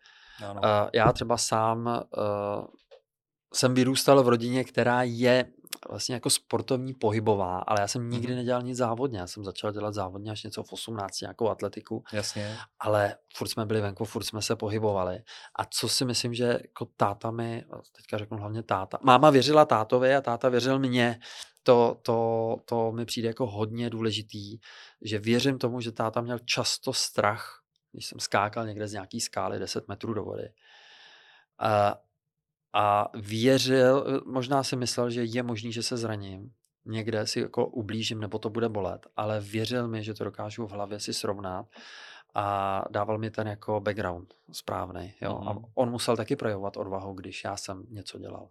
Ano. 0.46 0.62
Uh, 0.62 0.90
já 0.94 1.12
třeba 1.12 1.38
sám 1.38 1.88
uh, 1.88 2.66
jsem 3.54 3.74
vyrůstal 3.74 4.24
v 4.24 4.28
rodině, 4.28 4.64
která 4.64 5.04
je 5.04 5.46
vlastně 5.90 6.16
jako 6.16 6.30
sportovní 6.30 6.94
pohybová, 6.94 7.60
ale 7.60 7.82
já 7.82 7.88
jsem 7.88 8.10
nikdy 8.10 8.34
mm-hmm. 8.34 8.36
nedělal 8.36 8.62
nic 8.62 8.78
závodně. 8.78 9.20
Já 9.20 9.28
jsem 9.28 9.44
začal 9.44 9.72
dělat 9.72 9.94
závodně 9.94 10.32
až 10.32 10.44
něco 10.44 10.64
v 10.64 10.74
18, 10.74 11.22
nějakou 11.22 11.50
atletiku. 11.50 12.04
Jasně. 12.14 12.58
Ale 12.80 13.16
furt 13.36 13.48
jsme 13.48 13.66
byli 13.66 13.82
venku, 13.82 14.06
furt 14.06 14.24
jsme 14.24 14.42
se 14.42 14.56
pohybovali. 14.56 15.20
A 15.60 15.66
co 15.66 15.90
si 15.90 16.06
myslím, 16.06 16.34
že 16.34 16.44
jako 16.44 16.88
táta 16.98 17.32
mi, 17.32 17.66
teďka 17.96 18.18
řeknu 18.18 18.38
hlavně 18.38 18.64
táta, 18.64 19.00
máma 19.02 19.30
věřila 19.30 19.66
tátovi 19.66 20.16
a 20.16 20.22
táta 20.22 20.50
věřil 20.50 20.80
mě. 20.80 21.20
To, 21.64 21.98
to, 22.02 22.58
to 22.66 22.92
mi 22.92 23.06
přijde 23.06 23.28
jako 23.28 23.48
hodně 23.48 23.90
důležitý, 23.90 24.58
že 25.02 25.20
věřím 25.20 25.58
tomu, 25.58 25.82
že 25.82 25.92
táta 25.92 26.22
měl 26.22 26.40
často 26.40 26.94
strach, 26.94 27.62
když 27.92 28.06
jsem 28.06 28.20
skákal 28.20 28.66
někde 28.66 28.88
z 28.88 28.94
nějaký 28.94 29.22
skály 29.22 29.60
10 29.60 29.88
metrů 29.88 30.14
do 30.14 30.24
vody. 30.24 30.50
A 32.74 33.08
věřil, 33.14 34.22
možná 34.26 34.64
si 34.64 34.76
myslel, 34.76 35.10
že 35.10 35.24
je 35.24 35.44
možný, 35.44 35.74
že 35.74 35.84
se 35.84 35.98
zraním, 35.98 36.52
někde 36.86 37.28
si 37.28 37.40
jako 37.40 37.68
ublížím 37.68 38.20
nebo 38.20 38.40
to 38.40 38.50
bude 38.50 38.70
bolet, 38.70 39.08
ale 39.16 39.40
věřil 39.42 39.88
mi, 39.88 40.04
že 40.04 40.14
to 40.14 40.24
dokážu 40.24 40.68
v 40.68 40.72
hlavě 40.72 41.00
si 41.00 41.14
srovnat 41.14 41.66
a 42.34 42.84
dával 42.90 43.18
mi 43.18 43.32
ten 43.32 43.48
jako 43.48 43.80
background 43.80 44.34
správný. 44.52 45.14
Jo? 45.22 45.34
Mm-hmm. 45.34 45.66
A 45.66 45.70
on 45.74 45.92
musel 45.92 46.18
taky 46.18 46.36
projevovat 46.36 46.78
odvahu, 46.78 47.14
když 47.14 47.44
já 47.44 47.58
jsem 47.58 47.86
něco 47.90 48.20
dělal. 48.20 48.50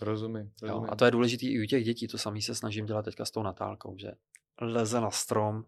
Rozumím, 0.00 0.52
rozumím. 0.62 0.84
Jo? 0.84 0.92
A 0.92 0.96
to 0.96 1.04
je 1.04 1.10
důležité 1.10 1.46
i 1.46 1.62
u 1.62 1.66
těch 1.66 1.84
dětí, 1.84 2.08
to 2.08 2.18
samý 2.18 2.42
se 2.42 2.54
snažím 2.54 2.86
dělat 2.86 3.04
teďka 3.04 3.24
s 3.24 3.30
tou 3.30 3.42
Natálkou, 3.42 3.98
že 3.98 4.12
leze 4.60 5.00
na 5.00 5.10
strom, 5.10 5.64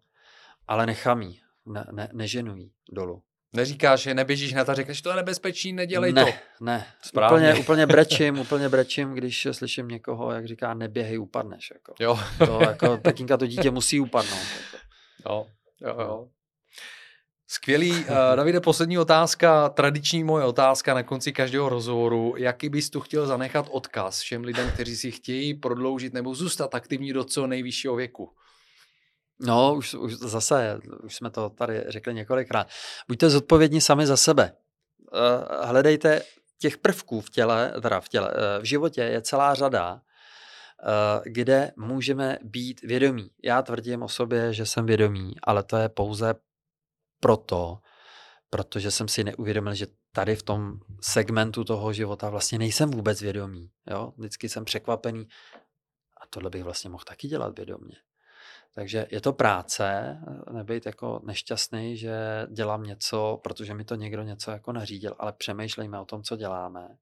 ale 0.68 0.86
nechamí, 0.86 1.40
ne, 1.66 1.86
ne, 1.92 2.08
neženují 2.12 2.72
dolů. 2.92 3.22
Neříkáš, 3.52 4.00
že 4.00 4.14
neběžíš 4.14 4.52
na 4.52 4.64
to, 4.64 4.74
říkáš, 4.74 5.02
to 5.02 5.10
je 5.10 5.16
nebezpečný, 5.16 5.72
nedělej 5.72 6.12
ne, 6.12 6.24
to. 6.24 6.30
Ne, 6.60 6.86
Správně. 7.02 7.48
Úplně, 7.48 7.60
úplně 7.60 7.86
brečím, 7.86 8.38
úplně 8.38 8.68
brečím, 8.68 9.14
když 9.14 9.48
slyším 9.52 9.88
někoho, 9.88 10.32
jak 10.32 10.46
říká, 10.46 10.74
neběhej, 10.74 11.18
upadneš. 11.18 11.70
Jako. 11.74 11.94
Jo. 12.00 12.18
To, 12.46 12.60
jako, 12.60 12.96
Pekinka 12.96 13.36
to 13.36 13.46
dítě 13.46 13.70
musí 13.70 14.00
upadnout. 14.00 14.46
Jako. 14.56 14.76
Jo, 15.28 15.46
jo, 15.80 16.00
jo. 16.00 16.28
Skvělý. 17.52 17.90
Uh, 17.90 18.06
Davide, 18.36 18.60
poslední 18.60 18.98
otázka, 18.98 19.68
tradiční 19.68 20.24
moje 20.24 20.44
otázka 20.44 20.94
na 20.94 21.02
konci 21.02 21.32
každého 21.32 21.68
rozhovoru. 21.68 22.34
Jaký 22.36 22.68
bys 22.68 22.90
tu 22.90 23.00
chtěl 23.00 23.26
zanechat 23.26 23.68
odkaz 23.70 24.20
všem 24.20 24.44
lidem, 24.44 24.70
kteří 24.70 24.96
si 24.96 25.10
chtějí 25.10 25.54
prodloužit 25.54 26.12
nebo 26.12 26.34
zůstat 26.34 26.74
aktivní 26.74 27.12
do 27.12 27.24
co 27.24 27.46
nejvyššího 27.46 27.96
věku? 27.96 28.30
No, 29.40 29.74
už, 29.74 29.94
už 29.94 30.14
zase, 30.14 30.80
už 31.02 31.16
jsme 31.16 31.30
to 31.30 31.50
tady 31.50 31.84
řekli 31.88 32.14
několikrát. 32.14 32.68
Buďte 33.08 33.30
zodpovědní 33.30 33.80
sami 33.80 34.06
za 34.06 34.16
sebe. 34.16 34.52
Eh, 35.14 35.66
hledejte 35.66 36.22
těch 36.58 36.78
prvků 36.78 37.20
v 37.20 37.30
těle, 37.30 37.72
teda 37.82 38.00
v 38.00 38.08
těle, 38.08 38.34
eh, 38.34 38.60
v 38.60 38.64
životě 38.64 39.02
je 39.02 39.22
celá 39.22 39.54
řada, 39.54 40.00
eh, 40.00 41.22
kde 41.24 41.72
můžeme 41.76 42.38
být 42.42 42.82
vědomí. 42.82 43.30
Já 43.44 43.62
tvrdím 43.62 44.02
o 44.02 44.08
sobě, 44.08 44.52
že 44.52 44.66
jsem 44.66 44.86
vědomý, 44.86 45.34
ale 45.42 45.62
to 45.62 45.76
je 45.76 45.88
pouze 45.88 46.34
proto, 47.20 47.78
protože 48.50 48.90
jsem 48.90 49.08
si 49.08 49.24
neuvědomil, 49.24 49.74
že 49.74 49.86
tady 50.12 50.36
v 50.36 50.42
tom 50.42 50.72
segmentu 51.00 51.64
toho 51.64 51.92
života 51.92 52.30
vlastně 52.30 52.58
nejsem 52.58 52.90
vůbec 52.90 53.22
vědomý. 53.22 53.70
Jo? 53.90 54.12
Vždycky 54.16 54.48
jsem 54.48 54.64
překvapený. 54.64 55.28
A 56.20 56.26
tohle 56.30 56.50
bych 56.50 56.64
vlastně 56.64 56.90
mohl 56.90 57.04
taky 57.04 57.28
dělat 57.28 57.58
vědomě. 57.58 57.96
Takže 58.74 59.06
je 59.10 59.20
to 59.20 59.32
práce, 59.32 60.16
nebejt 60.52 60.86
jako 60.86 61.20
nešťastný, 61.24 61.96
že 61.96 62.46
dělám 62.52 62.82
něco, 62.82 63.40
protože 63.44 63.74
mi 63.74 63.84
to 63.84 63.94
někdo 63.94 64.22
něco 64.22 64.50
jako 64.50 64.72
nařídil, 64.72 65.16
ale 65.18 65.32
přemýšlejme 65.32 66.00
o 66.00 66.04
tom, 66.04 66.22
co 66.22 66.36
děláme. 66.36 66.98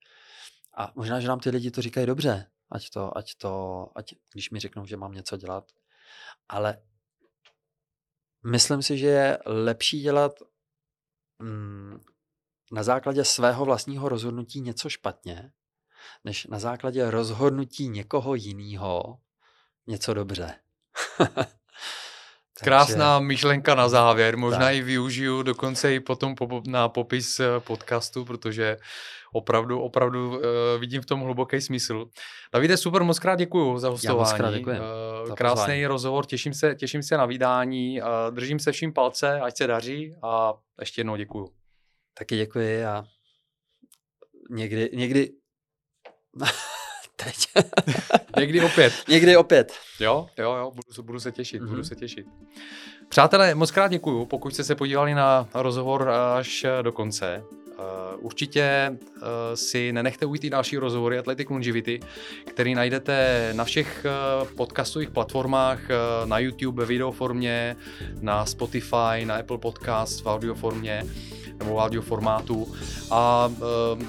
A 0.77 0.93
možná, 0.95 1.21
že 1.21 1.29
nám 1.29 1.41
ty 1.41 1.51
lidi 1.51 1.71
to 1.71 1.83
říkají 1.83 2.07
dobře, 2.07 2.51
ať 2.71 2.91
to, 2.91 3.19
ať 3.19 3.35
to, 3.35 3.87
ať, 3.95 4.15
když 4.33 4.51
mi 4.51 4.61
řeknou, 4.61 4.87
že 4.87 4.97
mám 4.97 5.13
něco 5.13 5.37
dělat. 5.37 5.73
Ale 6.49 6.83
myslím 8.47 8.83
si, 8.83 8.99
že 8.99 9.07
je 9.07 9.39
lepší 9.47 10.01
dělat 10.01 10.33
mm, 11.39 12.01
na 12.73 12.83
základě 12.83 13.25
svého 13.25 13.65
vlastního 13.65 14.09
rozhodnutí 14.09 14.61
něco 14.61 14.89
špatně, 14.89 15.53
než 16.25 16.47
na 16.47 16.59
základě 16.59 17.11
rozhodnutí 17.11 17.89
někoho 17.89 18.35
jiného 18.35 19.21
něco 19.87 20.15
dobře. 20.15 20.55
Krásná 22.65 23.21
myšlenka 23.21 23.75
na 23.75 23.89
závěr, 23.89 24.37
možná 24.37 24.59
tak. 24.59 24.75
i 24.75 24.83
využiju 24.83 25.43
dokonce 25.43 25.95
i 25.95 26.01
potom 26.01 26.35
na 26.67 26.89
popis 26.89 27.41
eh, 27.41 27.47
podcastu, 27.61 28.25
protože 28.25 28.77
opravdu, 29.33 29.81
opravdu 29.81 30.31
uh, 30.31 30.43
vidím 30.81 31.03
v 31.03 31.07
tom 31.07 31.21
hluboký 31.21 31.61
smysl. 31.61 32.07
Davide, 32.55 32.77
super, 32.77 33.03
moc 33.03 33.19
krát 33.19 33.39
děkuji 33.39 33.79
za 33.79 33.89
hostování. 33.89 34.19
Já 34.19 34.25
moc 34.25 34.33
krát 34.33 34.55
děkuji. 34.55 34.77
Uh, 35.29 35.35
krásný 35.35 35.61
pozvání. 35.61 35.87
rozhovor, 35.87 36.27
těším 36.27 36.55
se, 36.55 36.75
těším 36.75 37.03
se 37.03 37.17
na 37.17 37.27
vydání, 37.27 38.03
uh, 38.03 38.09
držím 38.31 38.59
se 38.59 38.73
vším 38.73 38.93
palce, 38.93 39.41
ať 39.41 39.57
se 39.57 39.67
daří 39.67 40.15
a 40.23 40.55
ještě 40.81 41.01
jednou 41.01 41.17
děkuji. 41.17 41.49
Taky 42.19 42.37
děkuji 42.37 42.85
a 42.85 43.05
někdy, 44.51 44.91
někdy 44.93 45.31
teď. 47.25 47.65
Někdy 48.39 48.61
opět. 48.61 48.93
Někdy 49.09 49.37
opět. 49.37 49.73
Jo, 50.01 50.27
jo, 50.39 50.53
jo, 50.53 50.73
budu, 50.75 51.03
budu 51.03 51.21
se 51.21 51.33
těšit, 51.33 51.63
mm-hmm. 51.63 51.67
budu 51.67 51.81
mhm. 51.81 51.85
se 51.85 51.97
těšit. 51.97 52.27
Přátelé, 53.09 53.55
moc 53.55 53.71
krát 53.71 53.89
děkuju, 53.89 54.27
pokud 54.27 54.55
jste 54.55 54.65
se 54.65 54.75
podívali 54.75 55.15
na 55.15 55.49
rozhovor 55.55 56.09
až 56.11 56.67
do 56.83 56.93
konce. 56.93 57.43
Uh, 57.79 57.85
určitě 58.25 58.91
uh, 58.91 59.23
si 59.55 59.93
nenechte 59.93 60.27
ujít 60.27 60.45
i 60.45 60.51
další 60.51 60.77
rozhovory 60.77 61.19
Athletic 61.19 61.49
Longevity, 61.51 62.01
který 62.45 62.75
najdete 62.75 63.51
na 63.57 63.65
všech 63.65 64.07
uh, 64.43 64.49
podcastových 64.49 65.11
platformách, 65.11 65.79
na 66.25 66.39
YouTube 66.39 66.83
ve 66.83 66.87
videoformě, 66.87 67.77
na 68.21 68.47
Spotify, 68.47 69.25
na 69.25 69.37
Apple 69.37 69.59
Podcast 69.59 70.25
v 70.25 70.27
audioformě 70.27 71.05
nebo 71.59 71.75
v 71.75 71.79
audio 71.79 72.03
formátu. 72.03 72.75
A 73.11 73.53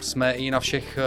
jsme 0.01 0.33
i 0.33 0.51
na 0.51 0.59
všech 0.59 0.99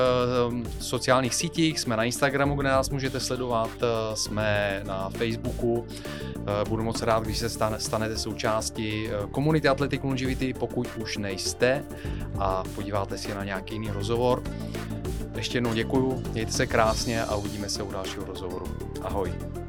sociálních 0.80 1.34
sítích, 1.34 1.80
jsme 1.80 1.97
na 1.97 2.05
Instagramu, 2.05 2.55
kde 2.55 2.68
nás 2.68 2.90
můžete 2.90 3.20
sledovat, 3.20 3.70
jsme 4.14 4.82
na 4.86 5.10
Facebooku. 5.10 5.86
Budu 6.68 6.82
moc 6.82 7.02
rád, 7.02 7.24
když 7.24 7.39
se 7.39 7.48
stane, 7.48 7.80
stanete 7.80 8.16
součástí 8.16 9.09
komunity 9.30 9.68
Athletic 9.68 10.02
Longevity, 10.02 10.55
pokud 10.55 10.89
už 10.97 11.16
nejste 11.16 11.84
podíváte 12.74 13.19
si 13.19 13.35
na 13.35 13.45
nějaký 13.45 13.74
jiný 13.74 13.91
rozhovor. 13.91 14.43
Ještě 15.37 15.57
jednou 15.57 15.74
děkuju, 15.74 16.23
mějte 16.33 16.53
se 16.53 16.66
krásně 16.66 17.24
a 17.24 17.37
uvidíme 17.37 17.69
se 17.69 17.83
u 17.83 17.93
dalšího 17.93 18.24
rozhovoru. 18.24 18.66
Ahoj. 19.03 19.61